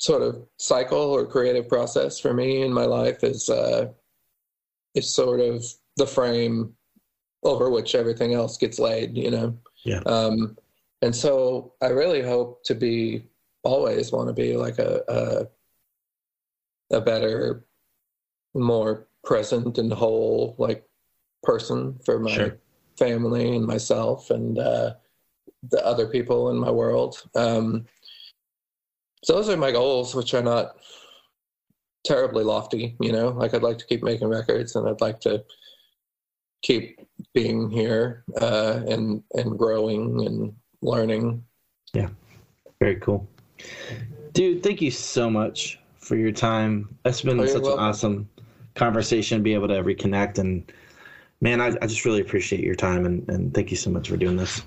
sort 0.01 0.23
of 0.23 0.43
cycle 0.57 0.97
or 0.97 1.27
creative 1.27 1.69
process 1.69 2.19
for 2.19 2.33
me 2.33 2.63
in 2.63 2.73
my 2.73 2.85
life 2.85 3.23
is 3.23 3.49
uh, 3.49 3.87
is 4.95 5.13
sort 5.13 5.39
of 5.39 5.63
the 5.97 6.07
frame 6.07 6.73
over 7.43 7.69
which 7.69 7.93
everything 7.93 8.33
else 8.33 8.57
gets 8.57 8.79
laid, 8.79 9.15
you 9.15 9.29
know. 9.29 9.55
Yeah. 9.83 10.01
Um, 10.07 10.57
and 11.03 11.15
so 11.15 11.73
I 11.81 11.87
really 11.87 12.21
hope 12.21 12.63
to 12.65 12.75
be 12.75 13.27
always 13.63 14.11
want 14.11 14.27
to 14.27 14.33
be 14.33 14.57
like 14.57 14.79
a, 14.79 15.03
a 15.07 16.97
a 16.97 17.01
better, 17.01 17.63
more 18.55 19.07
present 19.23 19.77
and 19.77 19.93
whole 19.93 20.55
like 20.57 20.83
person 21.43 21.97
for 22.03 22.19
my 22.19 22.31
Sure. 22.31 22.57
family 22.97 23.55
and 23.55 23.65
myself 23.65 24.31
and 24.31 24.57
uh, 24.57 24.93
the 25.69 25.85
other 25.85 26.07
people 26.07 26.49
in 26.49 26.57
my 26.57 26.71
world. 26.71 27.21
Um, 27.35 27.85
so 29.23 29.33
those 29.33 29.49
are 29.49 29.57
my 29.57 29.71
goals, 29.71 30.15
which 30.15 30.33
are 30.33 30.41
not 30.43 30.77
terribly 32.05 32.43
lofty. 32.43 32.95
You 32.99 33.11
know, 33.11 33.29
like 33.29 33.53
I'd 33.53 33.63
like 33.63 33.77
to 33.79 33.85
keep 33.85 34.03
making 34.03 34.27
records, 34.27 34.75
and 34.75 34.87
I'd 34.87 35.01
like 35.01 35.19
to 35.21 35.43
keep 36.63 36.99
being 37.33 37.69
here 37.69 38.23
uh, 38.39 38.81
and 38.87 39.23
and 39.33 39.57
growing 39.57 40.25
and 40.25 40.53
learning. 40.81 41.43
Yeah, 41.93 42.09
very 42.79 42.95
cool. 42.97 43.27
Dude, 44.33 44.63
thank 44.63 44.81
you 44.81 44.91
so 44.91 45.29
much 45.29 45.79
for 45.99 46.15
your 46.15 46.31
time. 46.31 46.97
That's 47.03 47.21
been 47.21 47.39
Oh, 47.39 47.45
such 47.45 47.61
welcome. 47.61 47.79
an 47.79 47.85
awesome 47.85 48.29
conversation, 48.75 49.43
be 49.43 49.53
able 49.53 49.67
to 49.67 49.83
reconnect. 49.83 50.39
And 50.39 50.71
man, 51.41 51.61
I, 51.61 51.75
I 51.81 51.85
just 51.87 52.05
really 52.05 52.21
appreciate 52.21 52.63
your 52.63 52.75
time 52.75 53.05
and, 53.05 53.27
and 53.29 53.53
thank 53.53 53.69
you 53.71 53.77
so 53.77 53.91
much 53.91 54.09
for 54.09 54.17
doing 54.17 54.37
this. 54.37 54.63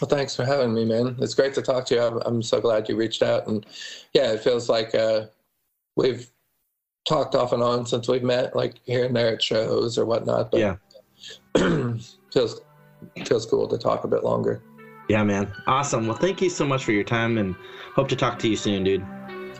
Well, 0.00 0.08
thanks 0.08 0.36
for 0.36 0.44
having 0.44 0.72
me, 0.72 0.84
man. 0.84 1.16
It's 1.18 1.34
great 1.34 1.54
to 1.54 1.62
talk 1.62 1.86
to 1.86 1.94
you. 1.94 2.02
I'm, 2.02 2.18
I'm 2.24 2.42
so 2.42 2.60
glad 2.60 2.88
you 2.88 2.96
reached 2.96 3.22
out, 3.22 3.48
and 3.48 3.66
yeah, 4.14 4.32
it 4.32 4.40
feels 4.40 4.68
like 4.68 4.94
uh, 4.94 5.26
we've 5.96 6.30
talked 7.06 7.34
off 7.34 7.52
and 7.52 7.62
on 7.62 7.86
since 7.86 8.06
we've 8.06 8.22
met, 8.22 8.54
like 8.54 8.74
here 8.84 9.04
and 9.04 9.16
there 9.16 9.34
at 9.34 9.42
shows 9.42 9.98
or 9.98 10.04
whatnot. 10.04 10.50
But 10.50 10.60
Yeah. 10.60 10.76
feels 12.32 12.60
feels 13.24 13.46
cool 13.46 13.66
to 13.68 13.78
talk 13.78 14.04
a 14.04 14.08
bit 14.08 14.22
longer. 14.24 14.62
Yeah, 15.08 15.24
man. 15.24 15.50
Awesome. 15.66 16.06
Well, 16.06 16.16
thank 16.16 16.42
you 16.42 16.50
so 16.50 16.66
much 16.66 16.84
for 16.84 16.92
your 16.92 17.04
time 17.04 17.38
and 17.38 17.56
hope 17.94 18.08
to 18.08 18.16
talk 18.16 18.38
to 18.40 18.48
you 18.48 18.56
soon, 18.56 18.84
dude. 18.84 19.04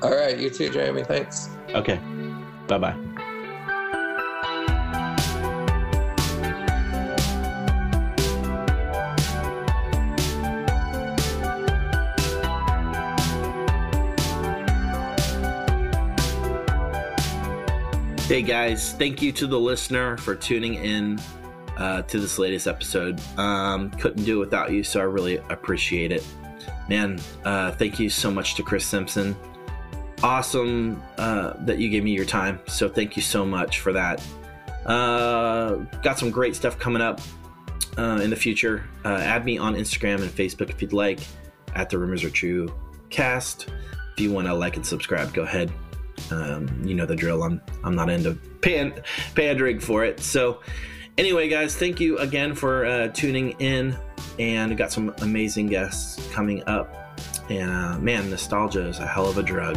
All 0.02 0.14
right, 0.14 0.38
you 0.38 0.50
too, 0.50 0.68
Jeremy. 0.68 1.04
Thanks. 1.04 1.48
Okay. 1.70 1.98
Bye 2.68 2.78
bye. 2.78 3.07
Hey 18.28 18.42
guys, 18.42 18.92
thank 18.92 19.22
you 19.22 19.32
to 19.32 19.46
the 19.46 19.58
listener 19.58 20.18
for 20.18 20.34
tuning 20.34 20.74
in 20.74 21.18
uh, 21.78 22.02
to 22.02 22.20
this 22.20 22.38
latest 22.38 22.66
episode. 22.66 23.18
Um, 23.38 23.90
couldn't 23.92 24.24
do 24.24 24.36
it 24.36 24.40
without 24.40 24.70
you, 24.70 24.84
so 24.84 25.00
I 25.00 25.04
really 25.04 25.38
appreciate 25.48 26.12
it. 26.12 26.22
Man, 26.90 27.18
uh, 27.46 27.72
thank 27.72 27.98
you 27.98 28.10
so 28.10 28.30
much 28.30 28.54
to 28.56 28.62
Chris 28.62 28.84
Simpson. 28.84 29.34
Awesome 30.22 31.02
uh, 31.16 31.54
that 31.60 31.78
you 31.78 31.88
gave 31.88 32.04
me 32.04 32.10
your 32.10 32.26
time, 32.26 32.60
so 32.66 32.86
thank 32.86 33.16
you 33.16 33.22
so 33.22 33.46
much 33.46 33.80
for 33.80 33.94
that. 33.94 34.22
Uh, 34.84 35.76
got 36.02 36.18
some 36.18 36.30
great 36.30 36.54
stuff 36.54 36.78
coming 36.78 37.00
up 37.00 37.22
uh, 37.96 38.20
in 38.22 38.28
the 38.28 38.36
future. 38.36 38.84
Uh, 39.06 39.14
add 39.22 39.46
me 39.46 39.56
on 39.56 39.74
Instagram 39.74 40.20
and 40.20 40.30
Facebook 40.30 40.68
if 40.68 40.82
you'd 40.82 40.92
like, 40.92 41.20
at 41.74 41.88
the 41.88 41.96
Rumors 41.96 42.24
Are 42.24 42.30
True 42.30 42.70
cast. 43.08 43.70
If 44.12 44.20
you 44.20 44.32
want 44.32 44.48
to 44.48 44.52
like 44.52 44.76
and 44.76 44.84
subscribe, 44.84 45.32
go 45.32 45.44
ahead. 45.44 45.72
Um, 46.30 46.82
you 46.84 46.94
know 46.94 47.06
the 47.06 47.16
drill. 47.16 47.42
I'm 47.42 47.60
I'm 47.84 47.94
not 47.94 48.10
into 48.10 48.34
pan, 48.60 49.02
pandering 49.34 49.80
for 49.80 50.04
it. 50.04 50.20
So 50.20 50.60
anyway, 51.16 51.48
guys, 51.48 51.76
thank 51.76 52.00
you 52.00 52.18
again 52.18 52.54
for 52.54 52.84
uh, 52.86 53.08
tuning 53.08 53.52
in, 53.58 53.96
and 54.38 54.76
got 54.76 54.92
some 54.92 55.14
amazing 55.20 55.66
guests 55.66 56.26
coming 56.32 56.62
up. 56.66 56.94
And 57.50 57.70
uh, 57.70 57.98
man, 57.98 58.30
nostalgia 58.30 58.86
is 58.86 58.98
a 58.98 59.06
hell 59.06 59.28
of 59.28 59.38
a 59.38 59.42
drug. 59.42 59.76